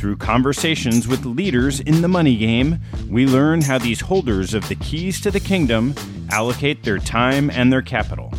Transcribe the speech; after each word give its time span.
Through 0.00 0.16
conversations 0.16 1.06
with 1.06 1.24
leaders 1.26 1.78
in 1.80 2.00
the 2.00 2.08
money 2.08 2.34
game, 2.34 2.78
we 3.10 3.26
learn 3.26 3.60
how 3.60 3.76
these 3.76 4.00
holders 4.00 4.54
of 4.54 4.66
the 4.66 4.74
keys 4.76 5.20
to 5.20 5.30
the 5.30 5.40
kingdom 5.40 5.94
allocate 6.30 6.84
their 6.84 6.96
time 6.96 7.50
and 7.50 7.70
their 7.70 7.82
capital. 7.82 8.32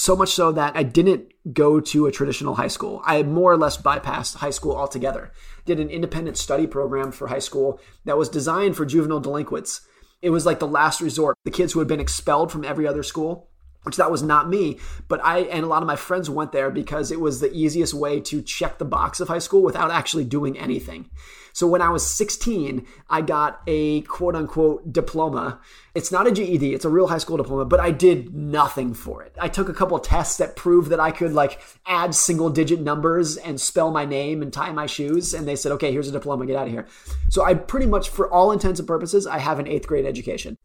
so 0.00 0.16
much 0.16 0.30
so 0.30 0.50
that 0.52 0.74
I 0.74 0.82
didn't 0.82 1.32
go 1.52 1.78
to 1.78 2.06
a 2.06 2.12
traditional 2.12 2.54
high 2.54 2.68
school. 2.68 3.02
I 3.04 3.22
more 3.22 3.52
or 3.52 3.58
less 3.58 3.76
bypassed 3.76 4.36
high 4.36 4.50
school 4.50 4.74
altogether. 4.74 5.30
Did 5.66 5.78
an 5.78 5.90
independent 5.90 6.38
study 6.38 6.66
program 6.66 7.12
for 7.12 7.28
high 7.28 7.38
school 7.38 7.78
that 8.06 8.16
was 8.16 8.30
designed 8.30 8.76
for 8.76 8.86
juvenile 8.86 9.20
delinquents. 9.20 9.82
It 10.22 10.30
was 10.30 10.46
like 10.46 10.58
the 10.58 10.66
last 10.66 11.02
resort. 11.02 11.36
The 11.44 11.50
kids 11.50 11.74
who 11.74 11.80
had 11.80 11.88
been 11.88 12.00
expelled 12.00 12.50
from 12.50 12.64
every 12.64 12.86
other 12.86 13.02
school 13.02 13.50
which 13.84 13.96
that 13.96 14.10
was 14.10 14.22
not 14.22 14.48
me 14.48 14.78
but 15.08 15.24
i 15.24 15.38
and 15.38 15.64
a 15.64 15.66
lot 15.66 15.82
of 15.82 15.86
my 15.86 15.96
friends 15.96 16.28
went 16.28 16.52
there 16.52 16.70
because 16.70 17.10
it 17.10 17.18
was 17.18 17.40
the 17.40 17.50
easiest 17.54 17.94
way 17.94 18.20
to 18.20 18.42
check 18.42 18.76
the 18.76 18.84
box 18.84 19.20
of 19.20 19.28
high 19.28 19.38
school 19.38 19.62
without 19.62 19.90
actually 19.90 20.24
doing 20.24 20.58
anything 20.58 21.08
so 21.52 21.66
when 21.66 21.82
i 21.82 21.88
was 21.88 22.06
16 22.06 22.86
i 23.08 23.20
got 23.20 23.60
a 23.66 24.02
quote 24.02 24.34
unquote 24.34 24.92
diploma. 24.92 25.60
It's 25.94 26.12
not 26.12 26.26
a 26.26 26.30
ged 26.30 26.62
it's 26.62 26.84
a 26.84 26.88
real 26.88 27.08
high 27.08 27.18
school 27.18 27.36
diploma 27.36 27.64
but 27.64 27.80
i 27.80 27.90
did 27.90 28.34
nothing 28.34 28.94
for 28.94 29.22
it. 29.22 29.34
I 29.40 29.48
took 29.48 29.68
a 29.68 29.74
couple 29.74 29.98
tests 29.98 30.36
that 30.38 30.56
proved 30.56 30.90
that 30.90 31.00
i 31.00 31.10
could 31.10 31.32
like 31.32 31.60
add 31.86 32.14
single 32.14 32.50
digit 32.50 32.80
numbers 32.80 33.36
and 33.36 33.60
spell 33.60 33.90
my 33.90 34.04
name 34.04 34.42
and 34.42 34.52
tie 34.52 34.72
my 34.72 34.86
shoes 34.86 35.34
and 35.34 35.46
they 35.46 35.56
said 35.56 35.72
okay 35.72 35.92
here's 35.92 36.08
a 36.08 36.12
diploma 36.12 36.46
get 36.46 36.56
out 36.56 36.66
of 36.66 36.72
here. 36.72 36.86
So 37.28 37.44
i 37.44 37.54
pretty 37.54 37.86
much 37.86 38.08
for 38.10 38.32
all 38.32 38.52
intents 38.52 38.80
and 38.80 38.86
purposes 38.86 39.26
i 39.26 39.38
have 39.38 39.58
an 39.58 39.66
eighth 39.66 39.86
grade 39.86 40.06
education 40.06 40.56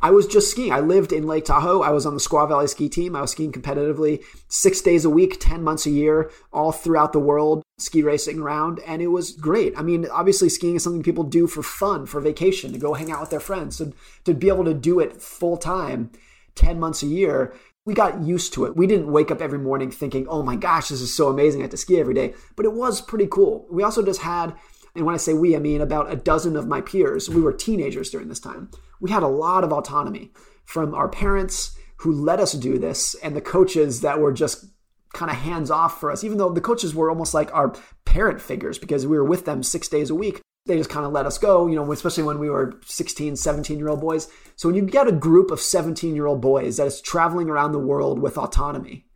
I 0.00 0.10
was 0.10 0.26
just 0.26 0.50
skiing. 0.50 0.72
I 0.72 0.80
lived 0.80 1.12
in 1.12 1.26
Lake 1.26 1.44
Tahoe. 1.44 1.82
I 1.82 1.90
was 1.90 2.06
on 2.06 2.14
the 2.14 2.20
Squaw 2.20 2.48
Valley 2.48 2.68
ski 2.68 2.88
team. 2.88 3.16
I 3.16 3.20
was 3.20 3.32
skiing 3.32 3.52
competitively 3.52 4.24
six 4.48 4.80
days 4.80 5.04
a 5.04 5.10
week, 5.10 5.38
10 5.40 5.62
months 5.62 5.86
a 5.86 5.90
year, 5.90 6.30
all 6.52 6.70
throughout 6.70 7.12
the 7.12 7.18
world, 7.18 7.62
ski 7.78 8.02
racing 8.02 8.38
around. 8.38 8.80
And 8.86 9.02
it 9.02 9.08
was 9.08 9.32
great. 9.32 9.76
I 9.76 9.82
mean, 9.82 10.06
obviously, 10.10 10.48
skiing 10.48 10.76
is 10.76 10.84
something 10.84 11.02
people 11.02 11.24
do 11.24 11.46
for 11.46 11.62
fun, 11.62 12.06
for 12.06 12.20
vacation, 12.20 12.72
to 12.72 12.78
go 12.78 12.94
hang 12.94 13.10
out 13.10 13.20
with 13.20 13.30
their 13.30 13.40
friends. 13.40 13.76
So 13.76 13.92
to 14.24 14.34
be 14.34 14.48
able 14.48 14.64
to 14.64 14.74
do 14.74 15.00
it 15.00 15.20
full 15.20 15.56
time, 15.56 16.10
10 16.54 16.78
months 16.78 17.02
a 17.02 17.06
year, 17.06 17.54
we 17.84 17.94
got 17.94 18.22
used 18.22 18.52
to 18.52 18.66
it. 18.66 18.76
We 18.76 18.86
didn't 18.86 19.10
wake 19.10 19.30
up 19.30 19.40
every 19.40 19.58
morning 19.58 19.90
thinking, 19.90 20.28
oh 20.28 20.42
my 20.42 20.56
gosh, 20.56 20.90
this 20.90 21.00
is 21.00 21.14
so 21.14 21.28
amazing. 21.28 21.62
I 21.62 21.64
have 21.64 21.70
to 21.70 21.76
ski 21.76 21.98
every 21.98 22.14
day. 22.14 22.34
But 22.54 22.66
it 22.66 22.72
was 22.72 23.00
pretty 23.00 23.26
cool. 23.26 23.66
We 23.70 23.82
also 23.82 24.04
just 24.04 24.20
had 24.20 24.54
and 24.98 25.06
when 25.06 25.14
I 25.14 25.18
say 25.18 25.32
we, 25.32 25.54
I 25.54 25.60
mean 25.60 25.80
about 25.80 26.12
a 26.12 26.16
dozen 26.16 26.56
of 26.56 26.66
my 26.66 26.80
peers. 26.80 27.30
We 27.30 27.40
were 27.40 27.52
teenagers 27.52 28.10
during 28.10 28.28
this 28.28 28.40
time. 28.40 28.70
We 29.00 29.10
had 29.10 29.22
a 29.22 29.28
lot 29.28 29.62
of 29.62 29.72
autonomy 29.72 30.32
from 30.64 30.92
our 30.92 31.08
parents 31.08 31.78
who 31.98 32.12
let 32.12 32.40
us 32.40 32.52
do 32.52 32.78
this 32.78 33.14
and 33.22 33.34
the 33.34 33.40
coaches 33.40 34.00
that 34.00 34.18
were 34.18 34.32
just 34.32 34.66
kind 35.14 35.30
of 35.30 35.36
hands 35.36 35.70
off 35.70 36.00
for 36.00 36.10
us, 36.10 36.24
even 36.24 36.36
though 36.36 36.50
the 36.50 36.60
coaches 36.60 36.94
were 36.94 37.10
almost 37.10 37.32
like 37.32 37.54
our 37.54 37.74
parent 38.04 38.40
figures 38.40 38.76
because 38.76 39.06
we 39.06 39.16
were 39.16 39.24
with 39.24 39.44
them 39.44 39.62
six 39.62 39.86
days 39.88 40.10
a 40.10 40.14
week. 40.14 40.40
They 40.66 40.76
just 40.76 40.90
kind 40.90 41.06
of 41.06 41.12
let 41.12 41.26
us 41.26 41.38
go, 41.38 41.68
you 41.68 41.76
know, 41.76 41.92
especially 41.92 42.24
when 42.24 42.40
we 42.40 42.50
were 42.50 42.78
16, 42.84 43.36
17 43.36 43.78
year 43.78 43.88
old 43.88 44.00
boys. 44.00 44.28
So 44.56 44.68
when 44.68 44.76
you 44.76 44.82
get 44.82 45.06
a 45.06 45.12
group 45.12 45.52
of 45.52 45.60
17 45.60 46.14
year 46.14 46.26
old 46.26 46.40
boys 46.40 46.76
that 46.76 46.88
is 46.88 47.00
traveling 47.00 47.48
around 47.48 47.70
the 47.70 47.78
world 47.78 48.18
with 48.18 48.36
autonomy, 48.36 49.06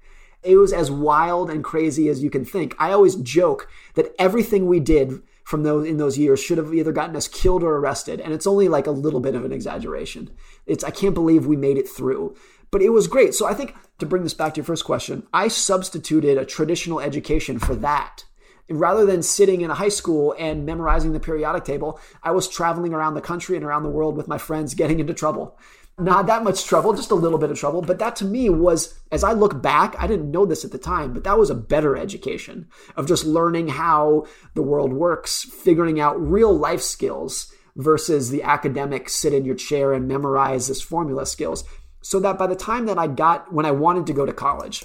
it 0.44 0.56
was 0.56 0.72
as 0.72 0.90
wild 0.90 1.50
and 1.50 1.62
crazy 1.62 2.08
as 2.08 2.22
you 2.22 2.30
can 2.30 2.44
think. 2.44 2.76
I 2.78 2.92
always 2.92 3.16
joke 3.16 3.68
that 3.94 4.14
everything 4.18 4.66
we 4.66 4.78
did 4.80 5.20
from 5.44 5.62
those 5.62 5.86
in 5.86 5.96
those 5.96 6.18
years 6.18 6.40
should 6.40 6.58
have 6.58 6.72
either 6.72 6.92
gotten 6.92 7.16
us 7.16 7.28
killed 7.28 7.62
or 7.62 7.76
arrested. 7.76 8.20
And 8.20 8.32
it's 8.32 8.46
only 8.46 8.68
like 8.68 8.86
a 8.86 8.92
little 8.92 9.20
bit 9.20 9.34
of 9.34 9.44
an 9.44 9.52
exaggeration. 9.52 10.30
It's 10.66 10.84
i 10.84 10.90
can't 10.90 11.14
believe 11.14 11.46
we 11.46 11.56
made 11.56 11.78
it 11.78 11.88
through. 11.88 12.36
But 12.70 12.82
it 12.82 12.90
was 12.90 13.06
great. 13.06 13.34
So 13.34 13.46
i 13.46 13.54
think 13.54 13.74
to 13.98 14.06
bring 14.06 14.22
this 14.22 14.34
back 14.34 14.54
to 14.54 14.58
your 14.58 14.64
first 14.64 14.84
question 14.84 15.26
i 15.32 15.48
substituted 15.48 16.38
a 16.38 16.44
traditional 16.44 17.00
education 17.00 17.58
for 17.58 17.74
that. 17.76 18.24
Rather 18.70 19.04
than 19.04 19.22
sitting 19.22 19.60
in 19.60 19.70
a 19.70 19.74
high 19.74 19.90
school 19.90 20.34
and 20.38 20.64
memorizing 20.64 21.12
the 21.12 21.20
periodic 21.20 21.64
table 21.64 22.00
i 22.22 22.30
was 22.30 22.48
traveling 22.48 22.94
around 22.94 23.14
the 23.14 23.20
country 23.20 23.56
and 23.56 23.64
around 23.64 23.82
the 23.82 23.90
world 23.90 24.16
with 24.16 24.28
my 24.28 24.38
friends 24.38 24.74
getting 24.74 25.00
into 25.00 25.12
trouble 25.12 25.58
not 25.98 26.26
that 26.26 26.42
much 26.42 26.64
trouble, 26.64 26.94
just 26.94 27.10
a 27.10 27.16
little 27.16 27.38
bit 27.38 27.50
of 27.50 27.58
trouble. 27.58 27.82
But 27.82 27.98
that 27.98 28.16
to 28.16 28.24
me 28.24 28.48
was, 28.48 28.98
as 29.10 29.22
I 29.22 29.32
look 29.32 29.60
back, 29.60 29.94
I 29.98 30.06
didn't 30.06 30.30
know 30.30 30.46
this 30.46 30.64
at 30.64 30.72
the 30.72 30.78
time, 30.78 31.12
but 31.12 31.24
that 31.24 31.38
was 31.38 31.50
a 31.50 31.54
better 31.54 31.96
education 31.96 32.68
of 32.96 33.06
just 33.06 33.24
learning 33.24 33.68
how 33.68 34.26
the 34.54 34.62
world 34.62 34.92
works, 34.92 35.42
figuring 35.42 36.00
out 36.00 36.20
real 36.20 36.52
life 36.56 36.80
skills 36.80 37.52
versus 37.76 38.30
the 38.30 38.42
academic 38.42 39.08
sit 39.08 39.32
in 39.32 39.44
your 39.44 39.54
chair 39.54 39.92
and 39.92 40.08
memorize 40.08 40.68
this 40.68 40.82
formula 40.82 41.26
skills. 41.26 41.64
So 42.00 42.18
that 42.20 42.38
by 42.38 42.46
the 42.46 42.56
time 42.56 42.86
that 42.86 42.98
I 42.98 43.06
got, 43.06 43.52
when 43.52 43.66
I 43.66 43.70
wanted 43.70 44.06
to 44.06 44.12
go 44.12 44.26
to 44.26 44.32
college, 44.32 44.84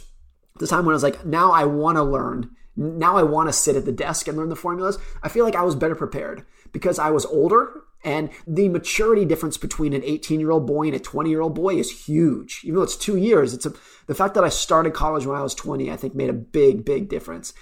the 0.60 0.68
time 0.68 0.86
when 0.86 0.94
I 0.94 0.96
was 0.96 1.04
like, 1.04 1.26
now 1.26 1.52
I 1.52 1.66
want 1.66 1.98
to 1.98 2.04
learn, 2.04 2.52
now 2.76 3.18
I 3.18 3.24
want 3.24 3.50
to 3.50 3.54
sit 3.54 3.76
at 3.76 3.86
the 3.86 3.92
desk 3.92 4.28
and 4.28 4.38
learn 4.38 4.50
the 4.50 4.56
formulas, 4.56 4.98
I 5.24 5.30
feel 5.30 5.46
like 5.46 5.56
I 5.56 5.64
was 5.64 5.76
better 5.76 5.96
prepared 5.96 6.46
because 6.72 7.00
I 7.00 7.10
was 7.10 7.26
older 7.26 7.82
and 8.04 8.30
the 8.46 8.70
maturity 8.70 9.26
difference 9.26 9.58
between 9.58 9.94
an 9.94 10.04
18 10.04 10.40
year 10.40 10.52
old 10.52 10.68
boy 10.68 10.88
and 10.88 10.96
a 10.96 11.00
20 11.00 11.30
year 11.30 11.42
old 11.42 11.56
boy 11.56 11.76
is 11.76 12.06
huge. 12.06 12.62
Even 12.64 12.76
though 12.76 12.84
it's 12.84 12.96
two 12.96 13.18
years, 13.18 13.54
it's 13.54 13.66
a, 13.66 13.74
the 14.06 14.16
fact 14.16 14.34
that 14.36 14.44
I 14.44 14.50
started 14.50 14.94
college 14.94 15.26
when 15.26 15.38
I 15.38 15.44
was 15.44 15.56
20, 15.56 15.92
I 15.92 15.98
think 15.98 16.16
made 16.16 16.30
a 16.30 16.34
big, 16.34 16.86
big 16.86 17.10
difference. 17.10 17.54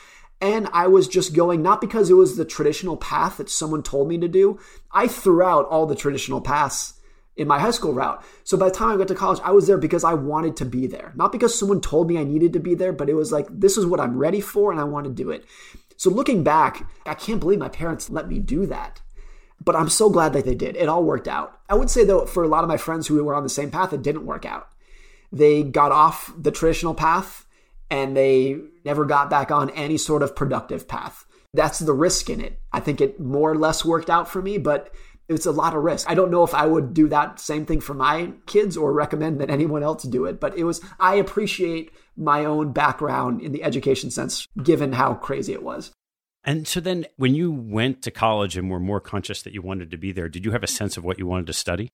And 0.42 0.68
I 0.74 0.88
was 0.88 1.08
just 1.08 1.34
going, 1.34 1.62
not 1.62 1.80
because 1.80 2.10
it 2.10 2.16
was 2.16 2.36
the 2.36 2.46
traditional 2.46 2.98
path 2.98 3.38
that 3.38 3.50
someone 3.50 3.82
told 3.82 4.10
me 4.10 4.18
to 4.18 4.28
do. 4.28 4.60
I 4.92 5.08
threw 5.08 5.42
out 5.42 5.66
all 5.68 5.86
the 5.86 5.96
traditional 5.96 6.42
paths 6.42 6.94
in 7.38 7.48
my 7.48 7.60
high 7.60 7.72
school 7.72 7.94
route. 7.94 8.24
So 8.44 8.58
by 8.58 8.70
the 8.70 8.76
time 8.76 8.90
I 8.90 8.98
got 8.98 9.08
to 9.10 9.16
college, 9.16 9.40
I 9.44 9.52
was 9.52 9.68
there 9.68 9.78
because 9.78 10.04
I 10.04 10.14
wanted 10.14 10.58
to 10.58 10.66
be 10.66 10.88
there. 10.88 11.14
Not 11.16 11.32
because 11.32 11.58
someone 11.58 11.82
told 11.82 12.08
me 12.08 12.18
I 12.18 12.24
needed 12.24 12.54
to 12.54 12.60
be 12.60 12.76
there, 12.76 12.94
but 12.94 13.10
it 13.10 13.14
was 13.14 13.32
like, 13.32 13.48
this 13.50 13.78
is 13.78 13.86
what 13.86 14.00
I'm 14.00 14.18
ready 14.18 14.42
for 14.42 14.72
and 14.72 14.80
I 14.80 14.86
want 14.86 15.06
to 15.06 15.12
do 15.12 15.32
it. 15.32 15.46
So 15.98 16.10
looking 16.10 16.44
back, 16.44 16.90
I 17.06 17.14
can't 17.14 17.40
believe 17.40 17.60
my 17.60 17.70
parents 17.70 18.10
let 18.10 18.28
me 18.28 18.40
do 18.40 18.66
that. 18.68 19.02
But 19.64 19.76
I'm 19.76 19.90
so 19.90 20.10
glad 20.10 20.34
that 20.34 20.46
they 20.46 20.56
did. 20.56 20.76
It 20.76 20.90
all 20.90 21.04
worked 21.04 21.28
out. 21.28 21.60
I 21.70 21.76
would 21.76 21.90
say, 21.90 22.04
though, 22.04 22.26
for 22.26 22.44
a 22.44 22.48
lot 22.48 22.64
of 22.64 22.68
my 22.68 22.78
friends 22.78 23.08
who 23.08 23.24
were 23.24 23.36
on 23.36 23.44
the 23.44 23.50
same 23.50 23.72
path, 23.72 23.94
it 23.94 24.04
didn't 24.04 24.26
work 24.26 24.46
out. 24.46 24.70
They 25.32 25.64
got 25.64 25.92
off 25.92 26.32
the 26.38 26.52
traditional 26.52 26.94
path 26.94 27.46
and 27.90 28.16
they 28.16 28.58
never 28.84 29.06
got 29.06 29.30
back 29.30 29.52
on 29.52 29.70
any 29.72 29.98
sort 29.98 30.24
of 30.24 30.36
productive 30.36 30.88
path. 30.88 31.26
That's 31.54 31.80
the 31.80 31.94
risk 31.94 32.30
in 32.30 32.42
it. 32.42 32.60
I 32.74 32.80
think 32.80 33.02
it 33.02 33.20
more 33.20 33.52
or 33.52 33.56
less 33.56 33.86
worked 33.86 34.10
out 34.10 34.30
for 34.30 34.42
me, 34.42 34.58
but 34.58 34.94
it's 35.28 35.46
a 35.46 35.52
lot 35.52 35.76
of 35.76 35.84
risk. 35.84 36.10
I 36.10 36.14
don't 36.14 36.32
know 36.32 36.44
if 36.44 36.54
I 36.54 36.66
would 36.66 36.94
do 36.94 37.08
that 37.08 37.40
same 37.40 37.66
thing 37.66 37.82
for 37.82 37.94
my 37.94 38.34
kids 38.46 38.78
or 38.78 38.94
recommend 38.94 39.40
that 39.40 39.50
anyone 39.50 39.82
else 39.82 40.04
do 40.04 40.26
it, 40.26 40.40
but 40.40 40.58
it 40.58 40.66
was, 40.66 40.82
I 41.00 41.16
appreciate 41.16 41.92
my 42.16 42.46
own 42.46 42.74
background 42.74 43.42
in 43.42 43.52
the 43.52 43.64
education 43.64 44.12
sense, 44.12 44.48
given 44.62 44.94
how 44.94 45.16
crazy 45.16 45.54
it 45.54 45.64
was. 45.64 45.92
And 46.46 46.68
so 46.68 46.80
then 46.80 47.08
when 47.18 47.34
you 47.34 47.52
went 47.52 48.04
to 48.04 48.12
college 48.12 48.56
and 48.56 48.70
were 48.70 48.80
more 48.80 49.00
conscious 49.00 49.42
that 49.42 49.54
you 49.54 49.62
wanted 49.62 49.90
to 49.92 49.98
be 49.98 50.12
there, 50.12 50.30
did 50.30 50.46
you 50.46 50.52
have 50.52 50.64
a 50.64 50.68
sense 50.68 50.96
of 50.96 51.04
what 51.04 51.18
you 51.18 51.26
wanted 51.26 51.48
to 51.48 51.54
study? 51.54 51.90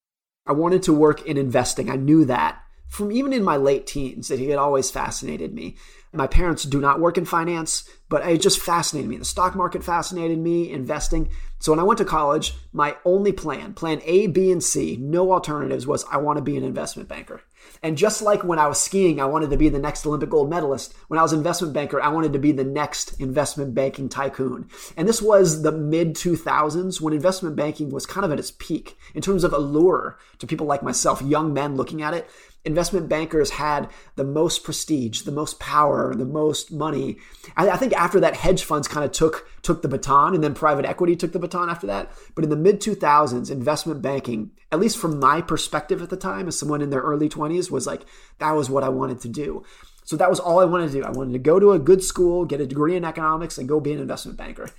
I 0.46 0.52
wanted 0.52 0.84
to 0.84 0.94
work 0.94 1.26
in 1.26 1.38
investing. 1.38 1.90
I 1.90 1.96
knew 1.96 2.26
that 2.26 2.62
from 2.92 3.12
even 3.14 3.32
in 3.32 3.44
my 3.44 3.56
late 3.56 3.88
teens 3.88 4.28
that 4.28 4.40
it 4.42 4.50
had 4.50 4.58
always 4.58 4.92
fascinated 4.92 5.54
me. 5.54 5.78
My 6.12 6.28
parents 6.28 6.64
do 6.64 6.82
not 6.82 7.00
work 7.00 7.18
in 7.18 7.24
finance, 7.24 7.88
but 8.10 8.28
it 8.28 8.42
just 8.42 8.60
fascinated 8.60 9.10
me. 9.10 9.16
The 9.16 9.24
stock 9.24 9.56
market 9.56 9.82
fascinated 9.82 10.38
me, 10.38 10.70
investing. 10.70 11.30
So 11.62 11.72
when 11.72 11.80
I 11.80 11.84
went 11.84 12.00
to 12.00 12.06
college, 12.06 12.56
my 12.74 12.98
only 13.06 13.32
plan, 13.32 13.74
plan 13.74 14.02
A, 14.04 14.26
B, 14.26 14.52
and 14.52 14.64
C, 14.64 14.98
no 15.00 15.32
alternatives, 15.32 15.86
was 15.86 16.04
I 16.12 16.18
want 16.18 16.38
to 16.38 16.44
be 16.44 16.58
an 16.58 16.64
investment 16.64 17.08
banker. 17.08 17.42
And 17.84 18.00
just 18.00 18.24
like 18.24 18.44
when 18.44 18.58
I 18.58 18.66
was 18.66 18.82
skiing, 18.82 19.22
I 19.22 19.26
wanted 19.26 19.52
to 19.52 19.58
be 19.58 19.70
the 19.70 19.78
next 19.78 20.04
Olympic 20.08 20.32
gold 20.32 20.50
medalist. 20.50 20.96
When 21.08 21.20
I 21.20 21.22
was 21.22 21.34
investment 21.34 21.74
banker, 21.74 22.02
I 22.02 22.10
wanted 22.10 22.34
to 22.34 22.40
be 22.40 22.52
the 22.52 22.64
next 22.64 23.20
investment 23.22 23.76
banking 23.76 24.10
tycoon. 24.10 24.70
And 24.98 25.08
this 25.08 25.22
was 25.22 25.62
the 25.62 25.72
mid 25.72 26.16
2000s 26.16 27.00
when 27.00 27.14
investment 27.14 27.56
banking 27.56 27.92
was 27.92 28.08
kind 28.08 28.26
of 28.26 28.32
at 28.32 28.40
its 28.40 28.52
peak 28.58 28.98
in 29.14 29.22
terms 29.22 29.44
of 29.44 29.54
allure 29.54 30.18
to 30.40 30.48
people 30.48 30.66
like 30.66 30.82
myself, 30.82 31.22
young 31.22 31.54
men 31.54 31.76
looking 31.76 32.02
at 32.02 32.16
it 32.16 32.28
investment 32.64 33.10
bankers 33.10 33.52
had 33.52 33.90
the 34.16 34.24
most 34.24 34.64
prestige, 34.64 35.22
the 35.22 35.32
most 35.32 35.60
power, 35.60 36.14
the 36.14 36.26
most 36.26 36.72
money. 36.72 37.18
I, 37.58 37.76
think 37.78 37.94
after 37.94 38.20
that, 38.20 38.36
hedge 38.36 38.64
funds 38.64 38.88
kind 38.88 39.04
of 39.04 39.12
took 39.12 39.48
took 39.62 39.82
the 39.82 39.88
baton, 39.88 40.34
and 40.34 40.44
then 40.44 40.54
private 40.54 40.86
equity 40.86 41.16
took 41.16 41.34
the 41.34 41.40
baton 41.40 41.51
after 41.56 41.88
that. 41.88 42.12
But 42.36 42.44
in 42.44 42.50
the 42.50 42.56
mid 42.56 42.82
2000s, 42.82 43.52
investment 43.52 44.02
banking, 44.02 44.52
at 44.72 44.80
least 44.80 44.98
from 44.98 45.20
my 45.20 45.42
perspective 45.42 46.02
at 46.02 46.10
the 46.10 46.18
time, 46.18 46.48
as 46.48 46.58
someone 46.58 46.82
in 46.82 46.90
their 46.90 47.02
early 47.02 47.30
20s, 47.30 47.70
was 47.72 47.88
like 47.88 48.06
that 48.40 48.52
was 48.52 48.70
what 48.70 48.84
I 48.84 48.90
wanted 48.90 49.22
to 49.22 49.30
do. 49.30 49.64
So 50.04 50.18
that 50.18 50.30
was 50.30 50.40
all 50.40 50.60
I 50.60 50.66
wanted 50.66 50.92
to 50.92 51.00
do. 51.00 51.04
I 51.04 51.12
wanted 51.12 51.34
to 51.34 51.40
go 51.40 51.60
to 51.60 51.72
a 51.72 51.80
good 51.80 52.04
school, 52.04 52.46
get 52.46 52.62
a 52.62 52.68
degree 52.68 52.96
in 52.96 53.06
economics, 53.06 53.58
and 53.58 53.70
go 53.70 53.80
be 53.80 53.94
an 53.94 54.00
investment 54.00 54.38
banker. 54.38 54.70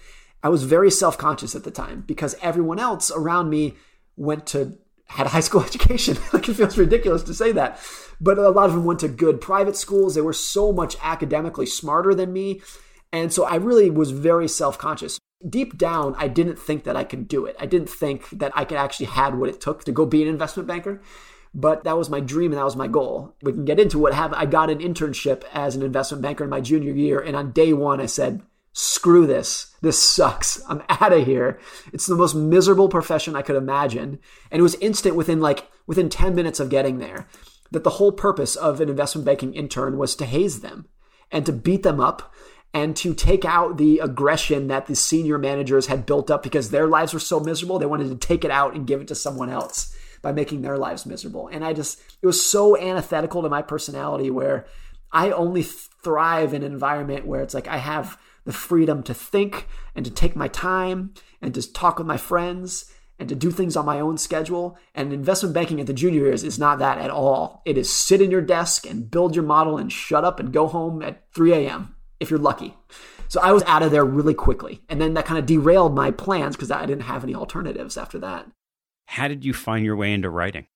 I 0.43 0.49
was 0.49 0.65
very 0.65 0.91
self 0.91 1.17
conscious 1.17 1.55
at 1.55 1.65
the 1.65 1.71
time 1.71 2.05
because 2.07 2.37
everyone 2.43 2.79
else 2.79 3.11
around 3.11 3.49
me 3.49 3.75
went 4.17 4.47
to 4.49 4.79
had 5.07 5.27
a 5.27 5.31
high 5.31 5.41
school 5.49 5.63
education. 5.63 6.17
like 6.33 6.49
it 6.49 6.55
feels 6.55 6.79
ridiculous 6.79 7.23
to 7.25 7.35
say 7.35 7.53
that. 7.53 7.81
But 8.21 8.39
a 8.39 8.51
lot 8.51 8.69
of 8.69 8.75
them 8.75 8.85
went 8.85 9.01
to 9.01 9.09
good 9.09 9.41
private 9.41 9.77
schools. 9.77 10.15
They 10.15 10.21
were 10.21 10.33
so 10.33 10.73
much 10.73 10.97
academically 11.03 11.67
smarter 11.67 12.15
than 12.15 12.33
me. 12.33 12.63
And 13.13 13.33
so 13.33 13.45
I 13.45 13.57
really 13.57 13.91
was 13.91 14.11
very 14.11 14.49
self 14.49 14.79
conscious. 14.79 15.19
Deep 15.49 15.77
down, 15.77 16.15
I 16.19 16.29
didn't 16.29 16.59
think 16.59 16.85
that 16.85 16.97
I 16.97 17.05
could 17.05 17.29
do 17.29 17.47
it. 17.47 17.57
I 17.59 17.67
didn't 17.67 17.91
think 17.91 18.31
that 18.31 18.53
I 18.55 18.65
could 18.65 18.79
actually 18.79 19.07
had 19.07 19.37
what 19.37 19.49
it 19.49 19.61
took 19.61 19.85
to 19.85 19.93
go 19.93 20.07
be 20.07 20.23
an 20.23 20.29
investment 20.29 20.67
banker. 20.67 21.01
But 21.55 21.85
that 21.85 21.99
was 21.99 22.09
my 22.09 22.21
dream 22.21 22.53
and 22.53 22.59
that 22.59 22.65
was 22.65 22.77
my 22.77 22.89
goal. 22.89 23.35
We 23.43 23.53
can 23.53 23.65
get 23.65 23.79
into 23.79 23.99
what 23.99 24.15
happened. 24.15 24.41
I 24.41 24.47
got 24.47 24.71
an 24.71 24.79
internship 24.79 25.45
as 25.53 25.77
an 25.77 25.83
investment 25.83 26.23
banker 26.23 26.45
in 26.45 26.51
my 26.51 26.61
junior 26.61 26.93
year. 26.93 27.21
And 27.21 27.37
on 27.37 27.53
day 27.53 27.73
one, 27.75 28.01
I 28.01 28.07
said, 28.07 28.43
screw 28.73 29.27
this. 29.27 29.75
This 29.83 29.99
sucks. 29.99 30.63
I'm 30.69 30.83
out 30.89 31.13
of 31.13 31.27
here. 31.27 31.59
It's 31.93 32.07
the 32.07 32.17
most 32.17 32.35
miserable 32.35 32.89
profession 32.89 33.37
I 33.37 33.43
could 33.43 33.57
imagine. 33.57 34.19
And 34.51 34.61
it 34.61 34.63
was 34.63 34.77
instant 34.77 35.15
within 35.15 35.41
like 35.41 35.69
within 35.87 36.09
10 36.09 36.35
minutes 36.35 36.61
of 36.61 36.71
getting 36.71 36.99
there 36.99 37.27
that 37.71 37.85
the 37.85 37.91
whole 37.91 38.13
purpose 38.13 38.55
of 38.55 38.81
an 38.81 38.89
investment 38.89 39.25
banking 39.25 39.55
intern 39.55 39.99
was 39.99 40.15
to 40.17 40.27
haze 40.27 40.61
them 40.61 40.87
and 41.31 41.45
to 41.47 41.53
beat 41.53 41.83
them 41.83 42.01
up 42.01 42.33
and 42.75 42.97
to 42.97 43.15
take 43.15 43.45
out 43.45 43.77
the 43.77 43.99
aggression 43.99 44.69
that 44.69 44.87
the 44.87 44.97
senior 44.97 45.39
managers 45.39 45.87
had 45.87 46.07
built 46.07 46.31
up 46.31 46.43
because 46.43 46.71
their 46.71 46.87
lives 46.87 47.13
were 47.13 47.21
so 47.21 47.39
miserable. 47.39 47.79
They 47.79 47.87
wanted 47.87 48.09
to 48.09 48.27
take 48.27 48.45
it 48.45 48.51
out 48.51 48.75
and 48.75 48.87
give 48.87 49.01
it 49.01 49.09
to 49.09 49.15
someone 49.15 49.51
else. 49.51 49.95
by 50.23 50.33
making 50.33 50.63
their 50.63 50.79
lives 50.79 51.05
miserable. 51.05 51.49
And 51.49 51.65
I 51.65 51.73
just, 51.73 52.01
it 52.23 52.27
was 52.27 52.41
so 52.41 52.79
antithetical 52.79 53.43
to 53.43 53.49
my 53.49 53.61
personality 53.61 54.31
where 54.31 54.67
I 55.11 55.33
only 55.33 55.65
thrive 55.65 56.55
in 56.55 56.63
an 56.63 56.73
environment 56.73 57.27
where 57.27 57.43
it's 57.43 57.55
like 57.55 57.69
I 57.69 57.79
have 57.79 58.17
the 58.45 58.53
freedom 58.53 59.03
to 59.03 59.15
think 59.15 59.67
and 59.95 60.05
to 60.05 60.11
take 60.11 60.35
my 60.35 60.49
time 60.49 61.13
and 61.41 61.53
to 61.55 61.73
talk 61.73 61.99
with 61.99 62.07
my 62.07 62.17
friends 62.17 62.91
and 63.19 63.29
to 63.29 63.35
do 63.35 63.51
things 63.51 63.77
on 63.77 63.85
my 63.85 64.01
own 64.01 64.17
schedule. 64.17 64.79
And 64.95 65.13
investment 65.13 65.55
banking 65.55 65.81
at 65.81 65.87
the 65.87 65.93
junior 65.93 66.25
years 66.25 66.45
is 66.45 66.59
not 66.59 66.79
that 66.79 66.99
at 66.99 67.11
all. 67.11 67.63
It 67.65 67.77
is 67.77 67.93
sit 67.93 68.23
in 68.23 68.31
your 68.31 68.41
desk 68.41 68.87
and 68.89 69.11
build 69.11 69.37
your 69.37 69.45
model 69.45 69.77
and 69.77 69.93
shut 69.93 70.25
up 70.25 70.41
and 70.41 70.53
go 70.53 70.67
home 70.67 71.03
at 71.03 71.23
3 71.35 71.53
a.m. 71.53 71.95
if 72.23 72.31
you're 72.31 72.39
lucky. 72.39 72.77
So 73.29 73.41
I 73.41 73.53
was 73.53 73.63
out 73.65 73.83
of 73.83 73.91
there 73.91 74.05
really 74.05 74.35
quickly. 74.35 74.83
And 74.89 75.01
then 75.01 75.15
that 75.15 75.27
kind 75.27 75.39
of 75.39 75.47
derailed 75.47 75.95
my 75.95 76.11
plans 76.11 76.57
because 76.57 76.71
I 76.71 76.87
didn't 76.87 77.05
have 77.05 77.25
any 77.25 77.35
alternatives 77.35 77.97
after 77.97 78.19
that. 78.21 78.47
How 79.07 79.29
did 79.29 79.45
you 79.45 79.53
find 79.53 79.85
your 79.85 79.97
way 79.97 80.13
into 80.13 80.31
writing? 80.31 80.67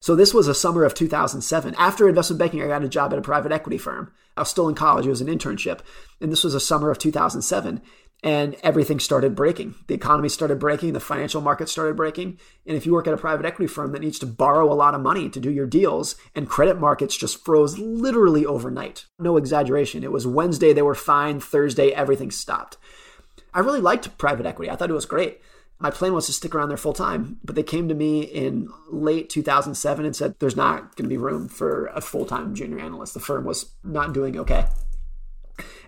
So 0.00 0.14
this 0.14 0.34
was 0.34 0.48
a 0.48 0.54
summer 0.54 0.84
of 0.84 0.94
2007. 0.94 1.74
After 1.76 2.08
investment 2.08 2.38
banking, 2.38 2.62
I 2.62 2.68
got 2.68 2.84
a 2.84 2.88
job 2.88 3.12
at 3.12 3.18
a 3.18 3.22
private 3.22 3.52
equity 3.52 3.78
firm. 3.78 4.12
I 4.36 4.42
was 4.42 4.50
still 4.50 4.68
in 4.68 4.74
college. 4.74 5.06
It 5.06 5.10
was 5.10 5.20
an 5.20 5.28
internship. 5.28 5.80
And 6.20 6.30
this 6.30 6.44
was 6.44 6.54
a 6.54 6.60
summer 6.60 6.90
of 6.90 6.98
2007 6.98 7.82
and 8.22 8.56
everything 8.62 8.98
started 8.98 9.34
breaking. 9.34 9.74
The 9.86 9.94
economy 9.94 10.28
started 10.28 10.58
breaking, 10.58 10.94
the 10.94 11.00
financial 11.00 11.40
market 11.40 11.68
started 11.68 11.96
breaking. 11.96 12.38
And 12.66 12.76
if 12.76 12.86
you 12.86 12.92
work 12.92 13.06
at 13.06 13.14
a 13.14 13.18
private 13.18 13.46
equity 13.46 13.66
firm 13.66 13.92
that 13.92 14.00
needs 14.00 14.18
to 14.20 14.26
borrow 14.26 14.72
a 14.72 14.74
lot 14.74 14.94
of 14.94 15.00
money 15.00 15.28
to 15.28 15.40
do 15.40 15.50
your 15.50 15.66
deals, 15.66 16.16
and 16.34 16.48
credit 16.48 16.80
markets 16.80 17.16
just 17.16 17.44
froze 17.44 17.78
literally 17.78 18.46
overnight. 18.46 19.06
No 19.18 19.36
exaggeration. 19.36 20.02
It 20.02 20.12
was 20.12 20.26
Wednesday, 20.26 20.72
they 20.72 20.82
were 20.82 20.94
fine. 20.94 21.40
Thursday, 21.40 21.90
everything 21.90 22.30
stopped. 22.30 22.78
I 23.52 23.60
really 23.60 23.80
liked 23.80 24.18
private 24.18 24.46
equity. 24.46 24.70
I 24.70 24.76
thought 24.76 24.90
it 24.90 24.94
was 24.94 25.06
great. 25.06 25.40
My 25.78 25.90
plan 25.90 26.14
was 26.14 26.26
to 26.26 26.32
stick 26.32 26.54
around 26.54 26.70
there 26.70 26.78
full 26.78 26.94
time, 26.94 27.38
but 27.44 27.54
they 27.54 27.62
came 27.62 27.88
to 27.88 27.94
me 27.94 28.22
in 28.22 28.70
late 28.90 29.28
2007 29.28 30.06
and 30.06 30.16
said 30.16 30.34
there's 30.38 30.56
not 30.56 30.96
going 30.96 31.04
to 31.04 31.08
be 31.08 31.18
room 31.18 31.48
for 31.48 31.86
a 31.88 32.00
full 32.00 32.24
time 32.24 32.54
junior 32.54 32.78
analyst. 32.78 33.12
The 33.12 33.20
firm 33.20 33.44
was 33.44 33.74
not 33.84 34.14
doing 34.14 34.38
okay. 34.38 34.64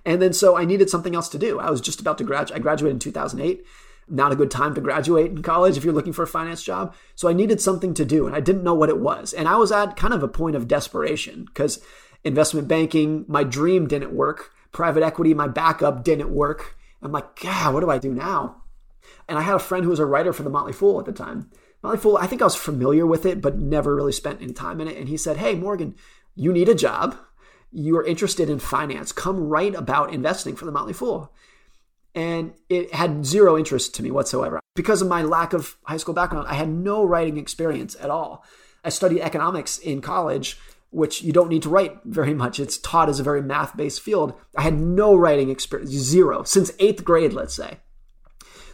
And 0.09 0.23
then 0.23 0.33
so 0.33 0.57
I 0.57 0.65
needed 0.65 0.89
something 0.89 1.15
else 1.15 1.29
to 1.29 1.39
do. 1.39 1.61
I 1.61 1.71
was 1.71 1.83
just 1.83 2.01
about 2.01 2.17
to 2.17 2.25
graduate. 2.25 2.59
I 2.59 2.63
graduated 2.63 2.95
in 2.95 2.99
2008. 2.99 3.63
Not 4.09 4.33
a 4.33 4.37
good 4.37 4.51
time 4.51 4.75
to 4.75 4.81
graduate 4.81 5.31
in 5.31 5.43
college 5.43 5.77
if 5.77 5.85
you're 5.85 5.93
looking 5.93 6.15
for 6.15 6.23
a 6.23 6.27
finance 6.27 6.63
job. 6.63 6.95
So 7.15 7.29
I 7.29 7.35
needed 7.35 7.61
something 7.61 7.93
to 7.93 8.07
do 8.07 8.27
and 8.27 8.35
I 8.35 8.41
didn't 8.41 8.65
know 8.65 8.73
what 8.73 8.89
it 8.89 9.01
was. 9.01 9.35
And 9.35 9.47
I 9.47 9.57
was 9.57 9.71
at 9.71 9.97
kind 9.97 10.15
of 10.15 10.23
a 10.23 10.29
point 10.29 10.57
of 10.57 10.67
desperation 10.67 11.45
because 11.45 11.85
investment 12.25 12.69
banking, 12.69 13.27
my 13.29 13.45
dream 13.45 13.87
didn't 13.87 14.15
work. 14.15 14.51
Private 14.73 15.03
equity, 15.03 15.35
my 15.35 15.47
backup 15.47 16.05
didn't 16.05 16.31
work. 16.31 16.79
I'm 17.03 17.13
like, 17.13 17.39
God, 17.39 17.75
what 17.75 17.81
do 17.81 17.91
I 17.91 17.99
do 17.99 18.15
now? 18.15 18.63
And 19.29 19.39
I 19.39 19.43
had 19.43 19.57
a 19.57 19.59
friend 19.59 19.85
who 19.85 19.91
was 19.91 19.99
a 19.99 20.07
writer 20.07 20.33
for 20.33 20.43
the 20.43 20.49
Motley 20.49 20.73
Fool 20.73 20.99
at 20.99 21.05
the 21.05 21.13
time. 21.13 21.51
Motley 21.83 21.99
Fool, 21.99 22.17
I 22.17 22.27
think 22.27 22.41
I 22.41 22.47
was 22.47 22.57
familiar 22.57 23.07
with 23.07 23.27
it, 23.27 23.43
but 23.43 23.59
never 23.59 23.95
really 23.95 24.13
spent 24.13 24.41
any 24.41 24.55
time 24.55 24.81
in 24.81 24.89
it. 24.89 24.97
And 24.97 25.11
he 25.11 25.19
said, 25.19 25.37
Hey, 25.37 25.55
Morgan, 25.55 25.97
you 26.35 26.51
need 26.51 26.71
a 26.71 26.75
job 26.75 27.15
you 27.71 27.97
are 27.97 28.05
interested 28.05 28.49
in 28.49 28.59
finance, 28.59 29.13
come 29.13 29.49
write 29.49 29.75
about 29.75 30.13
investing 30.13 30.57
for 30.57 30.65
the 30.65 30.73
Motley 30.73 30.93
Fool. 30.93 31.33
And 32.15 32.55
it 32.69 32.95
had 32.95 33.25
zero 33.25 33.57
interest 33.57 33.95
to 33.97 34.03
me 34.03 34.11
whatsoever. 34.11 34.61
Because 34.75 35.03
of 35.03 35.09
my 35.09 35.23
lack 35.23 35.53
of 35.53 35.77
high 35.85 35.99
school 35.99 36.15
background, 36.15 36.49
I 36.49 36.55
had 36.55 36.69
no 36.69 37.05
writing 37.05 37.37
experience 37.37 37.97
at 38.01 38.11
all. 38.11 38.45
I 38.83 38.89
studied 38.89 39.21
economics 39.21 39.79
in 39.79 40.01
college, 40.01 40.59
which 40.91 41.23
you 41.23 41.33
don't 41.33 41.51
need 41.51 41.63
to 41.63 41.69
write 41.69 41.99
very 42.05 42.35
much. 42.35 42.59
It's 42.59 42.79
taught 42.79 43.09
as 43.09 43.21
a 43.21 43.25
very 43.25 43.43
math 43.43 43.77
based 43.77 44.01
field. 44.01 44.35
I 44.57 44.63
had 44.63 44.81
no 44.81 45.15
writing 45.15 45.51
experience, 45.51 45.91
zero, 45.91 46.43
since 46.45 46.73
eighth 46.79 47.05
grade, 47.05 47.33
let's 47.33 47.55
say. 47.55 47.79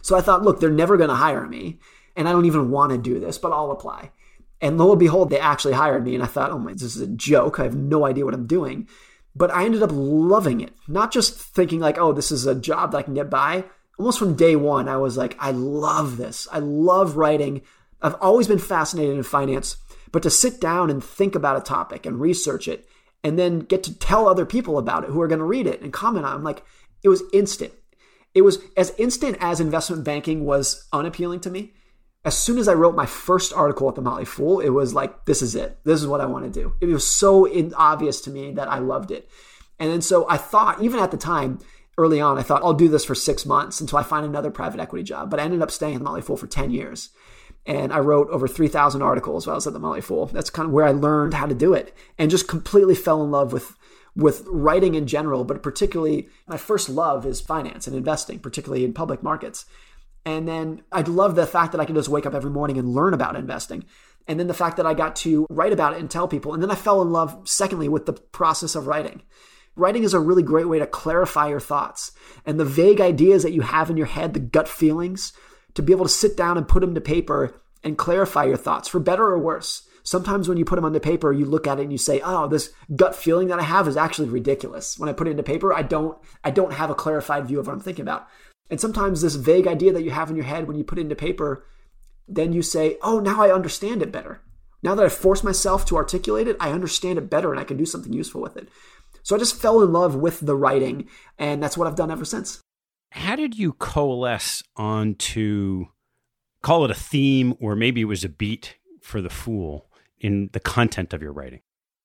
So 0.01 0.15
I 0.15 0.21
thought, 0.21 0.43
look, 0.43 0.59
they're 0.59 0.69
never 0.69 0.97
going 0.97 1.09
to 1.09 1.15
hire 1.15 1.45
me. 1.47 1.79
And 2.15 2.29
I 2.29 2.31
don't 2.31 2.45
even 2.45 2.71
want 2.71 2.93
to 2.93 2.97
do 2.97 3.19
this, 3.19 3.37
but 3.37 3.51
I'll 3.51 3.71
apply. 3.71 4.11
And 4.61 4.77
lo 4.77 4.91
and 4.91 4.99
behold, 4.99 5.29
they 5.29 5.39
actually 5.39 5.73
hired 5.73 6.05
me. 6.05 6.15
And 6.15 6.23
I 6.23 6.27
thought, 6.27 6.51
oh 6.51 6.59
my, 6.59 6.73
this 6.73 6.83
is 6.83 7.01
a 7.01 7.07
joke. 7.07 7.59
I 7.59 7.63
have 7.63 7.75
no 7.75 8.05
idea 8.05 8.25
what 8.25 8.33
I'm 8.33 8.47
doing. 8.47 8.87
But 9.35 9.51
I 9.51 9.65
ended 9.65 9.83
up 9.83 9.91
loving 9.93 10.61
it. 10.61 10.73
Not 10.87 11.11
just 11.11 11.37
thinking 11.37 11.79
like, 11.79 11.97
oh, 11.97 12.13
this 12.13 12.31
is 12.31 12.45
a 12.45 12.55
job 12.55 12.91
that 12.91 12.99
I 12.99 13.03
can 13.03 13.13
get 13.13 13.29
by. 13.29 13.65
Almost 13.97 14.19
from 14.19 14.35
day 14.35 14.55
one, 14.55 14.87
I 14.87 14.97
was 14.97 15.17
like, 15.17 15.35
I 15.39 15.51
love 15.51 16.17
this. 16.17 16.47
I 16.51 16.59
love 16.59 17.17
writing. 17.17 17.61
I've 18.01 18.15
always 18.15 18.47
been 18.47 18.59
fascinated 18.59 19.15
in 19.15 19.23
finance, 19.23 19.77
but 20.11 20.23
to 20.23 20.29
sit 20.29 20.59
down 20.59 20.89
and 20.89 21.03
think 21.03 21.35
about 21.35 21.57
a 21.57 21.61
topic 21.61 22.05
and 22.05 22.19
research 22.19 22.67
it 22.67 22.87
and 23.23 23.39
then 23.39 23.59
get 23.59 23.83
to 23.83 23.97
tell 23.97 24.27
other 24.27 24.45
people 24.45 24.77
about 24.77 25.03
it 25.03 25.09
who 25.09 25.21
are 25.21 25.27
going 25.27 25.39
to 25.39 25.45
read 25.45 25.67
it 25.67 25.81
and 25.81 25.91
comment 25.91 26.25
on 26.25 26.33
it, 26.33 26.35
I'm 26.35 26.43
like, 26.43 26.63
it 27.03 27.09
was 27.09 27.23
instant. 27.33 27.73
It 28.33 28.41
was 28.41 28.59
as 28.75 28.93
instant 28.97 29.37
as 29.39 29.59
investment 29.59 30.03
banking 30.03 30.45
was 30.45 30.87
unappealing 30.91 31.39
to 31.41 31.49
me 31.49 31.73
as 32.25 32.35
soon 32.35 32.57
as 32.57 32.67
I 32.67 32.73
wrote 32.73 32.95
my 32.95 33.05
first 33.05 33.53
article 33.53 33.87
at 33.87 33.93
the 33.93 34.01
Motley 34.01 34.25
Fool, 34.25 34.59
it 34.59 34.69
was 34.69 34.95
like, 34.95 35.25
this 35.25 35.43
is 35.43 35.53
it. 35.53 35.77
This 35.83 36.01
is 36.01 36.07
what 36.07 36.21
I 36.21 36.25
want 36.25 36.51
to 36.51 36.59
do. 36.59 36.73
It 36.81 36.87
was 36.87 37.07
so 37.07 37.47
obvious 37.75 38.19
to 38.21 38.31
me 38.31 38.51
that 38.53 38.67
I 38.67 38.79
loved 38.79 39.11
it. 39.11 39.29
And 39.79 39.91
then 39.91 40.01
so 40.01 40.27
I 40.27 40.37
thought, 40.37 40.81
even 40.81 40.99
at 40.99 41.11
the 41.11 41.17
time, 41.17 41.59
early 41.99 42.19
on, 42.19 42.39
I 42.39 42.41
thought, 42.41 42.63
I'll 42.63 42.73
do 42.73 42.89
this 42.89 43.05
for 43.05 43.13
six 43.13 43.45
months 43.45 43.79
until 43.79 43.99
I 43.99 44.03
find 44.03 44.25
another 44.25 44.49
private 44.49 44.79
equity 44.79 45.03
job. 45.03 45.29
But 45.29 45.39
I 45.39 45.43
ended 45.43 45.61
up 45.61 45.69
staying 45.69 45.93
at 45.93 45.99
the 45.99 46.03
Motley 46.03 46.23
Fool 46.23 46.35
for 46.35 46.47
10 46.47 46.71
years. 46.71 47.11
And 47.67 47.93
I 47.93 47.99
wrote 47.99 48.29
over 48.29 48.47
3,000 48.47 49.03
articles 49.03 49.45
while 49.45 49.53
I 49.53 49.57
was 49.57 49.67
at 49.67 49.73
the 49.73 49.79
Motley 49.79 50.01
Fool. 50.01 50.25
That's 50.25 50.49
kind 50.49 50.67
of 50.67 50.73
where 50.73 50.85
I 50.85 50.91
learned 50.91 51.35
how 51.35 51.45
to 51.45 51.55
do 51.55 51.73
it 51.73 51.95
and 52.17 52.31
just 52.31 52.47
completely 52.47 52.95
fell 52.95 53.23
in 53.23 53.31
love 53.31 53.53
with 53.53 53.77
with 54.15 54.45
writing 54.47 54.95
in 54.95 55.07
general, 55.07 55.43
but 55.43 55.61
particularly 55.61 56.29
my 56.47 56.55
first 56.55 56.87
love 56.87 57.25
is 57.25 57.41
finance 57.41 57.85
and 57.85 57.95
investing, 57.95 58.39
particularly 58.39 58.85
in 58.85 58.93
public 58.93 59.21
markets. 59.21 59.65
And 60.25 60.47
then 60.47 60.81
I 60.91 61.01
love 61.01 61.35
the 61.35 61.45
fact 61.45 61.71
that 61.71 61.81
I 61.81 61.85
can 61.85 61.95
just 61.95 62.09
wake 62.09 62.25
up 62.25 62.33
every 62.33 62.49
morning 62.49 62.77
and 62.77 62.95
learn 62.95 63.13
about 63.13 63.35
investing. 63.35 63.85
And 64.27 64.39
then 64.39 64.47
the 64.47 64.55
fact 64.55 64.77
that 64.77 64.87
I 64.87 64.95
got 64.95 65.15
to 65.17 65.45
write 65.49 65.71
about 65.71 65.93
it 65.93 65.99
and 65.99 66.09
tell 66.09 66.27
people. 66.27 66.53
And 66.53 66.63
then 66.63 66.71
I 66.71 66.75
fell 66.75 67.01
in 67.01 67.11
love, 67.11 67.47
secondly, 67.47 67.87
with 67.87 68.07
the 68.07 68.13
process 68.13 68.73
of 68.73 68.87
writing. 68.87 69.21
Writing 69.75 70.03
is 70.03 70.13
a 70.13 70.19
really 70.19 70.41
great 70.41 70.67
way 70.67 70.79
to 70.79 70.87
clarify 70.87 71.49
your 71.49 71.59
thoughts 71.59 72.13
and 72.45 72.59
the 72.59 72.65
vague 72.65 73.01
ideas 73.01 73.43
that 73.43 73.51
you 73.51 73.61
have 73.61 73.89
in 73.89 73.97
your 73.97 74.05
head, 74.05 74.33
the 74.33 74.39
gut 74.39 74.69
feelings, 74.69 75.33
to 75.73 75.83
be 75.83 75.91
able 75.91 76.05
to 76.05 76.09
sit 76.09 76.37
down 76.37 76.57
and 76.57 76.67
put 76.67 76.79
them 76.79 76.95
to 76.95 77.01
paper 77.01 77.61
and 77.83 77.97
clarify 77.97 78.45
your 78.45 78.57
thoughts 78.57 78.87
for 78.87 78.99
better 78.99 79.25
or 79.25 79.37
worse. 79.37 79.87
Sometimes 80.01 80.47
when 80.47 80.57
you 80.57 80.65
put 80.65 80.75
them 80.75 80.85
on 80.85 80.93
the 80.93 80.99
paper, 80.99 81.33
you 81.33 81.45
look 81.45 81.67
at 81.67 81.79
it 81.79 81.83
and 81.83 81.91
you 81.91 81.97
say, 81.97 82.21
"Oh, 82.23 82.47
this 82.47 82.71
gut 82.95 83.15
feeling 83.15 83.47
that 83.47 83.59
I 83.59 83.63
have 83.63 83.87
is 83.87 83.97
actually 83.97 84.29
ridiculous." 84.29 84.97
When 84.99 85.09
I 85.09 85.13
put 85.13 85.27
it 85.27 85.31
into 85.31 85.43
paper, 85.43 85.73
I 85.73 85.81
don't 85.81 86.17
I 86.43 86.51
don't 86.51 86.73
have 86.73 86.89
a 86.89 86.95
clarified 86.95 87.47
view 87.47 87.59
of 87.59 87.67
what 87.67 87.73
I'm 87.73 87.79
thinking 87.79 88.03
about. 88.03 88.27
And 88.69 88.81
sometimes 88.81 89.21
this 89.21 89.35
vague 89.35 89.67
idea 89.67 89.93
that 89.93 90.03
you 90.03 90.11
have 90.11 90.29
in 90.29 90.35
your 90.35 90.45
head 90.45 90.67
when 90.67 90.77
you 90.77 90.83
put 90.83 90.97
it 90.97 91.01
into 91.01 91.15
paper, 91.15 91.65
then 92.27 92.53
you 92.53 92.61
say, 92.61 92.97
oh, 93.01 93.19
now 93.19 93.41
I 93.41 93.53
understand 93.53 94.01
it 94.01 94.11
better. 94.11 94.41
Now 94.81 94.95
that 94.95 95.05
I've 95.05 95.13
forced 95.13 95.43
myself 95.43 95.85
to 95.85 95.97
articulate 95.97 96.47
it, 96.47 96.57
I 96.59 96.71
understand 96.71 97.17
it 97.17 97.29
better 97.29 97.51
and 97.51 97.59
I 97.59 97.63
can 97.63 97.77
do 97.77 97.85
something 97.85 98.13
useful 98.13 98.41
with 98.41 98.57
it. 98.57 98.69
So 99.23 99.35
I 99.35 99.39
just 99.39 99.59
fell 99.59 99.81
in 99.81 99.91
love 99.91 100.15
with 100.15 100.39
the 100.39 100.55
writing, 100.55 101.09
and 101.39 101.61
that's 101.61 101.75
what 101.75 101.87
I've 101.87 101.95
done 101.95 102.11
ever 102.11 102.25
since. 102.25 102.61
How 103.11 103.35
did 103.35 103.57
you 103.57 103.73
coalesce 103.73 104.61
onto, 104.75 105.85
call 106.61 106.85
it 106.85 106.91
a 106.91 106.95
theme, 106.95 107.55
or 107.59 107.75
maybe 107.75 108.01
it 108.01 108.05
was 108.05 108.23
a 108.23 108.29
beat 108.29 108.77
for 109.01 109.21
the 109.21 109.29
fool 109.29 109.89
in 110.19 110.49
the 110.53 110.59
content 110.59 111.13
of 111.13 111.23
your 111.23 111.33
writing? 111.33 111.61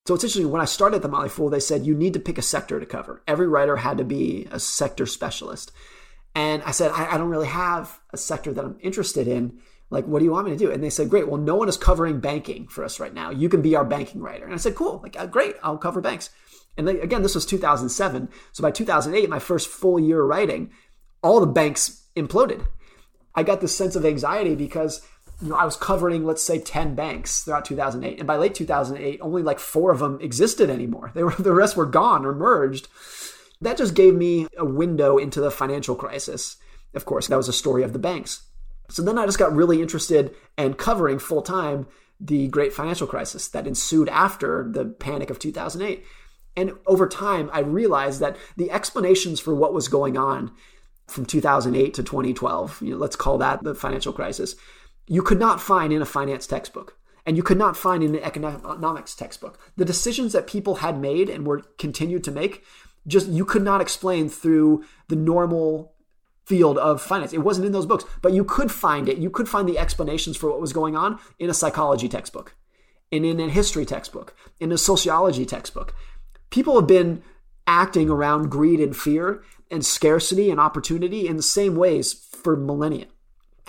So 0.07 0.15
it's 0.15 0.25
interesting. 0.25 0.51
When 0.51 0.63
I 0.63 0.67
started 0.67 1.03
the 1.03 1.09
Motley 1.09 1.29
Fool, 1.29 1.51
they 1.51 1.61
said 1.61 1.85
you 1.85 1.95
need 1.95 2.15
to 2.15 2.21
pick 2.21 2.39
a 2.39 2.43
sector 2.43 2.81
to 2.81 2.87
cover. 2.87 3.23
Every 3.29 3.47
writer 3.47 3.77
had 3.77 3.99
to 3.99 4.05
be 4.05 4.49
a 4.51 4.59
sector 4.59 5.05
specialist. 5.05 5.73
And 6.35 6.63
I 6.63 6.71
said, 6.71 6.93
I, 6.93 7.15
I, 7.15 7.19
don't 7.19 7.29
really 7.29 7.49
have 7.49 7.99
a 8.13 8.17
sector 8.17 8.53
that 8.53 8.65
I'm 8.65 8.79
interested 8.81 9.27
in. 9.27 9.59
Like, 9.91 10.07
what 10.07 10.21
do 10.21 10.25
you 10.25 10.31
want 10.31 10.47
me 10.47 10.53
to 10.53 10.59
do? 10.59 10.71
And 10.71 10.83
they 10.83 10.91
said, 10.91 11.11
great. 11.11 11.29
Well, 11.29 11.41
no 11.41 11.57
one 11.57 11.69
is 11.69 11.77
covering 11.77 12.21
banking 12.21 12.69
for 12.69 12.85
us 12.85 13.01
right 13.01 13.13
now. 13.13 13.31
You 13.31 13.49
can 13.49 13.63
be 13.63 13.75
our 13.75 13.85
banking 13.85 14.21
writer. 14.21 14.45
And 14.45 14.55
I 14.55 14.59
said, 14.59 14.77
cool. 14.77 15.01
Like, 15.03 15.19
uh, 15.19 15.27
great. 15.27 15.57
I'll 15.63 15.79
cover 15.79 16.01
banks. 16.01 16.31
And 16.77 16.87
they, 16.87 17.01
again, 17.01 17.23
this 17.23 17.35
was 17.35 17.45
2007. 17.47 18.29
So 18.53 18.63
by 18.63 18.71
2008, 18.71 19.29
my 19.29 19.41
first 19.41 19.69
full 19.69 19.99
year 19.99 20.23
writing, 20.23 20.71
all 21.23 21.41
the 21.41 21.47
banks 21.47 22.07
imploded. 22.17 22.65
I 23.35 23.43
got 23.43 23.61
this 23.61 23.77
sense 23.77 23.97
of 23.97 24.05
anxiety 24.05 24.55
because 24.55 25.05
you 25.43 25.49
know, 25.49 25.57
I 25.57 25.65
was 25.65 25.77
covering, 25.77 26.25
let's 26.25 26.43
say, 26.43 26.59
10 26.59 26.95
banks 26.95 27.43
throughout 27.43 27.65
2008. 27.65 28.19
And 28.19 28.27
by 28.27 28.37
late 28.37 28.55
2008, 28.55 29.21
only 29.23 29.43
like 29.43 29.59
four 29.59 29.91
of 29.91 30.01
them 30.01 30.19
existed 30.21 30.71
anymore. 30.71 31.11
They 31.15 31.25
were, 31.25 31.35
the 31.39 31.53
rest 31.53 31.77
were 31.77 31.87
gone 31.87 32.25
or 32.25 32.35
merged. 32.35 32.89
That 33.61 33.77
just 33.77 33.95
gave 33.95 34.15
me 34.15 34.47
a 34.57 34.65
window 34.65 35.19
into 35.19 35.41
the 35.41 35.51
financial 35.51 35.95
crisis. 35.95 36.57
Of 36.95 37.05
course, 37.05 37.27
that 37.29 37.37
was 37.37 37.49
a 37.49 37.53
story 37.53 37.83
of 37.83 37.93
the 37.93 37.99
banks. 37.99 38.43
So 38.89 39.03
then 39.03 39.19
I 39.19 39.27
just 39.27 39.39
got 39.39 39.55
really 39.55 39.83
interested 39.83 40.35
and 40.57 40.69
in 40.69 40.75
covering 40.75 41.19
full 41.19 41.43
time 41.43 41.87
the 42.19 42.49
great 42.49 42.73
financial 42.73 43.07
crisis 43.07 43.49
that 43.49 43.67
ensued 43.67 44.09
after 44.09 44.69
the 44.71 44.87
panic 44.87 45.31
of 45.31 45.39
2008. 45.39 46.05
And 46.57 46.73
over 46.87 47.09
time, 47.09 47.49
I 47.53 47.61
realized 47.61 48.21
that 48.21 48.37
the 48.57 48.71
explanations 48.71 49.41
for 49.41 49.55
what 49.55 49.73
was 49.73 49.89
going 49.89 50.19
on 50.19 50.53
from 51.07 51.25
2008 51.25 51.95
to 51.95 52.03
2012, 52.03 52.83
you 52.83 52.91
know, 52.91 52.97
let's 52.97 53.17
call 53.17 53.39
that 53.39 53.63
the 53.63 53.75
financial 53.75 54.13
crisis, 54.13 54.57
you 55.07 55.23
could 55.23 55.39
not 55.39 55.61
find 55.61 55.93
in 55.93 56.03
a 56.03 56.07
finance 56.07 56.47
textbook. 56.47 56.97
And 57.27 57.37
you 57.37 57.43
could 57.43 57.59
not 57.59 57.77
find 57.77 58.03
in 58.03 58.15
an 58.15 58.23
economics 58.23 59.15
textbook. 59.15 59.59
The 59.77 59.85
decisions 59.85 60.33
that 60.33 60.47
people 60.47 60.77
had 60.77 60.99
made 60.99 61.29
and 61.29 61.47
were 61.47 61.63
continued 61.79 62.25
to 62.25 62.33
make 62.33 62.65
just 63.07 63.29
you 63.29 63.45
could 63.45 63.63
not 63.63 63.81
explain 63.81 64.29
through 64.29 64.85
the 65.09 65.17
normal 65.17 65.95
field 66.45 66.79
of 66.79 67.01
finance. 67.01 67.33
It 67.33 67.39
wasn't 67.39 67.67
in 67.67 67.73
those 67.73 67.87
books, 67.87 68.05
but 68.23 68.33
you 68.33 68.45
could 68.45 68.71
find 68.73 69.09
it. 69.09 69.19
You 69.19 69.31
could 69.31 69.49
find 69.49 69.69
the 69.69 69.79
explanations 69.79 70.37
for 70.37 70.51
what 70.51 70.61
was 70.61 70.73
going 70.73 70.97
on 70.97 71.19
in 71.39 71.49
a 71.49 71.55
psychology 71.55 72.09
textbook, 72.09 72.57
and 73.13 73.25
in 73.25 73.39
a 73.41 73.49
history 73.49 73.87
textbook, 73.87 74.35
in 74.59 74.73
a 74.73 74.79
sociology 74.79 75.47
textbook. 75.47 75.95
People 76.51 76.75
have 76.75 76.89
been 76.89 77.23
acting 77.67 78.11
around 78.11 78.51
greed 78.51 78.81
and 78.81 78.97
fear 78.97 79.45
and 79.71 79.87
scarcity 79.87 80.51
and 80.51 80.59
opportunity 80.59 81.29
in 81.29 81.37
the 81.37 81.43
same 81.43 81.77
ways 81.77 82.13
for 82.13 82.57
millennia. 82.57 83.07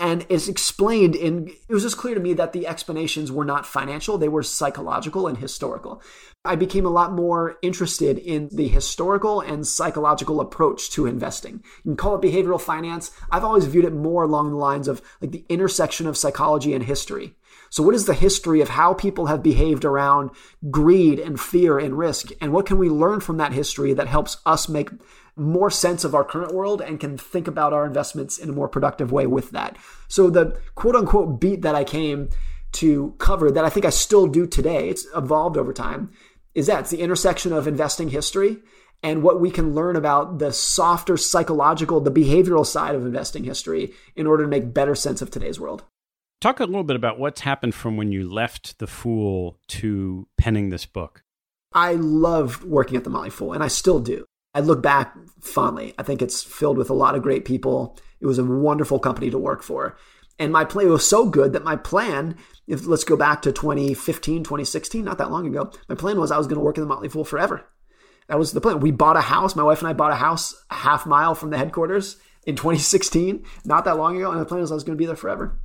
And 0.01 0.25
it's 0.29 0.47
explained 0.47 1.15
in, 1.15 1.49
it 1.69 1.73
was 1.73 1.83
just 1.83 1.95
clear 1.95 2.15
to 2.15 2.19
me 2.19 2.33
that 2.33 2.53
the 2.53 2.65
explanations 2.65 3.31
were 3.31 3.45
not 3.45 3.67
financial, 3.67 4.17
they 4.17 4.27
were 4.27 4.41
psychological 4.41 5.27
and 5.27 5.37
historical. 5.37 6.01
I 6.43 6.55
became 6.55 6.87
a 6.87 6.89
lot 6.89 7.13
more 7.13 7.59
interested 7.61 8.17
in 8.17 8.49
the 8.51 8.67
historical 8.67 9.41
and 9.41 9.65
psychological 9.65 10.41
approach 10.41 10.89
to 10.91 11.05
investing. 11.05 11.63
You 11.83 11.91
can 11.91 11.97
call 11.97 12.15
it 12.15 12.21
behavioral 12.21 12.59
finance. 12.59 13.11
I've 13.29 13.43
always 13.43 13.65
viewed 13.65 13.85
it 13.85 13.93
more 13.93 14.23
along 14.23 14.49
the 14.49 14.55
lines 14.55 14.87
of 14.87 15.03
like 15.21 15.29
the 15.29 15.45
intersection 15.49 16.07
of 16.07 16.17
psychology 16.17 16.73
and 16.73 16.83
history. 16.83 17.35
So, 17.69 17.83
what 17.83 17.93
is 17.93 18.05
the 18.05 18.15
history 18.15 18.59
of 18.59 18.69
how 18.69 18.95
people 18.95 19.27
have 19.27 19.43
behaved 19.43 19.85
around 19.85 20.31
greed 20.71 21.19
and 21.19 21.39
fear 21.39 21.77
and 21.77 21.95
risk? 21.95 22.31
And 22.41 22.51
what 22.51 22.65
can 22.65 22.79
we 22.79 22.89
learn 22.89 23.19
from 23.19 23.37
that 23.37 23.53
history 23.53 23.93
that 23.93 24.07
helps 24.07 24.37
us 24.47 24.67
make 24.67 24.89
more 25.41 25.69
sense 25.69 26.03
of 26.03 26.15
our 26.15 26.23
current 26.23 26.53
world 26.53 26.81
and 26.81 26.99
can 26.99 27.17
think 27.17 27.47
about 27.47 27.73
our 27.73 27.85
investments 27.85 28.37
in 28.37 28.49
a 28.49 28.53
more 28.53 28.69
productive 28.69 29.11
way 29.11 29.27
with 29.27 29.51
that? 29.51 29.77
So, 30.07 30.29
the 30.29 30.59
quote 30.75 30.95
unquote 30.95 31.39
beat 31.39 31.61
that 31.63 31.75
I 31.75 31.83
came 31.83 32.29
to 32.73 33.13
cover 33.17 33.51
that 33.51 33.65
I 33.65 33.69
think 33.69 33.85
I 33.85 33.89
still 33.89 34.27
do 34.27 34.47
today, 34.47 34.89
it's 34.89 35.05
evolved 35.15 35.57
over 35.57 35.73
time, 35.73 36.11
is 36.55 36.67
that 36.67 36.81
it's 36.81 36.89
the 36.89 37.01
intersection 37.01 37.53
of 37.53 37.67
investing 37.67 38.09
history 38.09 38.57
and 39.03 39.23
what 39.23 39.41
we 39.41 39.49
can 39.49 39.73
learn 39.73 39.95
about 39.95 40.39
the 40.39 40.53
softer 40.53 41.17
psychological, 41.17 41.99
the 41.99 42.11
behavioral 42.11 42.65
side 42.65 42.95
of 42.95 43.05
investing 43.05 43.43
history 43.43 43.93
in 44.15 44.27
order 44.27 44.43
to 44.43 44.49
make 44.49 44.73
better 44.73 44.95
sense 44.95 45.21
of 45.21 45.31
today's 45.31 45.59
world. 45.59 45.83
Talk 46.39 46.59
a 46.59 46.65
little 46.65 46.83
bit 46.83 46.95
about 46.95 47.19
what's 47.19 47.41
happened 47.41 47.75
from 47.75 47.97
when 47.97 48.11
you 48.11 48.29
left 48.29 48.79
the 48.79 48.87
Fool 48.87 49.59
to 49.69 50.27
penning 50.37 50.69
this 50.69 50.85
book. 50.85 51.23
I 51.73 51.93
loved 51.93 52.63
working 52.63 52.97
at 52.97 53.03
the 53.03 53.09
Motley 53.09 53.29
Fool, 53.29 53.53
and 53.53 53.63
I 53.63 53.67
still 53.67 53.99
do. 53.99 54.25
I 54.53 54.59
look 54.59 54.81
back 54.81 55.15
fondly. 55.39 55.93
I 55.97 56.03
think 56.03 56.21
it's 56.21 56.43
filled 56.43 56.77
with 56.77 56.89
a 56.89 56.95
lot 56.95 57.15
of 57.15 57.23
great 57.23 57.45
people. 57.45 57.97
It 58.19 58.25
was 58.25 58.37
a 58.37 58.43
wonderful 58.43 58.99
company 58.99 59.29
to 59.29 59.37
work 59.37 59.63
for. 59.63 59.97
And 60.39 60.51
my 60.51 60.65
plan 60.65 60.89
was 60.89 61.07
so 61.07 61.27
good 61.27 61.53
that 61.53 61.63
my 61.63 61.75
plan, 61.75 62.35
if 62.67 62.85
let's 62.85 63.03
go 63.03 63.15
back 63.15 63.41
to 63.43 63.51
2015, 63.51 64.43
2016, 64.43 65.03
not 65.03 65.17
that 65.19 65.31
long 65.31 65.47
ago, 65.47 65.71
my 65.87 65.95
plan 65.95 66.19
was 66.19 66.31
I 66.31 66.37
was 66.37 66.47
going 66.47 66.57
to 66.57 66.63
work 66.63 66.77
in 66.77 66.83
the 66.83 66.87
Motley 66.87 67.09
Fool 67.09 67.23
forever. 67.23 67.65
That 68.27 68.39
was 68.39 68.51
the 68.51 68.61
plan. 68.61 68.79
We 68.79 68.91
bought 68.91 69.17
a 69.17 69.21
house. 69.21 69.55
My 69.55 69.63
wife 69.63 69.79
and 69.79 69.87
I 69.87 69.93
bought 69.93 70.11
a 70.11 70.15
house 70.15 70.55
a 70.69 70.75
half 70.75 71.05
mile 71.05 71.35
from 71.35 71.49
the 71.49 71.57
headquarters 71.57 72.17
in 72.45 72.55
2016, 72.55 73.45
not 73.65 73.85
that 73.85 73.97
long 73.97 74.17
ago. 74.17 74.31
And 74.31 74.39
the 74.39 74.45
plan 74.45 74.61
was 74.61 74.71
I 74.71 74.75
was 74.75 74.83
going 74.83 74.97
to 74.97 75.01
be 75.01 75.05
there 75.05 75.15
forever. 75.15 75.59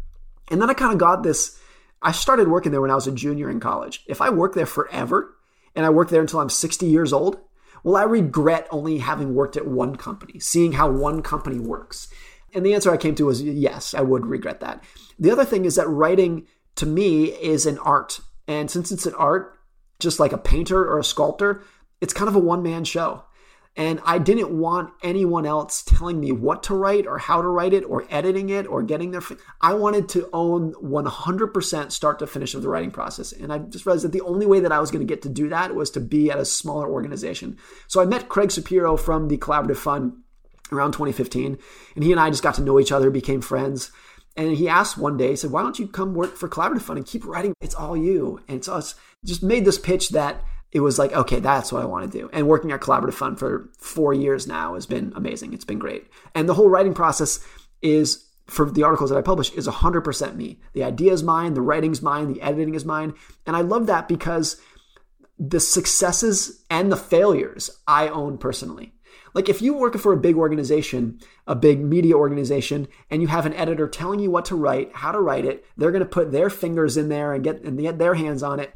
And 0.50 0.61
then 0.61 0.71
I 0.71 0.75
kind 0.75 0.93
of 0.93 0.99
got 0.99 1.23
this. 1.23 1.59
I 2.02 2.12
started 2.12 2.49
working 2.49 2.73
there 2.73 2.81
when 2.81 2.90
I 2.90 2.95
was 2.95 3.07
a 3.07 3.12
junior 3.12 3.50
in 3.50 3.61
college. 3.61 4.05
If 4.07 4.21
I 4.21 4.31
work 4.31 4.55
there 4.55 4.66
forever 4.66 5.37
and 5.75 5.87
I 5.87 5.90
work 5.90 6.11
there 6.11 6.21
until 6.21 6.40
I'm 6.40 6.50
60 6.50 6.87
years 6.87 7.12
old, 7.12 7.38
well, 7.87 7.95
I 7.95 8.02
regret 8.02 8.66
only 8.73 8.99
having 8.99 9.37
worked 9.37 9.57
at 9.57 9.69
one 9.69 9.95
company, 9.95 10.40
seeing 10.40 10.73
how 10.73 10.90
one 10.90 11.23
company 11.23 11.61
works. 11.61 12.09
And 12.52 12.66
the 12.66 12.75
answer 12.75 12.90
I 12.90 12.97
came 12.97 13.14
to 13.14 13.26
was 13.26 13.40
yes, 13.40 13.95
I 13.95 14.00
would 14.00 14.26
regret 14.26 14.59
that. 14.59 14.83
The 15.21 15.31
other 15.31 15.45
thing 15.45 15.64
is 15.64 15.76
that 15.76 15.87
writing 15.87 16.49
to 16.75 16.85
me 16.85 17.26
is 17.26 17.64
an 17.64 17.78
art. 17.78 18.19
And 18.49 18.69
since 18.69 18.90
it's 18.90 19.07
an 19.07 19.14
art, 19.14 19.57
just 20.00 20.19
like 20.19 20.33
a 20.33 20.38
painter 20.38 20.81
or 20.81 20.99
a 20.99 21.05
sculptor, 21.05 21.62
it's 22.00 22.12
kind 22.12 22.28
of 22.28 22.35
a 22.35 22.40
one 22.40 22.61
man 22.61 22.83
show. 22.83 23.23
And 23.76 24.00
I 24.06 24.18
didn't 24.18 24.50
want 24.50 24.95
anyone 25.02 25.45
else 25.45 25.83
telling 25.83 26.18
me 26.18 26.33
what 26.33 26.62
to 26.64 26.75
write 26.75 27.06
or 27.06 27.18
how 27.18 27.42
to 27.42 27.49
write 27.49 27.75
it 27.75 27.85
or 27.85 28.06
editing 28.09 28.49
it 28.49 28.66
or 28.66 28.83
getting 28.83 29.11
there. 29.11 29.21
I 29.61 29.75
wanted 29.75 30.09
to 30.11 30.30
own 30.33 30.73
100% 30.75 31.92
start 31.92 32.18
to 32.21 32.26
finish 32.26 32.54
of 32.54 32.62
the 32.62 32.71
writing 32.71 32.90
process. 32.90 33.33
And 33.33 33.52
I 33.52 33.59
just 33.59 33.85
realized 33.85 34.04
that 34.04 34.12
the 34.12 34.23
only 34.23 34.47
way 34.47 34.61
that 34.61 34.73
I 34.73 34.80
was 34.80 34.90
going 34.90 35.06
to 35.06 35.12
get 35.12 35.23
to 35.23 35.28
do 35.28 35.50
that 35.50 35.75
was 35.75 35.90
to 35.90 36.00
be 36.00 36.30
at 36.30 36.38
a 36.38 36.47
smaller 36.47 36.88
organization. 36.88 37.58
So 37.86 38.00
I 38.00 38.06
met 38.06 38.30
Craig 38.30 38.50
Shapiro 38.50 38.97
from 38.97 39.28
the 39.28 39.36
Collaborative 39.36 39.76
Fund 39.76 40.15
around 40.73 40.93
2015. 40.93 41.58
And 41.95 42.04
he 42.04 42.12
and 42.12 42.21
I 42.21 42.30
just 42.30 42.43
got 42.43 42.54
to 42.54 42.62
know 42.62 42.80
each 42.80 42.93
other, 42.93 43.10
became 43.10 43.43
friends. 43.43 43.91
And 44.36 44.56
he 44.56 44.69
asked 44.69 44.99
one 44.99 45.17
day, 45.17 45.30
he 45.30 45.36
said, 45.36 45.50
Why 45.50 45.62
don't 45.62 45.78
you 45.78 45.86
come 45.86 46.15
work 46.15 46.36
for 46.36 46.49
Collaborative 46.49 46.82
Fund 46.82 46.99
and 46.99 47.06
keep 47.06 47.26
writing? 47.26 47.54
It's 47.60 47.75
all 47.75 47.97
you. 47.97 48.41
And 48.49 48.58
it's 48.58 48.69
us. 48.69 48.95
Just 49.25 49.43
made 49.43 49.65
this 49.65 49.78
pitch 49.78 50.10
that 50.10 50.43
it 50.73 50.81
was 50.81 50.99
like, 50.99 51.13
okay, 51.13 51.41
that's 51.41 51.73
what 51.73 51.83
I 51.83 51.87
want 51.87 52.11
to 52.11 52.19
do. 52.19 52.29
And 52.33 52.49
working 52.49 52.73
at 52.73 52.81
Collaborative 52.81 53.15
Fund 53.15 53.39
for 53.39 53.71
four 53.79 54.13
years 54.13 54.47
now 54.47 54.75
has 54.75 54.87
been 54.87 55.13
amazing. 55.15 55.55
It's 55.55 55.65
been 55.65 55.79
great. 55.79 56.07
And 56.35 56.49
the 56.49 56.55
whole 56.55 56.69
writing 56.69 56.95
process 56.95 57.45
is 57.83 58.26
for 58.47 58.71
the 58.71 58.83
articles 58.83 59.11
that 59.11 59.19
I 59.19 59.23
publish 59.23 59.50
is 59.52 59.67
100% 59.67 60.37
me. 60.37 60.61
The 60.73 60.85
idea 60.85 61.13
is 61.13 61.23
mine, 61.23 61.55
the 61.55 61.63
writing's 61.63 62.02
mine, 62.02 62.33
the 62.33 62.43
editing 62.43 62.75
is 62.75 62.85
mine. 62.85 63.15
And 63.47 63.57
I 63.57 63.61
love 63.61 63.87
that 63.87 64.09
because 64.09 64.61
the 65.39 65.61
successes 65.61 66.65
and 66.71 66.91
the 66.91 66.97
failures 66.97 67.71
I 67.87 68.09
own 68.09 68.39
personally. 68.39 68.93
Like 69.35 69.50
if 69.50 69.61
you 69.61 69.75
work 69.75 69.97
for 69.99 70.15
a 70.15 70.17
big 70.17 70.37
organization, 70.37 71.21
a 71.47 71.55
big 71.55 71.81
media 71.81 72.15
organization, 72.15 72.89
and 73.11 73.21
you 73.21 73.29
have 73.29 73.45
an 73.45 73.52
editor 73.52 73.87
telling 73.87 74.19
you 74.19 74.31
what 74.31 74.47
to 74.47 74.57
write, 74.57 74.95
how 74.95 75.13
to 75.13 75.21
write 75.21 75.45
it, 75.45 75.65
they're 75.76 75.91
going 75.91 76.02
to 76.02 76.09
put 76.09 76.33
their 76.33 76.49
fingers 76.49 76.97
in 76.97 77.11
there 77.11 77.35
and 77.35 77.45
get 77.45 77.63
and 77.63 77.79
get 77.79 77.99
their 77.99 78.15
hands 78.15 78.43
on 78.43 78.61
it. 78.61 78.73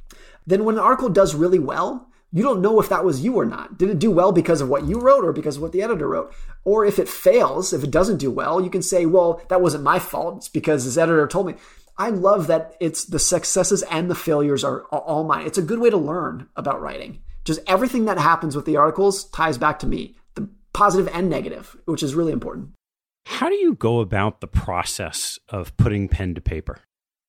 Then 0.51 0.65
when 0.65 0.75
an 0.75 0.81
article 0.81 1.09
does 1.09 1.37
really 1.37 1.61
well, 1.61 2.09
you 2.33 2.43
don't 2.43 2.61
know 2.61 2.81
if 2.81 2.89
that 2.89 3.05
was 3.05 3.21
you 3.21 3.37
or 3.37 3.45
not. 3.45 3.79
Did 3.79 3.89
it 3.89 4.01
do 4.01 4.11
well 4.11 4.33
because 4.33 4.61
of 4.61 4.69
what 4.69 4.85
you 4.85 4.99
wrote 4.99 5.25
or 5.25 5.33
because 5.33 5.57
of 5.57 5.63
what 5.63 5.71
the 5.71 5.81
editor 5.81 6.09
wrote? 6.09 6.35
Or 6.65 6.85
if 6.85 6.99
it 6.99 7.09
fails, 7.09 7.73
if 7.73 7.85
it 7.85 7.93
doesn't 7.93 8.17
do 8.17 8.33
well, 8.33 8.61
you 8.61 8.69
can 8.69 8.83
say, 8.83 9.07
well, 9.07 9.41
that 9.49 9.61
wasn't 9.61 9.85
my 9.85 10.01
fault. 10.01 10.39
It's 10.39 10.49
because 10.49 10.85
this 10.85 10.97
editor 10.97 11.29
told 11.29 11.47
me. 11.47 11.55
I 11.97 12.11
love 12.11 12.49
that 12.49 12.75
it's 12.81 13.05
the 13.05 13.21
successes 13.21 13.85
and 13.85 14.11
the 14.11 14.17
failures 14.17 14.65
are 14.65 14.83
all 14.87 15.23
mine. 15.23 15.47
It's 15.47 15.59
a 15.59 15.63
good 15.63 15.79
way 15.79 15.91
to 15.91 15.97
learn 15.97 16.49
about 16.57 16.81
writing. 16.81 17.21
Just 17.45 17.61
everything 17.69 18.07
that 18.07 18.19
happens 18.19 18.57
with 18.57 18.65
the 18.65 18.77
articles 18.77 19.25
ties 19.31 19.57
back 19.57 19.79
to 19.81 19.87
me 19.87 20.17
the 20.35 20.49
positive 20.73 21.09
and 21.15 21.31
negative, 21.31 21.77
which 21.85 22.03
is 22.03 22.17
really 22.17 22.33
important. 22.33 22.71
How 23.27 23.49
do 23.49 23.55
you 23.55 23.75
go 23.75 24.01
about 24.01 24.41
the 24.41 24.49
process 24.49 25.39
of 25.49 25.77
putting 25.77 26.09
pen 26.09 26.35
to 26.35 26.41
paper? 26.41 26.81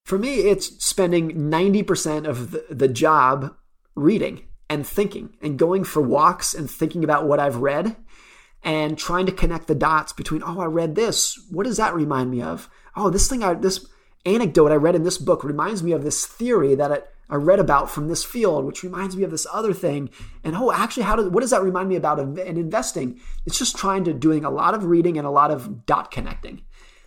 For 0.05 0.17
me, 0.17 0.41
it's 0.49 0.83
spending 0.83 1.49
90% 1.49 2.27
of 2.27 2.51
the, 2.51 2.65
the 2.69 2.87
job 2.87 3.55
reading 3.95 4.43
and 4.69 4.85
thinking 4.85 5.35
and 5.41 5.59
going 5.59 5.83
for 5.83 6.01
walks 6.01 6.53
and 6.53 6.69
thinking 6.69 7.03
about 7.03 7.27
what 7.27 7.39
I've 7.39 7.57
read 7.57 7.95
and 8.63 8.97
trying 8.97 9.25
to 9.25 9.31
connect 9.31 9.67
the 9.67 9.75
dots 9.75 10.13
between, 10.13 10.43
oh, 10.43 10.59
I 10.59 10.65
read 10.65 10.95
this. 10.95 11.39
What 11.49 11.65
does 11.65 11.77
that 11.77 11.95
remind 11.95 12.31
me 12.31 12.41
of? 12.41 12.69
Oh, 12.95 13.09
this 13.09 13.27
thing 13.27 13.43
I, 13.43 13.53
this 13.53 13.87
anecdote 14.25 14.71
I 14.71 14.75
read 14.75 14.95
in 14.95 15.03
this 15.03 15.17
book 15.17 15.43
reminds 15.43 15.81
me 15.81 15.91
of 15.93 16.03
this 16.03 16.25
theory 16.25 16.75
that 16.75 16.91
it, 16.91 17.07
I 17.29 17.35
read 17.35 17.59
about 17.59 17.89
from 17.89 18.07
this 18.07 18.25
field, 18.25 18.65
which 18.65 18.83
reminds 18.83 19.15
me 19.15 19.23
of 19.23 19.31
this 19.31 19.47
other 19.51 19.73
thing. 19.73 20.09
And 20.43 20.55
oh, 20.55 20.71
actually, 20.71 21.03
how 21.03 21.15
does 21.15 21.29
what 21.29 21.39
does 21.39 21.51
that 21.51 21.63
remind 21.63 21.87
me 21.87 21.95
about 21.95 22.19
in 22.19 22.37
investing? 22.37 23.19
It's 23.45 23.57
just 23.57 23.77
trying 23.77 24.03
to 24.03 24.13
doing 24.13 24.43
a 24.43 24.49
lot 24.49 24.73
of 24.73 24.83
reading 24.83 25.17
and 25.17 25.25
a 25.25 25.31
lot 25.31 25.49
of 25.49 25.85
dot 25.85 26.11
connecting. 26.11 26.61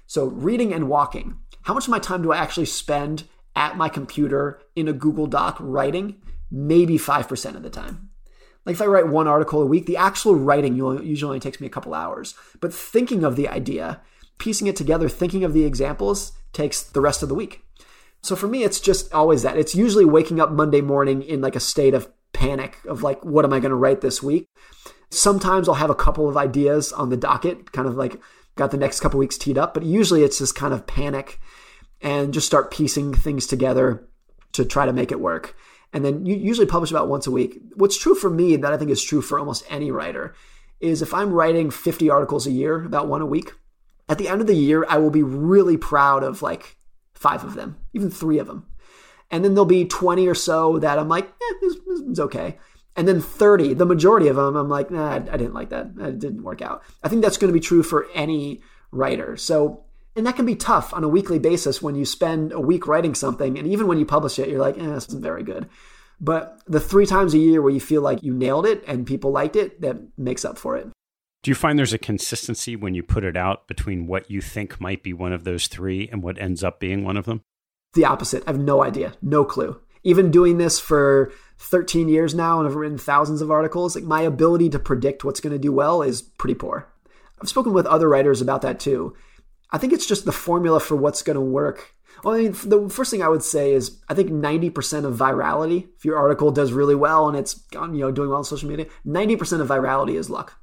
So 0.07 0.27
reading 0.27 0.73
and 0.73 0.89
walking. 0.89 1.39
How 1.65 1.73
much 1.73 1.85
of 1.85 1.91
my 1.91 1.99
time 1.99 2.23
do 2.23 2.31
I 2.31 2.37
actually 2.37 2.67
spend 2.67 3.25
at 3.57 3.79
my 3.79 3.89
computer 3.89 4.61
in 4.77 4.87
a 4.87 4.93
Google 4.93 5.27
Doc 5.27 5.57
writing? 5.59 6.17
Maybe 6.51 6.99
five 6.99 7.27
percent 7.27 7.57
of 7.57 7.63
the 7.63 7.71
time. 7.71 8.11
Like 8.67 8.75
if 8.75 8.83
I 8.83 8.87
write 8.87 9.09
one 9.09 9.27
article 9.27 9.63
a 9.63 9.67
week, 9.67 9.87
the 9.87 9.97
actual 9.97 10.35
writing 10.35 10.77
usually 10.77 11.27
only 11.27 11.41
takes 11.41 11.61
me 11.61 11.67
a 11.67 11.71
couple 11.71 11.95
hours. 11.95 12.35
But 12.61 12.75
thinking 12.75 13.25
of 13.25 13.37
the 13.37 13.49
idea, 13.49 14.03
piecing 14.37 14.67
it 14.67 14.77
together, 14.77 15.09
thinking 15.09 15.43
of 15.43 15.55
the 15.55 15.65
examples 15.65 16.33
takes 16.53 16.83
the 16.83 17.01
rest 17.01 17.23
of 17.23 17.31
the 17.31 17.35
week. 17.35 17.65
So 18.23 18.37
for 18.37 18.47
me, 18.47 18.63
it's 18.63 18.81
just 18.81 19.13
always 19.15 19.43
that. 19.43 19.57
It's 19.57 19.75
usually 19.75 20.05
waking 20.05 20.41
up 20.41 20.51
Monday 20.51 20.83
morning 20.83 21.23
in 21.23 21.41
like 21.41 21.57
a 21.57 21.61
state 21.61 21.95
of 21.95 22.11
panic 22.35 22.77
of 22.87 23.03
like, 23.03 23.25
what 23.25 23.45
am 23.47 23.55
I 23.55 23.61
going 23.61 23.71
to 23.71 23.77
write 23.77 24.03
this 24.03 24.23
week? 24.23 24.47
Sometimes 25.11 25.67
I'll 25.67 25.77
have 25.77 25.91
a 25.91 25.95
couple 25.95 26.29
of 26.29 26.37
ideas 26.37 26.93
on 26.93 27.09
the 27.09 27.17
docket, 27.17 27.73
kind 27.73 27.89
of 27.89 27.97
like 27.97 28.21
got 28.57 28.71
the 28.71 28.77
next 28.77 29.01
couple 29.01 29.19
weeks 29.19 29.39
teed 29.39 29.59
up, 29.59 29.75
but 29.75 29.83
usually 29.83 30.23
it's 30.23 30.39
this 30.39 30.53
kind 30.53 30.73
of 30.73 30.87
panic 30.87 31.41
and 32.01 32.35
just 32.35 32.47
start 32.47 32.71
piecing 32.71 33.15
things 33.15 33.47
together 33.47 34.07
to 34.53 34.65
try 34.65 34.87
to 34.87 34.93
make 34.93 35.11
it 35.11 35.21
work. 35.21 35.57
And 35.93 36.05
then 36.05 36.27
you 36.27 36.35
usually 36.35 36.67
publish 36.67 36.91
about 36.91 37.09
once 37.09 37.27
a 37.27 37.31
week. 37.31 37.61
What's 37.75 37.99
true 37.99 38.15
for 38.15 38.29
me 38.29 38.57
that 38.57 38.73
I 38.73 38.77
think 38.77 38.91
is 38.91 39.03
true 39.03 39.23
for 39.23 39.39
almost 39.39 39.65
any 39.71 39.91
writer 39.91 40.35
is 40.81 41.03
if 41.03 41.15
I'm 41.15 41.33
writing 41.33 41.71
50 41.71 42.11
articles 42.11 42.47
a 42.47 42.51
year, 42.51 42.85
about 42.85 43.09
one 43.09 43.23
a 43.23 43.27
week, 43.27 43.53
at 44.09 44.19
the 44.19 44.29
end 44.29 44.41
of 44.41 44.47
the 44.47 44.57
year, 44.57 44.85
I 44.89 44.99
will 44.99 45.11
be 45.11 45.23
really 45.23 45.77
proud 45.77 46.23
of 46.23 46.43
like 46.43 46.77
five 47.15 47.45
of 47.45 47.55
them, 47.55 47.79
even 47.93 48.11
three 48.11 48.39
of 48.39 48.47
them. 48.47 48.67
And 49.31 49.45
then 49.45 49.55
there'll 49.55 49.65
be 49.65 49.87
20 49.87 50.27
or 50.27 50.35
so 50.35 50.79
that 50.81 50.99
I'm 50.99 51.09
like, 51.09 51.27
eh, 51.27 51.67
is 52.11 52.21
okay. 52.21 52.59
And 52.97 53.09
then 53.09 53.21
30, 53.21 53.75
the 53.75 53.87
majority 53.87 54.29
of 54.29 54.37
them, 54.37 54.57
I'm 54.57 54.69
like, 54.69 54.91
nah, 54.91 55.15
I 55.15 55.19
didn't 55.19 55.55
like 55.55 55.71
that. 55.71 55.91
It 55.99 56.19
didn't 56.19 56.45
work 56.45 56.63
out. 56.63 56.83
I 57.03 57.09
think 57.09 57.23
that's 57.23 57.37
going 57.37 57.53
to 57.53 57.59
be 57.59 57.65
true 57.65 57.83
for 57.83 58.07
any 58.15 58.61
writer. 58.93 59.37
So, 59.37 59.85
and 60.15 60.27
that 60.27 60.37
can 60.37 60.47
be 60.47 60.55
tough 60.55 60.95
on 60.95 61.03
a 61.03 61.09
weekly 61.09 61.41
basis 61.41 61.83
when 61.83 61.97
you 61.97 62.05
spend 62.05 62.53
a 62.53 62.61
week 62.61 62.87
writing 62.87 63.17
something. 63.17 63.59
And 63.59 63.67
even 63.67 63.89
when 63.89 63.99
you 63.99 64.07
publish 64.07 64.39
it, 64.39 64.49
you're 64.49 64.61
like, 64.61 64.79
eh, 64.79 64.87
this 64.87 65.09
isn't 65.09 65.23
very 65.23 65.43
good. 65.43 65.69
But 66.21 66.61
the 66.67 66.79
three 66.79 67.07
times 67.07 67.35
a 67.35 67.39
year 67.39 67.61
where 67.61 67.73
you 67.73 67.81
feel 67.81 68.01
like 68.01 68.23
you 68.23 68.33
nailed 68.33 68.67
it 68.67 68.85
and 68.87 69.07
people 69.07 69.33
liked 69.33 69.57
it, 69.57 69.81
that 69.81 69.97
makes 70.17 70.45
up 70.45 70.57
for 70.57 70.77
it. 70.77 70.89
Do 71.43 71.51
you 71.51 71.55
find 71.55 71.79
there's 71.79 71.93
a 71.93 71.99
consistency 71.99 72.75
when 72.75 72.95
you 72.95 73.03
put 73.03 73.25
it 73.25 73.37
out 73.37 73.69
between 73.69 74.07
what 74.07 74.31
you 74.31 74.41
think 74.41 74.81
might 74.81 75.03
be 75.03 75.13
one 75.13 75.33
of 75.33 75.45
those 75.45 75.67
three 75.67 76.09
and 76.11 76.23
what 76.23 76.41
ends 76.41 76.65
up 76.65 76.81
being 76.81 77.05
one 77.05 77.19
of 77.19 77.27
them? 77.27 77.43
The 77.93 78.07
opposite. 78.07 78.45
I 78.47 78.53
have 78.53 78.61
no 78.61 78.83
idea, 78.83 79.13
no 79.21 79.45
clue. 79.45 79.79
Even 80.05 80.31
doing 80.31 80.57
this 80.57 80.81
for 80.81 81.33
13 81.59 82.09
years 82.09 82.35
now 82.35 82.59
and 82.59 82.69
I've 82.69 82.75
written 82.75 82.99
thousands 82.99 83.41
of 83.41 83.51
articles, 83.51 83.95
like 83.95 84.05
my 84.05 84.23
ability 84.23 84.71
to 84.71 84.79
predict 84.79 85.25
what's 85.25 85.41
going 85.41 85.53
to 85.53 85.59
do 85.59 85.73
well 85.73 86.03
is 86.03 86.23
pretty 86.23 86.55
poor. 86.55 86.89
I've 87.41 87.49
spoken 87.49 87.73
with 87.73 87.87
other 87.87 88.09
writers 88.09 88.41
about 88.41 88.63
that 88.63 88.81
too. 88.81 89.17
I 89.71 89.79
think 89.79 89.93
it's 89.93 90.07
just 90.07 90.25
the 90.25 90.33
formula 90.33 90.81
for 90.81 90.97
what's 90.97 91.23
going 91.23 91.35
to 91.35 91.41
work. 91.41 91.95
Well, 92.23 92.35
I 92.35 92.43
mean, 92.43 92.53
the 92.65 92.89
first 92.89 93.11
thing 93.11 93.23
I 93.23 93.29
would 93.29 93.43
say 93.43 93.73
is 93.73 94.01
I 94.09 94.15
think 94.15 94.31
90% 94.31 95.05
of 95.05 95.17
virality, 95.17 95.89
if 95.97 96.05
your 96.05 96.17
article 96.17 96.51
does 96.51 96.73
really 96.73 96.95
well 96.95 97.29
and 97.29 97.37
it's 97.37 97.63
you 97.73 97.89
know 97.89 98.13
doing 98.13 98.29
well 98.29 98.39
on 98.39 98.45
social 98.45 98.69
media, 98.69 98.87
90% 99.07 99.61
of 99.61 99.69
virality 99.69 100.15
is 100.15 100.31
luck. 100.31 100.59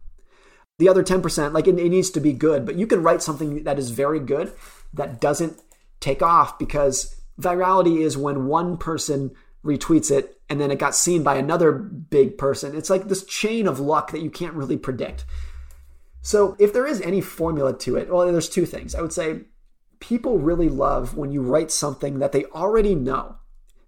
The 0.79 0.89
other 0.89 1.03
10%, 1.03 1.53
like 1.53 1.67
it, 1.67 1.77
it 1.77 1.89
needs 1.89 2.09
to 2.11 2.19
be 2.19 2.33
good, 2.33 2.65
but 2.65 2.75
you 2.75 2.87
can 2.87 3.03
write 3.03 3.21
something 3.21 3.63
that 3.65 3.77
is 3.77 3.91
very 3.91 4.19
good 4.19 4.53
that 4.93 5.21
doesn't 5.21 5.61
take 5.99 6.21
off 6.21 6.57
because 6.57 7.15
virality 7.39 7.99
is 7.99 8.17
when 8.17 8.47
one 8.47 8.77
person 8.77 9.31
retweets 9.63 10.09
it 10.09 10.40
and 10.51 10.59
then 10.59 10.69
it 10.69 10.79
got 10.79 10.93
seen 10.93 11.23
by 11.23 11.37
another 11.37 11.71
big 11.71 12.37
person. 12.37 12.75
It's 12.75 12.89
like 12.89 13.07
this 13.07 13.23
chain 13.23 13.69
of 13.69 13.79
luck 13.79 14.11
that 14.11 14.21
you 14.21 14.29
can't 14.29 14.53
really 14.53 14.75
predict. 14.75 15.23
So, 16.21 16.57
if 16.59 16.73
there 16.73 16.85
is 16.85 16.99
any 16.99 17.21
formula 17.21 17.75
to 17.79 17.95
it, 17.95 18.11
well, 18.11 18.29
there's 18.29 18.49
two 18.49 18.65
things. 18.65 18.93
I 18.93 19.01
would 19.01 19.13
say 19.13 19.43
people 20.01 20.39
really 20.39 20.67
love 20.67 21.15
when 21.15 21.31
you 21.31 21.41
write 21.41 21.71
something 21.71 22.19
that 22.19 22.33
they 22.33 22.43
already 22.47 22.95
know. 22.95 23.37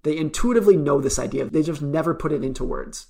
They 0.04 0.18
intuitively 0.18 0.78
know 0.78 1.02
this 1.02 1.20
idea, 1.20 1.46
they 1.46 1.64
just 1.64 1.82
never 1.82 2.14
put 2.14 2.32
it 2.32 2.46
into 2.46 2.64
words. 2.64 3.08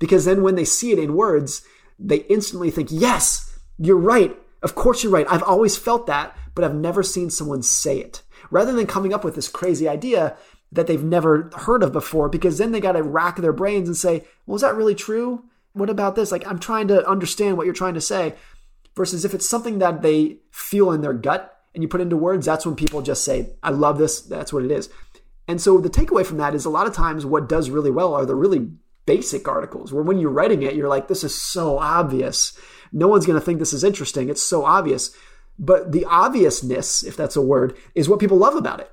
Because 0.00 0.24
then 0.24 0.42
when 0.42 0.56
they 0.56 0.64
see 0.64 0.90
it 0.90 0.98
in 0.98 1.14
words, 1.14 1.62
they 2.00 2.24
instantly 2.28 2.72
think, 2.72 2.88
yes, 2.90 3.56
you're 3.78 3.96
right. 3.96 4.36
Of 4.62 4.74
course 4.74 5.04
you're 5.04 5.12
right. 5.12 5.26
I've 5.30 5.44
always 5.44 5.76
felt 5.76 6.08
that, 6.08 6.36
but 6.56 6.64
I've 6.64 6.74
never 6.74 7.04
seen 7.04 7.30
someone 7.30 7.62
say 7.62 7.98
it. 8.00 8.22
Rather 8.50 8.72
than 8.72 8.86
coming 8.88 9.14
up 9.14 9.22
with 9.22 9.36
this 9.36 9.48
crazy 9.48 9.88
idea 9.88 10.36
that 10.76 10.86
they've 10.86 11.02
never 11.02 11.50
heard 11.56 11.82
of 11.82 11.92
before, 11.92 12.28
because 12.28 12.58
then 12.58 12.70
they 12.70 12.80
got 12.80 12.92
to 12.92 13.02
rack 13.02 13.36
their 13.36 13.52
brains 13.52 13.88
and 13.88 13.96
say, 13.96 14.24
well, 14.46 14.56
is 14.56 14.62
that 14.62 14.76
really 14.76 14.94
true? 14.94 15.44
What 15.72 15.90
about 15.90 16.14
this? 16.14 16.30
Like, 16.30 16.46
I'm 16.46 16.58
trying 16.58 16.88
to 16.88 17.06
understand 17.06 17.56
what 17.56 17.66
you're 17.66 17.74
trying 17.74 17.94
to 17.94 18.00
say. 18.00 18.34
Versus 18.94 19.24
if 19.26 19.34
it's 19.34 19.48
something 19.48 19.78
that 19.80 20.00
they 20.00 20.38
feel 20.50 20.90
in 20.92 21.02
their 21.02 21.12
gut 21.12 21.60
and 21.74 21.82
you 21.82 21.88
put 21.88 22.00
into 22.00 22.16
words, 22.16 22.46
that's 22.46 22.64
when 22.64 22.76
people 22.76 23.02
just 23.02 23.24
say, 23.24 23.50
I 23.62 23.70
love 23.70 23.98
this. 23.98 24.22
That's 24.22 24.52
what 24.52 24.64
it 24.64 24.70
is. 24.70 24.88
And 25.48 25.60
so 25.60 25.78
the 25.78 25.90
takeaway 25.90 26.24
from 26.24 26.38
that 26.38 26.54
is 26.54 26.64
a 26.64 26.70
lot 26.70 26.86
of 26.86 26.94
times 26.94 27.26
what 27.26 27.48
does 27.48 27.68
really 27.68 27.90
well 27.90 28.14
are 28.14 28.24
the 28.24 28.34
really 28.34 28.70
basic 29.04 29.46
articles 29.46 29.92
where 29.92 30.02
when 30.02 30.18
you're 30.18 30.30
writing 30.30 30.62
it, 30.62 30.74
you're 30.74 30.88
like, 30.88 31.08
this 31.08 31.24
is 31.24 31.34
so 31.34 31.78
obvious. 31.78 32.58
No 32.92 33.06
one's 33.06 33.26
going 33.26 33.38
to 33.38 33.44
think 33.44 33.58
this 33.58 33.72
is 33.72 33.84
interesting. 33.84 34.28
It's 34.28 34.42
so 34.42 34.64
obvious. 34.64 35.14
But 35.58 35.92
the 35.92 36.04
obviousness, 36.06 37.02
if 37.02 37.16
that's 37.16 37.36
a 37.36 37.42
word, 37.42 37.76
is 37.94 38.08
what 38.08 38.18
people 38.18 38.38
love 38.38 38.56
about 38.56 38.80
it. 38.80 38.90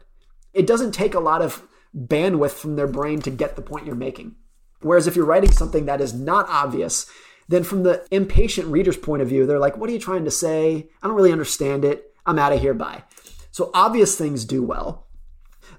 It 0.53 0.67
doesn't 0.67 0.91
take 0.91 1.13
a 1.13 1.19
lot 1.19 1.41
of 1.41 1.65
bandwidth 1.95 2.53
from 2.53 2.75
their 2.75 2.87
brain 2.87 3.21
to 3.21 3.29
get 3.29 3.55
the 3.55 3.61
point 3.61 3.85
you're 3.85 3.95
making. 3.95 4.35
Whereas 4.81 5.07
if 5.07 5.15
you're 5.15 5.25
writing 5.25 5.51
something 5.51 5.85
that 5.85 6.01
is 6.01 6.13
not 6.13 6.49
obvious, 6.49 7.05
then 7.47 7.63
from 7.63 7.83
the 7.83 8.05
impatient 8.11 8.67
reader's 8.67 8.97
point 8.97 9.21
of 9.21 9.29
view, 9.29 9.45
they're 9.45 9.59
like, 9.59 9.77
what 9.77 9.89
are 9.89 9.93
you 9.93 9.99
trying 9.99 10.25
to 10.25 10.31
say? 10.31 10.89
I 11.01 11.07
don't 11.07 11.15
really 11.15 11.31
understand 11.31 11.85
it. 11.85 12.13
I'm 12.25 12.39
out 12.39 12.53
of 12.53 12.59
here. 12.59 12.73
Bye. 12.73 13.03
So 13.51 13.69
obvious 13.73 14.17
things 14.17 14.45
do 14.45 14.63
well. 14.63 15.07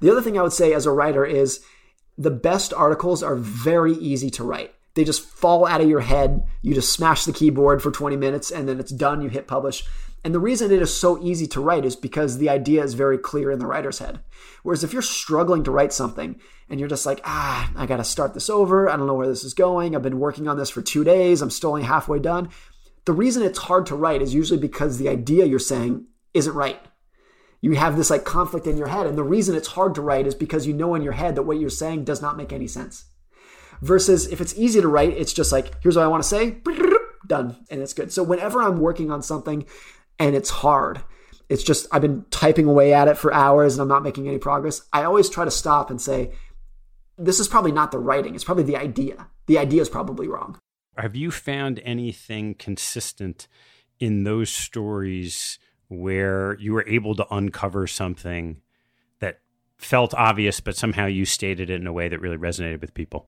The 0.00 0.10
other 0.10 0.22
thing 0.22 0.38
I 0.38 0.42
would 0.42 0.52
say 0.52 0.72
as 0.72 0.86
a 0.86 0.90
writer 0.90 1.24
is 1.24 1.60
the 2.16 2.30
best 2.30 2.72
articles 2.72 3.22
are 3.22 3.36
very 3.36 3.92
easy 3.94 4.30
to 4.30 4.44
write. 4.44 4.74
They 4.94 5.04
just 5.04 5.26
fall 5.26 5.66
out 5.66 5.80
of 5.80 5.88
your 5.88 6.00
head. 6.00 6.46
You 6.62 6.74
just 6.74 6.92
smash 6.92 7.24
the 7.24 7.32
keyboard 7.32 7.82
for 7.82 7.90
20 7.90 8.16
minutes 8.16 8.50
and 8.50 8.68
then 8.68 8.78
it's 8.78 8.92
done. 8.92 9.20
You 9.20 9.28
hit 9.28 9.48
publish. 9.48 9.84
And 10.24 10.34
the 10.34 10.40
reason 10.40 10.72
it 10.72 10.80
is 10.80 10.98
so 10.98 11.22
easy 11.22 11.46
to 11.48 11.60
write 11.60 11.84
is 11.84 11.96
because 11.96 12.38
the 12.38 12.48
idea 12.48 12.82
is 12.82 12.94
very 12.94 13.18
clear 13.18 13.50
in 13.50 13.58
the 13.58 13.66
writer's 13.66 13.98
head. 13.98 14.20
Whereas 14.62 14.82
if 14.82 14.94
you're 14.94 15.02
struggling 15.02 15.62
to 15.64 15.70
write 15.70 15.92
something 15.92 16.40
and 16.70 16.80
you're 16.80 16.88
just 16.88 17.04
like, 17.04 17.20
ah, 17.24 17.70
I 17.76 17.84
got 17.84 17.98
to 17.98 18.04
start 18.04 18.32
this 18.32 18.48
over. 18.48 18.88
I 18.88 18.96
don't 18.96 19.06
know 19.06 19.14
where 19.14 19.28
this 19.28 19.44
is 19.44 19.52
going. 19.52 19.94
I've 19.94 20.02
been 20.02 20.18
working 20.18 20.48
on 20.48 20.56
this 20.56 20.70
for 20.70 20.80
two 20.80 21.04
days. 21.04 21.42
I'm 21.42 21.50
still 21.50 21.70
only 21.70 21.82
halfway 21.82 22.18
done. 22.18 22.48
The 23.04 23.12
reason 23.12 23.42
it's 23.42 23.58
hard 23.58 23.84
to 23.86 23.94
write 23.94 24.22
is 24.22 24.32
usually 24.32 24.58
because 24.58 24.96
the 24.96 25.10
idea 25.10 25.44
you're 25.44 25.58
saying 25.58 26.06
isn't 26.32 26.54
right. 26.54 26.80
You 27.60 27.72
have 27.72 27.98
this 27.98 28.08
like 28.08 28.24
conflict 28.24 28.66
in 28.66 28.78
your 28.78 28.88
head. 28.88 29.06
And 29.06 29.18
the 29.18 29.22
reason 29.22 29.54
it's 29.54 29.68
hard 29.68 29.94
to 29.96 30.00
write 30.00 30.26
is 30.26 30.34
because 30.34 30.66
you 30.66 30.72
know 30.72 30.94
in 30.94 31.02
your 31.02 31.12
head 31.12 31.34
that 31.34 31.42
what 31.42 31.60
you're 31.60 31.68
saying 31.68 32.04
does 32.04 32.22
not 32.22 32.38
make 32.38 32.52
any 32.52 32.66
sense. 32.66 33.04
Versus 33.82 34.26
if 34.28 34.40
it's 34.40 34.56
easy 34.56 34.80
to 34.80 34.88
write, 34.88 35.10
it's 35.10 35.34
just 35.34 35.52
like, 35.52 35.82
here's 35.82 35.96
what 35.96 36.04
I 36.04 36.08
want 36.08 36.22
to 36.22 36.28
say, 36.28 36.62
done, 37.26 37.56
and 37.68 37.82
it's 37.82 37.92
good. 37.92 38.12
So 38.12 38.22
whenever 38.22 38.62
I'm 38.62 38.80
working 38.80 39.10
on 39.10 39.22
something 39.22 39.66
and 40.18 40.34
it's 40.34 40.50
hard. 40.50 41.02
It's 41.48 41.62
just, 41.62 41.86
I've 41.92 42.02
been 42.02 42.24
typing 42.30 42.66
away 42.66 42.94
at 42.94 43.08
it 43.08 43.18
for 43.18 43.32
hours 43.32 43.74
and 43.74 43.82
I'm 43.82 43.88
not 43.88 44.02
making 44.02 44.28
any 44.28 44.38
progress. 44.38 44.82
I 44.92 45.04
always 45.04 45.28
try 45.28 45.44
to 45.44 45.50
stop 45.50 45.90
and 45.90 46.00
say, 46.00 46.32
this 47.16 47.38
is 47.38 47.48
probably 47.48 47.72
not 47.72 47.92
the 47.92 47.98
writing. 47.98 48.34
It's 48.34 48.44
probably 48.44 48.64
the 48.64 48.76
idea. 48.76 49.28
The 49.46 49.58
idea 49.58 49.82
is 49.82 49.88
probably 49.88 50.26
wrong. 50.26 50.58
Have 50.96 51.14
you 51.14 51.30
found 51.30 51.80
anything 51.84 52.54
consistent 52.54 53.46
in 54.00 54.24
those 54.24 54.50
stories 54.50 55.58
where 55.88 56.56
you 56.58 56.72
were 56.72 56.86
able 56.88 57.14
to 57.16 57.26
uncover 57.34 57.86
something 57.86 58.60
that 59.20 59.40
felt 59.78 60.14
obvious, 60.14 60.60
but 60.60 60.76
somehow 60.76 61.06
you 61.06 61.24
stated 61.24 61.68
it 61.70 61.80
in 61.80 61.86
a 61.86 61.92
way 61.92 62.08
that 62.08 62.20
really 62.20 62.38
resonated 62.38 62.80
with 62.80 62.94
people? 62.94 63.26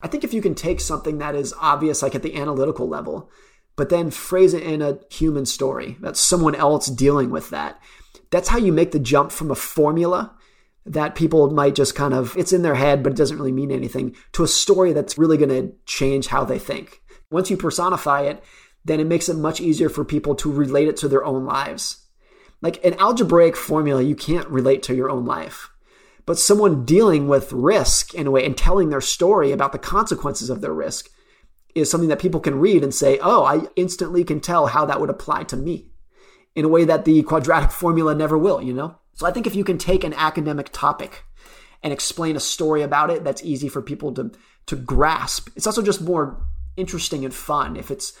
I 0.00 0.08
think 0.08 0.24
if 0.24 0.32
you 0.32 0.40
can 0.40 0.54
take 0.54 0.80
something 0.80 1.18
that 1.18 1.34
is 1.34 1.52
obvious, 1.60 2.02
like 2.02 2.14
at 2.14 2.22
the 2.22 2.36
analytical 2.36 2.88
level, 2.88 3.30
but 3.78 3.90
then 3.90 4.10
phrase 4.10 4.54
it 4.54 4.64
in 4.64 4.82
a 4.82 4.98
human 5.08 5.46
story. 5.46 5.96
That's 6.00 6.18
someone 6.18 6.56
else 6.56 6.88
dealing 6.88 7.30
with 7.30 7.50
that. 7.50 7.80
That's 8.30 8.48
how 8.48 8.58
you 8.58 8.72
make 8.72 8.90
the 8.90 8.98
jump 8.98 9.30
from 9.30 9.52
a 9.52 9.54
formula 9.54 10.34
that 10.84 11.14
people 11.14 11.48
might 11.52 11.76
just 11.76 11.94
kind 11.94 12.12
of, 12.12 12.36
it's 12.36 12.52
in 12.52 12.62
their 12.62 12.74
head, 12.74 13.04
but 13.04 13.12
it 13.12 13.16
doesn't 13.16 13.36
really 13.36 13.52
mean 13.52 13.70
anything, 13.70 14.16
to 14.32 14.42
a 14.42 14.48
story 14.48 14.92
that's 14.92 15.16
really 15.16 15.36
going 15.36 15.50
to 15.50 15.72
change 15.86 16.26
how 16.26 16.44
they 16.44 16.58
think. 16.58 17.02
Once 17.30 17.50
you 17.50 17.56
personify 17.56 18.22
it, 18.22 18.42
then 18.84 18.98
it 18.98 19.06
makes 19.06 19.28
it 19.28 19.36
much 19.36 19.60
easier 19.60 19.88
for 19.88 20.04
people 20.04 20.34
to 20.34 20.50
relate 20.50 20.88
it 20.88 20.96
to 20.96 21.06
their 21.06 21.24
own 21.24 21.44
lives. 21.44 22.04
Like 22.60 22.84
an 22.84 22.94
algebraic 22.94 23.54
formula, 23.54 24.02
you 24.02 24.16
can't 24.16 24.48
relate 24.48 24.82
to 24.84 24.94
your 24.96 25.08
own 25.08 25.24
life. 25.24 25.70
But 26.26 26.36
someone 26.36 26.84
dealing 26.84 27.28
with 27.28 27.52
risk 27.52 28.12
in 28.12 28.26
a 28.26 28.32
way 28.32 28.44
and 28.44 28.56
telling 28.56 28.88
their 28.88 29.00
story 29.00 29.52
about 29.52 29.70
the 29.70 29.78
consequences 29.78 30.50
of 30.50 30.62
their 30.62 30.74
risk, 30.74 31.10
is 31.74 31.90
something 31.90 32.08
that 32.08 32.20
people 32.20 32.40
can 32.40 32.58
read 32.58 32.82
and 32.82 32.94
say, 32.94 33.18
oh, 33.22 33.44
I 33.44 33.68
instantly 33.76 34.24
can 34.24 34.40
tell 34.40 34.66
how 34.66 34.84
that 34.86 35.00
would 35.00 35.10
apply 35.10 35.44
to 35.44 35.56
me 35.56 35.90
in 36.54 36.64
a 36.64 36.68
way 36.68 36.84
that 36.84 37.04
the 37.04 37.22
quadratic 37.22 37.70
formula 37.82 38.14
never 38.14 38.36
will, 38.36 38.60
you 38.60 38.72
know? 38.72 38.96
So 39.14 39.26
I 39.26 39.32
think 39.32 39.46
if 39.46 39.54
you 39.54 39.64
can 39.64 39.78
take 39.78 40.04
an 40.04 40.14
academic 40.14 40.70
topic 40.72 41.24
and 41.82 41.92
explain 41.92 42.36
a 42.36 42.40
story 42.40 42.82
about 42.82 43.10
it 43.10 43.24
that's 43.24 43.44
easy 43.44 43.68
for 43.68 43.82
people 43.82 44.12
to, 44.14 44.32
to 44.66 44.76
grasp, 44.76 45.50
it's 45.56 45.66
also 45.66 45.82
just 45.82 46.00
more 46.00 46.40
interesting 46.76 47.24
and 47.24 47.34
fun 47.34 47.76
if 47.76 47.90
it's 47.90 48.12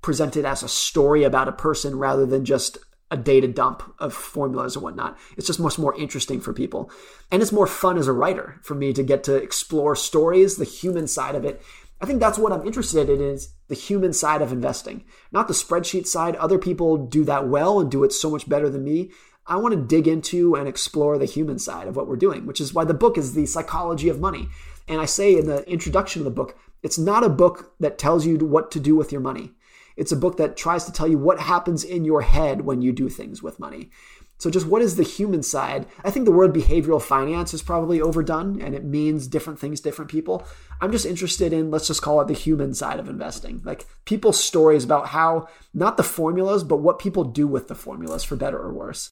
presented 0.00 0.44
as 0.44 0.62
a 0.62 0.68
story 0.68 1.24
about 1.24 1.48
a 1.48 1.52
person 1.52 1.98
rather 1.98 2.24
than 2.24 2.44
just 2.44 2.78
a 3.10 3.16
data 3.16 3.48
dump 3.48 3.82
of 3.98 4.12
formulas 4.12 4.76
and 4.76 4.82
whatnot. 4.82 5.18
It's 5.36 5.46
just 5.46 5.60
much 5.60 5.78
more 5.78 5.96
interesting 5.96 6.40
for 6.40 6.52
people. 6.52 6.90
And 7.30 7.40
it's 7.40 7.52
more 7.52 7.66
fun 7.66 7.96
as 7.96 8.06
a 8.06 8.12
writer 8.12 8.60
for 8.62 8.74
me 8.74 8.92
to 8.92 9.02
get 9.02 9.24
to 9.24 9.34
explore 9.36 9.96
stories, 9.96 10.56
the 10.56 10.64
human 10.64 11.06
side 11.06 11.34
of 11.34 11.44
it, 11.44 11.62
I 12.00 12.06
think 12.06 12.20
that's 12.20 12.38
what 12.38 12.52
I'm 12.52 12.66
interested 12.66 13.10
in 13.10 13.20
is 13.20 13.54
the 13.66 13.74
human 13.74 14.12
side 14.12 14.40
of 14.40 14.52
investing, 14.52 15.04
not 15.32 15.48
the 15.48 15.54
spreadsheet 15.54 16.06
side. 16.06 16.36
Other 16.36 16.58
people 16.58 16.96
do 16.96 17.24
that 17.24 17.48
well 17.48 17.80
and 17.80 17.90
do 17.90 18.04
it 18.04 18.12
so 18.12 18.30
much 18.30 18.48
better 18.48 18.70
than 18.70 18.84
me. 18.84 19.10
I 19.46 19.56
want 19.56 19.74
to 19.74 19.80
dig 19.80 20.06
into 20.06 20.54
and 20.54 20.68
explore 20.68 21.18
the 21.18 21.24
human 21.24 21.58
side 21.58 21.88
of 21.88 21.96
what 21.96 22.06
we're 22.06 22.16
doing, 22.16 22.46
which 22.46 22.60
is 22.60 22.74
why 22.74 22.84
the 22.84 22.94
book 22.94 23.18
is 23.18 23.34
the 23.34 23.46
psychology 23.46 24.08
of 24.08 24.20
money. 24.20 24.48
And 24.86 25.00
I 25.00 25.06
say 25.06 25.36
in 25.36 25.46
the 25.46 25.68
introduction 25.68 26.20
of 26.20 26.24
the 26.24 26.30
book, 26.30 26.56
it's 26.82 26.98
not 26.98 27.24
a 27.24 27.28
book 27.28 27.74
that 27.80 27.98
tells 27.98 28.24
you 28.24 28.36
what 28.36 28.70
to 28.72 28.80
do 28.80 28.94
with 28.94 29.10
your 29.10 29.20
money. 29.20 29.52
It's 29.96 30.12
a 30.12 30.16
book 30.16 30.36
that 30.36 30.56
tries 30.56 30.84
to 30.84 30.92
tell 30.92 31.08
you 31.08 31.18
what 31.18 31.40
happens 31.40 31.82
in 31.82 32.04
your 32.04 32.22
head 32.22 32.60
when 32.60 32.82
you 32.82 32.92
do 32.92 33.08
things 33.08 33.42
with 33.42 33.58
money. 33.58 33.90
So, 34.38 34.50
just 34.50 34.66
what 34.66 34.82
is 34.82 34.96
the 34.96 35.02
human 35.02 35.42
side? 35.42 35.86
I 36.04 36.10
think 36.10 36.24
the 36.24 36.32
word 36.32 36.54
behavioral 36.54 37.02
finance 37.02 37.52
is 37.52 37.62
probably 37.62 38.00
overdone 38.00 38.62
and 38.62 38.74
it 38.74 38.84
means 38.84 39.26
different 39.26 39.58
things, 39.58 39.80
different 39.80 40.10
people. 40.10 40.46
I'm 40.80 40.92
just 40.92 41.06
interested 41.06 41.52
in, 41.52 41.70
let's 41.70 41.88
just 41.88 42.02
call 42.02 42.20
it 42.20 42.28
the 42.28 42.34
human 42.34 42.72
side 42.72 43.00
of 43.00 43.08
investing. 43.08 43.60
Like 43.64 43.86
people's 44.04 44.42
stories 44.42 44.84
about 44.84 45.08
how, 45.08 45.48
not 45.74 45.96
the 45.96 46.04
formulas, 46.04 46.62
but 46.62 46.76
what 46.76 47.00
people 47.00 47.24
do 47.24 47.48
with 47.48 47.68
the 47.68 47.74
formulas 47.74 48.22
for 48.22 48.36
better 48.36 48.58
or 48.58 48.72
worse. 48.72 49.10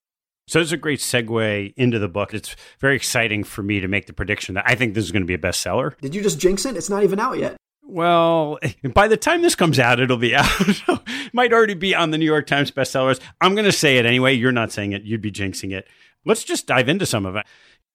So 0.48 0.60
it's 0.60 0.70
a 0.70 0.76
great 0.76 1.00
segue 1.00 1.74
into 1.76 1.98
the 1.98 2.08
book. 2.08 2.32
It's 2.32 2.54
very 2.78 2.94
exciting 2.94 3.42
for 3.42 3.64
me 3.64 3.80
to 3.80 3.88
make 3.88 4.06
the 4.06 4.12
prediction 4.12 4.54
that 4.54 4.64
I 4.64 4.76
think 4.76 4.94
this 4.94 5.04
is 5.04 5.10
going 5.10 5.22
to 5.22 5.26
be 5.26 5.34
a 5.34 5.38
bestseller. 5.38 5.98
Did 6.00 6.14
you 6.14 6.22
just 6.22 6.38
jinx 6.38 6.64
it? 6.64 6.76
It's 6.76 6.88
not 6.88 7.02
even 7.02 7.18
out 7.18 7.36
yet. 7.38 7.56
Well, 7.86 8.58
by 8.94 9.08
the 9.08 9.16
time 9.16 9.42
this 9.42 9.54
comes 9.54 9.78
out, 9.78 10.00
it'll 10.00 10.16
be 10.16 10.34
out. 10.36 10.46
it 10.58 11.34
might 11.34 11.52
already 11.52 11.74
be 11.74 11.94
on 11.94 12.10
the 12.10 12.18
New 12.18 12.24
York 12.24 12.46
Times 12.46 12.70
bestsellers. 12.70 13.20
I'm 13.40 13.54
going 13.54 13.64
to 13.64 13.72
say 13.72 13.96
it 13.98 14.06
anyway. 14.06 14.34
You're 14.34 14.52
not 14.52 14.72
saying 14.72 14.92
it. 14.92 15.02
You'd 15.02 15.22
be 15.22 15.32
jinxing 15.32 15.72
it. 15.72 15.86
Let's 16.24 16.44
just 16.44 16.66
dive 16.66 16.88
into 16.88 17.06
some 17.06 17.24
of 17.24 17.36
it. 17.36 17.46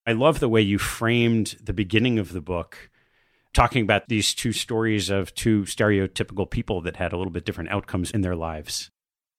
I 0.08 0.14
love 0.14 0.40
the 0.40 0.50
way 0.50 0.62
you 0.62 0.78
framed 0.80 1.58
the 1.62 1.74
beginning 1.74 2.18
of 2.18 2.34
the 2.34 2.42
book, 2.42 2.90
talking 3.54 3.84
about 3.84 4.08
these 4.08 4.34
two 4.34 4.52
stories 4.52 5.10
of 5.10 5.34
two 5.36 5.64
stereotypical 5.64 6.50
people 6.50 6.82
that 6.82 6.96
had 6.96 7.14
a 7.14 7.18
little 7.18 7.32
bit 7.32 7.46
different 7.46 7.70
outcomes 7.70 8.10
in 8.10 8.22
their 8.22 8.36
lives. 8.36 8.90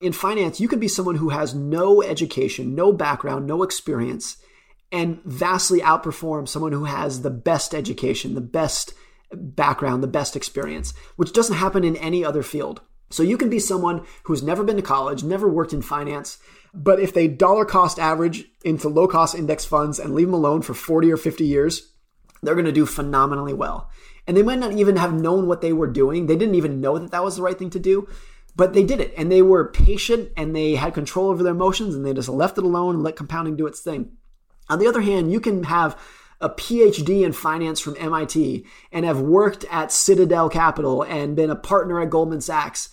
In 0.01 0.13
finance, 0.13 0.61
you 0.61 0.69
can 0.69 0.79
be 0.79 0.89
someone 0.89 1.17
who 1.17 1.31
has 1.31 1.55
no 1.55 2.03
education, 2.03 2.75
no 2.75 2.93
background, 2.93 3.47
no 3.47 3.63
experience, 3.63 4.37
and 4.91 5.23
vastly 5.25 5.81
outperform 5.81 6.47
someone 6.47 6.73
who 6.73 6.85
has 6.85 7.23
the 7.23 7.31
best 7.31 7.75
education, 7.75 8.35
the 8.35 8.41
best 8.41 8.95
background, 9.33 10.03
the 10.03 10.09
best 10.09 10.37
experience, 10.37 10.95
which 11.17 11.33
doesn't 11.33 11.57
happen 11.57 11.85
in 11.85 11.97
any 11.97 12.25
other 12.25 12.43
field. 12.43 12.81
So 13.11 13.23
you 13.23 13.37
can 13.37 13.51
be 13.51 13.59
someone 13.59 14.07
who's 14.25 14.43
never 14.43 14.65
been 14.65 14.77
to 14.77 14.83
college, 14.83 15.23
never 15.23 15.49
worked 15.49 15.73
in 15.75 15.83
finance, 15.83 16.39
but 16.75 16.99
if 16.99 17.13
they 17.13 17.29
dollar 17.29 17.65
cost 17.65 17.99
average 17.99 18.47
into 18.65 18.89
low 18.89 19.07
cost 19.07 19.35
index 19.35 19.65
funds 19.65 19.99
and 19.99 20.15
leave 20.15 20.29
them 20.29 20.35
alone 20.35 20.63
for 20.63 20.75
40 20.75 21.13
or 21.13 21.17
50 21.17 21.45
years, 21.45 21.93
they're 22.43 22.55
going 22.55 22.65
to 22.65 22.73
do 22.73 22.87
phenomenally 22.87 23.53
well. 23.53 23.91
And 24.27 24.37
they 24.37 24.43
might 24.43 24.59
not 24.59 24.73
even 24.73 24.97
have 24.97 25.13
known 25.13 25.47
what 25.47 25.61
they 25.61 25.73
were 25.73 25.89
doing. 25.89 26.27
They 26.27 26.37
didn't 26.37 26.55
even 26.55 26.81
know 26.81 26.99
that 26.99 27.11
that 27.11 27.25
was 27.25 27.37
the 27.37 27.43
right 27.43 27.59
thing 27.59 27.71
to 27.71 27.79
do, 27.79 28.09
but 28.57 28.73
they 28.73 28.85
did 28.85 29.01
it. 29.01 29.13
And 29.17 29.31
they 29.31 29.43
were 29.43 29.71
patient 29.71 30.31
and 30.37 30.55
they 30.55 30.77
had 30.77 30.95
control 30.95 31.29
over 31.29 31.43
their 31.43 31.53
emotions 31.53 31.95
and 31.95 32.07
they 32.07 32.15
just 32.15 32.29
left 32.29 32.59
it 32.59 32.65
alone 32.65 32.97
and 32.97 33.05
let 33.05 33.17
compounding 33.17 33.57
do 33.57 33.67
its 33.67 33.81
thing. 33.81 34.13
On 34.69 34.79
the 34.79 34.87
other 34.87 35.01
hand, 35.01 35.33
you 35.33 35.41
can 35.41 35.65
have 35.65 36.01
a 36.43 36.51
PhD 36.51 37.25
in 37.25 37.33
finance 37.33 37.81
from 37.81 37.97
MIT 37.99 38.67
and 38.91 39.07
have 39.07 39.21
worked 39.21 39.65
at 39.71 39.93
Citadel 39.93 40.51
Capital 40.51 41.03
and 41.03 41.37
been 41.37 41.51
a 41.51 41.57
partner 41.57 42.01
at 42.01 42.11
Goldman 42.11 42.41
Sachs 42.41 42.89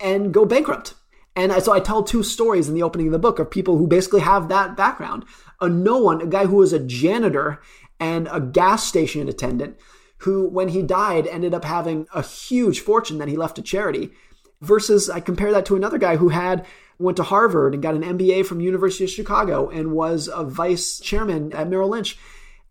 and 0.00 0.32
go 0.32 0.46
bankrupt. 0.46 0.94
And 1.36 1.52
so 1.62 1.72
I 1.72 1.80
tell 1.80 2.02
two 2.02 2.22
stories 2.22 2.68
in 2.68 2.74
the 2.74 2.82
opening 2.82 3.06
of 3.06 3.12
the 3.12 3.18
book 3.18 3.38
of 3.38 3.50
people 3.50 3.76
who 3.76 3.86
basically 3.86 4.20
have 4.20 4.48
that 4.48 4.76
background. 4.76 5.24
A 5.60 5.68
no 5.68 5.98
one, 5.98 6.22
a 6.22 6.26
guy 6.26 6.46
who 6.46 6.56
was 6.56 6.72
a 6.72 6.80
janitor 6.80 7.60
and 8.00 8.28
a 8.32 8.40
gas 8.40 8.84
station 8.84 9.28
attendant, 9.28 9.78
who, 10.18 10.48
when 10.48 10.68
he 10.68 10.82
died, 10.82 11.26
ended 11.26 11.54
up 11.54 11.64
having 11.64 12.06
a 12.14 12.22
huge 12.22 12.80
fortune 12.80 13.18
that 13.18 13.28
he 13.28 13.36
left 13.36 13.56
to 13.56 13.62
charity. 13.62 14.10
Versus, 14.62 15.08
I 15.08 15.20
compare 15.20 15.52
that 15.52 15.66
to 15.66 15.76
another 15.76 15.98
guy 15.98 16.16
who 16.16 16.30
had 16.30 16.66
went 16.98 17.16
to 17.18 17.22
Harvard 17.22 17.74
and 17.74 17.82
got 17.82 17.94
an 17.94 18.02
MBA 18.02 18.44
from 18.44 18.60
University 18.60 19.04
of 19.04 19.10
Chicago 19.10 19.70
and 19.70 19.92
was 19.92 20.28
a 20.32 20.44
vice 20.44 20.98
chairman 21.00 21.52
at 21.54 21.68
Merrill 21.68 21.88
Lynch 21.90 22.18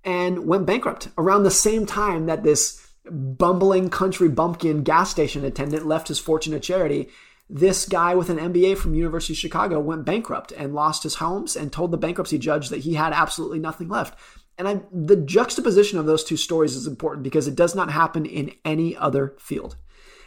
and 0.10 0.48
went 0.48 0.66
bankrupt 0.66 1.08
around 1.20 1.44
the 1.44 1.52
same 1.52 1.86
time 1.86 2.26
that 2.26 2.42
this 2.42 2.84
bumbling 3.12 3.92
country 3.92 4.28
bumpkin 4.28 4.82
gas 4.82 5.12
station 5.12 5.46
attendant 5.46 5.86
left 5.86 6.08
his 6.08 6.18
fortune 6.18 6.54
to 6.54 6.60
charity. 6.60 7.10
This 7.48 7.86
guy 7.88 8.16
with 8.16 8.32
an 8.32 8.40
MBA 8.40 8.78
from 8.78 8.96
University 8.96 9.34
of 9.34 9.38
Chicago 9.38 9.80
went 9.80 10.06
bankrupt 10.06 10.52
and 10.52 10.74
lost 10.74 11.04
his 11.04 11.16
homes 11.16 11.56
and 11.56 11.72
told 11.72 11.92
the 11.92 11.98
bankruptcy 11.98 12.40
judge 12.40 12.70
that 12.70 12.80
he 12.80 12.96
had 12.96 13.14
absolutely 13.14 13.60
nothing 13.60 13.88
left. 13.88 14.18
And 14.58 14.68
I, 14.68 14.82
the 14.92 15.16
juxtaposition 15.16 16.00
of 16.00 16.08
those 16.08 16.24
two 16.24 16.38
stories 16.38 16.76
is 16.76 16.88
important 16.88 17.24
because 17.24 17.48
it 17.48 17.56
does 17.56 17.76
not 17.76 17.92
happen 17.92 18.26
in 18.26 18.52
any 18.66 18.98
other 18.98 19.36
field. 19.38 19.76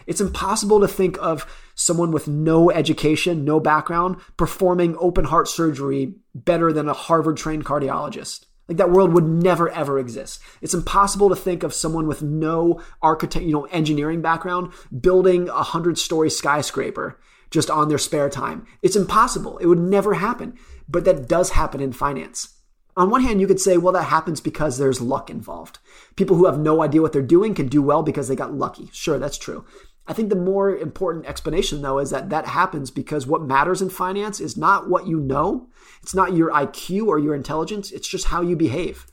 It's 0.07 0.21
impossible 0.21 0.79
to 0.81 0.89
think 0.89 1.19
of 1.21 1.45
someone 1.75 2.13
with 2.13 2.29
no 2.29 2.71
education, 2.71 3.45
no 3.45 3.59
background, 3.59 4.19
performing 4.37 4.97
open 4.99 5.25
heart 5.25 5.49
surgery 5.49 6.15
better 6.37 6.73
than 6.73 6.89
a 6.89 6.95
Harvard 6.95 7.37
trained 7.37 7.65
cardiologist. 7.65 8.47
Like 8.69 8.79
that 8.79 8.91
world 8.91 9.13
would 9.13 9.27
never 9.27 9.69
ever 9.71 9.99
exist. 9.99 10.41
It's 10.61 10.75
impossible 10.75 11.29
to 11.29 11.37
think 11.37 11.63
of 11.63 11.75
someone 11.75 12.07
with 12.07 12.23
no 12.23 12.81
architect, 13.03 13.45
you 13.45 13.53
know, 13.53 13.65
engineering 13.67 14.23
background 14.23 14.73
building 14.99 15.49
a 15.49 15.63
hundred 15.63 15.99
story 15.99 16.31
skyscraper 16.31 17.19
just 17.51 17.71
on 17.71 17.89
their 17.89 17.99
spare 17.99 18.31
time. 18.31 18.67
It's 18.81 18.97
impossible. 18.97 19.59
It 19.59 19.67
would 19.67 19.79
never 19.79 20.15
happen. 20.15 20.59
But 20.89 21.05
that 21.05 21.29
does 21.29 21.51
happen 21.51 21.81
in 21.81 21.93
finance. 21.93 22.57
On 22.97 23.09
one 23.09 23.23
hand, 23.23 23.41
you 23.41 23.47
could 23.47 23.61
say, 23.61 23.79
well, 23.79 23.93
that 23.95 24.05
happens 24.05 24.41
because 24.41 24.77
there's 24.77 25.01
luck 25.01 25.31
involved. 25.31 25.79
People 26.17 26.37
who 26.37 26.47
have 26.47 26.59
no 26.59 26.83
idea 26.83 27.01
what 27.01 27.13
they're 27.13 27.23
doing 27.23 27.55
can 27.55 27.69
do 27.69 27.81
well 27.81 28.03
because 28.03 28.29
they 28.29 28.37
got 28.37 28.55
lucky. 28.55 28.91
Sure, 28.93 29.19
that's 29.19 29.39
true. 29.39 29.65
I 30.07 30.13
think 30.13 30.29
the 30.29 30.37
more 30.37 30.77
important 30.77 31.27
explanation, 31.27 31.81
though, 31.81 31.99
is 31.99 32.11
that 32.11 32.29
that 32.31 32.47
happens 32.47 32.91
because 32.91 33.27
what 33.27 33.43
matters 33.43 33.81
in 33.81 33.89
finance 33.89 34.41
is 34.41 34.57
not 34.57 34.91
what 34.91 35.07
you 35.07 35.21
know, 35.21 35.69
it's 36.03 36.15
not 36.15 36.35
your 36.35 36.51
IQ 36.51 37.07
or 37.07 37.19
your 37.19 37.35
intelligence, 37.35 37.91
it's 37.91 38.09
just 38.09 38.27
how 38.27 38.43
you 38.43 38.57
behave. 38.57 39.07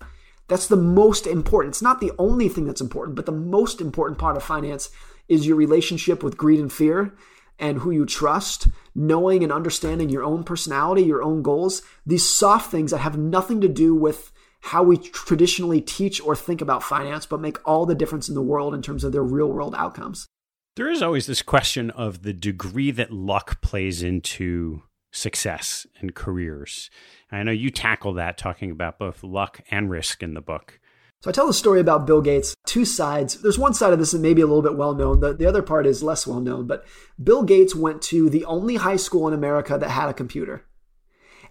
That's 0.47 0.67
the 0.67 0.75
most 0.75 1.28
important. 1.28 1.73
It's 1.73 1.82
not 1.82 2.02
the 2.02 2.12
only 2.17 2.49
thing 2.49 2.65
that's 2.65 2.82
important, 2.82 3.15
but 3.15 3.25
the 3.28 3.32
most 3.32 3.80
important 3.80 4.17
part 4.17 4.36
of 4.36 4.43
finance 4.43 4.89
is 5.28 5.45
your 5.45 5.56
relationship 5.56 6.23
with 6.23 6.38
greed 6.38 6.60
and 6.60 6.73
fear 6.73 7.13
and 7.60 7.80
who 7.80 7.91
you 7.91 8.06
trust, 8.06 8.67
knowing 8.95 9.43
and 9.43 9.52
understanding 9.52 10.10
your 10.10 10.23
own 10.23 10.43
personality, 10.43 11.04
your 11.04 11.21
own 11.21 11.43
goals, 11.43 11.84
these 12.06 12.28
soft 12.28 12.71
things 12.71 12.91
that 12.91 12.99
have 12.99 13.17
nothing 13.17 13.62
to 13.62 13.67
do 13.67 13.93
with 13.93 14.32
how 14.62 14.82
we 14.82 14.97
traditionally 14.97 15.82
teach 15.82 16.19
or 16.21 16.36
think 16.36 16.62
about 16.62 16.84
finance, 16.84 17.25
but 17.25 17.39
make 17.39 17.58
all 17.67 17.86
the 17.86 17.95
difference 17.95 18.28
in 18.28 18.36
the 18.36 18.41
world 18.41 18.73
in 18.73 18.82
terms 18.82 19.04
of 19.04 19.12
their 19.12 19.23
real 19.23 19.52
world 19.52 19.75
outcomes. 19.78 20.25
There 20.75 20.89
is 20.89 21.02
always 21.02 21.28
this 21.28 21.41
question 21.41 21.91
of 21.91 22.23
the 22.23 22.34
degree 22.34 22.91
that 22.91 23.12
luck 23.12 23.62
plays 23.62 24.02
into 24.02 24.84
success 25.12 25.88
and 26.00 26.15
careers. 26.15 26.89
I 27.32 27.43
know 27.43 27.52
you 27.52 27.69
tackle 27.69 28.13
that 28.13 28.38
talking 28.38 28.72
about 28.72 29.00
both 29.00 29.24
luck 29.24 29.62
and 29.69 29.89
risk 29.89 30.24
in 30.24 30.34
the 30.34 30.41
book. 30.41 30.80
So 31.22 31.30
I 31.30 31.34
tell 31.34 31.48
the 31.48 31.54
story 31.54 31.82
about 31.82 32.08
Bill 32.08 32.22
Gates, 32.22 32.56
two 32.65 32.86
sides. 32.86 33.41
There's 33.41 33.60
one 33.60 33.74
side 33.74 33.91
of 33.91 34.00
this 34.00 34.12
that 34.12 34.22
may 34.22 34.34
be 34.34 34.41
a 34.41 34.48
little 34.48 34.62
bit 34.62 34.78
well 34.78 34.95
known. 34.95 35.19
The, 35.19 35.34
the 35.34 35.48
other 35.48 35.62
part 35.62 35.86
is 35.86 36.02
less 36.02 36.26
well 36.26 36.39
known. 36.39 36.65
But 36.65 36.86
Bill 37.22 37.43
Gates 37.43 37.76
went 37.76 38.02
to 38.04 38.30
the 38.30 38.45
only 38.45 38.78
high 38.78 38.95
school 38.95 39.28
in 39.28 39.34
America 39.34 39.78
that 39.78 39.89
had 39.89 40.08
a 40.08 40.13
computer. 40.13 40.65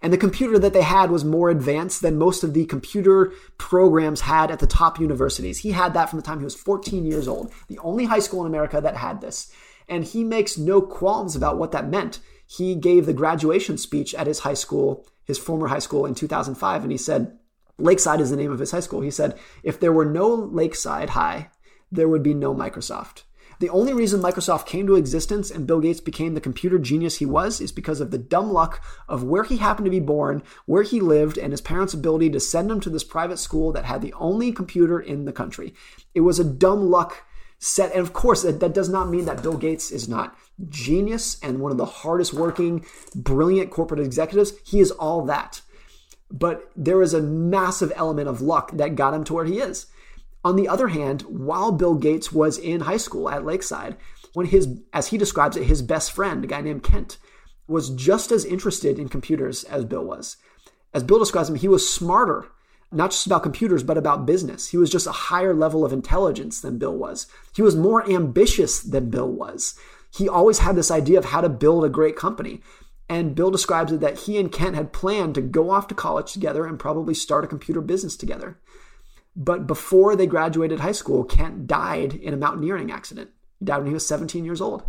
And 0.01 0.13
the 0.13 0.19
computer 0.19 0.59
that 0.59 0.73
they 0.73 0.83
had 0.83 1.11
was 1.11 1.25
more 1.25 1.51
advanced 1.51 2.03
than 2.03 2.17
most 2.17 2.45
of 2.45 2.55
the 2.55 2.65
computer 2.67 3.33
programs 3.59 4.23
had 4.23 4.51
at 4.51 4.61
the 4.61 4.67
top 4.67 4.99
universities. 5.01 5.59
He 5.59 5.73
had 5.73 5.93
that 5.95 6.09
from 6.09 6.19
the 6.19 6.25
time 6.25 6.39
he 6.39 6.45
was 6.45 6.55
14 6.55 7.05
years 7.05 7.29
old, 7.29 7.53
the 7.67 7.79
only 7.81 8.05
high 8.05 8.21
school 8.21 8.41
in 8.41 8.47
America 8.47 8.81
that 8.81 8.97
had 8.97 9.21
this. 9.21 9.53
And 9.89 10.05
he 10.05 10.23
makes 10.23 10.57
no 10.57 10.81
qualms 10.81 11.35
about 11.35 11.59
what 11.59 11.73
that 11.73 11.89
meant. 11.89 12.21
He 12.51 12.75
gave 12.75 13.05
the 13.05 13.13
graduation 13.13 13.77
speech 13.77 14.15
at 14.15 14.27
his 14.27 14.41
high 14.41 14.55
school, 14.55 15.07
his 15.25 15.39
former 15.39 15.69
high 15.69 15.81
school 15.81 16.07
in 16.07 16.15
2005, 16.15 16.83
and 16.83 16.91
he 16.91 16.97
said, 16.97 17.39
Lakeside 17.77 18.21
is 18.21 18.31
the 18.31 18.37
name 18.37 18.51
of 18.51 18.59
his 18.59 18.71
high 18.71 18.81
school. 18.81 19.03
He 19.03 19.11
said, 19.11 19.39
if 19.63 19.79
there 19.79 19.93
were 19.93 20.07
no 20.07 20.35
Lakeside 20.35 21.11
High, 21.11 21.51
there 21.93 22.09
would 22.09 22.23
be 22.23 22.35
no 22.35 22.55
Microsoft. 22.55 23.25
The 23.61 23.69
only 23.69 23.93
reason 23.93 24.21
Microsoft 24.21 24.67
came 24.67 24.87
to 24.87 24.95
existence 24.95 25.51
and 25.51 25.67
Bill 25.67 25.81
Gates 25.81 26.01
became 26.01 26.35
the 26.35 26.41
computer 26.41 26.79
genius 26.79 27.19
he 27.19 27.27
was 27.27 27.61
is 27.61 27.73
because 27.73 28.01
of 28.01 28.11
the 28.11 28.19
dumb 28.19 28.53
luck 28.53 28.83
of 29.09 29.25
where 29.25 29.43
he 29.43 29.57
happened 29.59 29.85
to 29.85 29.91
be 29.91 30.01
born, 30.01 30.43
where 30.65 30.85
he 30.85 31.01
lived, 31.01 31.37
and 31.37 31.53
his 31.53 31.61
parents' 31.61 31.93
ability 31.93 32.31
to 32.31 32.41
send 32.41 32.71
him 32.71 32.81
to 32.81 32.91
this 32.91 33.05
private 33.05 33.39
school 33.39 33.73
that 33.73 33.85
had 33.85 34.01
the 34.01 34.15
only 34.15 34.53
computer 34.53 34.99
in 34.99 35.25
the 35.25 35.33
country. 35.33 35.75
It 36.15 36.21
was 36.21 36.39
a 36.39 36.45
dumb 36.45 36.89
luck 36.89 37.25
set. 37.59 37.93
And 37.93 38.01
of 38.01 38.13
course, 38.13 38.43
that, 38.43 38.73
does 38.73 38.89
not 38.89 39.11
mean 39.11 39.25
that 39.25 39.43
Bill 39.43 39.57
Gates 39.57 39.91
is 39.91 40.09
not 40.09 40.37
genius 40.69 41.39
and 41.43 41.61
one 41.61 41.71
of 41.71 41.79
the 41.79 41.85
hardest 41.85 42.35
working, 42.35 42.85
brilliant 43.15 43.71
corporate 43.71 44.01
executives. 44.01 44.53
He 44.65 44.81
is 44.81 44.91
all 44.91 45.25
that. 45.27 45.61
But 46.31 46.71
there 46.77 47.03
is 47.03 47.15
a 47.15 47.23
massive 47.23 47.93
element 47.97 48.29
of 48.29 48.43
luck 48.43 48.73
that 48.73 48.97
got 48.97 49.15
him 49.15 49.25
to 49.25 49.35
where 49.35 49.45
he 49.45 49.61
is. 49.61 49.87
On 50.45 50.57
the 50.57 50.69
other 50.69 50.89
hand, 50.89 51.23
while 51.23 51.73
Bill 51.73 51.95
Gates 51.95 52.33
was 52.33 52.59
in 52.59 52.83
high 52.83 52.97
school 52.97 53.29
at 53.29 53.45
Lakeside, 53.45 53.97
when 54.35 54.47
his, 54.47 54.69
as 54.93 55.09
he 55.09 55.19
describes 55.19 55.57
it, 55.57 55.65
his 55.65 55.83
best 55.83 56.13
friend, 56.13 56.45
a 56.45 56.47
guy 56.47 56.61
named 56.61 56.85
Kent, 56.85 57.19
was 57.67 57.91
just 57.91 58.31
as 58.31 58.45
interested 58.45 58.99
in 58.99 59.09
computers 59.09 59.65
as 59.65 59.85
Bill 59.85 60.05
was. 60.05 60.37
As 60.95 61.03
Bill 61.03 61.19
describes 61.19 61.51
him, 61.51 61.57
he 61.57 61.69
was 61.69 61.93
smarter, 61.93 62.47
not 62.91 63.11
just 63.11 63.27
about 63.27 63.43
computers, 63.43 63.83
but 63.83 63.99
about 63.99 64.27
business. 64.27 64.69
He 64.69 64.77
was 64.77 64.91
just 64.91 65.07
a 65.07 65.13
higher 65.13 65.55
level 65.55 65.85
of 65.85 65.93
intelligence 65.93 66.61
than 66.61 66.79
Bill 66.79 66.97
was. 66.97 67.27
He 67.55 67.63
was 67.63 67.77
more 67.77 68.09
ambitious 68.09 68.81
than 68.81 69.11
Bill 69.11 69.31
was. 69.31 69.79
He 70.15 70.29
always 70.29 70.61
had 70.61 70.77
this 70.77 70.91
idea 70.91 71.19
of 71.19 71.27
how 71.27 71.41
to 71.41 71.49
build 71.49 71.85
a 71.85 71.89
great 71.89 72.17
company. 72.17 72.63
And 73.09 73.35
Bill 73.35 73.51
describes 73.51 73.91
it 73.93 74.01
that 74.01 74.21
he 74.21 74.39
and 74.39 74.53
Kent 74.53 74.77
had 74.77 74.93
planned 74.93 75.35
to 75.35 75.41
go 75.41 75.71
off 75.71 75.89
to 75.89 75.95
college 75.95 76.33
together 76.33 76.67
and 76.67 76.79
probably 76.79 77.15
start 77.15 77.45
a 77.45 77.49
computer 77.49 77.81
business 77.81 78.17
together. 78.17 78.59
But 79.35 79.67
before 79.67 80.17
they 80.17 80.27
graduated 80.27 80.81
high 80.81 80.93
school, 80.93 81.25
Kent 81.25 81.67
died 81.67 82.15
in 82.15 82.35
a 82.35 82.37
mountaineering 82.37 82.91
accident. 82.91 83.31
He 83.59 83.65
died 83.65 83.79
when 83.79 83.87
he 83.87 83.95
was 83.95 84.07
17 84.07 84.45
years 84.45 84.61
old. 84.61 84.83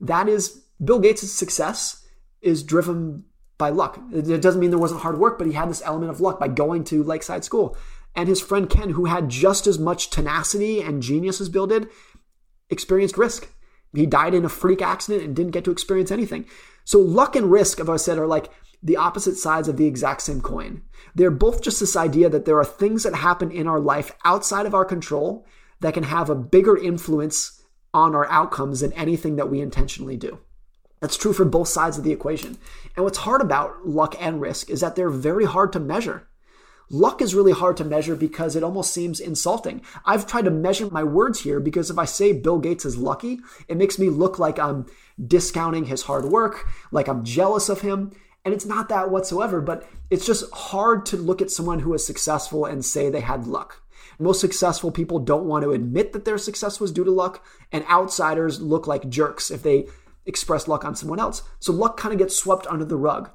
That 0.00 0.28
is 0.28 0.64
Bill 0.82 0.98
Gates' 0.98 1.32
success 1.32 2.04
is 2.42 2.62
driven 2.62 3.24
by 3.58 3.70
luck. 3.70 3.98
It 4.12 4.42
doesn't 4.42 4.60
mean 4.60 4.70
there 4.70 4.78
wasn't 4.78 5.00
hard 5.00 5.18
work, 5.18 5.38
but 5.38 5.46
he 5.46 5.54
had 5.54 5.70
this 5.70 5.82
element 5.84 6.10
of 6.10 6.20
luck 6.20 6.38
by 6.38 6.48
going 6.48 6.84
to 6.84 7.02
Lakeside 7.02 7.44
School. 7.44 7.76
And 8.14 8.28
his 8.28 8.40
friend 8.40 8.68
Kent, 8.68 8.92
who 8.92 9.06
had 9.06 9.28
just 9.28 9.66
as 9.66 9.78
much 9.78 10.10
tenacity 10.10 10.82
and 10.82 11.02
genius 11.02 11.40
as 11.40 11.48
Bill 11.48 11.66
did, 11.66 11.88
experienced 12.68 13.16
risk. 13.16 13.52
He 13.94 14.06
died 14.06 14.34
in 14.34 14.44
a 14.44 14.48
freak 14.48 14.82
accident 14.82 15.24
and 15.24 15.34
didn't 15.34 15.52
get 15.52 15.64
to 15.64 15.70
experience 15.70 16.10
anything. 16.10 16.46
So 16.84 17.00
luck 17.00 17.34
and 17.34 17.50
risk, 17.50 17.80
as 17.80 17.88
I 17.88 17.96
said, 17.96 18.18
are 18.18 18.26
like 18.26 18.50
the 18.82 18.96
opposite 18.96 19.36
sides 19.36 19.68
of 19.68 19.76
the 19.76 19.86
exact 19.86 20.22
same 20.22 20.40
coin. 20.40 20.82
They're 21.14 21.30
both 21.30 21.62
just 21.62 21.80
this 21.80 21.96
idea 21.96 22.28
that 22.28 22.44
there 22.44 22.58
are 22.58 22.64
things 22.64 23.02
that 23.02 23.14
happen 23.14 23.50
in 23.50 23.66
our 23.66 23.80
life 23.80 24.12
outside 24.24 24.66
of 24.66 24.74
our 24.74 24.84
control 24.84 25.46
that 25.80 25.94
can 25.94 26.04
have 26.04 26.30
a 26.30 26.34
bigger 26.34 26.76
influence 26.76 27.62
on 27.92 28.14
our 28.14 28.26
outcomes 28.30 28.80
than 28.80 28.92
anything 28.92 29.36
that 29.36 29.50
we 29.50 29.60
intentionally 29.60 30.16
do. 30.16 30.38
That's 31.00 31.16
true 31.16 31.32
for 31.32 31.44
both 31.44 31.68
sides 31.68 31.98
of 31.98 32.04
the 32.04 32.12
equation. 32.12 32.58
And 32.94 33.04
what's 33.04 33.18
hard 33.18 33.40
about 33.40 33.86
luck 33.86 34.14
and 34.20 34.40
risk 34.40 34.70
is 34.70 34.80
that 34.80 34.96
they're 34.96 35.10
very 35.10 35.44
hard 35.44 35.72
to 35.72 35.80
measure. 35.80 36.28
Luck 36.88 37.20
is 37.20 37.34
really 37.34 37.52
hard 37.52 37.76
to 37.78 37.84
measure 37.84 38.14
because 38.14 38.54
it 38.54 38.62
almost 38.62 38.94
seems 38.94 39.18
insulting. 39.18 39.82
I've 40.04 40.26
tried 40.26 40.44
to 40.44 40.50
measure 40.50 40.88
my 40.90 41.02
words 41.02 41.40
here 41.40 41.58
because 41.58 41.90
if 41.90 41.98
I 41.98 42.04
say 42.04 42.32
Bill 42.32 42.58
Gates 42.58 42.84
is 42.84 42.96
lucky, 42.96 43.40
it 43.66 43.76
makes 43.76 43.98
me 43.98 44.08
look 44.08 44.38
like 44.38 44.58
I'm 44.58 44.86
discounting 45.24 45.86
his 45.86 46.02
hard 46.02 46.26
work, 46.26 46.68
like 46.92 47.08
I'm 47.08 47.24
jealous 47.24 47.68
of 47.68 47.80
him. 47.80 48.12
And 48.44 48.54
it's 48.54 48.66
not 48.66 48.88
that 48.90 49.10
whatsoever, 49.10 49.60
but 49.60 49.88
it's 50.08 50.24
just 50.24 50.48
hard 50.52 51.04
to 51.06 51.16
look 51.16 51.42
at 51.42 51.50
someone 51.50 51.80
who 51.80 51.92
is 51.94 52.06
successful 52.06 52.64
and 52.64 52.84
say 52.84 53.10
they 53.10 53.20
had 53.20 53.48
luck. 53.48 53.82
Most 54.20 54.40
successful 54.40 54.92
people 54.92 55.18
don't 55.18 55.46
want 55.46 55.64
to 55.64 55.72
admit 55.72 56.12
that 56.12 56.24
their 56.24 56.38
success 56.38 56.78
was 56.78 56.92
due 56.92 57.02
to 57.02 57.10
luck, 57.10 57.44
and 57.72 57.84
outsiders 57.86 58.60
look 58.60 58.86
like 58.86 59.08
jerks 59.08 59.50
if 59.50 59.64
they 59.64 59.88
express 60.26 60.68
luck 60.68 60.84
on 60.84 60.94
someone 60.94 61.18
else. 61.18 61.42
So 61.58 61.72
luck 61.72 61.96
kind 61.96 62.12
of 62.12 62.20
gets 62.20 62.36
swept 62.36 62.68
under 62.68 62.84
the 62.84 62.96
rug. 62.96 63.30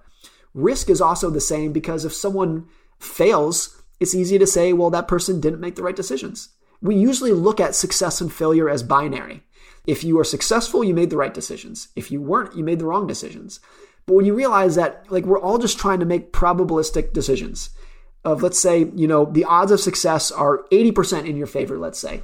Risk 0.54 0.90
is 0.90 1.02
also 1.02 1.30
the 1.30 1.42
same 1.42 1.72
because 1.72 2.06
if 2.06 2.14
someone 2.14 2.68
fails, 3.02 3.82
it's 4.00 4.16
easy 4.16 4.38
to 4.38 4.48
say, 4.48 4.74
well, 4.74 4.90
that 4.90 5.08
person 5.08 5.40
didn't 5.40 5.60
make 5.60 5.76
the 5.76 5.84
right 5.84 5.96
decisions. 5.96 6.50
We 6.82 6.96
usually 6.96 7.32
look 7.32 7.60
at 7.60 7.76
success 7.76 8.22
and 8.22 8.34
failure 8.34 8.70
as 8.70 8.84
binary. 8.84 9.44
If 9.86 10.04
you 10.04 10.20
are 10.20 10.24
successful, 10.24 10.84
you 10.84 10.94
made 10.94 11.10
the 11.10 11.18
right 11.18 11.34
decisions. 11.34 11.90
If 11.96 12.12
you 12.12 12.22
weren't, 12.22 12.56
you 12.56 12.64
made 12.64 12.80
the 12.80 12.86
wrong 12.86 13.08
decisions. 13.08 13.60
But 14.06 14.16
when 14.16 14.26
you 14.26 14.34
realize 14.34 14.76
that, 14.76 15.12
like, 15.12 15.26
we're 15.26 15.40
all 15.40 15.58
just 15.58 15.80
trying 15.80 16.00
to 16.00 16.06
make 16.06 16.34
probabilistic 16.34 17.14
decisions 17.14 17.70
of, 18.24 18.44
let's 18.44 18.60
say, 18.60 18.90
you 18.96 19.08
know, 19.08 19.26
the 19.26 19.46
odds 19.46 19.72
of 19.72 19.80
success 19.80 20.32
are 20.32 20.66
80% 20.72 21.28
in 21.28 21.38
your 21.38 21.48
favor, 21.48 21.78
let's 21.78 22.00
say. 22.00 22.22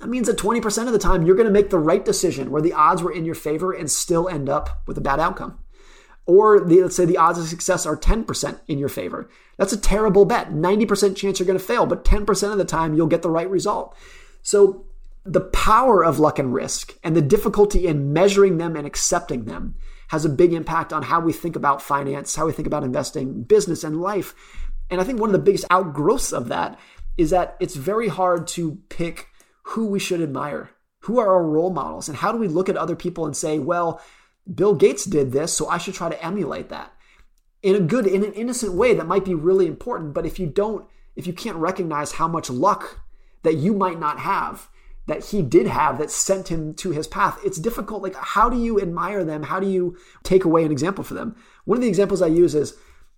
That 0.00 0.08
means 0.08 0.28
that 0.28 0.38
20% 0.38 0.86
of 0.86 0.92
the 0.92 0.98
time 0.98 1.26
you're 1.26 1.36
going 1.36 1.46
to 1.46 1.52
make 1.52 1.70
the 1.70 1.78
right 1.78 2.04
decision 2.04 2.50
where 2.50 2.62
the 2.62 2.72
odds 2.72 3.02
were 3.02 3.12
in 3.12 3.24
your 3.24 3.34
favor 3.34 3.72
and 3.72 3.90
still 3.90 4.28
end 4.28 4.48
up 4.48 4.82
with 4.86 4.96
a 4.96 5.02
bad 5.02 5.20
outcome. 5.20 5.58
Or 6.30 6.60
the, 6.60 6.82
let's 6.82 6.94
say 6.94 7.06
the 7.06 7.16
odds 7.16 7.40
of 7.40 7.48
success 7.48 7.86
are 7.86 7.96
10% 7.96 8.60
in 8.68 8.78
your 8.78 8.88
favor. 8.88 9.28
That's 9.56 9.72
a 9.72 9.76
terrible 9.76 10.24
bet. 10.24 10.52
90% 10.52 11.16
chance 11.16 11.40
you're 11.40 11.46
going 11.46 11.58
to 11.58 11.64
fail, 11.64 11.86
but 11.86 12.04
10% 12.04 12.52
of 12.52 12.56
the 12.56 12.64
time 12.64 12.94
you'll 12.94 13.08
get 13.08 13.22
the 13.22 13.30
right 13.30 13.50
result. 13.50 13.96
So 14.40 14.86
the 15.24 15.40
power 15.40 16.04
of 16.04 16.20
luck 16.20 16.38
and 16.38 16.54
risk 16.54 16.96
and 17.02 17.16
the 17.16 17.20
difficulty 17.20 17.88
in 17.88 18.12
measuring 18.12 18.58
them 18.58 18.76
and 18.76 18.86
accepting 18.86 19.46
them 19.46 19.74
has 20.06 20.24
a 20.24 20.28
big 20.28 20.52
impact 20.52 20.92
on 20.92 21.02
how 21.02 21.18
we 21.18 21.32
think 21.32 21.56
about 21.56 21.82
finance, 21.82 22.36
how 22.36 22.46
we 22.46 22.52
think 22.52 22.68
about 22.68 22.84
investing, 22.84 23.42
business, 23.42 23.82
and 23.82 24.00
life. 24.00 24.32
And 24.88 25.00
I 25.00 25.04
think 25.04 25.18
one 25.18 25.30
of 25.30 25.32
the 25.32 25.40
biggest 25.40 25.64
outgrowths 25.68 26.32
of 26.32 26.46
that 26.46 26.78
is 27.18 27.30
that 27.30 27.56
it's 27.58 27.74
very 27.74 28.06
hard 28.06 28.46
to 28.48 28.78
pick 28.88 29.26
who 29.62 29.86
we 29.86 29.98
should 29.98 30.20
admire. 30.20 30.70
Who 31.00 31.18
are 31.18 31.34
our 31.34 31.42
role 31.42 31.70
models? 31.70 32.08
And 32.08 32.16
how 32.16 32.30
do 32.30 32.38
we 32.38 32.46
look 32.46 32.68
at 32.68 32.76
other 32.76 32.94
people 32.94 33.26
and 33.26 33.36
say, 33.36 33.58
well, 33.58 34.00
Bill 34.52 34.74
Gates 34.74 35.04
did 35.04 35.32
this, 35.32 35.52
so 35.52 35.68
I 35.68 35.78
should 35.78 35.94
try 35.94 36.08
to 36.08 36.24
emulate 36.24 36.68
that? 36.68 36.92
In 37.62 37.76
a 37.76 37.80
good, 37.80 38.06
in 38.06 38.24
an 38.24 38.32
innocent 38.32 38.74
way 38.74 38.94
that 38.94 39.06
might 39.06 39.24
be 39.24 39.34
really 39.34 39.66
important. 39.66 40.14
But 40.14 40.26
if 40.26 40.38
you 40.38 40.46
don't, 40.46 40.86
if 41.14 41.26
you 41.26 41.32
can't 41.32 41.56
recognize 41.56 42.12
how 42.12 42.26
much 42.26 42.50
luck 42.50 43.00
that 43.42 43.56
you 43.56 43.74
might 43.74 44.00
not 44.00 44.20
have, 44.20 44.68
that 45.06 45.26
he 45.26 45.42
did 45.42 45.66
have 45.66 45.98
that 45.98 46.10
sent 46.10 46.48
him 46.48 46.74
to 46.74 46.90
his 46.90 47.06
path, 47.06 47.38
it's 47.44 47.58
difficult. 47.58 48.02
Like, 48.02 48.14
how 48.16 48.48
do 48.48 48.60
you 48.60 48.80
admire 48.80 49.24
them? 49.24 49.44
How 49.44 49.60
do 49.60 49.68
you 49.68 49.96
take 50.22 50.44
away 50.44 50.64
an 50.64 50.72
example 50.72 51.04
for 51.04 51.14
them? 51.14 51.36
One 51.64 51.78
of 51.78 51.82
the 51.82 51.88
examples 51.88 52.22
I 52.22 52.28
use 52.28 52.54
is 52.54 52.76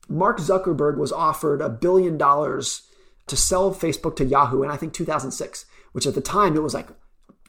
Mark 0.09 0.39
Zuckerberg 0.39 0.97
was 0.97 1.13
offered 1.13 1.61
a 1.61 1.69
billion 1.69 2.19
dollars 2.19 2.83
to 3.29 3.37
sell 3.37 3.73
Facebook 3.73 4.17
to 4.17 4.25
Yahoo 4.25 4.63
in 4.63 4.71
I 4.71 4.77
think 4.77 4.93
2006 4.93 5.65
which 5.93 6.07
at 6.07 6.15
the 6.15 6.21
time 6.21 6.57
it 6.57 6.63
was 6.63 6.75
like 6.75 6.89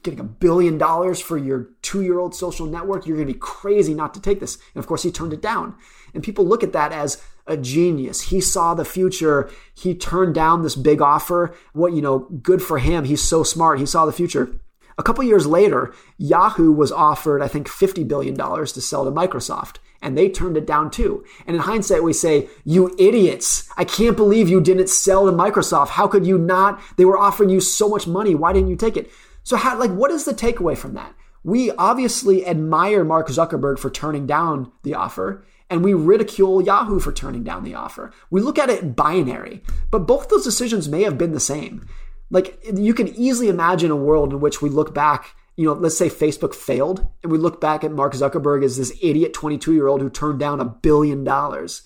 getting 0.04 0.20
a 0.20 0.24
billion 0.24 0.78
dollars 0.78 1.20
for 1.20 1.38
your 1.38 1.70
two 1.82 2.02
year 2.02 2.20
old 2.20 2.36
social 2.36 2.66
network. 2.66 3.06
You're 3.06 3.18
going 3.18 3.28
to 3.28 3.34
be 3.34 3.40
crazy 3.40 3.94
not 3.94 4.14
to 4.14 4.22
take 4.22 4.40
this. 4.40 4.58
And 4.74 4.82
of 4.82 4.88
course, 4.88 5.04
he 5.04 5.12
turned 5.12 5.34
it 5.34 5.42
down. 5.42 5.76
And 6.14 6.24
people 6.24 6.46
look 6.46 6.64
at 6.64 6.74
that 6.74 6.92
as 6.92 7.22
a 7.48 7.58
genius. 7.58 8.22
He 8.22 8.40
saw 8.40 8.74
the 8.74 8.86
future. 8.86 9.50
He 9.74 9.96
turned 9.96 10.36
down 10.36 10.62
this 10.62 10.76
big 10.76 11.02
offer. 11.02 11.56
What, 11.74 11.94
you 11.94 12.02
know, 12.02 12.20
good 12.20 12.62
for 12.62 12.80
him. 12.80 13.06
He's 13.06 13.24
so 13.24 13.44
smart. 13.44 13.80
He 13.80 13.86
saw 13.86 14.06
the 14.06 14.12
future. 14.12 14.56
A 14.98 15.04
couple 15.04 15.24
years 15.24 15.48
later, 15.48 15.94
Yahoo 16.18 16.72
was 16.72 16.92
offered, 16.92 17.42
I 17.42 17.48
think, 17.48 17.68
$50 17.68 18.08
billion 18.08 18.36
to 18.36 18.82
sell 18.82 19.06
to 19.06 19.12
Microsoft 19.12 19.78
and 20.04 20.18
they 20.18 20.30
turned 20.30 20.58
it 20.58 20.68
down 20.68 20.92
too. 20.92 21.24
And 21.48 21.56
in 21.56 21.62
hindsight, 21.62 22.04
we 22.04 22.14
say, 22.14 22.50
you 22.66 22.94
idiots. 23.00 23.70
I 23.78 23.86
can't 23.86 24.18
believe 24.18 24.50
you 24.50 24.62
didn't 24.62 24.90
sell 24.90 25.26
to 25.26 25.32
Microsoft. 25.32 25.90
How 25.90 26.08
could 26.08 26.28
you 26.28 26.38
not? 26.38 26.80
They 26.98 27.06
were 27.06 27.18
offering 27.18 27.50
you 27.50 27.62
so 27.62 27.88
much 27.88 28.06
money. 28.06 28.36
Why 28.36 28.54
didn't 28.54 28.70
you 28.70 28.76
take 28.76 28.98
it? 28.98 29.10
So 29.44 29.58
how, 29.58 29.78
like, 29.78 29.92
what 29.92 30.12
is 30.12 30.26
the 30.26 30.34
takeaway 30.34 30.78
from 30.78 30.94
that? 30.94 31.14
We 31.44 31.72
obviously 31.72 32.46
admire 32.46 33.04
Mark 33.04 33.28
Zuckerberg 33.28 33.78
for 33.78 33.90
turning 33.90 34.26
down 34.26 34.72
the 34.84 34.94
offer 34.94 35.46
and 35.70 35.84
we 35.84 35.94
ridicule 35.94 36.62
Yahoo 36.62 37.00
for 37.00 37.12
turning 37.12 37.44
down 37.44 37.64
the 37.64 37.76
offer. 37.76 38.14
We 38.30 38.42
look 38.42 38.60
at 38.60 38.70
it 38.70 38.96
binary, 38.96 39.62
but 39.92 40.08
both 40.08 40.30
those 40.30 40.44
decisions 40.44 40.88
may 40.88 41.04
have 41.04 41.18
been 41.18 41.34
the 41.34 41.40
same. 41.40 41.88
Like 42.30 42.64
you 42.74 42.94
can 42.94 43.10
easily 43.10 43.50
imagine 43.50 43.92
a 43.92 43.96
world 43.96 44.32
in 44.32 44.40
which 44.40 44.62
we 44.62 44.70
look 44.70 44.94
back 44.94 45.36
you 45.56 45.66
know, 45.66 45.74
let's 45.74 45.98
say 45.98 46.10
Facebook 46.10 46.56
failed 46.56 47.08
and 47.22 47.32
we 47.32 47.38
look 47.38 47.62
back 47.62 47.84
at 47.84 47.92
Mark 47.92 48.14
Zuckerberg 48.14 48.64
as 48.64 48.78
this 48.78 48.98
idiot 49.02 49.34
22 49.34 49.74
year 49.74 49.88
old 49.88 50.02
who 50.02 50.10
turned 50.10 50.40
down 50.40 50.60
a 50.60 50.66
billion 50.66 51.24
dollars. 51.24 51.84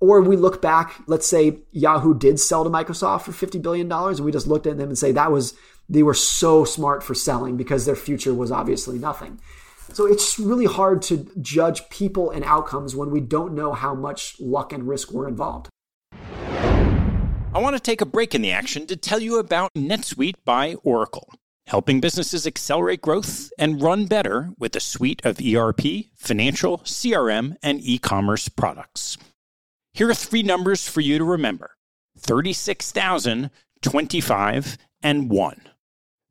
Or 0.00 0.20
we 0.20 0.36
look 0.36 0.60
back, 0.60 0.94
let's 1.06 1.26
say 1.26 1.60
Yahoo 1.72 2.14
did 2.14 2.40
sell 2.40 2.64
to 2.64 2.70
Microsoft 2.70 3.22
for 3.22 3.32
$50 3.32 3.60
billion 3.62 3.90
and 3.90 4.20
we 4.20 4.32
just 4.32 4.46
looked 4.46 4.66
at 4.66 4.78
them 4.78 4.88
and 4.88 4.98
say 4.98 5.12
that 5.12 5.32
was, 5.32 5.54
they 5.88 6.02
were 6.02 6.14
so 6.14 6.64
smart 6.64 7.02
for 7.02 7.14
selling 7.14 7.56
because 7.56 7.86
their 7.86 7.96
future 7.96 8.34
was 8.34 8.50
obviously 8.50 8.98
nothing. 8.98 9.40
So 9.92 10.06
it's 10.06 10.38
really 10.38 10.64
hard 10.64 11.02
to 11.02 11.30
judge 11.40 11.88
people 11.90 12.30
and 12.30 12.44
outcomes 12.44 12.96
when 12.96 13.10
we 13.10 13.20
don't 13.20 13.54
know 13.54 13.72
how 13.72 13.94
much 13.94 14.36
luck 14.40 14.72
and 14.72 14.88
risk 14.88 15.12
were 15.12 15.28
involved. 15.28 15.68
I 16.12 17.58
want 17.58 17.76
to 17.76 17.80
take 17.80 18.00
a 18.00 18.06
break 18.06 18.34
in 18.34 18.42
the 18.42 18.50
action 18.50 18.86
to 18.86 18.96
tell 18.96 19.20
you 19.20 19.38
about 19.38 19.70
NetSuite 19.74 20.36
by 20.44 20.74
Oracle 20.82 21.30
helping 21.66 22.00
businesses 22.00 22.46
accelerate 22.46 23.00
growth 23.00 23.50
and 23.58 23.80
run 23.80 24.06
better 24.06 24.50
with 24.58 24.76
a 24.76 24.80
suite 24.80 25.24
of 25.24 25.40
ERP, 25.40 26.06
financial, 26.14 26.78
CRM, 26.78 27.56
and 27.62 27.80
e 27.80 27.98
commerce 27.98 28.48
products. 28.48 29.16
Here 29.92 30.08
are 30.08 30.14
three 30.14 30.42
numbers 30.42 30.88
for 30.88 31.00
you 31.00 31.18
to 31.18 31.24
remember 31.24 31.76
36,000, 32.18 33.50
25, 33.82 34.78
and 35.02 35.30
1. 35.30 35.62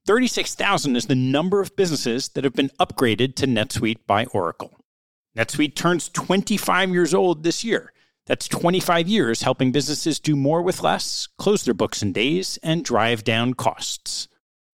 36,000 0.06 0.96
is 0.96 1.06
the 1.06 1.16
number 1.16 1.62
of 1.62 1.76
businesses 1.76 2.30
that 2.30 2.44
have 2.44 2.54
been 2.54 2.72
upgraded 2.80 3.36
to 3.36 3.48
NetSuite 3.48 4.06
by 4.06 4.26
Oracle. 4.26 4.78
NetSuite 5.38 5.76
turns 5.76 6.10
25 6.10 6.90
years 6.90 7.14
old 7.14 7.44
this 7.44 7.64
year. 7.64 7.94
That's 8.26 8.48
25 8.48 9.08
years 9.08 9.44
helping 9.44 9.72
businesses 9.72 10.20
do 10.20 10.36
more 10.36 10.62
with 10.62 10.84
less, 10.84 11.28
close 11.38 11.64
their 11.64 11.74
books 11.74 12.02
in 12.02 12.12
days, 12.12 12.60
and 12.62 12.84
drive 12.84 13.24
down 13.24 13.54
costs 13.54 14.28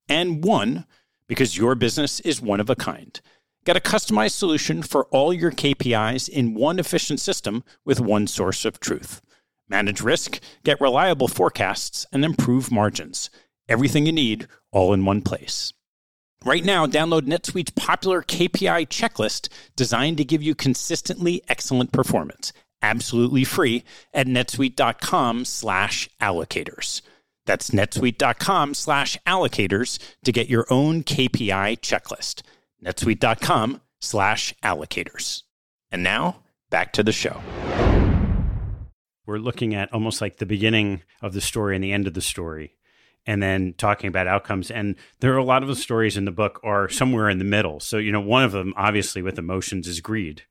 and 0.09 0.43
one 0.43 0.85
because 1.27 1.57
your 1.57 1.75
business 1.75 2.19
is 2.21 2.41
one 2.41 2.59
of 2.59 2.69
a 2.69 2.75
kind. 2.75 3.21
Get 3.63 3.77
a 3.77 3.81
customized 3.81 4.31
solution 4.31 4.81
for 4.81 5.05
all 5.05 5.31
your 5.31 5.51
KPIs 5.51 6.27
in 6.27 6.55
one 6.55 6.79
efficient 6.79 7.19
system 7.19 7.63
with 7.85 8.01
one 8.01 8.25
source 8.25 8.65
of 8.65 8.79
truth. 8.79 9.21
Manage 9.67 10.01
risk, 10.01 10.39
get 10.63 10.81
reliable 10.81 11.27
forecasts, 11.27 12.07
and 12.11 12.25
improve 12.25 12.71
margins. 12.71 13.29
Everything 13.67 14.07
you 14.07 14.11
need 14.11 14.47
all 14.71 14.93
in 14.93 15.05
one 15.05 15.21
place. 15.21 15.73
Right 16.45 16.63
now, 16.63 16.85
download 16.85 17.23
NetSuite's 17.23 17.71
popular 17.71 18.21
KPI 18.21 18.87
checklist 18.87 19.49
designed 19.75 20.15
to 20.17 20.23
give 20.23 20.41
you 20.41 20.55
consistently 20.55 21.41
excellent 21.49 21.91
performance, 21.91 22.53
absolutely 22.81 23.43
free 23.43 23.83
at 24.13 24.27
netsuite.com/allocators. 24.27 27.01
That's 27.45 27.71
netsuite.com 27.71 28.73
slash 28.75 29.17
allocators 29.25 29.99
to 30.23 30.31
get 30.31 30.47
your 30.49 30.65
own 30.69 31.03
KPI 31.03 31.79
checklist. 31.79 32.43
netsuite.com 32.85 33.81
slash 33.99 34.53
allocators. 34.63 35.43
And 35.91 36.03
now 36.03 36.43
back 36.69 36.93
to 36.93 37.03
the 37.03 37.11
show. 37.11 37.41
We're 39.25 39.39
looking 39.39 39.75
at 39.75 39.91
almost 39.91 40.21
like 40.21 40.37
the 40.37 40.45
beginning 40.45 41.01
of 41.21 41.33
the 41.33 41.41
story 41.41 41.75
and 41.75 41.83
the 41.83 41.91
end 41.91 42.07
of 42.07 42.13
the 42.13 42.21
story 42.21 42.75
and 43.25 43.41
then 43.41 43.73
talking 43.77 44.07
about 44.07 44.27
outcomes. 44.27 44.71
And 44.71 44.95
there 45.19 45.33
are 45.33 45.37
a 45.37 45.43
lot 45.43 45.61
of 45.61 45.69
the 45.69 45.75
stories 45.75 46.17
in 46.17 46.25
the 46.25 46.31
book 46.31 46.59
are 46.63 46.89
somewhere 46.89 47.29
in 47.29 47.37
the 47.37 47.43
middle. 47.43 47.79
So, 47.79 47.97
you 47.97 48.11
know, 48.11 48.21
one 48.21 48.43
of 48.43 48.51
them, 48.51 48.73
obviously, 48.75 49.21
with 49.21 49.37
emotions 49.37 49.87
is 49.87 49.99
greed. 49.99 50.43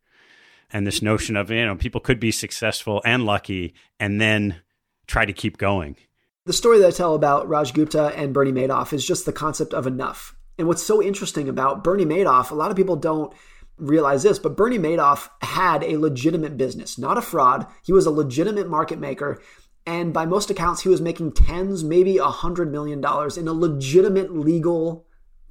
And 0.70 0.86
this 0.86 1.02
notion 1.02 1.36
of, 1.36 1.50
you 1.50 1.64
know, 1.64 1.76
people 1.76 2.00
could 2.00 2.20
be 2.20 2.30
successful 2.30 3.00
and 3.04 3.24
lucky 3.24 3.74
and 3.98 4.20
then 4.20 4.60
try 5.06 5.24
to 5.24 5.32
keep 5.32 5.56
going. 5.56 5.96
The 6.44 6.52
story 6.52 6.78
that 6.78 6.86
I 6.86 6.90
tell 6.90 7.14
about 7.14 7.48
Raj 7.48 7.72
Gupta 7.74 8.12
and 8.16 8.32
Bernie 8.32 8.52
Madoff 8.52 8.92
is 8.92 9.06
just 9.06 9.26
the 9.26 9.32
concept 9.32 9.74
of 9.74 9.86
enough. 9.86 10.34
And 10.58 10.66
what's 10.66 10.82
so 10.82 11.02
interesting 11.02 11.48
about 11.48 11.84
Bernie 11.84 12.06
Madoff, 12.06 12.50
a 12.50 12.54
lot 12.54 12.70
of 12.70 12.76
people 12.76 12.96
don't 12.96 13.32
realize 13.76 14.22
this, 14.22 14.38
but 14.38 14.56
Bernie 14.56 14.78
Madoff 14.78 15.28
had 15.40 15.84
a 15.84 15.98
legitimate 15.98 16.56
business, 16.56 16.98
not 16.98 17.18
a 17.18 17.22
fraud. 17.22 17.66
He 17.84 17.92
was 17.92 18.06
a 18.06 18.10
legitimate 18.10 18.68
market 18.68 18.98
maker. 18.98 19.40
And 19.88 20.12
by 20.12 20.26
most 20.26 20.50
accounts, 20.50 20.82
he 20.82 20.90
was 20.90 21.00
making 21.00 21.32
tens, 21.32 21.82
maybe 21.82 22.18
a 22.18 22.24
hundred 22.24 22.70
million 22.70 23.00
dollars 23.00 23.38
in 23.38 23.48
a 23.48 23.54
legitimate, 23.54 24.36
legal, 24.36 25.06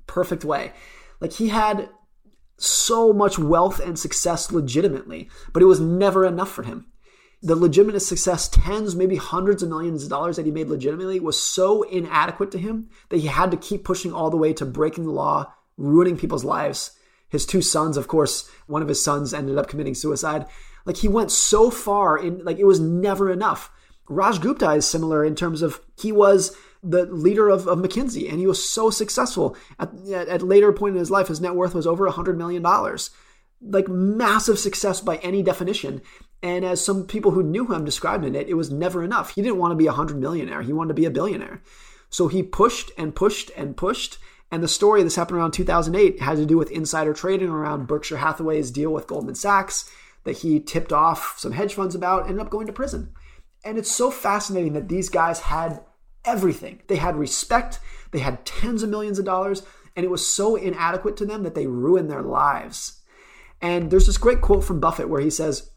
perfect 0.06 0.46
way. 0.46 0.74
Like 1.20 1.34
he 1.34 1.48
had 1.48 1.90
so 2.58 3.12
much 3.14 3.40
wealth 3.40 3.80
and 3.80 3.98
success 3.98 4.52
legitimately, 4.52 5.28
but 5.54 5.64
it 5.64 5.66
was 5.66 5.80
never 5.80 6.24
enough 6.24 6.52
for 6.52 6.62
him. 6.62 6.86
the 7.42 7.56
legitimate 7.56 8.00
success, 8.00 8.50
tens, 8.50 8.96
maybe 8.96 9.16
hundreds 9.16 9.62
of 9.62 9.70
millions 9.70 10.04
of 10.04 10.10
dollars 10.10 10.36
that 10.36 10.46
he 10.46 10.52
made 10.52 10.68
legitimately, 10.68 11.20
was 11.20 11.40
so 11.40 11.84
inadequate 11.84 12.52
to 12.52 12.58
him 12.58 12.90
that 13.10 13.20
he 13.20 13.28
had 13.28 13.52
to 13.52 13.58
keep 13.58 13.84
pushing 13.84 14.12
all 14.12 14.30
the 14.30 14.38
way 14.38 14.54
to 14.54 14.66
breaking 14.66 15.06
the 15.06 15.12
law, 15.12 15.54
ruining 15.78 16.18
people's 16.18 16.44
lives. 16.44 16.92
His 17.30 17.46
two 17.46 17.62
sons, 17.62 17.98
of 17.98 18.08
course, 18.08 18.50
one 18.66 18.82
of 18.82 18.88
his 18.88 19.04
sons 19.04 19.34
ended 19.34 19.58
up 19.58 19.68
committing 19.68 19.94
suicide. 19.94 20.48
Like 20.86 20.98
he 20.98 21.08
went 21.08 21.32
so 21.32 21.70
far 21.70 22.18
in, 22.18 22.44
like 22.44 22.58
it 22.58 22.66
was 22.66 22.80
never 22.80 23.32
enough. 23.32 23.72
Raj 24.10 24.40
Gupta 24.40 24.72
is 24.72 24.88
similar 24.88 25.24
in 25.24 25.36
terms 25.36 25.62
of 25.62 25.82
he 26.00 26.12
was 26.12 26.56
the 26.84 27.06
leader 27.06 27.50
of, 27.50 27.68
of 27.68 27.80
McKinsey 27.80 28.30
and 28.30 28.40
he 28.40 28.48
was 28.48 28.68
so 28.68 28.90
successful. 28.90 29.56
At, 29.80 29.94
at, 30.12 30.42
later 30.42 30.72
point 30.72 30.96
in 30.96 31.00
his 31.00 31.12
life, 31.12 31.28
his 31.28 31.42
net 31.42 31.56
worth 31.56 31.74
was 31.74 31.88
over 31.88 32.10
$100 32.10 32.38
million. 32.38 32.64
Like 33.62 33.88
massive 33.88 34.60
success 34.60 35.02
by 35.02 35.18
any 35.18 35.42
definition. 35.42 36.02
And 36.44 36.64
as 36.64 36.84
some 36.84 37.08
people 37.08 37.32
who 37.32 37.44
knew 37.44 37.72
him 37.74 37.84
described 37.84 38.24
in 38.24 38.36
it, 38.36 38.48
it 38.48 38.54
was 38.54 38.72
never 38.72 39.04
enough. 39.04 39.34
He 39.34 39.42
didn't 39.42 39.58
want 39.58 39.72
to 39.72 39.76
be 39.76 39.88
a 39.88 39.92
hundred 39.92 40.20
millionaire. 40.20 40.62
He 40.62 40.74
wanted 40.74 40.90
to 40.90 40.94
be 40.94 41.06
a 41.06 41.12
billionaire. 41.12 41.64
So 42.10 42.28
he 42.28 42.44
pushed 42.44 42.92
and 42.98 43.16
pushed 43.16 43.52
and 43.58 43.76
pushed. 43.76 44.20
And 44.52 44.64
the 44.64 44.68
story, 44.68 45.04
this 45.04 45.16
happened 45.16 45.40
around 45.40 45.52
2008, 45.52 46.22
had 46.22 46.38
to 46.38 46.46
do 46.46 46.58
with 46.58 46.72
insider 46.72 47.14
trading 47.14 47.50
around 47.50 47.88
Berkshire 47.88 48.18
Hathaway's 48.18 48.72
deal 48.72 48.92
with 48.92 49.08
Goldman 49.08 49.36
Sachs 49.36 49.90
that 50.24 50.38
he 50.38 50.60
tipped 50.60 50.94
off 50.94 51.36
some 51.38 51.52
hedge 51.52 51.74
funds 51.74 51.96
about, 51.96 52.24
ended 52.24 52.40
up 52.40 52.50
going 52.50 52.68
to 52.68 52.74
prison. 52.74 53.14
And 53.64 53.78
it's 53.78 53.92
so 53.92 54.12
fascinating 54.12 54.74
that 54.74 54.88
these 54.88 55.10
guys 55.10 55.40
had 55.40 55.82
everything. 56.24 56.82
They 56.88 56.98
had 56.98 57.16
respect, 57.16 57.80
they 58.12 58.20
had 58.20 58.46
tens 58.46 58.84
of 58.84 58.90
millions 58.90 59.20
of 59.20 59.26
dollars, 59.26 59.64
and 59.96 60.06
it 60.06 60.10
was 60.10 60.28
so 60.28 60.56
inadequate 60.56 61.18
to 61.18 61.26
them 61.26 61.44
that 61.44 61.56
they 61.56 61.68
ruined 61.68 62.10
their 62.10 62.22
lives. 62.22 63.02
And 63.62 63.90
there's 63.90 64.06
this 64.06 64.18
great 64.18 64.42
quote 64.42 64.64
from 64.64 64.80
Buffett 64.80 65.10
where 65.10 65.22
he 65.22 65.30
says, 65.30 65.72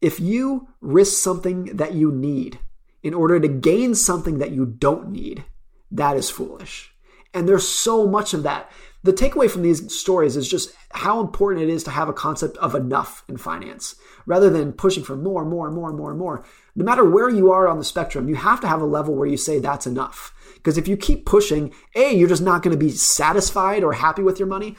if 0.00 0.20
you 0.20 0.68
risk 0.80 1.22
something 1.22 1.64
that 1.76 1.94
you 1.94 2.10
need 2.10 2.58
in 3.02 3.14
order 3.14 3.40
to 3.40 3.48
gain 3.48 3.94
something 3.94 4.38
that 4.38 4.50
you 4.50 4.66
don't 4.66 5.10
need, 5.10 5.44
that 5.90 6.16
is 6.16 6.28
foolish. 6.28 6.92
And 7.32 7.48
there's 7.48 7.66
so 7.66 8.06
much 8.06 8.34
of 8.34 8.42
that. 8.42 8.70
The 9.04 9.12
takeaway 9.12 9.50
from 9.50 9.62
these 9.62 9.92
stories 9.92 10.36
is 10.36 10.48
just 10.48 10.74
how 10.92 11.20
important 11.20 11.62
it 11.62 11.72
is 11.72 11.82
to 11.84 11.90
have 11.90 12.08
a 12.08 12.12
concept 12.12 12.56
of 12.58 12.74
enough 12.74 13.24
in 13.28 13.36
finance 13.36 13.96
rather 14.26 14.50
than 14.50 14.72
pushing 14.72 15.02
for 15.02 15.16
more, 15.16 15.44
more, 15.44 15.70
more, 15.70 15.92
more, 15.92 16.14
more. 16.14 16.44
No 16.74 16.84
matter 16.84 17.04
where 17.04 17.28
you 17.28 17.52
are 17.52 17.68
on 17.68 17.78
the 17.78 17.84
spectrum, 17.84 18.28
you 18.28 18.34
have 18.36 18.60
to 18.60 18.68
have 18.68 18.80
a 18.80 18.86
level 18.86 19.14
where 19.14 19.28
you 19.28 19.36
say 19.36 19.58
that's 19.58 19.86
enough. 19.86 20.34
Because 20.54 20.78
if 20.78 20.88
you 20.88 20.96
keep 20.96 21.26
pushing, 21.26 21.72
A, 21.94 22.14
you're 22.14 22.28
just 22.28 22.42
not 22.42 22.62
going 22.62 22.72
to 22.76 22.82
be 22.82 22.90
satisfied 22.90 23.84
or 23.84 23.92
happy 23.92 24.22
with 24.22 24.38
your 24.38 24.48
money. 24.48 24.76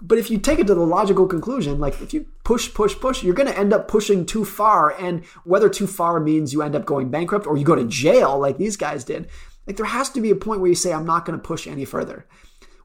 But 0.00 0.18
if 0.18 0.30
you 0.30 0.38
take 0.38 0.58
it 0.58 0.66
to 0.66 0.74
the 0.74 0.86
logical 0.86 1.26
conclusion, 1.26 1.80
like 1.80 2.00
if 2.00 2.12
you 2.12 2.26
push, 2.44 2.72
push, 2.74 2.94
push, 2.96 3.22
you're 3.22 3.34
going 3.34 3.48
to 3.48 3.58
end 3.58 3.72
up 3.72 3.88
pushing 3.88 4.26
too 4.26 4.44
far. 4.44 4.90
And 5.00 5.24
whether 5.44 5.68
too 5.68 5.86
far 5.86 6.20
means 6.20 6.52
you 6.52 6.62
end 6.62 6.76
up 6.76 6.84
going 6.84 7.10
bankrupt 7.10 7.46
or 7.46 7.56
you 7.56 7.64
go 7.64 7.76
to 7.76 7.84
jail 7.84 8.38
like 8.38 8.58
these 8.58 8.76
guys 8.76 9.04
did, 9.04 9.28
like 9.66 9.76
there 9.76 9.86
has 9.86 10.10
to 10.10 10.20
be 10.20 10.30
a 10.30 10.36
point 10.36 10.60
where 10.60 10.68
you 10.68 10.74
say, 10.74 10.92
I'm 10.92 11.06
not 11.06 11.24
going 11.24 11.38
to 11.38 11.44
push 11.44 11.66
any 11.66 11.84
further. 11.84 12.26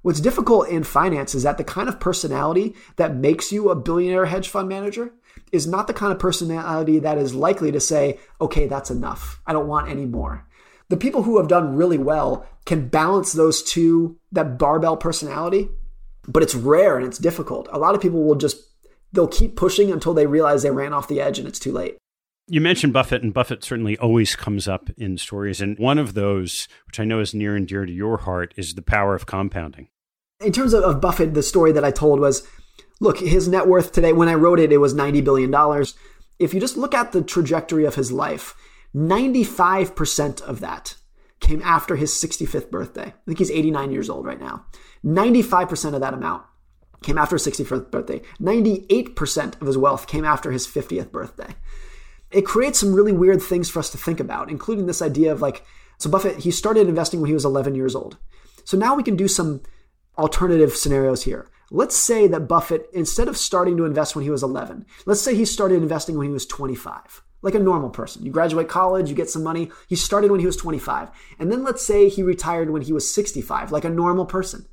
What's 0.03 0.21
difficult 0.21 0.69
in 0.69 0.83
finance 0.83 1.35
is 1.35 1.43
that 1.43 1.57
the 1.57 1.63
kind 1.63 1.89
of 1.89 1.99
personality 1.99 2.75
that 2.95 3.15
makes 3.15 3.51
you 3.51 3.69
a 3.69 3.75
billionaire 3.75 4.25
hedge 4.25 4.47
fund 4.47 4.69
manager 4.69 5.11
is 5.51 5.67
not 5.67 5.87
the 5.87 5.93
kind 5.93 6.11
of 6.11 6.19
personality 6.19 6.99
that 6.99 7.17
is 7.17 7.33
likely 7.33 7.71
to 7.71 7.79
say, 7.79 8.19
okay, 8.41 8.67
that's 8.67 8.91
enough. 8.91 9.41
I 9.45 9.53
don't 9.53 9.67
want 9.67 9.89
any 9.89 10.05
more. 10.05 10.45
The 10.89 10.97
people 10.97 11.23
who 11.23 11.37
have 11.37 11.47
done 11.47 11.75
really 11.75 11.97
well 11.97 12.45
can 12.65 12.87
balance 12.87 13.33
those 13.33 13.61
two, 13.61 14.17
that 14.31 14.57
barbell 14.57 14.97
personality 14.97 15.69
but 16.27 16.43
it's 16.43 16.55
rare 16.55 16.97
and 16.97 17.05
it's 17.05 17.17
difficult. 17.17 17.67
A 17.71 17.79
lot 17.79 17.95
of 17.95 18.01
people 18.01 18.23
will 18.23 18.35
just 18.35 18.61
they'll 19.13 19.27
keep 19.27 19.55
pushing 19.55 19.91
until 19.91 20.13
they 20.13 20.27
realize 20.27 20.63
they 20.63 20.71
ran 20.71 20.93
off 20.93 21.07
the 21.07 21.21
edge 21.21 21.39
and 21.39 21.47
it's 21.47 21.59
too 21.59 21.71
late. 21.71 21.97
You 22.49 22.61
mentioned 22.61 22.93
Buffett, 22.93 23.23
and 23.23 23.33
Buffett 23.33 23.63
certainly 23.63 23.97
always 23.97 24.35
comes 24.35 24.69
up 24.69 24.89
in 24.97 25.17
stories. 25.17 25.59
And 25.59 25.77
one 25.77 25.97
of 25.97 26.13
those, 26.13 26.69
which 26.85 26.97
I 26.97 27.03
know 27.03 27.19
is 27.19 27.33
near 27.33 27.57
and 27.57 27.67
dear 27.67 27.85
to 27.85 27.91
your 27.91 28.19
heart, 28.19 28.53
is 28.55 28.75
the 28.75 28.81
power 28.81 29.15
of 29.15 29.25
compounding. 29.25 29.89
In 30.39 30.53
terms 30.53 30.73
of, 30.73 30.83
of 30.83 31.01
Buffett, 31.01 31.33
the 31.33 31.43
story 31.43 31.73
that 31.73 31.83
I 31.83 31.91
told 31.91 32.21
was 32.21 32.47
look, 32.99 33.19
his 33.19 33.47
net 33.47 33.67
worth 33.67 33.91
today, 33.91 34.13
when 34.13 34.29
I 34.29 34.33
wrote 34.33 34.59
it, 34.59 34.71
it 34.71 34.77
was 34.77 34.93
$90 34.93 35.23
billion. 35.23 35.85
If 36.39 36.53
you 36.53 36.59
just 36.59 36.77
look 36.77 36.93
at 36.93 37.11
the 37.11 37.21
trajectory 37.21 37.85
of 37.85 37.95
his 37.95 38.11
life, 38.11 38.55
95% 38.95 40.41
of 40.41 40.59
that 40.59 40.95
came 41.39 41.61
after 41.63 41.95
his 41.95 42.11
65th 42.11 42.71
birthday. 42.71 43.05
I 43.05 43.13
think 43.25 43.39
he's 43.39 43.51
89 43.51 43.91
years 43.91 44.09
old 44.09 44.25
right 44.25 44.39
now. 44.39 44.65
95% 45.05 45.93
of 45.93 46.01
that 46.01 46.13
amount 46.13 46.43
came 47.03 47.17
after 47.17 47.35
his 47.35 47.45
65th 47.45 47.91
birthday. 47.91 48.21
98% 48.41 49.61
of 49.61 49.67
his 49.67 49.77
wealth 49.77 50.07
came 50.07 50.25
after 50.25 50.51
his 50.51 50.65
50th 50.65 51.11
birthday. 51.11 51.53
It 52.31 52.45
creates 52.45 52.79
some 52.79 52.93
really 52.93 53.11
weird 53.11 53.41
things 53.41 53.69
for 53.69 53.79
us 53.79 53.89
to 53.91 53.97
think 53.97 54.19
about, 54.19 54.49
including 54.49 54.87
this 54.87 55.01
idea 55.01 55.31
of 55.31 55.41
like, 55.41 55.63
so 55.99 56.09
Buffett, 56.09 56.39
he 56.39 56.51
started 56.51 56.87
investing 56.87 57.21
when 57.21 57.27
he 57.27 57.33
was 57.33 57.45
11 57.45 57.75
years 57.75 57.95
old. 57.95 58.17
So 58.63 58.77
now 58.77 58.95
we 58.95 59.03
can 59.03 59.15
do 59.15 59.27
some 59.27 59.61
alternative 60.17 60.75
scenarios 60.75 61.23
here. 61.23 61.49
Let's 61.69 61.95
say 61.95 62.27
that 62.27 62.47
Buffett, 62.47 62.89
instead 62.93 63.27
of 63.27 63.37
starting 63.37 63.77
to 63.77 63.85
invest 63.85 64.15
when 64.15 64.23
he 64.23 64.29
was 64.29 64.43
11, 64.43 64.85
let's 65.05 65.21
say 65.21 65.35
he 65.35 65.45
started 65.45 65.81
investing 65.81 66.17
when 66.17 66.27
he 66.27 66.33
was 66.33 66.45
25 66.45 67.23
like 67.41 67.55
a 67.55 67.59
normal 67.59 67.89
person. 67.89 68.25
You 68.25 68.31
graduate 68.31 68.67
college, 68.67 69.09
you 69.09 69.15
get 69.15 69.29
some 69.29 69.43
money. 69.43 69.71
He 69.87 69.95
started 69.95 70.31
when 70.31 70.39
he 70.39 70.45
was 70.45 70.57
25. 70.57 71.09
And 71.39 71.51
then 71.51 71.63
let's 71.63 71.85
say 71.85 72.09
he 72.09 72.23
retired 72.23 72.71
when 72.71 72.81
he 72.81 72.93
was 72.93 73.13
65, 73.13 73.71
like 73.71 73.85
a 73.85 73.89
normal 73.89 74.25
person. 74.25 74.65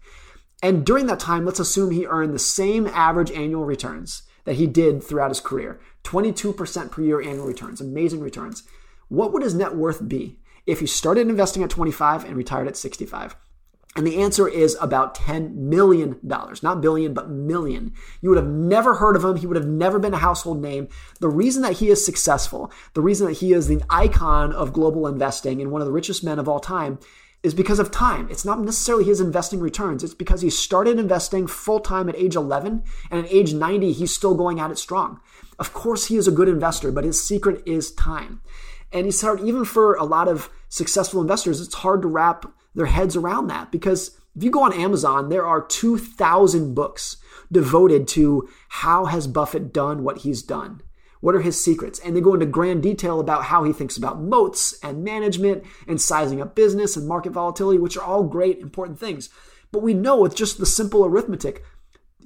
And 0.63 0.85
during 0.85 1.07
that 1.07 1.21
time, 1.21 1.45
let's 1.45 1.61
assume 1.61 1.91
he 1.91 2.07
earned 2.07 2.33
the 2.33 2.39
same 2.39 2.87
average 2.87 3.31
annual 3.33 3.65
returns 3.65 4.23
that 4.45 4.57
he 4.57 4.67
did 4.67 5.03
throughout 5.03 5.31
his 5.31 5.41
career 5.41 5.81
22% 6.05 6.91
per 6.91 7.03
year 7.03 7.21
annual 7.21 7.47
returns, 7.47 7.81
amazing 7.81 8.21
returns. 8.21 8.63
What 9.09 9.33
would 9.33 9.43
his 9.43 9.55
net 9.55 9.75
worth 9.75 10.07
be 10.07 10.39
if 10.67 10.81
he 10.81 10.87
started 10.87 11.29
investing 11.29 11.63
at 11.63 11.71
25 11.71 12.25
and 12.25 12.37
retired 12.37 12.69
at 12.69 12.77
65? 12.77 13.37
And 13.97 14.07
the 14.07 14.21
answer 14.21 14.49
is 14.49 14.77
about 14.81 15.17
$10 15.17 15.55
million. 15.55 16.19
Not 16.23 16.81
billion, 16.81 17.15
but 17.15 17.31
million. 17.31 17.93
You 18.21 18.31
would 18.31 18.39
have 18.39 18.49
never 18.49 18.95
heard 18.95 19.15
of 19.15 19.25
him. 19.25 19.37
He 19.37 19.47
would 19.47 19.57
have 19.57 19.69
never 19.69 20.01
been 20.01 20.15
a 20.15 20.19
household 20.19 20.61
name. 20.61 20.89
The 21.21 21.29
reason 21.29 21.63
that 21.63 21.75
he 21.75 21.91
is 21.91 22.05
successful, 22.05 22.73
the 22.95 23.01
reason 23.01 23.29
that 23.29 23.35
he 23.35 23.53
is 23.53 23.69
the 23.69 23.83
icon 23.89 24.53
of 24.53 24.73
global 24.73 25.07
investing 25.07 25.61
and 25.61 25.71
one 25.71 25.81
of 25.81 25.87
the 25.87 25.93
richest 25.93 26.25
men 26.25 26.41
of 26.41 26.49
all 26.49 26.61
time 26.61 26.99
is 27.45 27.55
because 27.55 27.79
of 27.79 27.91
time. 27.91 28.27
It's 28.31 28.45
not 28.45 28.59
necessarily 28.59 29.05
his 29.05 29.21
investing 29.21 29.61
returns. 29.61 30.03
It's 30.03 30.15
because 30.15 30.41
he 30.41 30.51
started 30.51 30.99
investing 30.99 31.47
full 31.47 31.79
time 31.79 32.09
at 32.09 32.17
age 32.17 32.35
11 32.35 32.83
and 33.11 33.25
at 33.25 33.33
age 33.33 33.53
90, 33.53 33.93
he's 33.93 34.15
still 34.15 34.35
going 34.35 34.59
at 34.59 34.71
it 34.71 34.79
strong. 34.79 35.21
Of 35.59 35.73
course, 35.73 36.07
he 36.07 36.17
is 36.17 36.27
a 36.27 36.33
good 36.33 36.49
investor, 36.49 36.91
but 36.91 37.05
his 37.05 37.23
secret 37.23 37.63
is 37.65 37.93
time. 37.93 38.41
And 38.95 39.07
he's 39.07 39.21
hard, 39.21 39.41
even 39.41 39.65
for 39.65 39.95
a 39.95 40.05
lot 40.05 40.29
of 40.29 40.49
successful 40.69 41.21
investors, 41.21 41.61
it's 41.61 41.75
hard 41.75 42.01
to 42.03 42.09
wrap 42.09 42.47
their 42.75 42.87
heads 42.87 43.17
around 43.17 43.49
that 43.49 43.71
because 43.73 44.17
if 44.37 44.43
you 44.43 44.51
go 44.51 44.63
on 44.63 44.73
Amazon, 44.73 45.29
there 45.29 45.45
are 45.45 45.61
2,000 45.61 46.75
books 46.75 47.17
devoted 47.51 48.09
to 48.09 48.49
how 48.69 49.07
has 49.07 49.27
Buffett 49.27 49.73
done 49.73 50.03
what 50.03 50.19
he's 50.19 50.43
done. 50.43 50.81
What 51.21 51.35
are 51.35 51.41
his 51.41 51.63
secrets? 51.63 51.99
And 52.01 52.17
they 52.17 52.21
go 52.21 52.35
into 52.35 52.47
grand 52.47 52.83
detail 52.83 53.19
about 53.19 53.45
how 53.45 53.65
he 53.65 53.73
thinks 53.73 53.97
about 53.97 54.21
moats 54.21 54.79
and 54.83 55.03
management 55.03 55.65
and 55.89 56.01
sizing 56.01 56.41
up 56.41 56.55
business 56.55 56.97
and 56.97 57.09
market 57.09 57.33
volatility, 57.33 57.79
which 57.79 57.97
are 57.97 58.05
all 58.05 58.25
great, 58.25 58.59
important 58.59 59.01
things. 59.01 59.29
But 59.73 59.83
we 59.83 59.95
know 59.95 60.21
with 60.21 60.37
just 60.37 60.59
the 60.59 60.67
simple 60.67 61.05
arithmetic, 61.05 61.65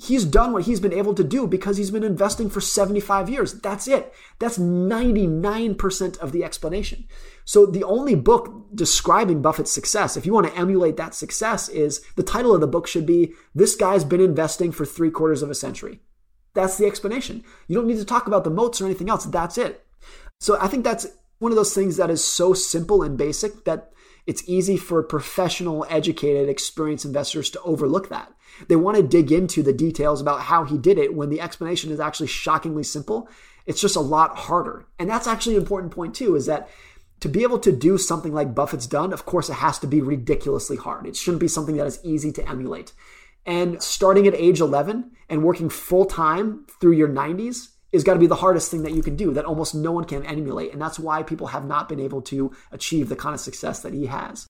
he's 0.00 0.24
done 0.24 0.52
what 0.52 0.64
he's 0.64 0.80
been 0.80 0.92
able 0.92 1.14
to 1.14 1.24
do 1.24 1.46
because 1.46 1.76
he's 1.76 1.90
been 1.90 2.04
investing 2.04 2.48
for 2.48 2.60
75 2.60 3.28
years. 3.28 3.54
That's 3.54 3.88
it. 3.88 4.12
That's 4.38 4.58
99% 4.58 6.18
of 6.18 6.32
the 6.32 6.44
explanation. 6.44 7.04
So 7.44 7.66
the 7.66 7.84
only 7.84 8.14
book 8.14 8.66
describing 8.74 9.42
Buffett's 9.42 9.72
success, 9.72 10.16
if 10.16 10.24
you 10.24 10.32
want 10.32 10.46
to 10.46 10.56
emulate 10.56 10.96
that 10.98 11.14
success, 11.14 11.68
is 11.68 12.00
the 12.16 12.22
title 12.22 12.54
of 12.54 12.60
the 12.60 12.66
book 12.66 12.86
should 12.86 13.06
be 13.06 13.32
This 13.54 13.74
Guy's 13.74 14.04
Been 14.04 14.20
Investing 14.20 14.70
for 14.70 14.86
Three 14.86 15.10
Quarters 15.10 15.42
of 15.42 15.50
a 15.50 15.54
Century. 15.54 16.00
That's 16.54 16.78
the 16.78 16.86
explanation. 16.86 17.44
You 17.66 17.76
don't 17.76 17.86
need 17.86 17.98
to 17.98 18.04
talk 18.04 18.26
about 18.26 18.44
the 18.44 18.50
moats 18.50 18.80
or 18.80 18.84
anything 18.84 19.10
else. 19.10 19.24
That's 19.24 19.58
it. 19.58 19.84
So 20.38 20.58
I 20.60 20.68
think 20.68 20.84
that's 20.84 21.06
one 21.38 21.52
of 21.52 21.56
those 21.56 21.74
things 21.74 21.96
that 21.96 22.10
is 22.10 22.22
so 22.22 22.54
simple 22.54 23.02
and 23.02 23.18
basic 23.18 23.64
that 23.64 23.92
it's 24.26 24.46
easy 24.46 24.76
for 24.76 25.02
professional, 25.02 25.86
educated, 25.88 26.48
experienced 26.48 27.04
investors 27.04 27.50
to 27.50 27.60
overlook 27.62 28.10
that. 28.10 28.32
They 28.66 28.76
want 28.76 28.96
to 28.96 29.02
dig 29.02 29.30
into 29.30 29.62
the 29.62 29.72
details 29.72 30.20
about 30.20 30.42
how 30.42 30.64
he 30.64 30.76
did 30.76 30.98
it 30.98 31.14
when 31.14 31.30
the 31.30 31.40
explanation 31.40 31.92
is 31.92 32.00
actually 32.00 32.26
shockingly 32.26 32.82
simple. 32.82 33.28
It's 33.66 33.80
just 33.80 33.96
a 33.96 34.00
lot 34.00 34.36
harder. 34.36 34.86
And 34.98 35.08
that's 35.08 35.26
actually 35.26 35.56
an 35.56 35.62
important 35.62 35.92
point 35.92 36.14
too, 36.14 36.34
is 36.34 36.46
that 36.46 36.68
to 37.20 37.28
be 37.28 37.42
able 37.42 37.58
to 37.60 37.72
do 37.72 37.98
something 37.98 38.32
like 38.32 38.54
Buffett's 38.54 38.86
done, 38.86 39.12
of 39.12 39.26
course, 39.26 39.48
it 39.48 39.54
has 39.54 39.78
to 39.80 39.86
be 39.86 40.00
ridiculously 40.00 40.76
hard. 40.76 41.06
It 41.06 41.16
shouldn't 41.16 41.40
be 41.40 41.48
something 41.48 41.76
that 41.76 41.86
is 41.86 42.00
easy 42.02 42.32
to 42.32 42.48
emulate. 42.48 42.92
And 43.44 43.82
starting 43.82 44.26
at 44.26 44.34
age 44.34 44.60
11 44.60 45.12
and 45.28 45.42
working 45.42 45.68
full 45.68 46.04
time 46.04 46.66
through 46.80 46.92
your 46.92 47.08
90s 47.08 47.68
is 47.92 48.04
got 48.04 48.14
to 48.14 48.20
be 48.20 48.26
the 48.26 48.36
hardest 48.36 48.70
thing 48.70 48.82
that 48.82 48.92
you 48.92 49.02
can 49.02 49.16
do 49.16 49.32
that 49.32 49.46
almost 49.46 49.74
no 49.74 49.92
one 49.92 50.04
can 50.04 50.24
emulate. 50.26 50.72
And 50.72 50.80
that's 50.80 50.98
why 50.98 51.22
people 51.22 51.48
have 51.48 51.64
not 51.64 51.88
been 51.88 52.00
able 52.00 52.20
to 52.22 52.52
achieve 52.70 53.08
the 53.08 53.16
kind 53.16 53.34
of 53.34 53.40
success 53.40 53.80
that 53.80 53.94
he 53.94 54.06
has. 54.06 54.46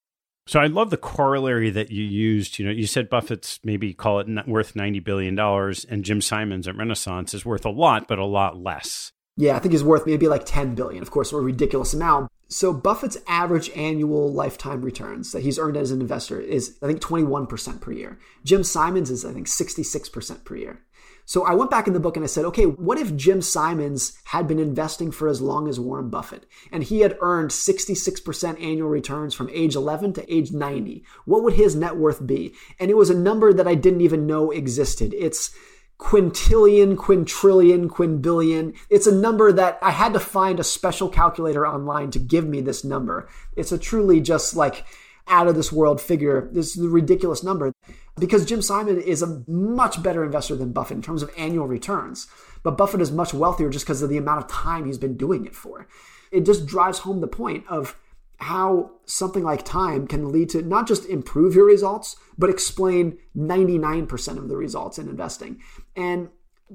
So 0.49 0.61
I 0.61 0.67
love 0.67 0.89
the 0.89 0.97
corollary 0.97 1.69
that 1.69 1.91
you 1.91 2.03
used. 2.03 2.59
You 2.59 2.65
know, 2.65 2.73
you 2.73 2.87
said 2.87 3.11
Buffett's 3.11 3.61
maybe 3.63 3.93
call 3.93 4.19
it 4.21 4.49
worth 4.49 4.73
$90 4.73 5.05
billion 5.05 5.39
and 5.39 6.03
Jim 6.03 6.23
Simons 6.23 6.67
at 6.67 6.75
Renaissance 6.75 7.35
is 7.35 7.45
worth 7.45 7.67
a 7.67 7.71
lot, 7.71 8.09
but 8.09 8.19
a 8.19 8.25
lot 8.25 8.57
less. 8.57 9.13
Yeah, 9.37 9.57
I 9.57 9.59
think 9.59 9.73
he's 9.73 9.85
worth 9.85 10.07
maybe 10.07 10.27
like 10.27 10.47
10 10.47 10.75
billion, 10.75 11.03
of 11.03 11.11
course, 11.11 11.35
a 11.35 11.37
ridiculous 11.37 11.93
amount. 11.93 12.31
So 12.49 12.73
Buffett's 12.73 13.19
average 13.29 13.69
annual 13.77 14.33
lifetime 14.33 14.81
returns 14.81 15.33
that 15.33 15.43
he's 15.43 15.59
earned 15.59 15.77
as 15.77 15.91
an 15.91 16.01
investor 16.01 16.41
is 16.41 16.79
I 16.83 16.87
think 16.87 17.03
21% 17.03 17.83
per 17.83 17.93
year. 17.93 18.19
Jim 18.43 18.65
Simons 18.65 19.11
is 19.11 19.27
I 19.27 19.35
think 19.35 19.49
66% 19.49 20.45
per 20.47 20.57
year. 20.57 20.81
So 21.29 21.45
I 21.45 21.53
went 21.53 21.71
back 21.71 21.87
in 21.87 21.93
the 21.93 22.01
book 22.01 22.17
and 22.17 22.25
I 22.25 22.27
said, 22.27 22.47
okay, 22.47 22.65
what 22.65 22.97
if 22.97 23.15
Jim 23.15 23.43
Simons 23.43 24.19
had 24.25 24.49
been 24.49 24.59
investing 24.59 25.11
for 25.11 25.29
as 25.29 25.43
long 25.43 25.69
as 25.69 25.79
Warren 25.79 26.09
Buffett 26.09 26.47
and 26.73 26.83
he 26.83 27.01
had 27.01 27.19
earned 27.21 27.51
66% 27.51 28.63
annual 28.63 28.89
returns 28.89 29.35
from 29.35 29.51
age 29.53 29.75
11 29.77 30.15
to 30.15 30.35
age 30.35 30.53
90? 30.53 31.05
What 31.27 31.43
would 31.43 31.53
his 31.53 31.77
net 31.77 31.99
worth 31.99 32.27
be? 32.27 32.55
And 32.81 32.91
it 32.91 32.97
was 32.97 33.11
a 33.11 33.15
number 33.15 33.53
that 33.53 33.69
I 33.69 33.75
didn't 33.75 34.01
even 34.01 34.27
know 34.27 34.51
existed. 34.51 35.13
It's 35.13 35.55
quintillion, 35.99 36.97
quintrillion, 36.97 37.89
quinbillion. 37.89 38.75
It's 38.89 39.07
a 39.07 39.15
number 39.15 39.53
that 39.53 39.79
I 39.83 39.91
had 39.91 40.15
to 40.15 40.21
find 40.21 40.59
a 40.59 40.65
special 40.65 41.11
calculator 41.11 41.67
online 41.67 42.11
to 42.13 42.19
give 42.19 42.49
me 42.49 42.63
this 42.63 42.85
number. 42.85 43.29
It's 43.55 43.71
a 43.71 43.77
truly 43.77 44.23
just 44.23 44.57
like 44.57 44.87
out 45.29 45.49
of 45.49 45.55
this 45.55 45.73
world 45.73 46.01
figure. 46.01 46.49
This 46.53 46.77
is 46.77 46.85
a 46.85 46.89
ridiculous 46.89 47.43
number 47.43 47.73
because 48.19 48.45
Jim 48.45 48.63
Simon 48.63 49.01
is 49.01 49.23
a 49.23 49.43
much 49.47 50.03
better 50.03 50.25
investor 50.25 50.57
than 50.57 50.73
Buffett 50.73 50.97
in 50.97 51.03
terms 51.03 51.23
of 51.23 51.31
annual 51.37 51.67
returns. 51.67 52.27
But 52.63 52.77
Buffett 52.77 53.01
is 53.01 53.13
much 53.13 53.33
wealthier 53.33 53.71
just 53.71 53.85
because 53.85 54.03
of 54.03 54.11
the 54.11 54.17
amount 54.17 54.45
of 54.45 54.51
time 54.51 54.87
he's 54.87 54.99
been 54.99 55.17
doing 55.17 55.47
it 55.47 55.55
for. 55.55 55.87
It 56.31 56.45
just 56.45 56.67
drives 56.67 57.01
home 57.01 57.21
the 57.21 57.29
point 57.29 57.65
of 57.69 57.97
how 58.41 58.93
something 59.05 59.43
like 59.43 59.65
time 59.65 60.07
can 60.07 60.31
lead 60.31 60.49
to 60.51 60.63
not 60.63 60.87
just 60.87 61.07
improve 61.07 61.55
your 61.55 61.65
results, 61.67 62.17
but 62.37 62.51
explain 62.51 63.19
99% 63.37 64.39
of 64.39 64.49
the 64.49 64.57
results 64.57 64.99
in 64.99 65.09
investing. 65.09 65.61
And 65.97 66.29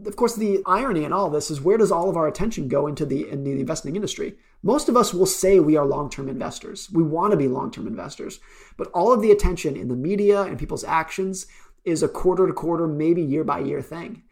of 0.06 0.16
course, 0.16 0.36
the 0.36 0.62
irony 0.66 1.04
in 1.04 1.14
all 1.14 1.30
this 1.30 1.52
is 1.52 1.62
where 1.62 1.78
does 1.78 1.92
all 1.92 2.10
of 2.10 2.18
our 2.18 2.28
attention 2.28 2.68
go 2.68 2.88
into 2.88 3.06
the, 3.06 3.30
in 3.30 3.44
the 3.44 3.52
investing 3.52 3.96
industry? 3.96 4.36
Most 4.64 4.88
of 4.88 4.96
us 4.96 5.14
will 5.14 5.26
say 5.26 5.60
we 5.60 5.76
are 5.76 5.86
long 5.86 6.10
term 6.10 6.30
investors. 6.30 6.90
We 6.92 7.04
want 7.04 7.32
to 7.32 7.38
be 7.38 7.50
long 7.50 7.70
term 7.70 7.86
investors. 7.86 8.40
But 8.78 8.88
all 8.94 9.12
of 9.12 9.22
the 9.22 9.32
attention 9.32 9.76
in 9.76 9.90
the 9.90 9.96
media 9.96 10.44
and 10.44 10.58
people's 10.58 10.86
actions 10.86 11.46
is 11.84 12.02
a 12.02 12.08
quarter 12.08 12.48
to 12.48 12.54
quarter, 12.54 12.88
maybe 12.88 13.22
year 13.22 13.44
by 13.44 13.60
year 13.60 13.82
thing. 13.82 14.24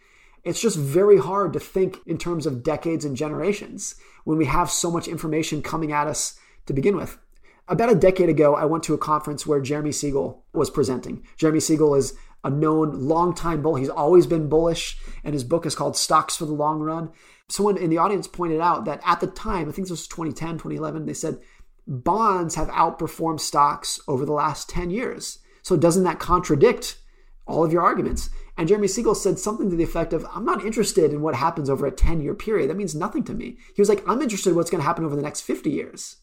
It's 0.43 0.61
just 0.61 0.77
very 0.77 1.17
hard 1.17 1.53
to 1.53 1.59
think 1.59 1.99
in 2.07 2.17
terms 2.17 2.45
of 2.45 2.63
decades 2.63 3.05
and 3.05 3.15
generations 3.15 3.95
when 4.23 4.37
we 4.37 4.45
have 4.45 4.71
so 4.71 4.89
much 4.89 5.07
information 5.07 5.61
coming 5.61 5.91
at 5.91 6.07
us 6.07 6.39
to 6.65 6.73
begin 6.73 6.95
with. 6.95 7.19
About 7.67 7.91
a 7.91 7.95
decade 7.95 8.29
ago, 8.29 8.55
I 8.55 8.65
went 8.65 8.83
to 8.85 8.93
a 8.93 8.97
conference 8.97 9.45
where 9.45 9.61
Jeremy 9.61 9.91
Siegel 9.91 10.43
was 10.53 10.69
presenting. 10.69 11.25
Jeremy 11.37 11.59
Siegel 11.59 11.93
is 11.93 12.15
a 12.43 12.49
known 12.49 13.07
long-time 13.07 13.61
bull. 13.61 13.75
He's 13.75 13.89
always 13.89 14.25
been 14.25 14.49
bullish, 14.49 14.97
and 15.23 15.33
his 15.33 15.43
book 15.43 15.65
is 15.65 15.75
called 15.75 15.95
Stocks 15.95 16.35
for 16.35 16.45
the 16.45 16.53
Long 16.53 16.79
Run 16.79 17.11
someone 17.51 17.77
in 17.77 17.89
the 17.89 17.97
audience 17.97 18.27
pointed 18.27 18.61
out 18.61 18.85
that 18.85 19.01
at 19.05 19.19
the 19.19 19.27
time, 19.27 19.67
I 19.67 19.71
think 19.71 19.87
this 19.87 19.91
was 19.91 20.07
2010, 20.07 20.53
2011, 20.53 21.05
they 21.05 21.13
said 21.13 21.39
bonds 21.87 22.55
have 22.55 22.69
outperformed 22.69 23.39
stocks 23.39 23.99
over 24.07 24.25
the 24.25 24.31
last 24.31 24.69
10 24.69 24.89
years. 24.89 25.39
So 25.61 25.75
doesn't 25.75 26.03
that 26.03 26.19
contradict 26.19 26.97
all 27.45 27.63
of 27.63 27.73
your 27.73 27.81
arguments? 27.81 28.29
And 28.57 28.67
Jeremy 28.67 28.87
Siegel 28.87 29.15
said 29.15 29.39
something 29.39 29.69
to 29.69 29.75
the 29.75 29.83
effect 29.83 30.13
of, 30.13 30.25
I'm 30.33 30.45
not 30.45 30.65
interested 30.65 31.11
in 31.11 31.21
what 31.21 31.35
happens 31.35 31.69
over 31.69 31.85
a 31.85 31.91
10 31.91 32.21
year 32.21 32.33
period. 32.33 32.69
That 32.69 32.77
means 32.77 32.95
nothing 32.95 33.23
to 33.25 33.33
me. 33.33 33.57
He 33.75 33.81
was 33.81 33.89
like, 33.89 34.07
I'm 34.07 34.21
interested 34.21 34.51
in 34.51 34.55
what's 34.55 34.69
going 34.69 34.81
to 34.81 34.87
happen 34.87 35.05
over 35.05 35.15
the 35.15 35.21
next 35.21 35.41
50 35.41 35.69
years. 35.69 36.17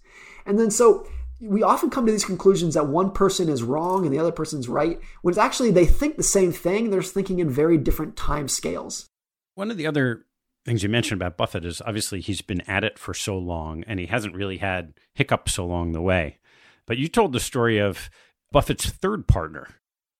And 0.46 0.58
then 0.58 0.70
so 0.70 1.06
we 1.40 1.62
often 1.62 1.90
come 1.90 2.06
to 2.06 2.12
these 2.12 2.24
conclusions 2.24 2.74
that 2.74 2.88
one 2.88 3.10
person 3.12 3.48
is 3.48 3.62
wrong 3.62 4.04
and 4.04 4.14
the 4.14 4.18
other 4.18 4.32
person's 4.32 4.68
right, 4.68 5.00
when 5.22 5.32
it's 5.32 5.38
actually 5.38 5.70
they 5.70 5.86
think 5.86 6.16
the 6.16 6.22
same 6.22 6.52
thing, 6.52 6.90
they're 6.90 7.00
just 7.00 7.14
thinking 7.14 7.38
in 7.38 7.50
very 7.50 7.76
different 7.76 8.16
time 8.16 8.48
scales. 8.48 9.06
One 9.54 9.70
of 9.70 9.76
the 9.76 9.86
other 9.86 10.24
things 10.68 10.82
you 10.82 10.88
mentioned 10.90 11.20
about 11.20 11.38
Buffett 11.38 11.64
is 11.64 11.80
obviously 11.80 12.20
he's 12.20 12.42
been 12.42 12.60
at 12.68 12.84
it 12.84 12.98
for 12.98 13.14
so 13.14 13.38
long 13.38 13.82
and 13.86 13.98
he 13.98 14.06
hasn't 14.06 14.34
really 14.34 14.58
had 14.58 14.92
hiccups 15.14 15.56
along 15.56 15.92
the 15.92 16.02
way. 16.02 16.38
But 16.86 16.98
you 16.98 17.08
told 17.08 17.32
the 17.32 17.40
story 17.40 17.78
of 17.78 18.10
Buffett's 18.52 18.90
third 18.90 19.26
partner. 19.26 19.68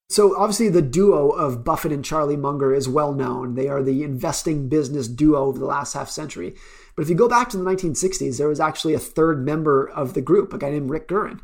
So 0.09 0.35
obviously 0.39 0.71
the 0.71 0.81
duo 0.81 1.29
of 1.29 1.65
Buffett 1.65 1.93
and 1.93 2.03
Charlie 2.03 2.37
Munger 2.37 2.75
is 2.75 2.89
well 2.89 3.13
known. 3.13 3.57
They 3.57 3.69
are 3.69 3.83
the 3.83 4.03
investing 4.03 4.71
business 4.71 5.07
duo 5.07 5.51
of 5.51 5.59
the 5.59 5.67
last 5.67 5.93
half 5.93 6.09
century. 6.09 6.55
But 6.97 7.03
if 7.03 7.11
you 7.11 7.15
go 7.15 7.29
back 7.29 7.51
to 7.51 7.59
the 7.59 7.65
1960s, 7.65 8.39
there 8.39 8.49
was 8.49 8.59
actually 8.59 8.95
a 8.95 8.99
third 8.99 9.45
member 9.45 9.87
of 9.91 10.15
the 10.15 10.23
group, 10.23 10.55
a 10.55 10.59
guy 10.59 10.71
named 10.71 10.89
Rick 10.89 11.09
Guerin, 11.09 11.43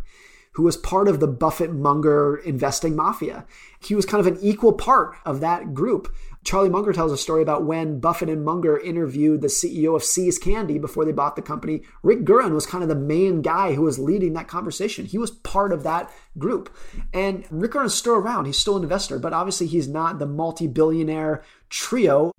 who 0.54 0.62
was 0.62 0.78
part 0.78 1.08
of 1.08 1.20
the 1.20 1.28
Buffett 1.28 1.74
Munger 1.74 2.36
investing 2.36 2.96
mafia. 2.96 3.44
He 3.80 3.94
was 3.94 4.06
kind 4.06 4.26
of 4.26 4.32
an 4.32 4.38
equal 4.40 4.72
part 4.72 5.14
of 5.26 5.40
that 5.40 5.74
group. 5.74 6.10
Charlie 6.44 6.68
Munger 6.68 6.92
tells 6.92 7.10
a 7.10 7.16
story 7.16 7.40
about 7.42 7.64
when 7.64 8.00
Buffett 8.00 8.28
and 8.28 8.44
Munger 8.44 8.78
interviewed 8.78 9.40
the 9.40 9.48
CEO 9.48 9.96
of 9.96 10.04
See's 10.04 10.38
Candy 10.38 10.78
before 10.78 11.06
they 11.06 11.12
bought 11.12 11.36
the 11.36 11.42
company. 11.42 11.82
Rick 12.02 12.24
Guerin 12.24 12.52
was 12.52 12.66
kind 12.66 12.82
of 12.82 12.88
the 12.90 12.94
main 12.94 13.40
guy 13.40 13.72
who 13.72 13.82
was 13.82 13.98
leading 13.98 14.34
that 14.34 14.46
conversation. 14.46 15.06
He 15.06 15.16
was 15.16 15.30
part 15.30 15.72
of 15.72 15.82
that 15.84 16.12
group. 16.36 16.74
And 17.14 17.46
Rick 17.50 17.72
Guerin's 17.72 17.94
still 17.94 18.14
around. 18.14 18.44
He's 18.44 18.58
still 18.58 18.76
an 18.76 18.82
investor, 18.82 19.18
but 19.18 19.32
obviously 19.32 19.66
he's 19.66 19.88
not 19.88 20.18
the 20.18 20.26
multi 20.26 20.66
billionaire 20.66 21.42
trio. 21.70 22.30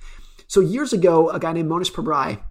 So 0.47 0.59
years 0.59 0.93
ago, 0.93 1.29
a 1.31 1.39
guy 1.39 1.53
named 1.53 1.69
Mohnish 1.69 1.91
Pabrai 1.91 2.41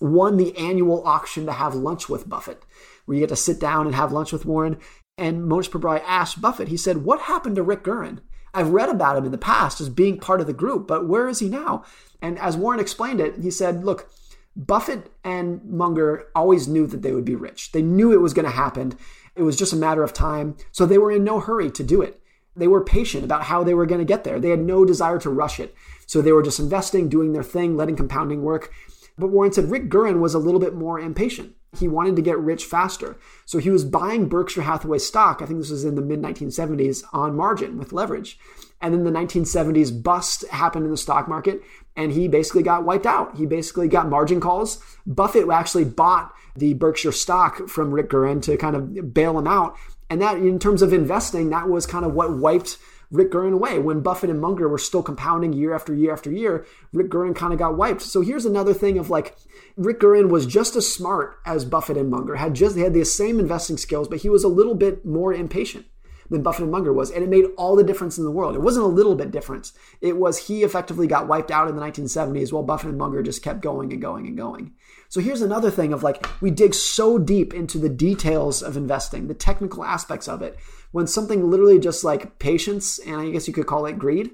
won 0.00 0.38
the 0.38 0.56
annual 0.56 1.06
auction 1.06 1.44
to 1.44 1.52
have 1.52 1.74
lunch 1.74 2.08
with 2.08 2.28
Buffett, 2.28 2.64
where 3.04 3.16
you 3.16 3.20
get 3.20 3.28
to 3.28 3.36
sit 3.36 3.60
down 3.60 3.86
and 3.86 3.94
have 3.94 4.12
lunch 4.12 4.32
with 4.32 4.46
Warren. 4.46 4.78
And 5.18 5.42
Mohnish 5.42 5.68
Pabrai 5.68 6.02
asked 6.06 6.40
Buffett, 6.40 6.68
he 6.68 6.78
said, 6.78 7.04
What 7.04 7.20
happened 7.20 7.56
to 7.56 7.62
Rick 7.62 7.84
Guerin? 7.84 8.22
I've 8.54 8.70
read 8.70 8.88
about 8.88 9.16
him 9.16 9.24
in 9.24 9.32
the 9.32 9.38
past 9.38 9.80
as 9.80 9.88
being 9.88 10.18
part 10.18 10.40
of 10.40 10.46
the 10.46 10.52
group, 10.52 10.86
but 10.86 11.08
where 11.08 11.28
is 11.28 11.38
he 11.38 11.48
now? 11.48 11.84
And 12.20 12.38
as 12.38 12.56
Warren 12.56 12.80
explained 12.80 13.20
it, 13.20 13.38
he 13.40 13.50
said, 13.50 13.84
look, 13.84 14.10
Buffett 14.54 15.10
and 15.24 15.64
Munger 15.64 16.26
always 16.34 16.68
knew 16.68 16.86
that 16.86 17.02
they 17.02 17.12
would 17.12 17.24
be 17.24 17.34
rich. 17.34 17.72
They 17.72 17.82
knew 17.82 18.12
it 18.12 18.20
was 18.20 18.34
going 18.34 18.44
to 18.44 18.50
happen. 18.50 18.92
It 19.34 19.42
was 19.42 19.56
just 19.56 19.72
a 19.72 19.76
matter 19.76 20.02
of 20.02 20.12
time. 20.12 20.56
So 20.70 20.84
they 20.84 20.98
were 20.98 21.10
in 21.10 21.24
no 21.24 21.40
hurry 21.40 21.70
to 21.70 21.82
do 21.82 22.02
it. 22.02 22.20
They 22.54 22.68
were 22.68 22.84
patient 22.84 23.24
about 23.24 23.44
how 23.44 23.64
they 23.64 23.72
were 23.72 23.86
going 23.86 24.00
to 24.00 24.04
get 24.04 24.24
there. 24.24 24.38
They 24.38 24.50
had 24.50 24.60
no 24.60 24.84
desire 24.84 25.18
to 25.20 25.30
rush 25.30 25.58
it. 25.58 25.74
So 26.06 26.20
they 26.20 26.32
were 26.32 26.42
just 26.42 26.60
investing, 26.60 27.08
doing 27.08 27.32
their 27.32 27.42
thing, 27.42 27.78
letting 27.78 27.96
compounding 27.96 28.42
work. 28.42 28.70
But 29.16 29.28
Warren 29.28 29.52
said 29.52 29.70
Rick 29.70 29.88
Guerin 29.88 30.20
was 30.20 30.34
a 30.34 30.38
little 30.38 30.60
bit 30.60 30.74
more 30.74 31.00
impatient. 31.00 31.54
He 31.78 31.88
wanted 31.88 32.16
to 32.16 32.22
get 32.22 32.38
rich 32.38 32.64
faster. 32.64 33.16
So 33.46 33.58
he 33.58 33.70
was 33.70 33.84
buying 33.84 34.28
Berkshire 34.28 34.62
Hathaway 34.62 34.98
stock, 34.98 35.40
I 35.40 35.46
think 35.46 35.58
this 35.58 35.70
was 35.70 35.84
in 35.84 35.94
the 35.94 36.02
mid 36.02 36.20
1970s, 36.20 37.02
on 37.12 37.34
margin 37.34 37.78
with 37.78 37.92
leverage. 37.92 38.38
And 38.80 38.92
then 38.92 39.04
the 39.04 39.10
1970s 39.10 40.02
bust 40.02 40.46
happened 40.48 40.84
in 40.84 40.90
the 40.90 40.96
stock 40.96 41.28
market, 41.28 41.62
and 41.96 42.12
he 42.12 42.26
basically 42.26 42.64
got 42.64 42.84
wiped 42.84 43.06
out. 43.06 43.36
He 43.36 43.46
basically 43.46 43.88
got 43.88 44.08
margin 44.08 44.40
calls. 44.40 44.82
Buffett 45.06 45.48
actually 45.48 45.84
bought 45.84 46.34
the 46.56 46.74
Berkshire 46.74 47.12
stock 47.12 47.68
from 47.68 47.92
Rick 47.92 48.10
Guerin 48.10 48.40
to 48.42 48.56
kind 48.56 48.76
of 48.76 49.14
bail 49.14 49.38
him 49.38 49.46
out. 49.46 49.76
And 50.10 50.20
that, 50.20 50.36
in 50.36 50.58
terms 50.58 50.82
of 50.82 50.92
investing, 50.92 51.50
that 51.50 51.68
was 51.68 51.86
kind 51.86 52.04
of 52.04 52.12
what 52.12 52.36
wiped 52.36 52.76
Rick 53.12 53.30
Guerin 53.30 53.52
away. 53.52 53.78
When 53.78 54.00
Buffett 54.00 54.30
and 54.30 54.40
Munger 54.40 54.68
were 54.68 54.78
still 54.78 55.02
compounding 55.02 55.52
year 55.52 55.74
after 55.74 55.94
year 55.94 56.12
after 56.12 56.32
year, 56.32 56.66
Rick 56.92 57.10
Guerin 57.10 57.34
kind 57.34 57.52
of 57.52 57.58
got 57.58 57.76
wiped. 57.76 58.02
So 58.02 58.22
here's 58.22 58.46
another 58.46 58.74
thing 58.74 58.98
of 58.98 59.10
like 59.10 59.36
Rick 59.76 60.00
Guerin 60.00 60.28
was 60.28 60.46
just 60.46 60.74
as 60.74 60.92
smart 60.92 61.38
as 61.46 61.64
Buffett 61.64 61.96
and 61.96 62.10
Munger, 62.10 62.36
had 62.36 62.54
just 62.54 62.74
they 62.74 62.80
had 62.80 62.94
the 62.94 63.04
same 63.04 63.38
investing 63.38 63.76
skills, 63.76 64.08
but 64.08 64.20
he 64.20 64.28
was 64.28 64.42
a 64.42 64.48
little 64.48 64.74
bit 64.74 65.04
more 65.04 65.32
impatient 65.32 65.86
than 66.30 66.42
Buffett 66.42 66.62
and 66.62 66.72
Munger 66.72 66.92
was. 66.92 67.10
And 67.10 67.22
it 67.22 67.28
made 67.28 67.44
all 67.56 67.76
the 67.76 67.84
difference 67.84 68.16
in 68.16 68.24
the 68.24 68.30
world. 68.30 68.54
It 68.54 68.62
wasn't 68.62 68.86
a 68.86 68.88
little 68.88 69.14
bit 69.14 69.30
difference. 69.30 69.72
It 70.00 70.16
was 70.16 70.38
he 70.38 70.62
effectively 70.62 71.06
got 71.06 71.28
wiped 71.28 71.50
out 71.50 71.68
in 71.68 71.76
the 71.76 71.82
1970s 71.82 72.52
while 72.52 72.62
Buffett 72.62 72.88
and 72.88 72.98
Munger 72.98 73.22
just 73.22 73.42
kept 73.42 73.60
going 73.60 73.92
and 73.92 74.00
going 74.00 74.26
and 74.26 74.36
going. 74.36 74.72
So 75.10 75.20
here's 75.20 75.42
another 75.42 75.70
thing 75.70 75.92
of 75.92 76.02
like 76.02 76.26
we 76.40 76.50
dig 76.50 76.74
so 76.74 77.18
deep 77.18 77.52
into 77.52 77.76
the 77.76 77.90
details 77.90 78.62
of 78.62 78.78
investing, 78.78 79.28
the 79.28 79.34
technical 79.34 79.84
aspects 79.84 80.26
of 80.26 80.40
it, 80.40 80.56
when 80.92 81.06
something 81.06 81.50
literally 81.50 81.78
just 81.78 82.04
like 82.04 82.38
patience, 82.38 82.98
and 83.00 83.16
I 83.16 83.30
guess 83.30 83.48
you 83.48 83.54
could 83.54 83.66
call 83.66 83.86
it 83.86 83.98
greed, 83.98 84.30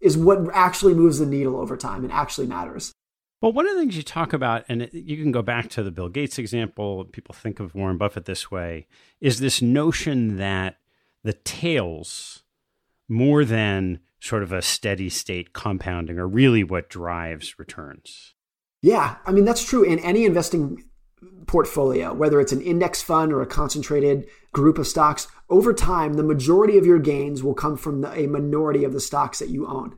is 0.00 0.16
what 0.16 0.40
actually 0.52 0.94
moves 0.94 1.18
the 1.18 1.26
needle 1.26 1.56
over 1.56 1.76
time 1.76 2.04
and 2.04 2.12
actually 2.12 2.46
matters. 2.46 2.92
Well, 3.40 3.52
one 3.52 3.66
of 3.66 3.74
the 3.74 3.80
things 3.80 3.96
you 3.96 4.02
talk 4.02 4.32
about, 4.32 4.64
and 4.68 4.90
you 4.92 5.16
can 5.16 5.32
go 5.32 5.40
back 5.40 5.70
to 5.70 5.82
the 5.82 5.90
Bill 5.90 6.08
Gates 6.08 6.38
example, 6.38 7.04
people 7.06 7.34
think 7.34 7.58
of 7.60 7.74
Warren 7.74 7.96
Buffett 7.96 8.26
this 8.26 8.50
way, 8.50 8.86
is 9.20 9.40
this 9.40 9.62
notion 9.62 10.36
that 10.36 10.76
the 11.22 11.32
tails, 11.32 12.42
more 13.08 13.44
than 13.44 14.00
sort 14.20 14.42
of 14.42 14.52
a 14.52 14.60
steady 14.60 15.08
state 15.08 15.54
compounding, 15.54 16.18
are 16.18 16.28
really 16.28 16.62
what 16.62 16.90
drives 16.90 17.58
returns. 17.58 18.34
Yeah, 18.82 19.16
I 19.24 19.32
mean, 19.32 19.46
that's 19.46 19.64
true 19.64 19.82
in 19.82 19.98
any 20.00 20.24
investing 20.24 20.84
portfolio, 21.46 22.12
whether 22.12 22.40
it's 22.40 22.52
an 22.52 22.60
index 22.60 23.02
fund 23.02 23.32
or 23.32 23.42
a 23.42 23.46
concentrated 23.46 24.26
group 24.52 24.78
of 24.78 24.86
stocks. 24.86 25.28
Over 25.48 25.72
time, 25.72 26.14
the 26.14 26.22
majority 26.22 26.78
of 26.78 26.86
your 26.86 26.98
gains 26.98 27.42
will 27.42 27.54
come 27.54 27.76
from 27.76 28.00
the, 28.00 28.12
a 28.12 28.26
minority 28.26 28.84
of 28.84 28.92
the 28.92 29.00
stocks 29.00 29.38
that 29.38 29.50
you 29.50 29.66
own. 29.66 29.96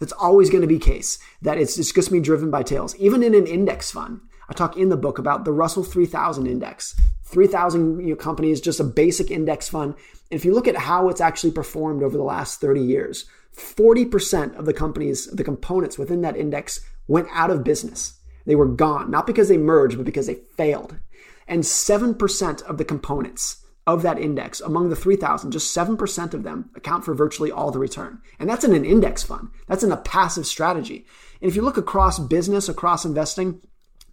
That's 0.00 0.12
always 0.12 0.50
going 0.50 0.62
to 0.62 0.68
be 0.68 0.78
case 0.78 1.18
that 1.42 1.58
it's, 1.58 1.76
just 1.76 1.94
going 1.94 2.04
to 2.04 2.10
be 2.12 2.20
driven 2.20 2.50
by 2.50 2.62
tails. 2.62 2.96
Even 2.96 3.22
in 3.22 3.34
an 3.34 3.46
index 3.46 3.90
fund, 3.90 4.20
I 4.48 4.52
talk 4.52 4.76
in 4.76 4.88
the 4.88 4.96
book 4.96 5.18
about 5.18 5.44
the 5.44 5.52
Russell 5.52 5.84
3000 5.84 6.46
index. 6.46 6.94
3,000 7.22 8.00
you 8.00 8.10
know, 8.10 8.16
companies, 8.16 8.60
just 8.60 8.80
a 8.80 8.84
basic 8.84 9.30
index 9.30 9.68
fund. 9.68 9.94
And 10.30 10.38
if 10.38 10.44
you 10.44 10.52
look 10.52 10.68
at 10.68 10.76
how 10.76 11.08
it's 11.08 11.20
actually 11.20 11.52
performed 11.52 12.02
over 12.02 12.16
the 12.16 12.22
last 12.22 12.60
30 12.60 12.80
years, 12.80 13.24
40% 13.56 14.56
of 14.56 14.66
the 14.66 14.74
companies, 14.74 15.26
the 15.26 15.44
components 15.44 15.96
within 15.96 16.22
that 16.22 16.36
index 16.36 16.80
went 17.06 17.28
out 17.32 17.50
of 17.50 17.64
business. 17.64 18.14
They 18.46 18.54
were 18.54 18.66
gone, 18.66 19.10
not 19.10 19.26
because 19.26 19.48
they 19.48 19.56
merged, 19.56 19.96
but 19.96 20.06
because 20.06 20.26
they 20.26 20.40
failed. 20.56 20.96
And 21.46 21.62
7% 21.62 22.62
of 22.62 22.78
the 22.78 22.84
components 22.84 23.63
of 23.86 24.02
that 24.02 24.18
index 24.18 24.60
among 24.60 24.88
the 24.88 24.96
3,000, 24.96 25.50
just 25.50 25.76
7% 25.76 26.34
of 26.34 26.42
them 26.42 26.70
account 26.74 27.04
for 27.04 27.14
virtually 27.14 27.50
all 27.50 27.70
the 27.70 27.78
return. 27.78 28.20
And 28.38 28.48
that's 28.48 28.64
in 28.64 28.74
an 28.74 28.84
index 28.84 29.22
fund. 29.22 29.50
That's 29.66 29.84
in 29.84 29.92
a 29.92 29.96
passive 29.96 30.46
strategy. 30.46 31.04
And 31.40 31.50
if 31.50 31.56
you 31.56 31.62
look 31.62 31.76
across 31.76 32.18
business, 32.18 32.68
across 32.68 33.04
investing, 33.04 33.60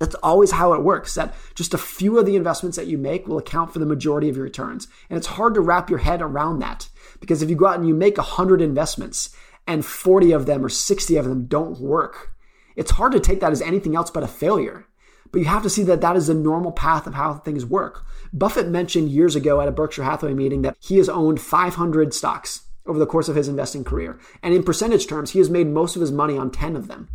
that's 0.01 0.15
always 0.15 0.51
how 0.51 0.73
it 0.73 0.83
works. 0.83 1.13
That 1.13 1.33
just 1.55 1.73
a 1.73 1.77
few 1.77 2.17
of 2.17 2.25
the 2.25 2.35
investments 2.35 2.75
that 2.75 2.87
you 2.87 2.97
make 2.97 3.27
will 3.27 3.37
account 3.37 3.71
for 3.71 3.79
the 3.79 3.85
majority 3.85 4.29
of 4.29 4.35
your 4.35 4.45
returns. 4.45 4.87
And 5.09 5.15
it's 5.15 5.27
hard 5.27 5.53
to 5.53 5.61
wrap 5.61 5.89
your 5.89 5.99
head 5.99 6.21
around 6.21 6.59
that 6.59 6.89
because 7.19 7.41
if 7.41 7.49
you 7.49 7.55
go 7.55 7.67
out 7.67 7.77
and 7.77 7.87
you 7.87 7.93
make 7.93 8.17
100 8.17 8.61
investments 8.61 9.29
and 9.67 9.85
40 9.85 10.31
of 10.31 10.47
them 10.47 10.65
or 10.65 10.69
60 10.69 11.15
of 11.17 11.25
them 11.25 11.45
don't 11.45 11.79
work, 11.79 12.33
it's 12.75 12.91
hard 12.91 13.11
to 13.11 13.19
take 13.19 13.41
that 13.41 13.51
as 13.51 13.61
anything 13.61 13.95
else 13.95 14.09
but 14.09 14.23
a 14.23 14.27
failure. 14.27 14.87
But 15.31 15.39
you 15.39 15.45
have 15.45 15.63
to 15.63 15.69
see 15.69 15.83
that 15.83 16.01
that 16.01 16.15
is 16.15 16.27
the 16.27 16.33
normal 16.33 16.71
path 16.71 17.07
of 17.07 17.13
how 17.13 17.35
things 17.35 17.65
work. 17.65 18.03
Buffett 18.33 18.67
mentioned 18.67 19.09
years 19.09 19.35
ago 19.35 19.59
at 19.61 19.67
a 19.67 19.71
Berkshire 19.71 20.03
Hathaway 20.03 20.33
meeting 20.33 20.61
that 20.61 20.77
he 20.79 20.97
has 20.97 21.09
owned 21.09 21.41
500 21.41 22.13
stocks 22.13 22.61
over 22.85 22.97
the 22.97 23.05
course 23.05 23.29
of 23.29 23.35
his 23.35 23.47
investing 23.47 23.83
career. 23.83 24.19
And 24.41 24.53
in 24.53 24.63
percentage 24.63 25.07
terms, 25.07 25.31
he 25.31 25.39
has 25.39 25.49
made 25.49 25.67
most 25.67 25.95
of 25.95 26.01
his 26.01 26.11
money 26.11 26.37
on 26.37 26.51
10 26.51 26.75
of 26.75 26.87
them. 26.87 27.09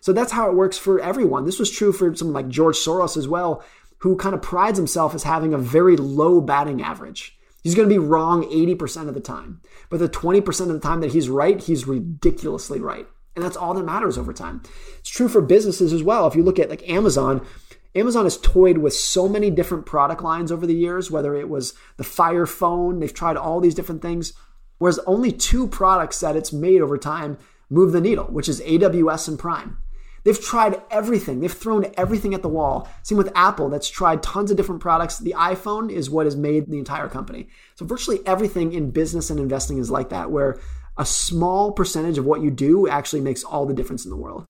So 0.00 0.12
that's 0.12 0.32
how 0.32 0.48
it 0.48 0.56
works 0.56 0.78
for 0.78 1.00
everyone. 1.00 1.44
This 1.44 1.58
was 1.58 1.70
true 1.70 1.92
for 1.92 2.14
someone 2.14 2.34
like 2.34 2.48
George 2.48 2.76
Soros 2.76 3.16
as 3.16 3.28
well, 3.28 3.62
who 3.98 4.16
kind 4.16 4.34
of 4.34 4.42
prides 4.42 4.78
himself 4.78 5.14
as 5.14 5.24
having 5.24 5.52
a 5.52 5.58
very 5.58 5.96
low 5.96 6.40
batting 6.40 6.80
average. 6.80 7.36
He's 7.62 7.74
going 7.74 7.88
to 7.88 7.94
be 7.94 7.98
wrong 7.98 8.44
80% 8.44 9.08
of 9.08 9.14
the 9.14 9.20
time. 9.20 9.60
But 9.90 9.98
the 9.98 10.08
20% 10.08 10.60
of 10.60 10.68
the 10.68 10.80
time 10.80 11.00
that 11.00 11.12
he's 11.12 11.28
right, 11.28 11.60
he's 11.60 11.86
ridiculously 11.86 12.80
right. 12.80 13.06
And 13.36 13.44
that's 13.44 13.56
all 13.56 13.74
that 13.74 13.84
matters 13.84 14.16
over 14.16 14.32
time. 14.32 14.62
It's 14.98 15.10
true 15.10 15.28
for 15.28 15.42
businesses 15.42 15.92
as 15.92 16.02
well. 16.02 16.26
If 16.26 16.34
you 16.34 16.42
look 16.42 16.58
at 16.58 16.70
like 16.70 16.88
Amazon, 16.88 17.46
Amazon 17.94 18.24
has 18.24 18.38
toyed 18.38 18.78
with 18.78 18.94
so 18.94 19.28
many 19.28 19.50
different 19.50 19.84
product 19.84 20.22
lines 20.22 20.52
over 20.52 20.66
the 20.66 20.74
years, 20.74 21.10
whether 21.10 21.34
it 21.34 21.48
was 21.48 21.74
the 21.96 22.04
Fire 22.04 22.46
phone, 22.46 23.00
they've 23.00 23.12
tried 23.12 23.36
all 23.36 23.60
these 23.60 23.74
different 23.74 24.02
things. 24.02 24.32
Whereas 24.78 25.00
only 25.06 25.32
two 25.32 25.66
products 25.66 26.20
that 26.20 26.36
it's 26.36 26.52
made 26.52 26.80
over 26.80 26.96
time 26.96 27.36
move 27.68 27.92
the 27.92 28.00
needle, 28.00 28.24
which 28.26 28.48
is 28.48 28.60
AWS 28.62 29.28
and 29.28 29.38
Prime. 29.38 29.78
They've 30.22 30.40
tried 30.40 30.82
everything. 30.90 31.40
They've 31.40 31.52
thrown 31.52 31.86
everything 31.96 32.34
at 32.34 32.42
the 32.42 32.48
wall. 32.48 32.88
Same 33.02 33.18
with 33.18 33.32
Apple, 33.34 33.70
that's 33.70 33.88
tried 33.88 34.22
tons 34.22 34.50
of 34.50 34.56
different 34.56 34.82
products. 34.82 35.18
The 35.18 35.34
iPhone 35.36 35.90
is 35.90 36.10
what 36.10 36.26
has 36.26 36.36
made 36.36 36.70
the 36.70 36.78
entire 36.78 37.08
company. 37.08 37.48
So 37.74 37.86
virtually 37.86 38.20
everything 38.26 38.72
in 38.72 38.90
business 38.90 39.30
and 39.30 39.40
investing 39.40 39.78
is 39.78 39.90
like 39.90 40.10
that, 40.10 40.30
where 40.30 40.60
a 40.96 41.06
small 41.06 41.72
percentage 41.72 42.18
of 42.18 42.26
what 42.26 42.42
you 42.42 42.50
do 42.50 42.86
actually 42.86 43.22
makes 43.22 43.42
all 43.42 43.64
the 43.64 43.74
difference 43.74 44.04
in 44.04 44.10
the 44.10 44.16
world. 44.16 44.44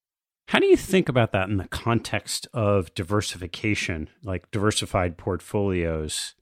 How 0.51 0.59
do 0.59 0.67
you 0.67 0.77
think 0.77 1.09
about 1.09 1.31
that 1.31 1.49
in 1.49 1.59
the 1.59 1.69
context 1.69 2.49
of 2.53 2.93
diversification, 2.97 4.09
like 4.25 4.51
diversified 4.51 5.17
portfolios? 5.17 6.35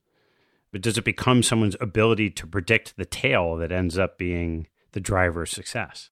But 0.72 0.80
does 0.80 0.96
it 0.96 1.04
become 1.04 1.42
someone's 1.42 1.76
ability 1.78 2.30
to 2.30 2.46
predict 2.46 2.96
the 2.96 3.04
tail 3.04 3.56
that 3.56 3.70
ends 3.70 3.98
up 3.98 4.16
being 4.16 4.66
the 4.92 5.00
driver 5.00 5.42
of 5.42 5.50
success? 5.50 6.08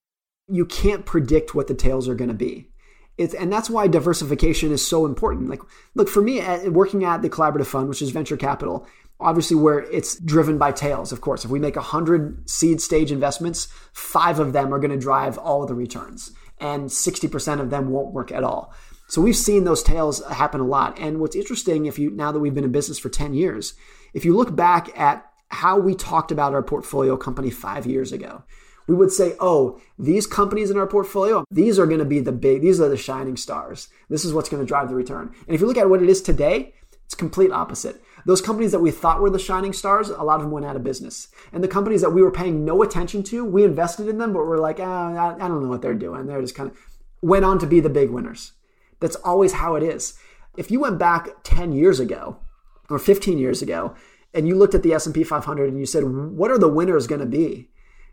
You 0.47 0.63
can't 0.63 1.07
predict 1.07 1.55
what 1.55 1.65
the 1.65 1.73
tails 1.73 2.07
are 2.07 2.13
going 2.13 2.27
to 2.27 2.35
be. 2.35 2.69
It's, 3.17 3.33
and 3.33 3.51
that's 3.51 3.67
why 3.67 3.87
diversification 3.87 4.71
is 4.71 4.87
so 4.87 5.07
important. 5.07 5.49
Like, 5.49 5.61
look, 5.95 6.07
for 6.07 6.21
me, 6.21 6.39
uh, 6.39 6.69
working 6.69 7.03
at 7.03 7.23
the 7.23 7.31
collaborative 7.31 7.65
fund, 7.65 7.89
which 7.89 8.03
is 8.03 8.11
venture 8.11 8.37
capital, 8.37 8.85
obviously 9.19 9.57
where 9.57 9.79
it's 9.79 10.19
driven 10.19 10.59
by 10.59 10.71
tails, 10.71 11.11
of 11.11 11.21
course. 11.21 11.43
If 11.43 11.49
we 11.49 11.57
make 11.57 11.75
100 11.75 12.47
seed 12.47 12.79
stage 12.79 13.11
investments, 13.11 13.69
five 13.91 14.37
of 14.37 14.53
them 14.53 14.71
are 14.71 14.77
going 14.77 14.91
to 14.91 14.97
drive 14.97 15.39
all 15.39 15.63
of 15.63 15.67
the 15.67 15.73
returns, 15.73 16.31
and 16.59 16.89
60% 16.89 17.59
of 17.59 17.69
them 17.69 17.89
won't 17.89 18.13
work 18.13 18.31
at 18.31 18.43
all. 18.43 18.73
So 19.07 19.21
we've 19.21 19.35
seen 19.35 19.63
those 19.63 19.83
tails 19.83 20.23
happen 20.25 20.59
a 20.59 20.65
lot. 20.65 20.99
And 20.99 21.19
what's 21.19 21.35
interesting, 21.35 21.85
if 21.85 21.97
you 21.97 22.11
now 22.11 22.31
that 22.31 22.39
we've 22.39 22.53
been 22.53 22.65
in 22.65 22.71
business 22.71 22.99
for 22.99 23.09
10 23.09 23.33
years, 23.33 23.73
if 24.13 24.25
you 24.25 24.35
look 24.35 24.55
back 24.55 24.97
at 24.99 25.25
how 25.49 25.79
we 25.79 25.95
talked 25.95 26.31
about 26.31 26.53
our 26.53 26.63
portfolio 26.63 27.15
company 27.15 27.49
five 27.49 27.85
years 27.85 28.11
ago, 28.11 28.43
we 28.87 28.95
would 28.95 29.11
say, 29.11 29.35
oh, 29.39 29.79
these 29.99 30.25
companies 30.25 30.69
in 30.69 30.77
our 30.77 30.87
portfolio, 30.87 31.45
these 31.51 31.77
are 31.77 31.85
going 31.85 31.99
to 31.99 32.05
be 32.05 32.19
the 32.19 32.31
big, 32.31 32.61
these 32.61 32.79
are 32.79 32.89
the 32.89 32.97
shining 32.97 33.37
stars. 33.37 33.89
This 34.09 34.25
is 34.25 34.33
what's 34.33 34.49
going 34.49 34.63
to 34.63 34.67
drive 34.67 34.89
the 34.89 34.95
return. 34.95 35.33
And 35.45 35.55
if 35.55 35.61
you 35.61 35.67
look 35.67 35.77
at 35.77 35.89
what 35.89 36.01
it 36.01 36.09
is 36.09 36.21
today, 36.21 36.73
it's 37.05 37.15
complete 37.15 37.51
opposite. 37.51 38.01
Those 38.27 38.41
companies 38.41 38.71
that 38.73 38.79
we 38.79 38.91
thought 38.91 39.21
were 39.21 39.31
the 39.31 39.39
shining 39.39 39.73
stars, 39.73 40.09
a 40.09 40.21
lot 40.21 40.35
of 40.35 40.41
them 40.43 40.51
went 40.51 40.67
out 40.67 40.75
of 40.75 40.83
business. 40.83 41.29
And 41.51 41.63
the 41.63 41.67
companies 41.67 42.01
that 42.01 42.11
we 42.11 42.21
were 42.21 42.29
paying 42.29 42.63
no 42.63 42.83
attention 42.83 43.23
to, 43.23 43.43
we 43.43 43.63
invested 43.63 44.07
in 44.07 44.19
them, 44.19 44.33
but 44.33 44.45
we're 44.45 44.59
like, 44.59 44.79
ah, 44.79 45.35
I, 45.35 45.47
don't 45.47 45.63
know 45.63 45.69
what 45.69 45.81
they're 45.81 45.95
doing. 45.95 46.27
They're 46.27 46.41
just 46.41 46.53
kind 46.53 46.69
of 46.69 46.77
went 47.23 47.45
on 47.45 47.57
to 47.59 47.65
be 47.65 47.79
the 47.79 47.89
big 47.89 48.11
winners. 48.11 48.51
That's 48.99 49.15
always 49.15 49.53
how 49.53 49.75
it 49.75 49.81
is. 49.81 50.19
If 50.55 50.69
you 50.69 50.79
went 50.79 50.99
back 50.99 51.29
10 51.43 51.71
years 51.71 51.99
ago 51.99 52.37
or 52.89 52.99
15 52.99 53.39
years 53.39 53.63
ago 53.63 53.95
and 54.33 54.47
you 54.47 54.55
looked 54.55 54.75
at 54.75 54.83
the 54.83 54.93
S&P 54.93 55.23
500 55.23 55.69
and 55.69 55.79
you 55.79 55.87
said, 55.87 56.03
what 56.03 56.51
are 56.51 56.59
the 56.59 56.67
winners 56.67 57.07
going 57.07 57.21
to 57.21 57.25
be? 57.25 57.69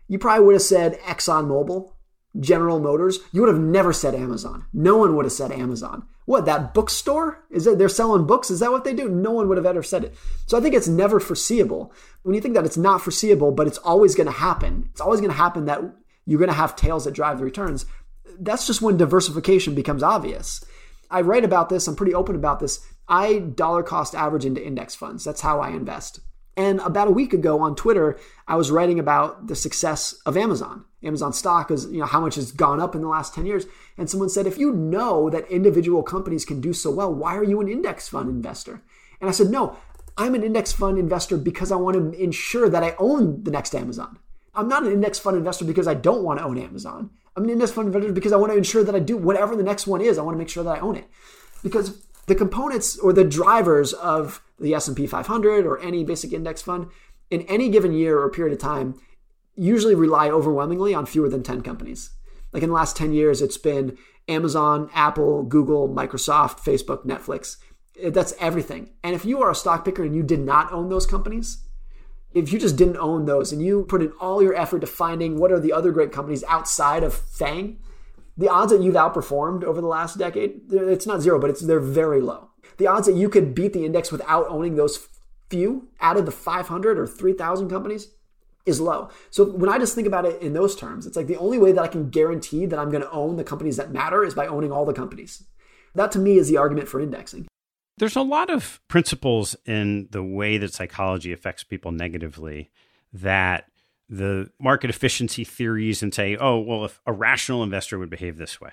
you 0.07 0.19
probably 0.19 0.45
would 0.45 0.55
have 0.55 0.61
said 0.61 0.99
ExxonMobil, 1.01 1.91
General 2.39 2.79
Motors. 2.79 3.19
You 3.31 3.41
would 3.41 3.53
have 3.53 3.61
never 3.61 3.93
said 3.93 4.13
Amazon. 4.13 4.65
No 4.73 4.97
one 4.97 5.15
would 5.15 5.25
have 5.25 5.31
said 5.31 5.51
Amazon. 5.51 6.07
What, 6.25 6.45
that 6.45 6.73
bookstore? 6.73 7.43
Is 7.51 7.67
it 7.67 7.77
they're 7.77 7.87
selling 7.87 8.25
books? 8.25 8.49
Is 8.49 8.59
that 8.59 8.71
what 8.71 8.83
they 8.83 8.93
do? 8.93 9.07
No 9.07 9.31
one 9.31 9.47
would 9.47 9.57
have 9.57 9.65
ever 9.65 9.83
said 9.83 10.03
it. 10.03 10.15
So 10.47 10.57
I 10.57 10.61
think 10.61 10.73
it's 10.73 10.87
never 10.87 11.19
foreseeable. 11.19 11.93
When 12.23 12.33
you 12.33 12.41
think 12.41 12.55
that 12.55 12.65
it's 12.65 12.77
not 12.77 13.01
foreseeable, 13.01 13.51
but 13.51 13.67
it's 13.67 13.77
always 13.79 14.15
going 14.15 14.25
to 14.25 14.33
happen, 14.33 14.89
it's 14.91 15.01
always 15.01 15.19
going 15.21 15.31
to 15.31 15.37
happen 15.37 15.65
that 15.65 15.81
you're 16.25 16.39
going 16.39 16.49
to 16.49 16.55
have 16.55 16.75
tails 16.75 17.05
that 17.05 17.13
drive 17.13 17.37
the 17.37 17.45
returns. 17.45 17.85
That's 18.39 18.65
just 18.65 18.81
when 18.81 18.97
diversification 18.97 19.75
becomes 19.75 20.01
obvious. 20.01 20.65
I 21.11 21.21
write 21.21 21.45
about 21.45 21.69
this, 21.69 21.87
I'm 21.87 21.95
pretty 21.95 22.15
open 22.15 22.35
about 22.35 22.59
this. 22.59 22.85
I 23.07 23.39
dollar 23.39 23.83
cost 23.83 24.15
average 24.15 24.45
into 24.45 24.65
index 24.65 24.95
funds. 24.95 25.23
That's 25.23 25.41
how 25.41 25.59
I 25.59 25.69
invest. 25.69 26.21
And 26.57 26.79
about 26.81 27.07
a 27.07 27.11
week 27.11 27.33
ago 27.33 27.59
on 27.59 27.75
Twitter, 27.75 28.17
I 28.47 28.55
was 28.55 28.71
writing 28.71 28.99
about 28.99 29.47
the 29.47 29.55
success 29.55 30.13
of 30.25 30.37
Amazon. 30.37 30.85
Amazon 31.03 31.33
stock 31.33 31.69
is, 31.69 31.85
you 31.87 31.99
know, 31.99 32.05
how 32.05 32.21
much 32.21 32.35
has 32.35 32.51
gone 32.51 32.79
up 32.79 32.95
in 32.95 33.01
the 33.01 33.07
last 33.07 33.33
10 33.35 33.45
years. 33.45 33.65
And 33.97 34.09
someone 34.09 34.29
said, 34.29 34.47
if 34.47 34.57
you 34.57 34.71
know 34.71 35.29
that 35.29 35.49
individual 35.51 36.01
companies 36.01 36.45
can 36.45 36.61
do 36.61 36.73
so 36.73 36.89
well, 36.91 37.13
why 37.13 37.35
are 37.35 37.43
you 37.43 37.59
an 37.61 37.67
index 37.67 38.07
fund 38.07 38.29
investor? 38.29 38.81
And 39.19 39.29
I 39.29 39.33
said, 39.33 39.49
no, 39.49 39.77
I'm 40.17 40.33
an 40.33 40.43
index 40.43 40.71
fund 40.71 40.97
investor 40.97 41.37
because 41.37 41.71
I 41.71 41.75
want 41.75 41.97
to 42.13 42.21
ensure 42.21 42.69
that 42.69 42.83
I 42.83 42.95
own 42.97 43.43
the 43.43 43.51
next 43.51 43.75
Amazon. 43.75 44.17
I'm 44.53 44.69
not 44.69 44.83
an 44.83 44.93
index 44.93 45.19
fund 45.19 45.35
investor 45.35 45.65
because 45.65 45.87
I 45.87 45.93
don't 45.93 46.23
want 46.23 46.39
to 46.39 46.45
own 46.45 46.57
Amazon. 46.57 47.09
I'm 47.35 47.43
an 47.43 47.49
index 47.49 47.71
fund 47.71 47.87
investor 47.87 48.13
because 48.13 48.31
I 48.31 48.37
want 48.37 48.53
to 48.53 48.57
ensure 48.57 48.83
that 48.85 48.95
I 48.95 48.99
do 48.99 49.17
whatever 49.17 49.57
the 49.57 49.63
next 49.63 49.87
one 49.87 49.99
is. 49.99 50.17
I 50.17 50.21
want 50.21 50.35
to 50.35 50.39
make 50.39 50.49
sure 50.49 50.63
that 50.63 50.77
I 50.77 50.79
own 50.79 50.95
it. 50.95 51.09
Because 51.61 52.01
the 52.27 52.35
components 52.35 52.97
or 52.97 53.11
the 53.11 53.25
drivers 53.25 53.91
of 53.91 54.41
the 54.59 54.73
S&P 54.73 55.07
500 55.07 55.65
or 55.65 55.79
any 55.79 56.03
basic 56.03 56.33
index 56.33 56.61
fund 56.61 56.87
in 57.29 57.41
any 57.43 57.69
given 57.69 57.93
year 57.93 58.19
or 58.19 58.29
period 58.29 58.53
of 58.53 58.59
time 58.59 58.99
usually 59.55 59.95
rely 59.95 60.29
overwhelmingly 60.29 60.93
on 60.93 61.05
fewer 61.05 61.29
than 61.29 61.43
10 61.43 61.61
companies. 61.61 62.11
Like 62.51 62.63
in 62.63 62.69
the 62.69 62.75
last 62.75 62.97
10 62.97 63.13
years 63.13 63.41
it's 63.41 63.57
been 63.57 63.97
Amazon, 64.27 64.89
Apple, 64.93 65.43
Google, 65.43 65.87
Microsoft, 65.87 66.59
Facebook, 66.59 67.05
Netflix. 67.05 67.57
That's 68.03 68.33
everything. 68.39 68.91
And 69.03 69.15
if 69.15 69.23
you 69.23 69.41
are 69.41 69.51
a 69.51 69.55
stock 69.55 69.85
picker 69.85 70.03
and 70.03 70.15
you 70.15 70.23
did 70.23 70.39
not 70.39 70.71
own 70.71 70.89
those 70.89 71.05
companies, 71.05 71.63
if 72.33 72.51
you 72.51 72.59
just 72.59 72.75
didn't 72.75 72.97
own 72.97 73.25
those 73.25 73.53
and 73.53 73.61
you 73.61 73.83
put 73.83 74.01
in 74.01 74.11
all 74.19 74.43
your 74.43 74.55
effort 74.55 74.81
to 74.81 74.87
finding 74.87 75.37
what 75.37 75.51
are 75.51 75.59
the 75.59 75.71
other 75.71 75.91
great 75.91 76.11
companies 76.11 76.43
outside 76.45 77.03
of 77.03 77.13
FANG, 77.13 77.79
the 78.37 78.49
odds 78.49 78.73
that 78.73 78.81
you've 78.81 78.95
outperformed 78.95 79.63
over 79.63 79.79
the 79.79 79.87
last 79.87 80.17
decade, 80.17 80.61
it's 80.69 81.07
not 81.07 81.21
zero, 81.21 81.39
but 81.39 81.49
it's 81.49 81.61
they're 81.61 81.79
very 81.79 82.19
low 82.19 82.49
the 82.77 82.87
odds 82.87 83.07
that 83.07 83.15
you 83.15 83.29
could 83.29 83.55
beat 83.55 83.73
the 83.73 83.85
index 83.85 84.11
without 84.11 84.47
owning 84.49 84.75
those 84.75 85.07
few 85.49 85.87
out 86.01 86.17
of 86.17 86.25
the 86.25 86.31
500 86.31 86.99
or 86.99 87.07
3,000 87.07 87.69
companies 87.69 88.09
is 88.65 88.81
low. 88.81 89.09
So 89.29 89.45
when 89.45 89.69
I 89.69 89.77
just 89.77 89.93
think 89.93 90.07
about 90.07 90.25
it 90.25 90.41
in 90.41 90.53
those 90.53 90.75
terms, 90.75 91.05
it's 91.05 91.15
like 91.15 91.27
the 91.27 91.37
only 91.37 91.59
way 91.59 91.71
that 91.71 91.83
I 91.83 91.87
can 91.87 92.09
guarantee 92.09 92.65
that 92.65 92.79
I'm 92.79 92.89
going 92.89 93.03
to 93.03 93.11
own 93.11 93.37
the 93.37 93.43
companies 93.43 93.77
that 93.77 93.91
matter 93.91 94.23
is 94.23 94.33
by 94.33 94.47
owning 94.47 94.71
all 94.71 94.85
the 94.85 94.93
companies. 94.93 95.43
That 95.93 96.11
to 96.13 96.19
me 96.19 96.37
is 96.37 96.49
the 96.49 96.57
argument 96.57 96.87
for 96.87 96.99
indexing. 96.99 97.47
There's 97.97 98.15
a 98.15 98.21
lot 98.21 98.49
of 98.49 98.81
principles 98.87 99.55
in 99.65 100.09
the 100.11 100.23
way 100.23 100.57
that 100.57 100.73
psychology 100.73 101.31
affects 101.31 101.63
people 101.63 101.91
negatively 101.91 102.71
that 103.13 103.65
the 104.09 104.49
market 104.59 104.89
efficiency 104.89 105.43
theories 105.43 106.03
and 106.03 106.13
say, 106.13 106.35
oh, 106.35 106.59
well, 106.59 106.85
if 106.85 106.99
a 107.05 107.13
rational 107.13 107.63
investor 107.63 107.97
would 107.97 108.09
behave 108.09 108.37
this 108.37 108.59
way. 108.59 108.71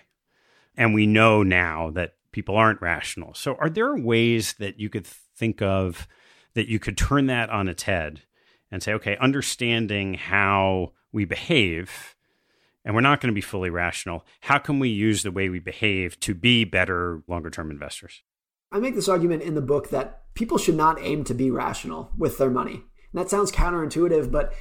And 0.77 0.95
we 0.95 1.07
know 1.07 1.43
now 1.43 1.91
that 1.91 2.15
people 2.33 2.57
aren't 2.57 2.83
rational. 2.83 3.35
So, 3.35 3.57
are 3.61 3.71
there 3.71 3.95
ways 3.97 4.55
that 4.55 4.81
you 4.81 4.89
could 4.89 5.07
think 5.07 5.63
of 5.63 6.09
that 6.55 6.69
you 6.69 6.79
could 6.79 6.97
turn 6.97 7.27
that 7.27 7.51
on 7.51 7.69
its 7.69 7.85
head 7.85 8.23
and 8.71 8.83
say, 8.83 8.93
okay, 8.95 9.17
understanding 9.19 10.15
how 10.15 10.93
we 11.13 11.25
behave, 11.25 12.15
and 12.85 12.95
we're 12.95 13.01
not 13.03 13.21
going 13.21 13.33
to 13.33 13.35
be 13.35 13.41
fully 13.41 13.71
rational, 13.71 14.25
how 14.41 14.59
can 14.59 14.79
we 14.79 14.89
use 14.89 15.23
the 15.23 15.31
way 15.31 15.49
we 15.49 15.59
behave 15.59 16.19
to 16.21 16.35
be 16.35 16.65
better 16.65 17.23
longer 17.29 17.51
term 17.51 17.71
investors? 17.71 18.23
I 18.71 18.79
make 18.79 18.95
this 18.95 19.09
argument 19.09 19.43
in 19.43 19.55
the 19.55 19.61
book 19.61 19.91
that 19.91 20.23
people 20.35 20.57
should 20.57 20.77
not 20.77 21.01
aim 21.01 21.25
to 21.25 21.35
be 21.35 21.51
rational 21.51 22.11
with 22.17 22.39
their 22.39 22.51
money. 22.51 22.83
And 23.13 23.21
that 23.21 23.29
sounds 23.29 23.53
counterintuitive, 23.53 24.31
but 24.31 24.55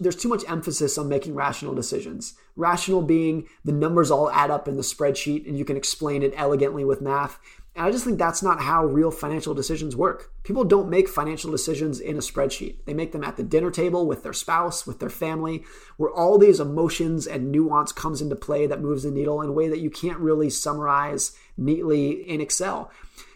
there's 0.00 0.16
too 0.16 0.28
much 0.28 0.48
emphasis 0.48 0.96
on 0.96 1.08
making 1.08 1.34
rational 1.34 1.74
decisions. 1.74 2.34
Rational 2.56 3.02
being 3.02 3.46
the 3.64 3.72
numbers 3.72 4.10
all 4.10 4.30
add 4.30 4.50
up 4.50 4.66
in 4.66 4.76
the 4.76 4.82
spreadsheet 4.82 5.46
and 5.46 5.58
you 5.58 5.64
can 5.64 5.76
explain 5.76 6.22
it 6.22 6.32
elegantly 6.34 6.84
with 6.84 7.02
math. 7.02 7.38
And 7.76 7.86
I 7.86 7.90
just 7.92 8.04
think 8.04 8.18
that's 8.18 8.42
not 8.42 8.62
how 8.62 8.84
real 8.84 9.10
financial 9.10 9.54
decisions 9.54 9.94
work. 9.94 10.32
People 10.42 10.64
don't 10.64 10.88
make 10.88 11.08
financial 11.08 11.50
decisions 11.52 12.00
in 12.00 12.16
a 12.16 12.20
spreadsheet. 12.20 12.84
They 12.84 12.94
make 12.94 13.12
them 13.12 13.22
at 13.22 13.36
the 13.36 13.44
dinner 13.44 13.70
table 13.70 14.06
with 14.06 14.22
their 14.22 14.32
spouse, 14.32 14.86
with 14.86 14.98
their 14.98 15.10
family, 15.10 15.64
where 15.96 16.10
all 16.10 16.36
these 16.36 16.58
emotions 16.58 17.26
and 17.26 17.52
nuance 17.52 17.92
comes 17.92 18.20
into 18.20 18.34
play 18.34 18.66
that 18.66 18.80
moves 18.80 19.04
the 19.04 19.10
needle 19.10 19.40
in 19.42 19.50
a 19.50 19.52
way 19.52 19.68
that 19.68 19.78
you 19.78 19.90
can't 19.90 20.18
really 20.18 20.50
summarize 20.50 21.36
neatly 21.56 22.28
in 22.28 22.40
Excel. 22.40 22.90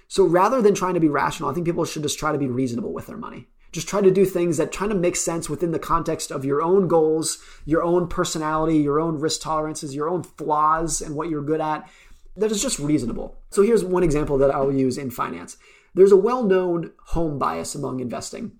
So 0.08 0.24
rather 0.24 0.60
than 0.62 0.74
trying 0.74 0.94
to 0.94 1.00
be 1.00 1.08
rational, 1.08 1.50
I 1.50 1.54
think 1.54 1.66
people 1.66 1.84
should 1.84 2.02
just 2.02 2.18
try 2.18 2.32
to 2.32 2.38
be 2.38 2.48
reasonable 2.48 2.92
with 2.92 3.06
their 3.06 3.16
money. 3.16 3.48
Just 3.75 3.89
try 3.89 4.01
to 4.01 4.11
do 4.12 4.25
things 4.25 4.57
that 4.57 4.70
try 4.70 4.87
to 4.87 4.95
make 4.95 5.16
sense 5.16 5.51
within 5.51 5.72
the 5.72 5.81
context 5.81 6.31
of 6.31 6.45
your 6.45 6.62
own 6.62 6.87
goals, 6.87 7.39
your 7.64 7.83
own 7.83 8.07
personality, 8.07 8.79
your 8.79 9.01
own 9.01 9.18
risk 9.18 9.41
tolerances, 9.41 9.97
your 9.97 10.09
own 10.09 10.22
flaws, 10.22 11.01
and 11.01 11.16
what 11.16 11.29
you're 11.29 11.43
good 11.43 11.61
at. 11.61 11.91
That 12.37 12.53
is 12.53 12.62
just 12.62 12.79
reasonable. 12.79 13.37
So 13.51 13.62
here's 13.62 13.83
one 13.83 14.05
example 14.05 14.39
that 14.39 14.55
I'll 14.55 14.72
use 14.72 14.97
in 14.97 15.11
finance. 15.11 15.57
There's 15.93 16.12
a 16.12 16.16
well 16.16 16.45
known 16.45 16.93
home 17.07 17.37
bias 17.37 17.75
among 17.75 17.99
investing. 17.99 18.53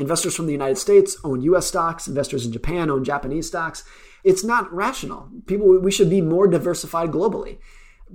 Investors 0.00 0.34
from 0.34 0.46
the 0.46 0.52
United 0.52 0.78
States 0.78 1.18
own 1.22 1.42
US 1.42 1.66
stocks, 1.66 2.08
investors 2.08 2.46
in 2.46 2.52
Japan 2.52 2.88
own 2.88 3.04
Japanese 3.04 3.48
stocks. 3.48 3.84
It's 4.24 4.42
not 4.42 4.72
rational. 4.72 5.28
People, 5.44 5.78
we 5.80 5.92
should 5.92 6.08
be 6.08 6.22
more 6.22 6.48
diversified 6.48 7.10
globally 7.10 7.58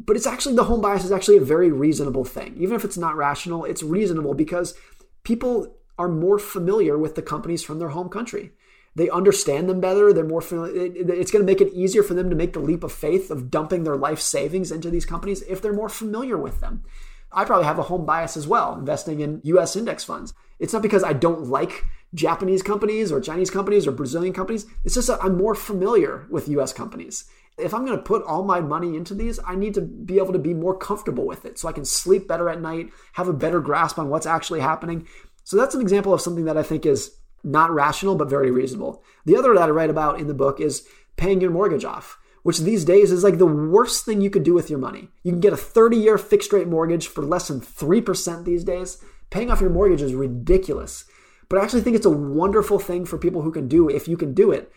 but 0.05 0.15
it's 0.15 0.27
actually 0.27 0.53
the 0.53 0.65
home 0.65 0.81
bias 0.81 1.03
is 1.03 1.11
actually 1.11 1.37
a 1.37 1.41
very 1.41 1.71
reasonable 1.71 2.23
thing. 2.23 2.55
Even 2.57 2.75
if 2.75 2.85
it's 2.85 2.97
not 2.97 3.17
rational, 3.17 3.65
it's 3.65 3.81
reasonable 3.81 4.35
because 4.35 4.75
people 5.23 5.75
are 5.97 6.07
more 6.07 6.39
familiar 6.39 6.97
with 6.97 7.15
the 7.15 7.21
companies 7.21 7.63
from 7.63 7.79
their 7.79 7.89
home 7.89 8.09
country. 8.09 8.51
They 8.95 9.09
understand 9.09 9.69
them 9.69 9.79
better. 9.79 10.11
They're 10.11 10.23
more 10.23 10.41
familiar. 10.41 10.91
It's 10.95 11.29
going 11.29 11.45
to 11.45 11.51
make 11.51 11.61
it 11.61 11.73
easier 11.73 12.01
for 12.01 12.15
them 12.15 12.29
to 12.29 12.35
make 12.35 12.53
the 12.53 12.59
leap 12.59 12.83
of 12.83 12.91
faith 12.91 13.29
of 13.29 13.51
dumping 13.51 13.83
their 13.83 13.95
life 13.95 14.19
savings 14.19 14.71
into 14.71 14.89
these 14.89 15.05
companies 15.05 15.43
if 15.43 15.61
they're 15.61 15.73
more 15.73 15.89
familiar 15.89 16.37
with 16.37 16.59
them. 16.61 16.83
I 17.31 17.45
probably 17.45 17.65
have 17.65 17.77
a 17.77 17.83
home 17.83 18.05
bias 18.05 18.35
as 18.35 18.47
well, 18.47 18.73
investing 18.73 19.19
in 19.19 19.41
US 19.43 19.75
index 19.75 20.03
funds. 20.03 20.33
It's 20.59 20.73
not 20.73 20.81
because 20.81 21.03
I 21.03 21.13
don't 21.13 21.45
like 21.45 21.85
Japanese 22.15 22.63
companies 22.63 23.11
or 23.11 23.21
Chinese 23.21 23.51
companies 23.51 23.85
or 23.85 23.91
Brazilian 23.91 24.33
companies. 24.33 24.65
It's 24.83 24.95
just 24.95 25.07
that 25.07 25.23
I'm 25.23 25.37
more 25.37 25.53
familiar 25.53 26.25
with 26.31 26.47
US 26.47 26.73
companies 26.73 27.25
if 27.57 27.73
I'm 27.73 27.85
going 27.85 27.97
to 27.97 28.03
put 28.03 28.23
all 28.23 28.43
my 28.43 28.61
money 28.61 28.95
into 28.95 29.15
these, 29.15 29.39
I 29.45 29.55
need 29.55 29.73
to 29.73 29.81
be 29.81 30.17
able 30.17 30.33
to 30.33 30.39
be 30.39 30.53
more 30.53 30.77
comfortable 30.77 31.25
with 31.25 31.43
it 31.43 31.57
so 31.57 31.67
I 31.67 31.71
can 31.71 31.85
sleep 31.85 32.27
better 32.27 32.49
at 32.49 32.61
night, 32.61 32.91
have 33.13 33.27
a 33.27 33.33
better 33.33 33.59
grasp 33.59 33.97
on 33.97 34.09
what's 34.09 34.27
actually 34.27 34.59
happening. 34.59 35.07
So 35.47 35.55
that's 35.55 35.73
an 35.73 35.79
example 35.79 36.13
of 36.13 36.19
something 36.19 36.43
that 36.43 36.57
I 36.57 36.61
think 36.61 36.85
is 36.85 37.15
not 37.41 37.71
rational, 37.71 38.15
but 38.15 38.29
very 38.29 38.51
reasonable. 38.51 39.01
The 39.23 39.37
other 39.37 39.53
that 39.53 39.69
I 39.69 39.71
write 39.71 39.89
about 39.89 40.19
in 40.19 40.27
the 40.27 40.33
book 40.33 40.59
is 40.59 40.85
paying 41.15 41.39
your 41.39 41.51
mortgage 41.51 41.85
off, 41.85 42.19
which 42.43 42.59
these 42.59 42.83
days 42.83 43.13
is 43.13 43.23
like 43.23 43.37
the 43.37 43.45
worst 43.45 44.03
thing 44.03 44.19
you 44.19 44.29
could 44.29 44.43
do 44.43 44.53
with 44.53 44.69
your 44.69 44.77
money. 44.77 45.07
You 45.23 45.31
can 45.31 45.39
get 45.39 45.53
a 45.53 45.57
30 45.57 45.95
year 45.95 46.17
fixed 46.17 46.51
rate 46.51 46.67
mortgage 46.67 47.07
for 47.07 47.23
less 47.23 47.47
than 47.47 47.61
3% 47.61 48.43
these 48.43 48.65
days. 48.65 49.01
Paying 49.29 49.49
off 49.49 49.61
your 49.61 49.69
mortgage 49.69 50.01
is 50.01 50.13
ridiculous. 50.13 51.05
But 51.47 51.59
I 51.59 51.63
actually 51.63 51.79
think 51.79 51.95
it's 51.95 52.05
a 52.05 52.09
wonderful 52.09 52.77
thing 52.77 53.05
for 53.05 53.17
people 53.17 53.41
who 53.41 53.53
can 53.53 53.69
do 53.69 53.89
if 53.89 54.09
you 54.09 54.17
can 54.17 54.33
do 54.33 54.51
it 54.51 54.69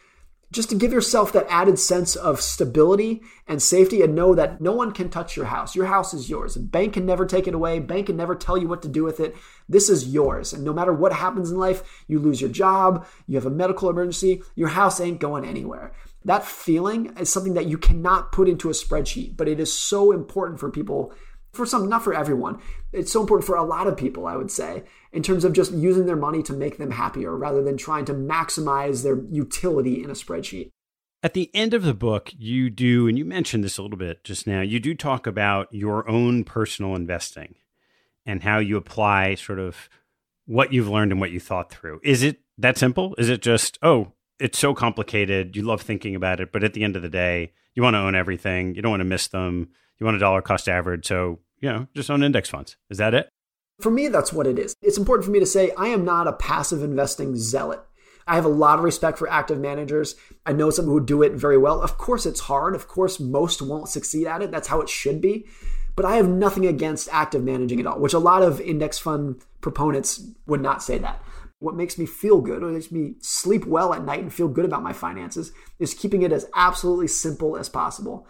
just 0.52 0.68
to 0.70 0.74
give 0.74 0.92
yourself 0.92 1.32
that 1.32 1.46
added 1.48 1.78
sense 1.78 2.16
of 2.16 2.40
stability 2.40 3.22
and 3.46 3.62
safety 3.62 4.02
and 4.02 4.14
know 4.14 4.34
that 4.34 4.60
no 4.60 4.72
one 4.72 4.92
can 4.92 5.08
touch 5.08 5.36
your 5.36 5.46
house. 5.46 5.76
Your 5.76 5.86
house 5.86 6.12
is 6.12 6.28
yours. 6.28 6.56
Bank 6.56 6.94
can 6.94 7.06
never 7.06 7.24
take 7.24 7.46
it 7.46 7.54
away. 7.54 7.78
Bank 7.78 8.06
can 8.06 8.16
never 8.16 8.34
tell 8.34 8.58
you 8.58 8.66
what 8.66 8.82
to 8.82 8.88
do 8.88 9.04
with 9.04 9.20
it. 9.20 9.36
This 9.68 9.88
is 9.88 10.08
yours. 10.08 10.52
And 10.52 10.64
no 10.64 10.72
matter 10.72 10.92
what 10.92 11.12
happens 11.12 11.50
in 11.50 11.58
life, 11.58 12.04
you 12.08 12.18
lose 12.18 12.40
your 12.40 12.50
job, 12.50 13.06
you 13.28 13.36
have 13.36 13.46
a 13.46 13.50
medical 13.50 13.88
emergency, 13.88 14.42
your 14.56 14.68
house 14.68 15.00
ain't 15.00 15.20
going 15.20 15.44
anywhere. 15.44 15.92
That 16.24 16.44
feeling 16.44 17.16
is 17.16 17.30
something 17.30 17.54
that 17.54 17.66
you 17.66 17.78
cannot 17.78 18.32
put 18.32 18.48
into 18.48 18.68
a 18.68 18.72
spreadsheet, 18.74 19.36
but 19.36 19.48
it 19.48 19.58
is 19.60 19.72
so 19.72 20.12
important 20.12 20.60
for 20.60 20.70
people 20.70 21.14
for 21.52 21.66
some, 21.66 21.88
not 21.88 22.04
for 22.04 22.14
everyone. 22.14 22.60
It's 22.92 23.12
so 23.12 23.20
important 23.20 23.46
for 23.46 23.56
a 23.56 23.64
lot 23.64 23.86
of 23.86 23.96
people, 23.96 24.26
I 24.26 24.36
would 24.36 24.50
say, 24.50 24.84
in 25.12 25.22
terms 25.22 25.44
of 25.44 25.52
just 25.52 25.72
using 25.72 26.06
their 26.06 26.16
money 26.16 26.42
to 26.44 26.52
make 26.52 26.78
them 26.78 26.92
happier 26.92 27.36
rather 27.36 27.62
than 27.62 27.76
trying 27.76 28.04
to 28.06 28.14
maximize 28.14 29.02
their 29.02 29.22
utility 29.30 30.02
in 30.02 30.10
a 30.10 30.14
spreadsheet. 30.14 30.70
At 31.22 31.34
the 31.34 31.50
end 31.52 31.74
of 31.74 31.82
the 31.82 31.94
book, 31.94 32.32
you 32.38 32.70
do, 32.70 33.06
and 33.06 33.18
you 33.18 33.24
mentioned 33.24 33.62
this 33.62 33.76
a 33.76 33.82
little 33.82 33.98
bit 33.98 34.24
just 34.24 34.46
now, 34.46 34.62
you 34.62 34.80
do 34.80 34.94
talk 34.94 35.26
about 35.26 35.68
your 35.70 36.08
own 36.08 36.44
personal 36.44 36.94
investing 36.94 37.56
and 38.24 38.42
how 38.42 38.58
you 38.58 38.76
apply 38.76 39.34
sort 39.34 39.58
of 39.58 39.88
what 40.46 40.72
you've 40.72 40.88
learned 40.88 41.12
and 41.12 41.20
what 41.20 41.30
you 41.30 41.40
thought 41.40 41.70
through. 41.70 42.00
Is 42.02 42.22
it 42.22 42.40
that 42.58 42.78
simple? 42.78 43.14
Is 43.18 43.28
it 43.28 43.42
just, 43.42 43.78
oh, 43.82 44.12
it's 44.38 44.58
so 44.58 44.74
complicated. 44.74 45.54
You 45.54 45.62
love 45.62 45.82
thinking 45.82 46.14
about 46.14 46.40
it, 46.40 46.52
but 46.52 46.64
at 46.64 46.72
the 46.72 46.82
end 46.82 46.96
of 46.96 47.02
the 47.02 47.08
day, 47.10 47.52
you 47.74 47.82
want 47.82 47.94
to 47.94 47.98
own 48.00 48.14
everything. 48.14 48.74
You 48.74 48.82
don't 48.82 48.90
want 48.90 49.02
to 49.02 49.04
miss 49.04 49.28
them 49.28 49.68
you 50.00 50.06
want 50.06 50.16
a 50.16 50.20
dollar 50.20 50.42
cost 50.42 50.68
average. 50.68 51.06
So, 51.06 51.38
you 51.60 51.68
know, 51.68 51.86
just 51.94 52.10
own 52.10 52.22
index 52.22 52.48
funds. 52.48 52.76
Is 52.88 52.98
that 52.98 53.14
it? 53.14 53.28
For 53.80 53.90
me, 53.90 54.08
that's 54.08 54.32
what 54.32 54.46
it 54.46 54.58
is. 54.58 54.74
It's 54.82 54.98
important 54.98 55.24
for 55.24 55.30
me 55.30 55.40
to 55.40 55.46
say 55.46 55.72
I 55.76 55.88
am 55.88 56.04
not 56.04 56.26
a 56.26 56.32
passive 56.32 56.82
investing 56.82 57.36
zealot. 57.36 57.80
I 58.26 58.34
have 58.34 58.44
a 58.44 58.48
lot 58.48 58.78
of 58.78 58.84
respect 58.84 59.18
for 59.18 59.28
active 59.28 59.58
managers. 59.58 60.14
I 60.46 60.52
know 60.52 60.70
some 60.70 60.84
who 60.84 61.04
do 61.04 61.22
it 61.22 61.32
very 61.32 61.58
well. 61.58 61.82
Of 61.82 61.98
course, 61.98 62.26
it's 62.26 62.40
hard. 62.40 62.74
Of 62.74 62.86
course, 62.86 63.18
most 63.18 63.62
won't 63.62 63.88
succeed 63.88 64.26
at 64.26 64.42
it. 64.42 64.50
That's 64.50 64.68
how 64.68 64.80
it 64.80 64.88
should 64.88 65.20
be. 65.20 65.46
But 65.96 66.04
I 66.04 66.16
have 66.16 66.28
nothing 66.28 66.66
against 66.66 67.08
active 67.12 67.42
managing 67.42 67.80
at 67.80 67.86
all, 67.86 67.98
which 67.98 68.14
a 68.14 68.18
lot 68.18 68.42
of 68.42 68.60
index 68.60 68.98
fund 68.98 69.42
proponents 69.60 70.22
would 70.46 70.60
not 70.60 70.82
say 70.82 70.98
that. 70.98 71.22
What 71.58 71.74
makes 71.74 71.98
me 71.98 72.06
feel 72.06 72.40
good, 72.40 72.62
or 72.62 72.70
makes 72.70 72.92
me 72.92 73.14
sleep 73.20 73.66
well 73.66 73.92
at 73.92 74.04
night 74.04 74.20
and 74.20 74.32
feel 74.32 74.48
good 74.48 74.64
about 74.64 74.82
my 74.82 74.92
finances, 74.92 75.52
is 75.78 75.92
keeping 75.92 76.22
it 76.22 76.32
as 76.32 76.46
absolutely 76.54 77.08
simple 77.08 77.56
as 77.56 77.68
possible. 77.68 78.26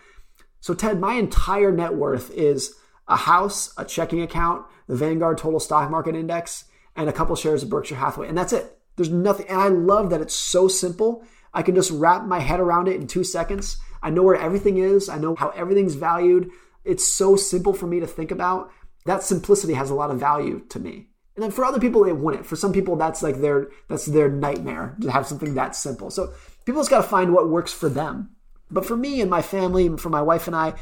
So, 0.61 0.75
Ted, 0.75 1.01
my 1.01 1.15
entire 1.15 1.73
net 1.73 1.95
worth 1.95 2.31
is 2.33 2.75
a 3.09 3.17
house, 3.17 3.73
a 3.77 3.85
checking 3.85 4.23
account, 4.23 4.65
the 4.87 4.97
Vanguard 4.97 5.39
Total 5.39 5.61
Stock 5.61 5.91
Market 5.91 6.15
Index, 6.15 6.65
and 6.95 7.09
a 7.09 7.13
couple 7.13 7.35
shares 7.37 7.63
of 7.63 7.71
Berkshire 7.71 7.97
Hathaway. 7.97 8.29
And 8.29 8.39
that's 8.39 8.53
it. 8.53 8.79
There's 8.97 9.11
nothing. 9.11 9.47
And 9.49 9.61
I 9.61 9.69
love 9.69 10.11
that 10.11 10.21
it's 10.21 10.35
so 10.35 10.69
simple. 10.69 11.25
I 11.53 11.63
can 11.63 11.75
just 11.75 11.91
wrap 11.91 12.25
my 12.25 12.39
head 12.39 12.61
around 12.61 12.89
it 12.89 12.97
in 12.97 13.07
two 13.07 13.25
seconds. 13.25 13.79
I 14.03 14.11
know 14.11 14.23
where 14.23 14.37
everything 14.37 14.79
is, 14.79 15.09
I 15.09 15.19
know 15.19 15.35
how 15.35 15.49
everything's 15.51 15.95
valued. 15.95 16.51
It's 16.85 17.07
so 17.07 17.37
simple 17.37 17.73
for 17.73 17.87
me 17.87 18.01
to 18.01 18.07
think 18.07 18.31
about. 18.31 18.71
That 19.07 19.23
simplicity 19.23 19.75
has 19.75 19.91
a 19.91 19.95
lot 19.95 20.11
of 20.11 20.21
value 20.21 20.65
to 20.71 20.79
me. 20.79 21.09
And 21.37 21.43
then 21.43 21.51
for 21.51 21.65
other 21.65 21.81
people, 21.81 22.05
it 22.05 22.17
wouldn't. 22.17 22.47
For 22.47 22.57
some 22.57 22.73
people, 22.73 22.97
that's 22.97 23.23
like 23.23 23.41
their 23.41 23.69
that's 23.89 24.07
their 24.07 24.29
nightmare 24.29 24.97
to 25.01 25.11
have 25.11 25.27
something 25.27 25.55
that 25.55 25.75
simple. 25.75 26.11
So 26.11 26.33
people 26.67 26.81
just 26.81 26.91
got 26.91 27.03
to 27.03 27.09
find 27.09 27.33
what 27.33 27.49
works 27.49 27.73
for 27.73 27.89
them. 27.89 28.31
But 28.71 28.87
for 28.87 28.97
me 28.97 29.21
and 29.21 29.31
my 29.31 29.43
family, 29.43 29.89
for 29.97 30.11
my 30.11 30.23
wife 30.23 30.47
and 30.47 30.57
I, 30.57 30.75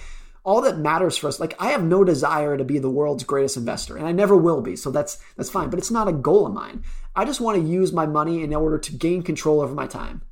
all 0.45 0.61
that 0.63 0.79
matters 0.79 1.17
for 1.17 1.29
us, 1.29 1.41
like 1.41 1.55
I 1.59 1.71
have 1.71 1.83
no 1.83 2.05
desire 2.05 2.57
to 2.57 2.65
be 2.65 2.79
the 2.79 2.91
world's 2.91 3.25
greatest 3.25 3.57
investor, 3.57 3.97
and 3.97 4.07
I 4.07 4.13
never 4.13 4.37
will 4.37 4.61
be. 4.61 4.77
So 4.77 4.91
that's 4.91 5.19
that's 5.37 5.51
fine. 5.51 5.71
But 5.71 5.79
it's 5.79 5.91
not 5.91 6.09
a 6.09 6.13
goal 6.13 6.47
of 6.47 6.55
mine. 6.55 6.85
I 7.15 7.25
just 7.25 7.41
want 7.41 7.59
to 7.59 7.69
use 7.69 7.93
my 7.93 8.07
money 8.07 8.43
in 8.43 8.55
order 8.55 8.79
to 8.79 8.93
gain 8.95 9.23
control 9.23 9.61
over 9.61 9.75
my 9.75 9.87
time. 9.87 10.23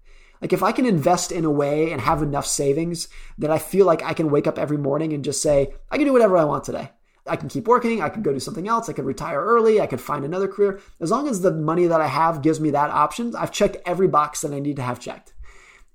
Like 0.40 0.52
if 0.52 0.62
I 0.62 0.72
can 0.72 0.86
invest 0.86 1.32
in 1.32 1.44
a 1.44 1.50
way 1.50 1.90
and 1.92 2.00
have 2.00 2.22
enough 2.22 2.46
savings 2.46 3.08
that 3.38 3.50
I 3.50 3.58
feel 3.58 3.86
like 3.86 4.02
I 4.02 4.14
can 4.14 4.30
wake 4.30 4.46
up 4.46 4.58
every 4.58 4.76
morning 4.78 5.12
and 5.12 5.24
just 5.24 5.42
say, 5.42 5.74
I 5.90 5.96
can 5.96 6.06
do 6.06 6.12
whatever 6.12 6.36
I 6.36 6.44
want 6.44 6.64
today. 6.64 6.90
I 7.26 7.36
can 7.36 7.48
keep 7.48 7.66
working. 7.66 8.00
I 8.00 8.08
could 8.08 8.22
go 8.22 8.32
do 8.32 8.40
something 8.40 8.68
else. 8.68 8.88
I 8.88 8.92
could 8.92 9.04
retire 9.04 9.42
early. 9.42 9.80
I 9.80 9.86
could 9.86 10.00
find 10.00 10.24
another 10.24 10.46
career. 10.46 10.80
As 11.00 11.10
long 11.10 11.26
as 11.26 11.40
the 11.40 11.52
money 11.52 11.86
that 11.86 12.00
I 12.00 12.06
have 12.06 12.42
gives 12.42 12.60
me 12.60 12.70
that 12.70 12.90
option, 12.90 13.34
I've 13.34 13.50
checked 13.50 13.78
every 13.84 14.06
box 14.06 14.42
that 14.42 14.52
I 14.52 14.60
need 14.60 14.76
to 14.76 14.82
have 14.82 15.00
checked. 15.00 15.32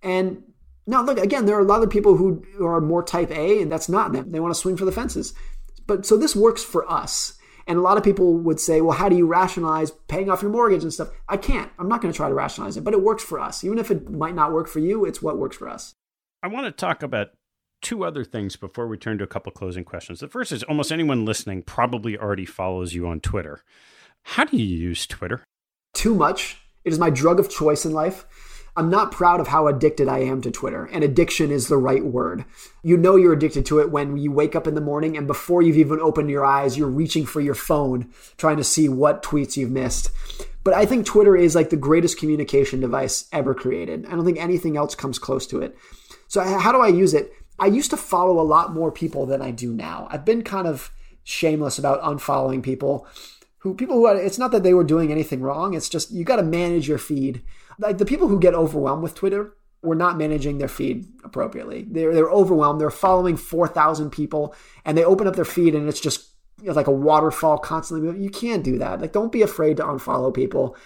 And 0.04 0.44
now, 0.88 1.04
look, 1.04 1.20
again, 1.20 1.46
there 1.46 1.56
are 1.56 1.62
a 1.62 1.66
lot 1.66 1.84
of 1.84 1.90
people 1.90 2.18
who 2.18 2.44
are 2.66 2.82
more 2.82 3.04
type 3.04 3.32
A, 3.32 3.62
and 3.62 3.72
that's 3.72 3.90
not 3.90 4.14
them. 4.14 4.32
They 4.32 4.40
want 4.40 4.54
to 4.54 4.60
swing 4.60 4.78
for 4.78 4.86
the 4.86 4.92
fences. 4.92 5.34
But 5.88 6.06
so 6.06 6.18
this 6.18 6.36
works 6.36 6.64
for 6.64 6.90
us. 6.92 7.38
And 7.68 7.78
a 7.78 7.82
lot 7.82 7.98
of 7.98 8.04
people 8.04 8.34
would 8.38 8.60
say, 8.60 8.82
well, 8.82 8.98
how 8.98 9.08
do 9.08 9.16
you 9.16 9.28
rationalize 9.28 9.92
paying 10.08 10.30
off 10.30 10.42
your 10.42 10.52
mortgage 10.52 10.84
and 10.84 10.92
stuff? 10.92 11.10
I 11.30 11.38
can't. 11.38 11.72
I'm 11.78 11.88
not 11.88 12.02
going 12.02 12.12
to 12.12 12.18
try 12.18 12.28
to 12.28 12.34
rationalize 12.34 12.76
it, 12.76 12.84
but 12.84 12.94
it 12.94 13.04
works 13.04 13.24
for 13.24 13.40
us. 13.40 13.64
Even 13.64 13.78
if 13.78 13.92
it 13.92 14.10
might 14.10 14.36
not 14.36 14.52
work 14.52 14.68
for 14.68 14.80
you, 14.80 15.06
it's 15.06 15.22
what 15.22 15.38
works 15.38 15.58
for 15.58 15.70
us. 15.70 15.94
I 16.42 16.48
want 16.48 16.66
to 16.66 16.72
talk 16.72 17.04
about 17.04 17.30
two 17.82 18.04
other 18.04 18.24
things 18.24 18.56
before 18.56 18.88
we 18.88 18.98
turn 18.98 19.20
to 19.20 19.24
a 19.24 19.28
couple 19.28 19.52
closing 19.52 19.84
questions. 19.84 20.20
The 20.20 20.28
first 20.28 20.52
is 20.52 20.64
almost 20.64 20.92
anyone 20.92 21.26
listening 21.26 21.62
probably 21.62 22.18
already 22.18 22.46
follows 22.46 22.94
you 22.94 23.08
on 23.08 23.20
Twitter. 23.20 23.64
How 24.24 24.46
do 24.46 24.58
you 24.58 24.66
use 24.66 25.06
Twitter? 25.06 25.44
Too 25.94 26.16
much. 26.16 26.58
It 26.84 26.94
is 26.94 27.00
my 27.00 27.10
drug 27.10 27.40
of 27.40 27.50
choice 27.50 27.86
in 27.86 27.94
life. 27.94 28.26
I'm 28.76 28.90
not 28.90 29.12
proud 29.12 29.40
of 29.40 29.50
how 29.50 29.68
addicted 29.68 30.08
I 30.08 30.20
am 30.20 30.42
to 30.42 30.52
Twitter, 30.52 30.86
and 30.86 31.04
addiction 31.04 31.52
is 31.52 31.68
the 31.68 31.78
right 31.78 32.04
word. 32.04 32.46
You 32.84 32.96
know 32.96 33.16
you're 33.16 33.34
addicted 33.34 33.66
to 33.68 33.80
it 33.80 33.92
when 33.92 34.18
you 34.18 34.32
wake 34.32 34.56
up 34.56 34.66
in 34.66 34.76
the 34.76 34.82
morning 34.82 35.18
and 35.18 35.28
before 35.28 35.62
you've 35.62 35.78
even 35.78 36.00
opened 36.00 36.30
your 36.30 36.46
eyes, 36.46 36.78
you're 36.78 36.88
reaching 36.88 37.26
for 37.26 37.42
your 37.42 37.56
phone 37.56 38.10
trying 38.38 38.58
to 38.58 38.64
see 38.64 38.88
what 38.88 39.24
tweets 39.24 39.58
you've 39.58 39.72
missed. 39.72 40.10
But 40.64 40.74
I 40.74 40.86
think 40.86 41.06
Twitter 41.06 41.36
is 41.36 41.56
like 41.56 41.70
the 41.70 41.78
greatest 41.78 42.18
communication 42.18 42.80
device 42.80 43.28
ever 43.34 43.54
created. 43.54 44.06
I 44.06 44.12
don't 44.12 44.26
think 44.26 44.40
anything 44.40 44.78
else 44.78 44.96
comes 44.96 45.20
close 45.20 45.46
to 45.48 45.62
it. 45.62 45.76
So, 46.28 46.42
how 46.42 46.72
do 46.72 46.80
I 46.80 46.88
use 46.88 47.14
it? 47.14 47.34
I 47.60 47.66
used 47.66 47.90
to 47.92 47.98
follow 47.98 48.40
a 48.40 48.44
lot 48.44 48.74
more 48.74 48.92
people 48.92 49.26
than 49.26 49.42
I 49.42 49.52
do 49.52 49.74
now. 49.74 50.08
I've 50.10 50.24
been 50.24 50.44
kind 50.44 50.68
of 50.68 50.92
shameless 51.24 51.78
about 51.78 52.02
unfollowing 52.02 52.64
people 52.64 53.06
who 53.60 53.76
people 53.76 53.96
who 53.96 54.08
it's 54.08 54.40
not 54.40 54.52
that 54.52 54.64
they 54.64 54.74
were 54.74 54.84
doing 54.84 55.12
anything 55.12 55.42
wrong 55.42 55.76
it's 55.76 55.90
just 55.90 56.12
you 56.12 56.24
got 56.24 56.38
to 56.38 56.44
manage 56.44 56.88
your 56.88 56.98
feed 56.98 57.44
Like 57.82 57.98
the 57.98 58.06
people 58.06 58.28
who 58.28 58.40
get 58.40 58.54
overwhelmed 58.54 59.04
with 59.04 59.16
Twitter 59.16 59.54
were 59.82 59.96
not 59.96 60.18
managing 60.18 60.60
their 60.60 60.68
feed 60.68 61.08
appropriately. 61.24 61.86
They're, 61.90 62.14
they're 62.14 62.30
overwhelmed. 62.30 62.80
They're 62.80 62.92
following 62.92 63.36
4,000 63.36 64.12
people 64.12 64.56
and 64.86 64.98
they 64.98 65.04
open 65.04 65.28
up 65.28 65.36
their 65.36 65.46
feed 65.46 65.76
and 65.76 65.90
it's 65.90 66.00
just 66.00 66.30
you 66.62 66.68
know, 66.68 66.74
like 66.74 66.88
a 66.88 66.92
waterfall 66.92 67.58
constantly. 67.58 68.20
You 68.22 68.30
can't 68.30 68.64
do 68.64 68.78
that. 68.78 69.02
Like, 69.02 69.12
don't 69.12 69.32
be 69.32 69.42
afraid 69.42 69.78
to 69.78 69.84
unfollow 69.84 70.34
people. 70.34 70.78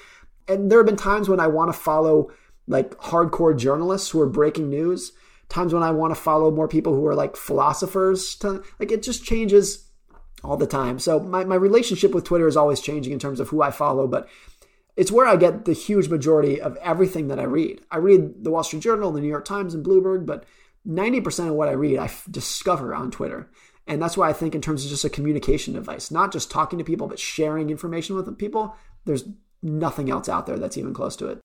And 0.48 0.72
there 0.72 0.80
have 0.80 0.86
been 0.86 0.96
times 0.96 1.28
when 1.28 1.40
I 1.40 1.48
want 1.48 1.74
to 1.74 1.78
follow 1.78 2.32
like 2.68 2.92
hardcore 2.98 3.58
journalists 3.58 4.10
who 4.10 4.22
are 4.22 4.30
breaking 4.30 4.70
news, 4.70 5.12
times 5.50 5.74
when 5.74 5.84
I 5.84 5.92
want 5.92 6.16
to 6.16 6.20
follow 6.20 6.50
more 6.50 6.68
people 6.68 6.96
who 6.96 7.06
are 7.06 7.16
like 7.16 7.36
philosophers. 7.36 8.36
To, 8.38 8.64
like, 8.80 8.92
it 8.92 9.04
just 9.04 9.26
changes 9.26 9.90
all 10.44 10.58
the 10.58 10.68
time. 10.68 11.00
So 11.00 11.20
my, 11.20 11.44
my 11.44 11.56
relationship 11.56 12.14
with 12.14 12.24
Twitter 12.24 12.48
is 12.48 12.56
always 12.56 12.80
changing 12.80 13.12
in 13.12 13.20
terms 13.20 13.40
of 13.40 13.50
who 13.50 13.62
I 13.62 13.72
follow, 13.72 14.08
but 14.08 14.30
it's 14.96 15.12
where 15.12 15.28
I 15.28 15.36
get 15.36 15.66
the 15.66 15.74
huge 15.74 16.10
majority 16.10 16.62
of 16.62 16.78
everything 16.78 17.28
that 17.28 17.40
I 17.40 17.44
read. 17.44 17.82
I 17.92 17.98
read 17.98 18.44
the 18.44 18.52
Wall 18.52 18.64
Street 18.64 18.84
Journal, 18.84 19.12
the 19.12 19.22
New 19.22 19.28
York 19.28 19.46
Times, 19.46 19.74
and 19.74 19.86
Bloomberg, 19.86 20.26
but 20.26 20.46
90% 20.88 21.50
of 21.50 21.56
what 21.56 21.68
I 21.68 21.74
read, 21.74 21.98
I 21.98 22.06
f- 22.06 22.28
discover 22.30 22.94
on 22.96 23.12
Twitter. 23.12 23.50
And 23.88 24.02
that's 24.02 24.18
why 24.18 24.30
I 24.30 24.34
think, 24.34 24.56
in 24.56 24.62
terms 24.62 24.84
of 24.84 24.90
just 24.90 25.06
a 25.06 25.10
communication 25.10 25.74
device, 25.74 26.12
not 26.12 26.32
just 26.32 26.50
talking 26.50 26.80
to 26.80 26.86
people, 26.86 27.08
but 27.08 27.20
sharing 27.20 27.70
information 27.70 28.16
with 28.16 28.38
people, 28.38 28.76
there's 29.06 29.26
nothing 29.62 30.10
else 30.10 30.30
out 30.30 30.46
there 30.48 30.58
that's 30.58 30.78
even 30.78 30.94
close 30.94 31.16
to 31.18 31.28
it. 31.28 31.40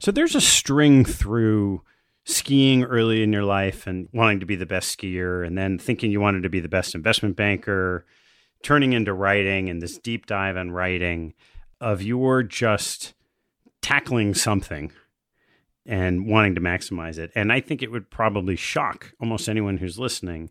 So 0.00 0.10
there's 0.10 0.34
a 0.34 0.40
string 0.40 1.04
through 1.04 1.82
skiing 2.24 2.84
early 2.84 3.22
in 3.22 3.32
your 3.32 3.44
life 3.44 3.86
and 3.86 4.08
wanting 4.12 4.40
to 4.40 4.46
be 4.46 4.56
the 4.56 4.66
best 4.66 4.98
skier, 4.98 5.46
and 5.46 5.56
then 5.56 5.78
thinking 5.78 6.10
you 6.10 6.20
wanted 6.20 6.42
to 6.42 6.48
be 6.48 6.60
the 6.60 6.68
best 6.68 6.94
investment 6.94 7.36
banker, 7.36 8.06
turning 8.62 8.92
into 8.92 9.12
writing 9.12 9.68
and 9.68 9.82
this 9.82 9.98
deep 9.98 10.26
dive 10.26 10.56
on 10.56 10.70
writing 10.70 11.34
of 11.84 12.02
your 12.02 12.42
just 12.42 13.12
tackling 13.82 14.32
something 14.32 14.90
and 15.84 16.26
wanting 16.26 16.54
to 16.54 16.60
maximize 16.62 17.18
it. 17.18 17.30
And 17.34 17.52
I 17.52 17.60
think 17.60 17.82
it 17.82 17.92
would 17.92 18.10
probably 18.10 18.56
shock 18.56 19.12
almost 19.20 19.50
anyone 19.50 19.76
who's 19.76 19.98
listening 19.98 20.50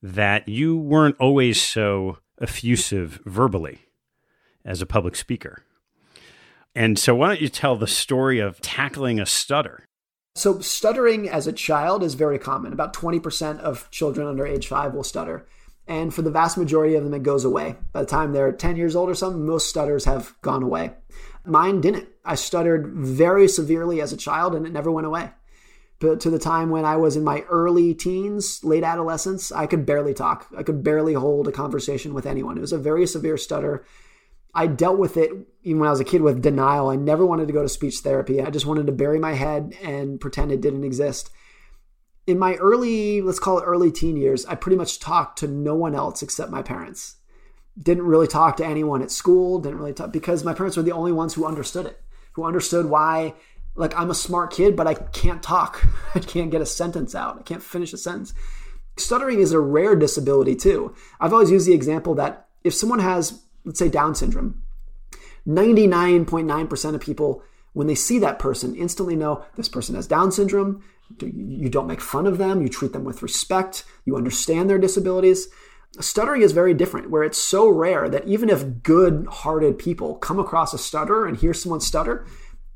that 0.00 0.48
you 0.48 0.76
weren't 0.76 1.16
always 1.18 1.60
so 1.60 2.18
effusive 2.40 3.20
verbally 3.24 3.80
as 4.64 4.80
a 4.80 4.86
public 4.86 5.16
speaker. 5.16 5.64
And 6.76 6.96
so, 6.96 7.12
why 7.16 7.26
don't 7.26 7.40
you 7.40 7.48
tell 7.48 7.74
the 7.74 7.88
story 7.88 8.38
of 8.38 8.60
tackling 8.60 9.18
a 9.18 9.26
stutter? 9.26 9.88
So, 10.36 10.60
stuttering 10.60 11.28
as 11.28 11.48
a 11.48 11.52
child 11.52 12.04
is 12.04 12.14
very 12.14 12.38
common. 12.38 12.72
About 12.72 12.94
20% 12.94 13.58
of 13.58 13.90
children 13.90 14.28
under 14.28 14.46
age 14.46 14.68
five 14.68 14.94
will 14.94 15.02
stutter. 15.02 15.44
And 15.88 16.12
for 16.12 16.20
the 16.20 16.30
vast 16.30 16.58
majority 16.58 16.94
of 16.94 17.02
them, 17.02 17.14
it 17.14 17.22
goes 17.22 17.44
away. 17.44 17.76
By 17.92 18.00
the 18.00 18.06
time 18.06 18.32
they're 18.32 18.52
10 18.52 18.76
years 18.76 18.94
old 18.94 19.08
or 19.08 19.14
something, 19.14 19.44
most 19.44 19.70
stutters 19.70 20.04
have 20.04 20.34
gone 20.42 20.62
away. 20.62 20.92
Mine 21.46 21.80
didn't. 21.80 22.08
I 22.26 22.34
stuttered 22.34 22.88
very 22.88 23.48
severely 23.48 24.02
as 24.02 24.12
a 24.12 24.16
child 24.18 24.54
and 24.54 24.66
it 24.66 24.72
never 24.72 24.92
went 24.92 25.06
away. 25.06 25.30
But 25.98 26.20
to 26.20 26.30
the 26.30 26.38
time 26.38 26.68
when 26.68 26.84
I 26.84 26.96
was 26.96 27.16
in 27.16 27.24
my 27.24 27.40
early 27.48 27.94
teens, 27.94 28.62
late 28.62 28.84
adolescence, 28.84 29.50
I 29.50 29.66
could 29.66 29.86
barely 29.86 30.12
talk. 30.12 30.46
I 30.56 30.62
could 30.62 30.84
barely 30.84 31.14
hold 31.14 31.48
a 31.48 31.52
conversation 31.52 32.12
with 32.12 32.26
anyone. 32.26 32.58
It 32.58 32.60
was 32.60 32.72
a 32.72 32.78
very 32.78 33.06
severe 33.06 33.38
stutter. 33.38 33.84
I 34.54 34.66
dealt 34.66 34.98
with 34.98 35.16
it 35.16 35.32
even 35.62 35.80
when 35.80 35.88
I 35.88 35.90
was 35.90 36.00
a 36.00 36.04
kid 36.04 36.20
with 36.20 36.42
denial. 36.42 36.88
I 36.88 36.96
never 36.96 37.24
wanted 37.24 37.46
to 37.46 37.52
go 37.54 37.62
to 37.62 37.68
speech 37.68 37.98
therapy. 37.98 38.42
I 38.42 38.50
just 38.50 38.66
wanted 38.66 38.86
to 38.86 38.92
bury 38.92 39.18
my 39.18 39.32
head 39.32 39.74
and 39.82 40.20
pretend 40.20 40.52
it 40.52 40.60
didn't 40.60 40.84
exist. 40.84 41.30
In 42.28 42.38
my 42.38 42.56
early, 42.56 43.22
let's 43.22 43.38
call 43.38 43.58
it 43.58 43.64
early 43.64 43.90
teen 43.90 44.18
years, 44.18 44.44
I 44.44 44.54
pretty 44.54 44.76
much 44.76 44.98
talked 44.98 45.38
to 45.38 45.48
no 45.48 45.74
one 45.74 45.94
else 45.94 46.20
except 46.22 46.50
my 46.50 46.60
parents. 46.60 47.16
Didn't 47.82 48.04
really 48.04 48.26
talk 48.26 48.58
to 48.58 48.66
anyone 48.66 49.00
at 49.00 49.10
school, 49.10 49.58
didn't 49.58 49.78
really 49.78 49.94
talk 49.94 50.12
because 50.12 50.44
my 50.44 50.52
parents 50.52 50.76
were 50.76 50.82
the 50.82 50.92
only 50.92 51.10
ones 51.10 51.32
who 51.32 51.46
understood 51.46 51.86
it, 51.86 52.02
who 52.32 52.44
understood 52.44 52.84
why 52.84 53.32
like 53.76 53.98
I'm 53.98 54.10
a 54.10 54.14
smart 54.14 54.52
kid, 54.52 54.76
but 54.76 54.86
I 54.86 54.92
can't 54.92 55.42
talk. 55.42 55.86
I 56.14 56.18
can't 56.18 56.50
get 56.50 56.60
a 56.60 56.66
sentence 56.66 57.14
out. 57.14 57.38
I 57.38 57.42
can't 57.44 57.62
finish 57.62 57.94
a 57.94 57.96
sentence. 57.96 58.34
Stuttering 58.98 59.40
is 59.40 59.52
a 59.52 59.60
rare 59.60 59.96
disability 59.96 60.54
too. 60.54 60.94
I've 61.20 61.32
always 61.32 61.50
used 61.50 61.66
the 61.66 61.72
example 61.72 62.14
that 62.16 62.46
if 62.62 62.74
someone 62.74 62.98
has, 62.98 63.42
let's 63.64 63.78
say, 63.78 63.88
Down 63.88 64.14
syndrome, 64.14 64.60
99.9% 65.46 66.94
of 66.94 67.00
people, 67.00 67.42
when 67.72 67.86
they 67.86 67.94
see 67.94 68.18
that 68.18 68.38
person, 68.38 68.74
instantly 68.74 69.16
know 69.16 69.46
this 69.56 69.70
person 69.70 69.94
has 69.94 70.06
Down 70.06 70.30
syndrome. 70.30 70.82
You 71.20 71.68
don't 71.68 71.86
make 71.86 72.00
fun 72.00 72.26
of 72.26 72.38
them. 72.38 72.62
You 72.62 72.68
treat 72.68 72.92
them 72.92 73.04
with 73.04 73.22
respect. 73.22 73.84
You 74.04 74.16
understand 74.16 74.68
their 74.68 74.78
disabilities. 74.78 75.48
Stuttering 76.00 76.42
is 76.42 76.52
very 76.52 76.74
different, 76.74 77.10
where 77.10 77.22
it's 77.22 77.38
so 77.38 77.68
rare 77.68 78.08
that 78.08 78.26
even 78.26 78.50
if 78.50 78.82
good 78.82 79.26
hearted 79.30 79.78
people 79.78 80.16
come 80.16 80.38
across 80.38 80.74
a 80.74 80.78
stutter 80.78 81.26
and 81.26 81.36
hear 81.36 81.54
someone 81.54 81.80
stutter, 81.80 82.26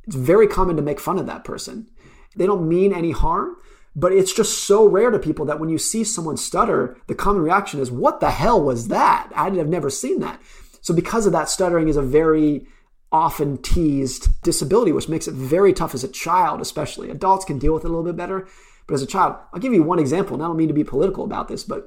it's 0.05 0.17
very 0.17 0.47
common 0.47 0.77
to 0.77 0.83
make 0.83 0.99
fun 0.99 1.19
of 1.19 1.27
that 1.27 1.45
person. 1.45 1.89
They 2.37 2.47
don't 2.47 2.69
mean 2.69 2.93
any 2.93 3.11
harm, 3.11 3.57
but 3.95 4.13
it's 4.13 4.33
just 4.33 4.65
so 4.65 4.87
rare 4.87 5.11
to 5.11 5.19
people 5.19 5.45
that 5.47 5.61
when 5.61 5.69
you 5.69 5.79
see 5.79 6.05
someone 6.05 6.39
stutter, 6.39 6.97
the 7.07 7.15
common 7.15 7.43
reaction 7.43 7.81
is, 7.81 7.91
What 7.91 8.21
the 8.21 8.31
hell 8.31 8.63
was 8.63 8.89
that? 8.89 9.31
I'd 9.35 9.57
have 9.57 9.69
never 9.69 9.91
seen 9.91 10.21
that. 10.21 10.41
So, 10.81 10.95
because 10.95 11.27
of 11.27 11.33
that, 11.33 11.49
stuttering 11.49 11.89
is 11.89 11.97
a 11.97 12.03
very 12.03 12.67
often 13.13 13.59
teased 13.59 14.29
disability, 14.43 14.91
which 14.91 15.09
makes 15.09 15.29
it 15.29 15.35
very 15.35 15.73
tough 15.73 15.95
as 15.95 16.03
a 16.03 16.09
child, 16.09 16.61
especially. 16.61 17.11
Adults 17.11 17.45
can 17.45 17.59
deal 17.59 17.75
with 17.75 17.85
it 17.85 17.89
a 17.89 17.91
little 17.91 18.05
bit 18.05 18.17
better, 18.17 18.49
but 18.87 18.95
as 18.95 19.03
a 19.03 19.07
child, 19.07 19.37
I'll 19.53 19.61
give 19.61 19.75
you 19.75 19.83
one 19.83 19.99
example, 19.99 20.35
and 20.35 20.43
I 20.43 20.47
don't 20.47 20.57
mean 20.57 20.69
to 20.69 20.75
be 20.75 20.85
political 20.85 21.25
about 21.25 21.49
this, 21.49 21.63
but 21.63 21.87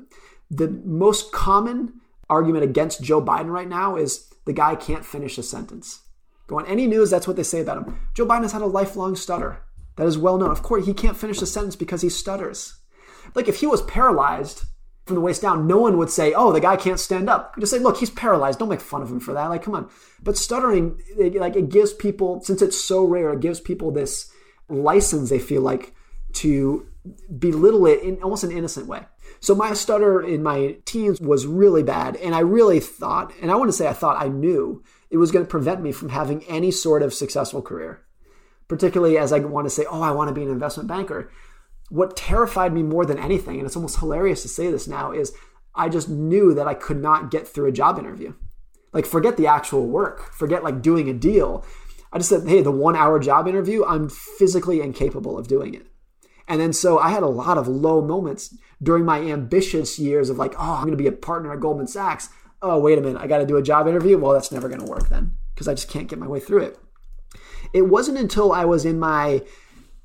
the 0.50 0.70
most 0.86 1.32
common 1.32 2.00
argument 2.30 2.64
against 2.64 3.04
Joe 3.04 3.22
Biden 3.22 3.50
right 3.50 3.68
now 3.68 3.96
is 3.96 4.32
the 4.46 4.54
guy 4.54 4.76
can't 4.76 5.06
finish 5.06 5.38
a 5.38 5.44
sentence. 5.44 6.02
Go 6.48 6.60
on 6.60 6.68
any 6.68 6.86
news, 6.86 7.10
that's 7.10 7.28
what 7.28 7.36
they 7.36 7.44
say 7.44 7.62
about 7.62 7.86
him. 7.86 8.00
Joe 8.14 8.26
Biden 8.26 8.44
has 8.44 8.52
had 8.52 8.62
a 8.62 8.68
lifelong 8.68 9.16
stutter. 9.16 9.62
That 9.96 10.08
is 10.08 10.18
well 10.18 10.38
known. 10.38 10.52
Of 10.52 10.62
course, 10.62 10.86
he 10.86 10.94
can't 10.94 11.18
finish 11.18 11.42
a 11.42 11.46
sentence 11.46 11.76
because 11.76 12.02
he 12.02 12.10
stutters. 12.10 12.80
Like 13.34 13.48
if 13.48 13.62
he 13.62 13.68
was 13.68 13.82
paralyzed 13.84 14.66
from 15.06 15.16
the 15.16 15.22
waist 15.22 15.42
down, 15.42 15.68
no 15.68 15.78
one 15.78 15.98
would 15.98 16.10
say, 16.10 16.34
"Oh, 16.34 16.52
the 16.52 16.60
guy 16.60 16.76
can't 16.76 17.00
stand 17.00 17.30
up." 17.30 17.54
You 17.56 17.62
just 17.62 17.72
say, 17.72 17.80
"Look, 17.80 17.98
he's 17.98 18.10
paralyzed. 18.10 18.60
Don't 18.60 18.70
make 18.70 18.82
fun 18.82 19.02
of 19.02 19.12
him 19.12 19.20
for 19.20 19.34
that." 19.34 19.48
Like, 19.48 19.64
come 19.64 19.76
on. 19.76 19.90
But 20.24 20.38
stuttering, 20.38 21.00
it, 21.18 21.36
like, 21.36 21.56
it 21.56 21.70
gives 21.70 21.94
people, 21.94 22.42
since 22.42 22.62
it's 22.62 22.80
so 22.80 23.04
rare, 23.04 23.34
it 23.34 23.40
gives 23.40 23.60
people 23.60 23.92
this 23.92 24.32
license. 24.68 25.30
They 25.30 25.40
feel 25.40 25.62
like 25.62 25.94
to 26.34 26.88
belittle 27.38 27.86
it 27.86 28.02
in 28.02 28.22
almost 28.24 28.44
an 28.44 28.52
innocent 28.52 28.88
way. 28.88 29.06
So 29.40 29.54
my 29.54 29.74
stutter 29.74 30.22
in 30.22 30.42
my 30.42 30.78
teens 30.86 31.22
was 31.22 31.46
really 31.46 31.84
bad, 31.84 32.16
and 32.16 32.34
I 32.34 32.40
really 32.40 32.80
thought, 32.80 33.32
and 33.42 33.52
I 33.52 33.56
want 33.56 33.70
to 33.70 33.74
say 33.78 33.88
I 33.88 33.94
thought 33.94 34.22
I 34.22 34.28
knew 34.28 34.84
it 35.12 35.18
was 35.18 35.32
going 35.32 35.46
to 35.46 35.50
prevent 35.50 35.82
me 35.82 35.92
from 35.92 36.10
having 36.10 36.44
any 36.46 36.72
sort 36.72 37.04
of 37.04 37.14
successful 37.14 37.62
career, 37.62 38.02
particularly 38.68 39.18
as 39.18 39.32
I 39.32 39.40
want 39.40 39.66
to 39.66 39.70
say, 39.70 39.86
oh, 39.86 40.02
I 40.02 40.12
want 40.12 40.30
to 40.30 40.34
be 40.34 40.42
an 40.42 40.50
investment 40.50 40.90
banker. 40.90 41.30
What 41.90 42.18
terrified 42.18 42.74
me 42.74 42.84
more 42.84 43.06
than 43.06 43.20
anything, 43.20 43.58
and 43.58 43.66
it's 43.66 43.76
almost 43.76 44.00
hilarious 44.00 44.42
to 44.42 44.48
say 44.48 44.72
this 44.72 44.88
now, 44.88 45.12
is 45.12 45.34
I 45.76 45.90
just 45.90 46.10
knew 46.10 46.54
that 46.54 46.68
I 46.68 46.74
could 46.74 47.02
not 47.02 47.32
get 47.32 47.48
through 47.48 47.68
a 47.68 47.72
job 47.72 48.00
interview. 48.00 48.34
Like, 48.94 49.06
forget 49.06 49.38
the 49.38 49.48
actual 49.48 49.88
work, 49.88 50.34
forget 50.34 50.64
like 50.64 50.82
doing 50.82 51.10
a 51.10 51.14
deal. 51.14 51.66
I 52.12 52.18
just 52.18 52.30
said, 52.30 52.48
hey, 52.48 52.62
the 52.62 52.72
one 52.72 52.96
hour 52.96 53.20
job 53.20 53.48
interview, 53.48 53.84
I'm 53.86 54.10
physically 54.10 54.82
incapable 54.82 55.38
of 55.38 55.48
doing 55.48 55.74
it. 55.74 55.88
And 56.48 56.62
then 56.62 56.74
so 56.74 56.98
I 56.98 57.10
had 57.10 57.24
a 57.24 57.28
lot 57.28 57.58
of 57.58 57.68
low 57.68 58.02
moments 58.02 58.56
during 58.82 59.04
my 59.04 59.20
ambitious 59.20 60.00
years 60.00 60.30
of 60.30 60.38
like, 60.38 60.54
oh, 60.58 60.76
I'm 60.76 60.84
going 60.84 60.92
to 60.92 60.98
be 60.98 61.08
a 61.08 61.12
partner 61.12 61.52
at 61.52 61.60
Goldman 61.60 61.88
Sachs 61.88 62.30
oh, 62.66 62.80
wait 62.80 62.98
a 62.98 63.02
minute, 63.02 63.22
I 63.22 63.28
got 63.28 63.40
to 63.40 63.46
do 63.46 63.58
a 63.58 63.62
job 63.62 63.88
interview. 63.88 64.18
Well, 64.18 64.34
that's 64.34 64.52
never 64.52 64.68
going 64.68 64.82
to 64.82 64.90
work 64.90 65.10
then 65.10 65.34
because 65.54 65.68
I 65.68 65.74
just 65.74 65.90
can't 65.90 66.08
get 66.08 66.20
my 66.20 66.28
way 66.28 66.40
through 66.40 66.64
it. 66.64 66.80
It 67.74 67.84
wasn't 67.84 68.18
until 68.18 68.52
I 68.52 68.66
was 68.66 68.86
in 68.86 69.00
my 69.00 69.44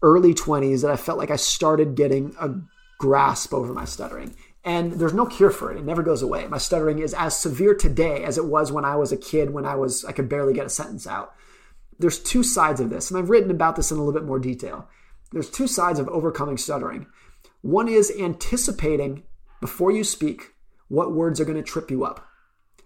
early 0.02 0.34
20s 0.34 0.82
that 0.82 0.90
I 0.90 0.96
felt 0.96 1.18
like 1.18 1.30
I 1.30 1.36
started 1.36 1.94
getting 1.94 2.34
a 2.40 2.50
grasp 2.98 3.52
over 3.52 3.72
my 3.72 3.84
stuttering. 3.84 4.34
And 4.62 4.92
there's 4.92 5.14
no 5.14 5.26
cure 5.26 5.50
for 5.50 5.72
it. 5.72 5.78
It 5.78 5.84
never 5.84 6.02
goes 6.02 6.20
away. 6.22 6.46
My 6.46 6.58
stuttering 6.58 6.98
is 6.98 7.14
as 7.14 7.36
severe 7.36 7.74
today 7.74 8.24
as 8.24 8.36
it 8.36 8.44
was 8.44 8.70
when 8.70 8.84
I 8.84 8.96
was 8.96 9.10
a 9.10 9.16
kid 9.16 9.50
when 9.50 9.64
I 9.64 9.74
was 9.74 10.04
I 10.04 10.12
could 10.12 10.28
barely 10.28 10.52
get 10.52 10.66
a 10.66 10.70
sentence 10.70 11.06
out. 11.06 11.34
There's 11.98 12.18
two 12.18 12.42
sides 12.42 12.80
of 12.80 12.90
this, 12.90 13.10
and 13.10 13.18
I've 13.18 13.30
written 13.30 13.50
about 13.50 13.76
this 13.76 13.90
in 13.90 13.98
a 13.98 14.00
little 14.00 14.18
bit 14.18 14.26
more 14.26 14.38
detail. 14.38 14.88
There's 15.32 15.50
two 15.50 15.66
sides 15.66 15.98
of 15.98 16.08
overcoming 16.08 16.56
stuttering. 16.56 17.06
One 17.62 17.88
is 17.88 18.12
anticipating 18.18 19.22
before 19.60 19.92
you 19.92 20.02
speak 20.02 20.54
what 20.88 21.12
words 21.12 21.40
are 21.40 21.44
going 21.44 21.56
to 21.56 21.62
trip 21.62 21.90
you 21.90 22.04
up. 22.04 22.26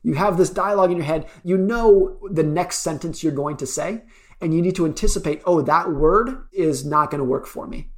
You 0.03 0.15
have 0.15 0.37
this 0.37 0.51
dialogue 0.51 0.91
in 0.91 0.99
your 0.99 1.07
head. 1.07 1.27
You 1.43 1.57
know 1.57 2.19
the 2.31 2.43
next 2.43 2.81
sentence 2.81 3.23
you're 3.23 3.33
going 3.33 3.57
to 3.59 3.67
say, 3.67 4.03
and 4.41 4.55
you 4.55 4.63
need 4.63 4.77
to 4.77 4.87
anticipate, 4.87 5.43
oh, 5.45 5.63
that 5.63 5.93
word 5.93 6.47
is 6.53 6.85
not 6.85 7.11
going 7.11 7.19
to 7.19 7.25
work 7.25 7.47
for 7.47 7.67
me. 7.67 7.91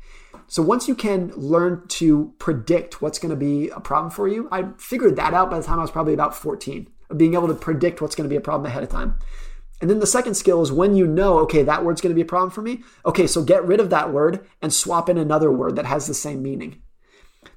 So 0.48 0.62
once 0.62 0.86
you 0.86 0.94
can 0.94 1.32
learn 1.34 1.86
to 1.88 2.32
predict 2.38 3.02
what's 3.02 3.18
going 3.18 3.30
to 3.30 3.36
be 3.36 3.68
a 3.70 3.80
problem 3.80 4.10
for 4.10 4.28
you, 4.28 4.48
I 4.52 4.68
figured 4.78 5.16
that 5.16 5.34
out 5.34 5.50
by 5.50 5.58
the 5.58 5.64
time 5.64 5.78
I 5.78 5.82
was 5.82 5.90
probably 5.90 6.14
about 6.14 6.36
14, 6.36 6.88
being 7.16 7.34
able 7.34 7.48
to 7.48 7.54
predict 7.54 8.00
what's 8.00 8.14
going 8.14 8.28
to 8.28 8.32
be 8.32 8.36
a 8.36 8.40
problem 8.40 8.66
ahead 8.66 8.84
of 8.84 8.88
time. 8.88 9.18
And 9.80 9.90
then 9.90 9.98
the 9.98 10.06
second 10.06 10.34
skill 10.34 10.62
is 10.62 10.72
when 10.72 10.96
you 10.96 11.06
know, 11.06 11.38
okay, 11.40 11.62
that 11.62 11.84
word's 11.84 12.00
going 12.00 12.10
to 12.10 12.14
be 12.14 12.22
a 12.22 12.26
problem 12.26 12.50
for 12.50 12.62
me. 12.62 12.82
Okay, 13.04 13.26
so 13.26 13.42
get 13.42 13.66
rid 13.66 13.80
of 13.80 13.90
that 13.90 14.12
word 14.12 14.46
and 14.62 14.72
swap 14.72 15.08
in 15.08 15.18
another 15.18 15.50
word 15.50 15.76
that 15.76 15.84
has 15.84 16.06
the 16.06 16.14
same 16.14 16.42
meaning. 16.42 16.80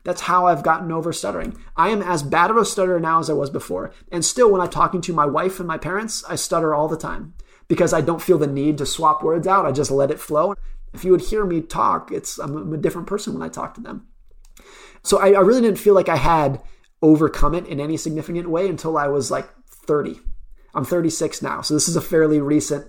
That's 0.03 0.21
how 0.21 0.47
I've 0.47 0.63
gotten 0.63 0.91
over 0.91 1.13
stuttering. 1.13 1.57
I 1.75 1.89
am 1.89 2.01
as 2.01 2.23
bad 2.23 2.51
of 2.51 2.57
a 2.57 2.65
stutterer 2.65 2.99
now 2.99 3.19
as 3.19 3.29
I 3.29 3.33
was 3.33 3.49
before. 3.49 3.91
And 4.11 4.23
still, 4.25 4.51
when 4.51 4.61
I'm 4.61 4.69
talking 4.69 5.01
to 5.01 5.13
my 5.13 5.25
wife 5.25 5.59
and 5.59 5.67
my 5.67 5.77
parents, 5.77 6.23
I 6.27 6.35
stutter 6.35 6.73
all 6.73 6.87
the 6.87 6.97
time 6.97 7.33
because 7.69 7.93
I 7.93 8.01
don't 8.01 8.21
feel 8.21 8.37
the 8.37 8.47
need 8.47 8.77
to 8.79 8.85
swap 8.85 9.23
words 9.23 9.47
out. 9.47 9.65
I 9.65 9.71
just 9.71 9.91
let 9.91 10.11
it 10.11 10.19
flow. 10.19 10.55
If 10.93 11.05
you 11.05 11.11
would 11.11 11.21
hear 11.21 11.45
me 11.45 11.61
talk, 11.61 12.11
it's 12.11 12.37
I'm 12.37 12.73
a 12.73 12.77
different 12.77 13.07
person 13.07 13.33
when 13.33 13.43
I 13.43 13.47
talk 13.47 13.75
to 13.75 13.81
them. 13.81 14.07
So 15.03 15.19
I, 15.19 15.31
I 15.31 15.39
really 15.39 15.61
didn't 15.61 15.79
feel 15.79 15.93
like 15.93 16.09
I 16.09 16.17
had 16.17 16.61
overcome 17.01 17.55
it 17.55 17.65
in 17.67 17.79
any 17.79 17.95
significant 17.95 18.49
way 18.49 18.67
until 18.67 18.97
I 18.97 19.07
was 19.07 19.31
like 19.31 19.47
30. 19.85 20.19
I'm 20.73 20.83
36 20.83 21.41
now, 21.41 21.61
so 21.61 21.73
this 21.73 21.87
is 21.87 21.95
a 21.95 22.01
fairly 22.01 22.41
recent 22.41 22.87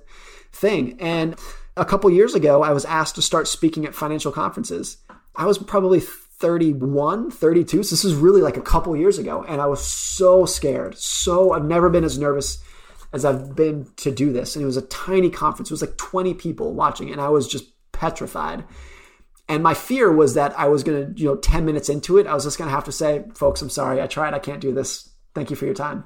thing. 0.52 0.96
And 0.98 1.38
a 1.76 1.84
couple 1.84 2.10
years 2.10 2.34
ago, 2.34 2.62
I 2.62 2.72
was 2.72 2.84
asked 2.84 3.14
to 3.14 3.22
start 3.22 3.46
speaking 3.48 3.86
at 3.86 3.94
financial 3.94 4.32
conferences. 4.32 4.98
I 5.36 5.46
was 5.46 5.58
probably 5.58 6.00
31, 6.00 7.30
32. 7.30 7.82
So 7.82 7.94
this 7.94 8.04
is 8.04 8.14
really 8.14 8.40
like 8.40 8.56
a 8.56 8.62
couple 8.62 8.96
years 8.96 9.18
ago. 9.18 9.44
And 9.46 9.60
I 9.60 9.66
was 9.66 9.82
so 9.82 10.46
scared. 10.46 10.98
So 10.98 11.52
I've 11.52 11.64
never 11.64 11.88
been 11.88 12.04
as 12.04 12.18
nervous 12.18 12.58
as 13.12 13.24
I've 13.24 13.56
been 13.56 13.86
to 13.96 14.10
do 14.10 14.32
this. 14.32 14.54
And 14.54 14.62
it 14.62 14.66
was 14.66 14.76
a 14.76 14.82
tiny 14.82 15.30
conference. 15.30 15.70
It 15.70 15.74
was 15.74 15.82
like 15.82 15.96
20 15.96 16.34
people 16.34 16.74
watching, 16.74 17.10
and 17.10 17.20
I 17.20 17.28
was 17.28 17.48
just 17.48 17.64
petrified. 17.92 18.64
And 19.48 19.62
my 19.62 19.74
fear 19.74 20.12
was 20.12 20.34
that 20.34 20.56
I 20.58 20.68
was 20.68 20.84
going 20.84 21.14
to, 21.14 21.20
you 21.20 21.26
know, 21.26 21.36
10 21.36 21.64
minutes 21.64 21.88
into 21.88 22.18
it, 22.18 22.26
I 22.28 22.34
was 22.34 22.44
just 22.44 22.56
going 22.56 22.68
to 22.68 22.74
have 22.74 22.84
to 22.84 22.92
say, 22.92 23.24
folks, 23.34 23.60
I'm 23.60 23.68
sorry. 23.68 24.00
I 24.00 24.06
tried. 24.06 24.32
I 24.32 24.38
can't 24.38 24.60
do 24.60 24.72
this. 24.72 25.10
Thank 25.34 25.50
you 25.50 25.56
for 25.56 25.64
your 25.64 25.74
time. 25.74 26.04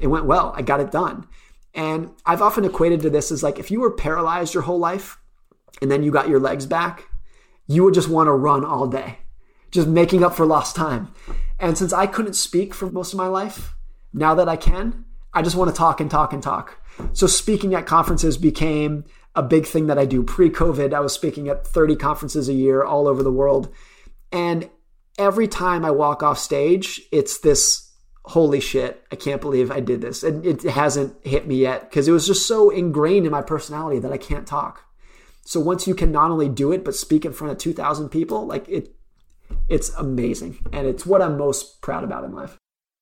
It 0.00 0.08
went 0.08 0.24
well. 0.24 0.52
I 0.56 0.62
got 0.62 0.80
it 0.80 0.90
done. 0.90 1.28
And 1.74 2.10
I've 2.26 2.42
often 2.42 2.64
equated 2.64 3.00
to 3.02 3.10
this 3.10 3.32
as 3.32 3.42
like 3.42 3.58
if 3.58 3.70
you 3.70 3.80
were 3.80 3.90
paralyzed 3.90 4.54
your 4.54 4.64
whole 4.64 4.78
life 4.78 5.18
and 5.82 5.90
then 5.90 6.02
you 6.02 6.10
got 6.10 6.28
your 6.28 6.40
legs 6.40 6.66
back, 6.66 7.08
you 7.66 7.84
would 7.84 7.94
just 7.94 8.08
want 8.08 8.28
to 8.28 8.32
run 8.32 8.64
all 8.64 8.86
day, 8.86 9.18
just 9.70 9.88
making 9.88 10.22
up 10.22 10.34
for 10.34 10.46
lost 10.46 10.76
time. 10.76 11.12
And 11.58 11.76
since 11.76 11.92
I 11.92 12.06
couldn't 12.06 12.34
speak 12.34 12.74
for 12.74 12.90
most 12.90 13.12
of 13.12 13.18
my 13.18 13.26
life, 13.26 13.74
now 14.12 14.34
that 14.34 14.48
I 14.48 14.56
can, 14.56 15.04
I 15.34 15.42
just 15.42 15.56
want 15.56 15.70
to 15.70 15.76
talk 15.76 16.00
and 16.00 16.10
talk 16.10 16.32
and 16.32 16.42
talk. 16.42 16.78
So 17.12 17.26
speaking 17.26 17.74
at 17.74 17.86
conferences 17.86 18.38
became 18.38 19.04
a 19.34 19.42
big 19.42 19.66
thing 19.66 19.88
that 19.88 19.98
I 19.98 20.04
do. 20.04 20.22
Pre 20.22 20.48
COVID, 20.48 20.94
I 20.94 21.00
was 21.00 21.12
speaking 21.12 21.48
at 21.48 21.66
30 21.66 21.96
conferences 21.96 22.48
a 22.48 22.52
year 22.52 22.84
all 22.84 23.08
over 23.08 23.22
the 23.22 23.32
world. 23.32 23.72
And 24.30 24.70
every 25.18 25.48
time 25.48 25.84
I 25.84 25.90
walk 25.90 26.22
off 26.22 26.38
stage, 26.38 27.00
it's 27.10 27.38
this 27.40 27.90
holy 28.26 28.60
shit, 28.60 29.04
I 29.12 29.16
can't 29.16 29.40
believe 29.40 29.70
I 29.70 29.80
did 29.80 30.00
this. 30.00 30.22
And 30.22 30.46
it 30.46 30.62
hasn't 30.62 31.14
hit 31.26 31.46
me 31.46 31.56
yet 31.56 31.90
because 31.90 32.08
it 32.08 32.12
was 32.12 32.26
just 32.26 32.46
so 32.46 32.70
ingrained 32.70 33.26
in 33.26 33.32
my 33.32 33.42
personality 33.42 33.98
that 33.98 34.12
I 34.12 34.16
can't 34.16 34.46
talk. 34.46 34.82
So 35.44 35.60
once 35.60 35.86
you 35.86 35.94
can 35.94 36.10
not 36.10 36.30
only 36.30 36.48
do 36.48 36.72
it, 36.72 36.84
but 36.84 36.94
speak 36.94 37.26
in 37.26 37.32
front 37.32 37.52
of 37.52 37.58
2,000 37.58 38.08
people, 38.08 38.46
like 38.46 38.66
it, 38.68 38.94
it's 39.68 39.90
amazing. 39.90 40.58
And 40.72 40.86
it's 40.86 41.04
what 41.04 41.20
I'm 41.20 41.36
most 41.36 41.82
proud 41.82 42.02
about 42.02 42.24
in 42.24 42.32
life. 42.32 42.56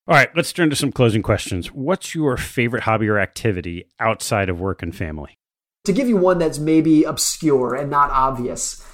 All 0.05 0.15
right, 0.15 0.35
let's 0.35 0.51
turn 0.51 0.69
to 0.69 0.75
some 0.75 0.91
closing 0.91 1.21
questions. 1.21 1.67
What's 1.67 2.13
your 2.13 2.35
favorite 2.35 2.83
hobby 2.83 3.07
or 3.07 3.19
activity 3.19 3.85
outside 4.01 4.49
of 4.49 4.59
work 4.59 4.83
and 4.83 4.93
family? 4.93 5.37
To 5.85 5.93
give 5.93 6.09
you 6.09 6.17
one 6.17 6.39
that's 6.39 6.59
maybe 6.59 7.05
obscure 7.05 7.73
and 7.73 7.89
not 7.89 8.11
obvious, 8.11 8.85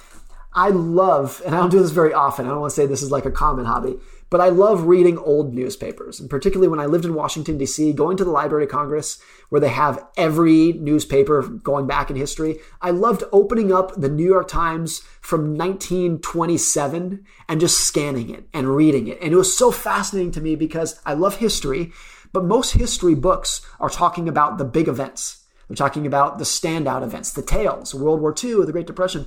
I 0.52 0.68
love, 0.68 1.42
and 1.44 1.52
I 1.52 1.58
don't 1.58 1.70
do 1.70 1.82
this 1.82 1.90
very 1.90 2.12
often, 2.12 2.46
I 2.46 2.50
don't 2.50 2.60
want 2.60 2.70
to 2.70 2.76
say 2.76 2.86
this 2.86 3.02
is 3.02 3.10
like 3.10 3.24
a 3.24 3.32
common 3.32 3.64
hobby, 3.64 3.96
but 4.30 4.40
I 4.40 4.50
love 4.50 4.84
reading 4.84 5.18
old 5.18 5.52
newspapers, 5.52 6.20
and 6.20 6.30
particularly 6.30 6.68
when 6.68 6.78
I 6.78 6.86
lived 6.86 7.04
in 7.04 7.14
Washington, 7.14 7.58
D.C., 7.58 7.92
going 7.94 8.16
to 8.16 8.24
the 8.24 8.30
Library 8.30 8.64
of 8.64 8.70
Congress, 8.70 9.20
where 9.48 9.60
they 9.60 9.68
have 9.68 10.06
every 10.16 10.74
newspaper 10.74 11.42
going 11.42 11.88
back 11.88 12.10
in 12.10 12.16
history. 12.16 12.60
I 12.80 12.92
loved 12.92 13.24
opening 13.32 13.72
up 13.72 14.00
the 14.00 14.08
New 14.08 14.26
York 14.26 14.46
Times 14.46 15.02
from 15.30 15.56
1927 15.56 17.24
and 17.48 17.60
just 17.60 17.78
scanning 17.78 18.30
it 18.30 18.48
and 18.52 18.74
reading 18.74 19.06
it. 19.06 19.16
And 19.22 19.32
it 19.32 19.36
was 19.36 19.56
so 19.56 19.70
fascinating 19.70 20.32
to 20.32 20.40
me 20.40 20.56
because 20.56 21.00
I 21.06 21.14
love 21.14 21.36
history, 21.36 21.92
but 22.32 22.44
most 22.44 22.72
history 22.72 23.14
books 23.14 23.62
are 23.78 23.88
talking 23.88 24.28
about 24.28 24.58
the 24.58 24.64
big 24.64 24.88
events. 24.88 25.46
They're 25.68 25.76
talking 25.76 26.04
about 26.04 26.38
the 26.38 26.44
standout 26.44 27.04
events, 27.04 27.30
the 27.30 27.42
tails, 27.42 27.94
World 27.94 28.20
War 28.20 28.34
II, 28.42 28.66
the 28.66 28.72
Great 28.72 28.88
Depression. 28.88 29.26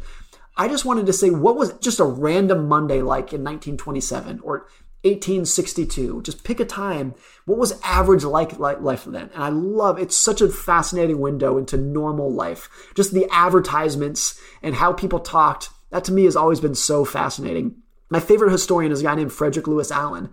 I 0.57 0.67
just 0.67 0.83
wanted 0.83 1.05
to 1.05 1.13
say, 1.13 1.29
what 1.29 1.55
was 1.55 1.71
just 1.79 2.01
a 2.01 2.05
random 2.05 2.67
Monday 2.67 3.01
like 3.01 3.31
in 3.31 3.41
1927 3.41 4.41
or 4.43 4.67
1862. 5.03 6.21
Just 6.21 6.45
pick 6.45 6.61
a 6.61 6.65
time. 6.65 7.13
What 7.45 7.57
was 7.57 7.79
average 7.83 8.23
like, 8.23 8.57
life 8.57 9.03
then? 9.03 9.29
And 9.33 9.43
I 9.43 9.49
love 9.49 9.99
it's 9.99 10.17
such 10.17 10.39
a 10.39 10.47
fascinating 10.47 11.19
window 11.19 11.57
into 11.57 11.75
normal 11.75 12.31
life. 12.31 12.69
Just 12.95 13.13
the 13.13 13.27
advertisements 13.29 14.39
and 14.61 14.75
how 14.75 14.93
people 14.93 15.19
talked. 15.19 15.69
That 15.93 16.03
to 16.05 16.11
me 16.11 16.25
has 16.25 16.35
always 16.35 16.59
been 16.59 16.75
so 16.75 17.05
fascinating. 17.05 17.75
My 18.09 18.19
favorite 18.19 18.51
historian 18.51 18.91
is 18.91 18.99
a 18.99 19.03
guy 19.03 19.15
named 19.15 19.31
Frederick 19.31 19.67
Lewis 19.67 19.91
Allen, 19.91 20.29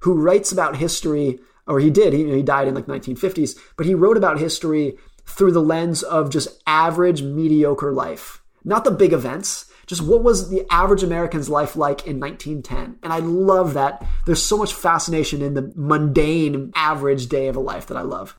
who 0.00 0.20
writes 0.20 0.52
about 0.52 0.76
history, 0.76 1.38
or 1.66 1.80
he 1.80 1.88
did. 1.88 2.12
He, 2.12 2.30
he 2.30 2.42
died 2.42 2.68
in 2.68 2.74
like 2.74 2.86
1950s, 2.86 3.58
but 3.76 3.86
he 3.86 3.94
wrote 3.94 4.18
about 4.18 4.38
history 4.38 4.98
through 5.24 5.52
the 5.52 5.62
lens 5.62 6.02
of 6.02 6.28
just 6.28 6.62
average, 6.66 7.22
mediocre 7.22 7.92
life, 7.92 8.42
not 8.64 8.84
the 8.84 8.90
big 8.90 9.14
events 9.14 9.70
just 9.86 10.02
what 10.02 10.22
was 10.22 10.50
the 10.50 10.64
average 10.70 11.02
American's 11.02 11.48
life 11.48 11.76
like 11.76 12.06
in 12.06 12.18
1910? 12.18 12.98
And 13.02 13.12
I 13.12 13.18
love 13.18 13.74
that. 13.74 14.04
There's 14.26 14.42
so 14.42 14.56
much 14.56 14.72
fascination 14.72 15.42
in 15.42 15.54
the 15.54 15.72
mundane, 15.76 16.72
average 16.74 17.28
day 17.28 17.48
of 17.48 17.56
a 17.56 17.60
life 17.60 17.86
that 17.88 17.96
I 17.96 18.02
love. 18.02 18.36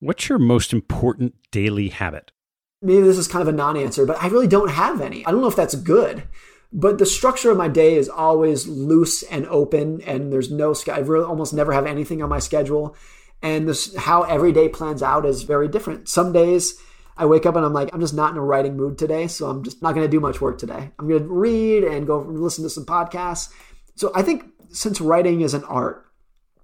What's 0.00 0.28
your 0.28 0.38
most 0.38 0.72
important 0.72 1.34
daily 1.50 1.88
habit? 1.88 2.32
Maybe 2.80 3.02
this 3.02 3.18
is 3.18 3.28
kind 3.28 3.42
of 3.42 3.48
a 3.48 3.56
non 3.56 3.76
answer, 3.76 4.06
but 4.06 4.22
I 4.22 4.28
really 4.28 4.46
don't 4.46 4.70
have 4.70 5.00
any. 5.00 5.26
I 5.26 5.30
don't 5.30 5.40
know 5.40 5.48
if 5.48 5.56
that's 5.56 5.74
good. 5.74 6.24
But 6.72 6.98
the 6.98 7.06
structure 7.06 7.50
of 7.50 7.56
my 7.56 7.68
day 7.68 7.96
is 7.96 8.08
always 8.08 8.68
loose 8.68 9.22
and 9.22 9.46
open, 9.46 10.02
and 10.02 10.32
there's 10.32 10.50
no, 10.50 10.74
I 10.92 10.98
really 10.98 11.24
almost 11.24 11.54
never 11.54 11.72
have 11.72 11.86
anything 11.86 12.22
on 12.22 12.28
my 12.28 12.40
schedule. 12.40 12.94
And 13.42 13.68
this, 13.68 13.94
how 13.96 14.22
every 14.22 14.52
day 14.52 14.68
plans 14.68 15.02
out 15.02 15.24
is 15.24 15.44
very 15.44 15.68
different. 15.68 16.08
Some 16.08 16.32
days 16.32 16.78
I 17.16 17.26
wake 17.26 17.46
up 17.46 17.56
and 17.56 17.64
I'm 17.64 17.72
like, 17.72 17.90
I'm 17.92 18.00
just 18.00 18.14
not 18.14 18.32
in 18.32 18.36
a 18.36 18.44
writing 18.44 18.76
mood 18.76 18.98
today, 18.98 19.28
so 19.28 19.48
I'm 19.48 19.64
just 19.64 19.82
not 19.82 19.94
going 19.94 20.06
to 20.06 20.10
do 20.10 20.20
much 20.20 20.40
work 20.40 20.58
today. 20.58 20.90
I'm 20.98 21.08
going 21.08 21.22
to 21.22 21.28
read 21.28 21.84
and 21.84 22.06
go 22.06 22.20
listen 22.20 22.64
to 22.64 22.70
some 22.70 22.84
podcasts. 22.84 23.50
So 23.96 24.12
I 24.14 24.22
think 24.22 24.44
since 24.70 25.00
writing 25.00 25.40
is 25.40 25.54
an 25.54 25.64
art, 25.64 26.06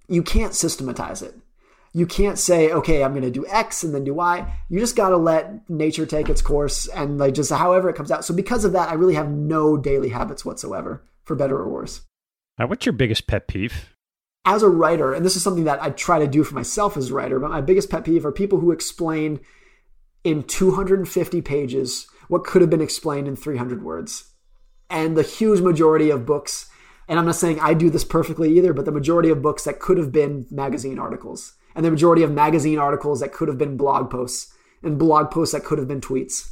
you 0.08 0.22
can't 0.22 0.54
systematize 0.54 1.22
it. 1.22 1.34
You 1.96 2.06
can't 2.06 2.38
say, 2.38 2.72
okay, 2.72 3.04
I'm 3.04 3.12
going 3.12 3.22
to 3.22 3.30
do 3.30 3.46
X 3.46 3.84
and 3.84 3.94
then 3.94 4.02
do 4.02 4.14
Y. 4.14 4.52
You 4.68 4.80
just 4.80 4.96
got 4.96 5.10
to 5.10 5.16
let 5.16 5.70
nature 5.70 6.04
take 6.04 6.28
its 6.28 6.42
course 6.42 6.88
and 6.88 7.18
like 7.18 7.34
just 7.34 7.52
however 7.52 7.88
it 7.88 7.94
comes 7.94 8.10
out. 8.10 8.24
So 8.24 8.34
because 8.34 8.64
of 8.64 8.72
that, 8.72 8.88
I 8.88 8.94
really 8.94 9.14
have 9.14 9.30
no 9.30 9.76
daily 9.76 10.08
habits 10.08 10.44
whatsoever, 10.44 11.04
for 11.22 11.36
better 11.36 11.56
or 11.56 11.68
worse. 11.68 12.02
Uh, 12.58 12.66
what's 12.66 12.84
your 12.84 12.92
biggest 12.92 13.26
pet 13.28 13.46
peeve? 13.46 13.90
As 14.44 14.62
a 14.62 14.68
writer, 14.68 15.14
and 15.14 15.24
this 15.24 15.36
is 15.36 15.42
something 15.42 15.64
that 15.64 15.82
I 15.82 15.90
try 15.90 16.18
to 16.18 16.26
do 16.26 16.44
for 16.44 16.54
myself 16.54 16.96
as 16.96 17.10
a 17.10 17.14
writer, 17.14 17.38
but 17.38 17.50
my 17.50 17.60
biggest 17.60 17.90
pet 17.90 18.04
peeve 18.04 18.26
are 18.26 18.32
people 18.32 18.58
who 18.58 18.72
explain 18.72 19.40
in 20.24 20.42
250 20.42 21.42
pages 21.42 22.06
what 22.28 22.44
could 22.44 22.62
have 22.62 22.70
been 22.70 22.80
explained 22.80 23.28
in 23.28 23.36
300 23.36 23.82
words. 23.82 24.32
And 24.90 25.16
the 25.16 25.22
huge 25.22 25.60
majority 25.60 26.10
of 26.10 26.26
books, 26.26 26.68
and 27.08 27.18
I'm 27.18 27.26
not 27.26 27.36
saying 27.36 27.60
I 27.60 27.74
do 27.74 27.90
this 27.90 28.04
perfectly 28.04 28.56
either, 28.56 28.72
but 28.72 28.84
the 28.84 28.92
majority 28.92 29.30
of 29.30 29.42
books 29.42 29.64
that 29.64 29.80
could 29.80 29.98
have 29.98 30.12
been 30.12 30.46
magazine 30.50 30.98
articles, 30.98 31.54
and 31.74 31.84
the 31.84 31.90
majority 31.90 32.22
of 32.22 32.32
magazine 32.32 32.78
articles 32.78 33.20
that 33.20 33.32
could 33.32 33.48
have 33.48 33.58
been 33.58 33.76
blog 33.76 34.10
posts, 34.10 34.54
and 34.82 34.98
blog 34.98 35.30
posts 35.30 35.52
that 35.52 35.64
could 35.64 35.78
have 35.78 35.88
been 35.88 36.00
tweets. 36.00 36.50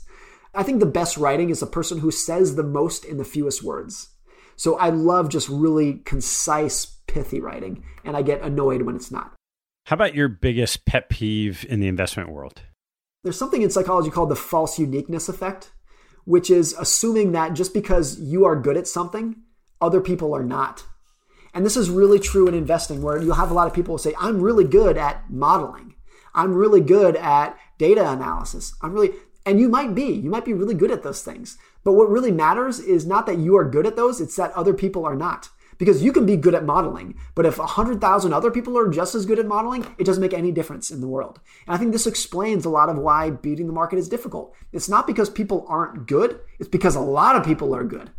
I 0.55 0.63
think 0.63 0.81
the 0.81 0.87
best 0.87 1.17
writing 1.17 1.51
is 1.51 1.61
the 1.61 1.67
person 1.67 1.99
who 1.99 2.11
says 2.11 2.57
the 2.57 2.63
most 2.63 3.05
in 3.05 3.17
the 3.17 3.25
fewest 3.25 3.63
words. 3.63 4.11
So 4.57 4.77
I 4.79 4.91
love 4.91 5.29
just 5.29 5.49
really 5.49 5.95
concise, 6.05 6.87
pithy 7.07 7.41
writing, 7.41 7.85
and 8.05 8.17
I 8.17 8.23
get 8.23 8.43
annoyed 8.43 8.83
when 8.83 8.97
it's 8.97 9.11
not. 9.11 9.33
How 9.87 9.95
about 9.95 10.15
your 10.15 10.29
biggest 10.29 10.85
pet 10.85 11.09
peeve 11.09 11.67
in 11.69 11.81
the 11.81 11.89
investment 11.89 12.31
world? 12.31 12.63
There's 13.25 13.39
something 13.39 13.63
in 13.63 13.71
psychology 13.71 14.11
called 14.11 14.29
the 14.29 14.37
false 14.37 14.79
uniqueness 14.79 15.29
effect, 15.29 15.73
which 16.25 16.51
is 16.51 16.75
assuming 16.79 17.33
that 17.33 17.55
just 17.55 17.73
because 17.75 18.21
you 18.21 18.45
are 18.45 18.61
good 18.61 18.77
at 18.77 18.87
something, 18.87 19.37
other 19.81 20.01
people 20.01 20.35
are 20.35 20.45
not. 20.45 20.85
And 21.55 21.67
this 21.67 21.77
is 21.77 21.91
really 21.91 22.19
true 22.19 22.49
in 22.49 22.55
investing, 22.55 23.03
where 23.03 23.21
you'll 23.21 23.35
have 23.35 23.51
a 23.51 23.55
lot 23.55 23.67
of 23.67 23.75
people 23.75 23.99
say, 23.99 24.15
I'm 24.19 24.41
really 24.41 24.65
good 24.65 24.97
at 24.97 25.31
modeling. 25.31 25.95
I'm 26.35 26.55
really 26.55 26.81
good 26.81 27.17
at 27.17 27.59
data 27.79 28.11
analysis. 28.11 28.75
I'm 28.81 28.93
really, 28.93 29.11
and 29.45 29.61
you 29.61 29.69
might 29.69 29.95
be, 29.95 30.05
you 30.05 30.31
might 30.31 30.45
be 30.45 30.55
really 30.55 30.75
good 30.75 30.91
at 30.91 31.03
those 31.03 31.23
things. 31.23 31.59
But 31.85 31.93
what 31.93 32.11
really 32.11 32.33
matters 32.33 32.79
is 32.79 33.05
not 33.05 33.27
that 33.27 33.39
you 33.39 33.57
are 33.57 33.69
good 33.69 33.87
at 33.87 33.97
those, 33.97 34.21
it's 34.21 34.37
that 34.37 34.53
other 34.53 34.73
people 34.73 35.05
are 35.05 35.17
not 35.17 35.51
because 35.79 36.01
you 36.01 36.13
can 36.13 36.25
be 36.25 36.37
good 36.37 36.55
at 36.55 36.65
modeling, 36.65 37.13
but 37.35 37.45
if 37.45 37.59
100,000 37.59 38.33
other 38.33 38.53
people 38.53 38.79
are 38.79 38.89
just 38.89 39.17
as 39.17 39.27
good 39.27 39.41
at 39.41 39.47
modeling, 39.47 39.85
it 39.99 40.05
doesn't 40.05 40.21
make 40.21 40.33
any 40.33 40.53
difference 40.53 40.93
in 40.93 41.01
the 41.01 41.09
world. 41.09 41.41
And 41.67 41.75
I 41.75 41.79
think 41.79 41.91
this 41.91 42.07
explains 42.07 42.65
a 42.65 42.71
lot 42.71 42.89
of 42.89 42.99
why 42.99 43.31
beating 43.31 43.67
the 43.67 43.73
market 43.73 43.99
is 43.99 44.09
difficult. 44.09 44.55
It's 44.73 44.89
not 44.89 45.09
because 45.09 45.29
people 45.29 45.67
aren't 45.69 46.07
good, 46.07 46.39
it's 46.61 46.69
because 46.69 46.95
a 46.95 47.01
lot 47.01 47.35
of 47.35 47.45
people 47.45 47.75
are 47.75 47.83
good. 47.83 48.13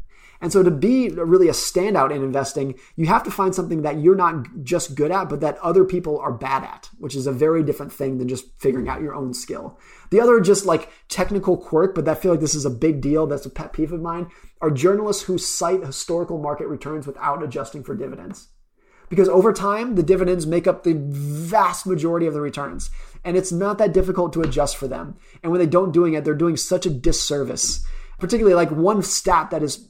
And 0.44 0.52
so 0.52 0.62
to 0.62 0.70
be 0.70 1.08
really 1.08 1.48
a 1.48 1.54
standout 1.54 2.14
in 2.14 2.22
investing, 2.22 2.76
you 2.98 3.06
have 3.06 3.24
to 3.24 3.32
find 3.32 3.56
something 3.56 3.82
that 3.84 4.02
you're 4.02 4.14
not 4.14 4.44
just 4.62 4.94
good 4.94 5.10
at, 5.10 5.30
but 5.30 5.40
that 5.40 5.58
other 5.60 5.86
people 5.86 6.20
are 6.20 6.34
bad 6.34 6.66
at, 6.66 6.90
which 6.98 7.16
is 7.16 7.26
a 7.26 7.32
very 7.32 7.64
different 7.64 7.94
thing 7.94 8.18
than 8.18 8.28
just 8.28 8.48
figuring 8.60 8.90
out 8.90 9.02
your 9.02 9.16
own 9.16 9.34
skill. 9.34 9.80
The 10.12 10.20
other 10.20 10.42
just 10.42 10.66
like 10.66 10.90
technical 11.08 11.56
quirk, 11.56 11.96
but 11.96 12.10
I 12.10 12.16
feel 12.16 12.32
like 12.32 12.42
this 12.42 12.56
is 12.56 12.66
a 12.66 12.70
big 12.70 13.00
deal. 13.00 13.26
That's 13.26 13.46
a 13.46 13.50
pet 13.50 13.72
peeve 13.72 13.94
of 13.94 14.02
mine 14.02 14.30
are 14.60 14.70
journalists 14.70 15.24
who 15.24 15.38
cite 15.38 15.86
historical 15.86 16.38
market 16.38 16.68
returns 16.68 17.08
without 17.08 17.42
adjusting 17.42 17.86
for 17.86 17.96
dividends. 17.96 18.50
Because 19.08 19.30
over 19.30 19.54
time, 19.54 19.96
the 19.96 20.04
dividends 20.04 20.46
make 20.46 20.68
up 20.68 20.84
the 20.84 20.98
vast 20.98 21.88
majority 21.88 22.26
of 22.26 22.34
the 22.34 22.42
returns. 22.42 22.90
And 23.24 23.38
it's 23.38 23.54
not 23.54 23.78
that 23.78 23.94
difficult 23.94 24.34
to 24.34 24.42
adjust 24.42 24.76
for 24.76 24.90
them. 24.90 25.16
And 25.42 25.54
when 25.54 25.60
they 25.60 25.68
don't 25.68 25.94
doing 25.94 26.16
it, 26.16 26.26
they're 26.26 26.36
doing 26.36 26.58
such 26.58 26.86
a 26.86 26.90
disservice 26.90 27.86
particularly 28.24 28.56
like 28.56 28.72
one 28.72 29.02
stat 29.04 29.50
that 29.52 29.62
is 29.62 29.88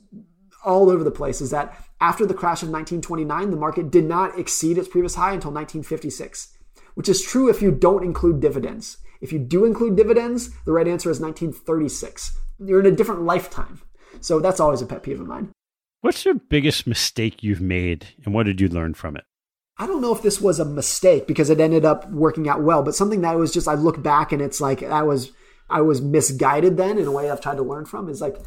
all 0.64 0.90
over 0.90 1.04
the 1.04 1.12
place 1.12 1.42
is 1.42 1.52
that 1.52 1.78
after 2.00 2.26
the 2.26 2.34
crash 2.34 2.64
of 2.64 2.70
1929, 2.70 3.52
the 3.52 3.58
market 3.58 3.92
did 3.92 4.06
not 4.06 4.38
exceed 4.38 4.78
its 4.78 4.88
previous 4.88 5.16
high 5.16 5.34
until 5.34 5.52
1956, 5.52 6.58
which 6.96 7.10
is 7.10 7.22
true 7.22 7.50
if 7.50 7.62
you 7.62 7.72
don't 7.72 8.04
include 8.04 8.40
dividends. 8.40 8.98
If 9.22 9.32
you 9.32 9.40
do 9.40 9.64
include 9.64 9.96
dividends, 9.96 10.50
the 10.66 10.74
right 10.74 10.88
answer 10.88 11.10
is 11.10 11.20
1936. 11.20 12.38
You're 12.60 12.82
in 12.82 12.86
a 12.86 12.92
different 12.92 13.24
lifetime. 13.24 13.82
So 14.20 14.40
that's 14.40 14.60
always 14.60 14.82
a 14.82 14.86
pet 14.86 15.04
peeve 15.04 15.22
of 15.22 15.28
mine. 15.28 15.52
What's 16.02 16.26
your 16.26 16.34
biggest 16.34 16.86
mistake 16.86 17.42
you've 17.42 17.62
made 17.62 18.08
and 18.26 18.34
what 18.34 18.46
did 18.46 18.60
you 18.60 18.68
learn 18.68 18.94
from 18.94 19.16
it? 19.16 19.24
I 19.78 19.88
don't 19.88 20.02
know 20.02 20.14
if 20.14 20.22
this 20.22 20.40
was 20.40 20.60
a 20.60 20.66
mistake 20.66 21.26
because 21.26 21.50
it 21.50 21.60
ended 21.60 21.86
up 21.86 22.12
working 22.12 22.48
out 22.48 22.62
well, 22.62 22.84
but 22.84 22.96
something 22.96 23.22
that 23.22 23.38
was 23.38 23.54
just 23.54 23.68
I 23.68 23.74
look 23.74 24.04
back 24.04 24.32
and 24.32 24.42
it's 24.42 24.62
like 24.62 24.84
I 24.84 25.02
was 25.02 25.32
I 25.70 25.82
was 25.82 26.02
misguided 26.02 26.78
then 26.78 26.98
in 26.98 27.08
a 27.08 27.12
way 27.12 27.32
I've 27.32 27.42
tried 27.42 27.56
to 27.56 27.64
learn 27.64 27.86
from 27.86 28.10
is 28.10 28.22
like 28.22 28.38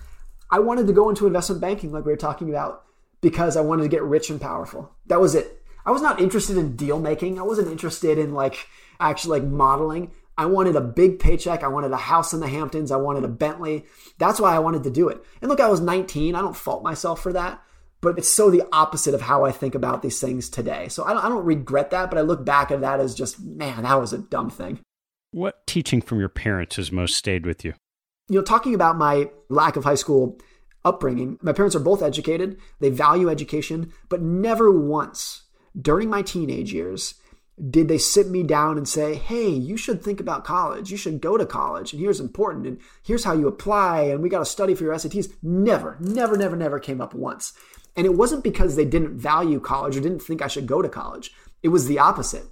I 0.51 0.61
wanted 0.61 0.87
to 0.87 0.93
go 0.93 1.09
into 1.09 1.27
investment 1.27 1.61
banking 1.61 1.93
like 1.93 2.05
we 2.05 2.13
were 2.13 2.17
talking 2.17 2.49
about 2.49 2.85
because 3.21 3.57
I 3.57 3.63
wanted 3.63 3.83
to 3.85 3.89
get 3.89 4.03
rich 4.03 4.31
and 4.31 4.41
powerful. 4.41 4.93
That 5.07 5.21
was 5.21 5.35
it. 5.35 5.63
I 5.85 5.91
was 5.91 6.03
not 6.03 6.21
interested 6.21 6.57
in 6.57 6.77
deal 6.77 6.99
making. 6.99 7.39
I 7.39 7.43
wasn't 7.43 7.69
interested 7.69 8.19
in 8.19 8.35
like 8.35 8.69
actually 9.01 9.41
like 9.41 9.49
modeling. 9.49 10.11
I 10.39 10.47
wanted 10.47 10.77
a 10.77 10.81
big 10.81 11.19
paycheck. 11.19 11.63
I 11.63 11.69
wanted 11.69 11.93
a 11.93 11.97
house 11.97 12.33
in 12.33 12.41
the 12.41 12.49
Hamptons. 12.49 12.91
I 12.91 12.97
wanted 12.97 13.25
a 13.25 13.29
Bentley. 13.29 13.87
That's 14.19 14.41
why 14.41 14.55
I 14.55 14.59
wanted 14.59 14.83
to 14.85 14.91
do 14.91 15.09
it. 15.09 15.25
And 15.41 15.49
look, 15.49 15.61
I 15.61 15.69
was 15.69 15.81
19. 15.81 16.35
I 16.35 16.41
don't 16.41 16.57
fault 16.57 16.83
myself 16.83 17.23
for 17.23 17.33
that, 17.33 17.63
but 18.01 18.19
it's 18.19 18.29
so 18.29 18.51
the 18.51 18.65
opposite 18.73 19.15
of 19.15 19.23
how 19.23 19.45
I 19.45 19.53
think 19.53 19.75
about 19.75 20.03
these 20.03 20.21
things 20.21 20.51
today. 20.51 20.89
So 20.89 21.05
I 21.05 21.15
don't, 21.15 21.25
I 21.25 21.29
don't 21.29 21.45
regret 21.45 21.91
that, 21.93 22.11
but 22.11 22.19
I 22.19 22.23
look 22.23 22.45
back 22.45 22.71
at 22.71 22.83
that 22.83 23.01
as 23.01 23.15
just, 23.15 23.41
man, 23.41 23.85
that 23.85 24.01
was 24.01 24.13
a 24.13 24.19
dumb 24.19 24.51
thing. 24.51 24.81
What 25.31 25.67
teaching 25.67 26.03
from 26.03 26.21
your 26.21 26.29
parents 26.29 26.77
has 26.77 26.93
most 26.93 27.17
stayed 27.17 27.47
with 27.47 27.65
you? 27.65 27.75
You 28.29 28.37
know, 28.37 28.43
talking 28.43 28.75
about 28.75 28.99
my 28.99 29.31
lack 29.49 29.77
of 29.77 29.85
high 29.85 29.95
school 29.95 30.39
upbringing, 30.85 31.39
my 31.43 31.53
parents 31.53 31.77
are 31.77 31.81
both 31.81 32.03
educated. 32.03 32.59
They 32.81 32.91
value 32.91 33.29
education, 33.29 33.93
but 34.09 34.23
never 34.23 34.71
once 34.71 35.45
during 35.81 36.09
my 36.09 36.23
teenage 36.23 36.73
years 36.73 37.15
did 37.71 37.89
they 37.89 37.99
sit 37.99 38.29
me 38.29 38.43
down 38.43 38.77
and 38.77 38.87
say, 38.87 39.15
hey, 39.15 39.49
you 39.49 39.77
should 39.77 40.03
think 40.03 40.21
about 40.21 40.45
college. 40.45 40.91
You 40.91 40.97
should 40.99 41.23
go 41.23 41.39
to 41.39 41.47
college. 41.47 41.93
And 41.93 42.03
here's 42.03 42.21
important. 42.21 42.67
And 42.67 42.79
here's 43.03 43.25
how 43.25 43.33
you 43.33 43.49
apply. 43.49 44.03
And 44.03 44.23
we 44.23 44.29
got 44.29 44.41
to 44.41 44.45
study 44.45 44.75
for 44.75 44.85
your 44.85 44.95
SATs. 44.95 45.33
Never, 45.43 45.97
never, 45.99 46.37
never, 46.37 46.55
never 46.55 46.79
came 46.79 47.01
up 47.01 47.15
once. 47.15 47.55
And 47.97 48.05
it 48.05 48.15
wasn't 48.15 48.45
because 48.45 48.77
they 48.77 48.85
didn't 48.85 49.19
value 49.19 49.59
college 49.59 49.97
or 49.97 50.01
didn't 50.01 50.21
think 50.21 50.43
I 50.43 50.49
should 50.49 50.67
go 50.67 50.83
to 50.83 50.89
college. 50.89 51.33
It 51.63 51.69
was 51.69 51.87
the 51.87 51.99
opposite. 51.99 52.45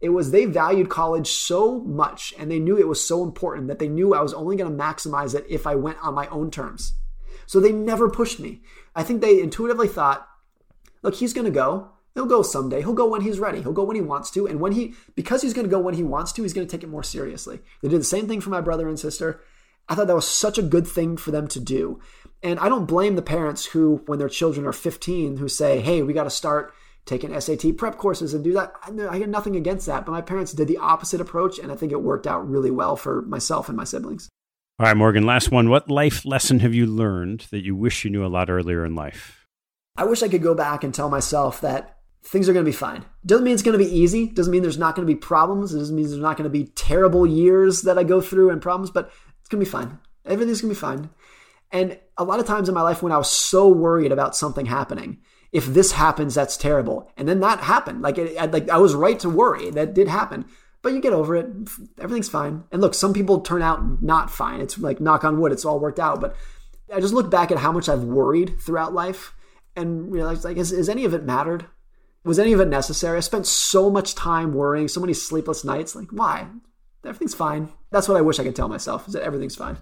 It 0.00 0.10
was 0.10 0.30
they 0.30 0.46
valued 0.46 0.88
college 0.88 1.28
so 1.28 1.80
much 1.80 2.32
and 2.38 2.50
they 2.50 2.58
knew 2.58 2.78
it 2.78 2.88
was 2.88 3.06
so 3.06 3.22
important 3.22 3.68
that 3.68 3.78
they 3.78 3.88
knew 3.88 4.14
I 4.14 4.22
was 4.22 4.32
only 4.32 4.56
going 4.56 4.74
to 4.74 4.82
maximize 4.82 5.34
it 5.34 5.44
if 5.48 5.66
I 5.66 5.74
went 5.74 5.98
on 6.02 6.14
my 6.14 6.26
own 6.28 6.50
terms. 6.50 6.94
So 7.46 7.60
they 7.60 7.72
never 7.72 8.08
pushed 8.08 8.40
me. 8.40 8.62
I 8.94 9.02
think 9.02 9.20
they 9.20 9.40
intuitively 9.40 9.88
thought, 9.88 10.26
look, 11.02 11.16
he's 11.16 11.32
going 11.32 11.44
to 11.44 11.50
go. 11.50 11.90
He'll 12.14 12.26
go 12.26 12.42
someday. 12.42 12.80
He'll 12.80 12.92
go 12.92 13.08
when 13.08 13.20
he's 13.20 13.38
ready. 13.38 13.60
He'll 13.60 13.72
go 13.72 13.84
when 13.84 13.96
he 13.96 14.02
wants 14.02 14.30
to. 14.32 14.46
And 14.46 14.60
when 14.60 14.72
he, 14.72 14.94
because 15.14 15.42
he's 15.42 15.54
going 15.54 15.66
to 15.66 15.70
go 15.70 15.78
when 15.78 15.94
he 15.94 16.02
wants 16.02 16.32
to, 16.32 16.42
he's 16.42 16.52
going 16.52 16.66
to 16.66 16.70
take 16.70 16.82
it 16.82 16.88
more 16.88 17.02
seriously. 17.02 17.60
They 17.82 17.88
did 17.88 18.00
the 18.00 18.04
same 18.04 18.26
thing 18.26 18.40
for 18.40 18.50
my 18.50 18.60
brother 18.60 18.88
and 18.88 18.98
sister. 18.98 19.40
I 19.88 19.94
thought 19.94 20.06
that 20.06 20.14
was 20.14 20.28
such 20.28 20.58
a 20.58 20.62
good 20.62 20.86
thing 20.86 21.16
for 21.16 21.30
them 21.30 21.46
to 21.48 21.60
do. 21.60 22.00
And 22.42 22.58
I 22.58 22.68
don't 22.68 22.86
blame 22.86 23.16
the 23.16 23.22
parents 23.22 23.66
who, 23.66 24.02
when 24.06 24.18
their 24.18 24.28
children 24.28 24.66
are 24.66 24.72
15, 24.72 25.36
who 25.36 25.48
say, 25.48 25.80
hey, 25.80 26.02
we 26.02 26.12
got 26.12 26.24
to 26.24 26.30
start 26.30 26.72
taking 27.06 27.38
SAT 27.38 27.76
prep 27.76 27.96
courses 27.98 28.34
and 28.34 28.44
do 28.44 28.52
that. 28.52 28.72
I 28.82 29.18
got 29.18 29.28
nothing 29.28 29.56
against 29.56 29.86
that. 29.86 30.06
But 30.06 30.12
my 30.12 30.20
parents 30.20 30.52
did 30.52 30.68
the 30.68 30.78
opposite 30.78 31.20
approach. 31.20 31.58
And 31.58 31.72
I 31.72 31.76
think 31.76 31.92
it 31.92 32.02
worked 32.02 32.26
out 32.26 32.48
really 32.48 32.70
well 32.70 32.96
for 32.96 33.22
myself 33.22 33.68
and 33.68 33.76
my 33.76 33.84
siblings. 33.84 34.28
All 34.78 34.86
right, 34.86 34.96
Morgan, 34.96 35.26
last 35.26 35.50
one. 35.50 35.68
What 35.68 35.90
life 35.90 36.24
lesson 36.24 36.60
have 36.60 36.74
you 36.74 36.86
learned 36.86 37.46
that 37.50 37.64
you 37.64 37.76
wish 37.76 38.04
you 38.04 38.10
knew 38.10 38.24
a 38.24 38.28
lot 38.28 38.48
earlier 38.48 38.84
in 38.84 38.94
life? 38.94 39.46
I 39.96 40.04
wish 40.04 40.22
I 40.22 40.28
could 40.28 40.42
go 40.42 40.54
back 40.54 40.84
and 40.84 40.94
tell 40.94 41.10
myself 41.10 41.60
that 41.60 41.98
things 42.22 42.48
are 42.48 42.52
going 42.52 42.64
to 42.64 42.70
be 42.70 42.76
fine. 42.76 43.04
Doesn't 43.26 43.44
mean 43.44 43.52
it's 43.54 43.62
going 43.62 43.78
to 43.78 43.84
be 43.84 43.90
easy. 43.90 44.28
Doesn't 44.28 44.50
mean 44.50 44.62
there's 44.62 44.78
not 44.78 44.94
going 44.94 45.06
to 45.06 45.12
be 45.12 45.18
problems. 45.18 45.74
It 45.74 45.78
doesn't 45.78 45.94
mean 45.94 46.06
there's 46.06 46.18
not 46.18 46.36
going 46.36 46.44
to 46.44 46.50
be 46.50 46.64
terrible 46.64 47.26
years 47.26 47.82
that 47.82 47.98
I 47.98 48.04
go 48.04 48.20
through 48.20 48.50
and 48.50 48.62
problems, 48.62 48.90
but 48.90 49.10
it's 49.40 49.48
going 49.48 49.62
to 49.62 49.66
be 49.66 49.70
fine. 49.70 49.98
Everything's 50.24 50.60
going 50.62 50.74
to 50.74 50.78
be 50.78 50.80
fine. 50.80 51.10
And 51.72 51.98
a 52.16 52.24
lot 52.24 52.40
of 52.40 52.46
times 52.46 52.68
in 52.68 52.74
my 52.74 52.82
life 52.82 53.02
when 53.02 53.12
I 53.12 53.18
was 53.18 53.30
so 53.30 53.68
worried 53.68 54.12
about 54.12 54.36
something 54.36 54.66
happening, 54.66 55.18
if 55.52 55.66
this 55.66 55.92
happens, 55.92 56.34
that's 56.34 56.56
terrible. 56.56 57.10
And 57.16 57.28
then 57.28 57.40
that 57.40 57.60
happened. 57.60 58.02
Like, 58.02 58.18
it, 58.18 58.36
I, 58.38 58.46
like 58.46 58.68
I 58.68 58.78
was 58.78 58.94
right 58.94 59.18
to 59.20 59.28
worry. 59.28 59.70
That 59.70 59.94
did 59.94 60.08
happen. 60.08 60.46
But 60.82 60.92
you 60.92 61.00
get 61.00 61.12
over 61.12 61.36
it. 61.36 61.46
Everything's 61.98 62.28
fine. 62.28 62.64
And 62.72 62.80
look, 62.80 62.94
some 62.94 63.12
people 63.12 63.40
turn 63.40 63.62
out 63.62 64.02
not 64.02 64.30
fine. 64.30 64.60
It's 64.60 64.78
like 64.78 65.00
knock 65.00 65.24
on 65.24 65.40
wood, 65.40 65.52
it's 65.52 65.64
all 65.64 65.80
worked 65.80 66.00
out. 66.00 66.20
But 66.20 66.36
I 66.92 67.00
just 67.00 67.14
look 67.14 67.30
back 67.30 67.50
at 67.50 67.58
how 67.58 67.72
much 67.72 67.88
I've 67.88 68.04
worried 68.04 68.60
throughout 68.60 68.94
life 68.94 69.34
and 69.76 70.10
realized 70.10 70.44
like, 70.44 70.56
has, 70.56 70.70
has 70.70 70.88
any 70.88 71.04
of 71.04 71.14
it 71.14 71.24
mattered? 71.24 71.66
Was 72.24 72.38
any 72.38 72.52
of 72.52 72.60
it 72.60 72.68
necessary? 72.68 73.16
I 73.16 73.20
spent 73.20 73.46
so 73.46 73.90
much 73.90 74.14
time 74.14 74.52
worrying, 74.52 74.88
so 74.88 75.00
many 75.00 75.14
sleepless 75.14 75.64
nights. 75.64 75.94
Like, 75.94 76.10
why? 76.10 76.48
Everything's 77.04 77.34
fine. 77.34 77.70
That's 77.90 78.08
what 78.08 78.18
I 78.18 78.20
wish 78.20 78.38
I 78.38 78.44
could 78.44 78.56
tell 78.56 78.68
myself 78.68 79.06
is 79.06 79.14
that 79.14 79.22
everything's 79.22 79.56
fine. 79.56 79.78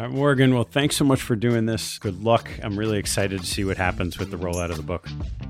All 0.00 0.06
right, 0.06 0.14
Morgan, 0.14 0.54
well, 0.54 0.64
thanks 0.64 0.96
so 0.96 1.04
much 1.04 1.20
for 1.20 1.36
doing 1.36 1.66
this. 1.66 1.98
Good 1.98 2.22
luck. 2.22 2.48
I'm 2.62 2.78
really 2.78 2.96
excited 2.96 3.38
to 3.38 3.46
see 3.46 3.66
what 3.66 3.76
happens 3.76 4.18
with 4.18 4.30
the 4.30 4.38
rollout 4.38 4.70
of 4.70 4.78
the 4.78 4.82
book. 4.82 5.06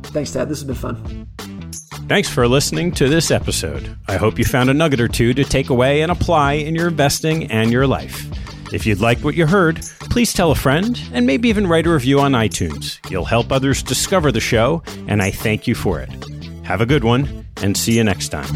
Thanks, 0.06 0.32
Ted. 0.32 0.48
This 0.48 0.58
has 0.58 0.66
been 0.66 0.74
fun. 0.74 1.28
Thanks 2.08 2.28
for 2.28 2.48
listening 2.48 2.90
to 2.94 3.08
this 3.08 3.30
episode. 3.30 3.96
I 4.08 4.16
hope 4.16 4.40
you 4.40 4.44
found 4.44 4.68
a 4.68 4.74
nugget 4.74 5.00
or 5.00 5.06
two 5.06 5.34
to 5.34 5.44
take 5.44 5.70
away 5.70 6.02
and 6.02 6.10
apply 6.10 6.54
in 6.54 6.74
your 6.74 6.88
investing 6.88 7.48
and 7.48 7.70
your 7.70 7.86
life. 7.86 8.26
If 8.72 8.86
you'd 8.86 8.98
like 8.98 9.20
what 9.20 9.36
you 9.36 9.46
heard, 9.46 9.82
please 10.10 10.32
tell 10.32 10.50
a 10.50 10.56
friend 10.56 11.00
and 11.12 11.26
maybe 11.26 11.48
even 11.48 11.68
write 11.68 11.86
a 11.86 11.92
review 11.92 12.18
on 12.18 12.32
iTunes. 12.32 12.98
You'll 13.08 13.26
help 13.26 13.52
others 13.52 13.84
discover 13.84 14.32
the 14.32 14.40
show, 14.40 14.82
and 15.06 15.22
I 15.22 15.30
thank 15.30 15.68
you 15.68 15.76
for 15.76 16.00
it. 16.00 16.10
Have 16.64 16.80
a 16.80 16.86
good 16.86 17.04
one, 17.04 17.46
and 17.58 17.76
see 17.76 17.96
you 17.96 18.02
next 18.02 18.30
time. 18.30 18.50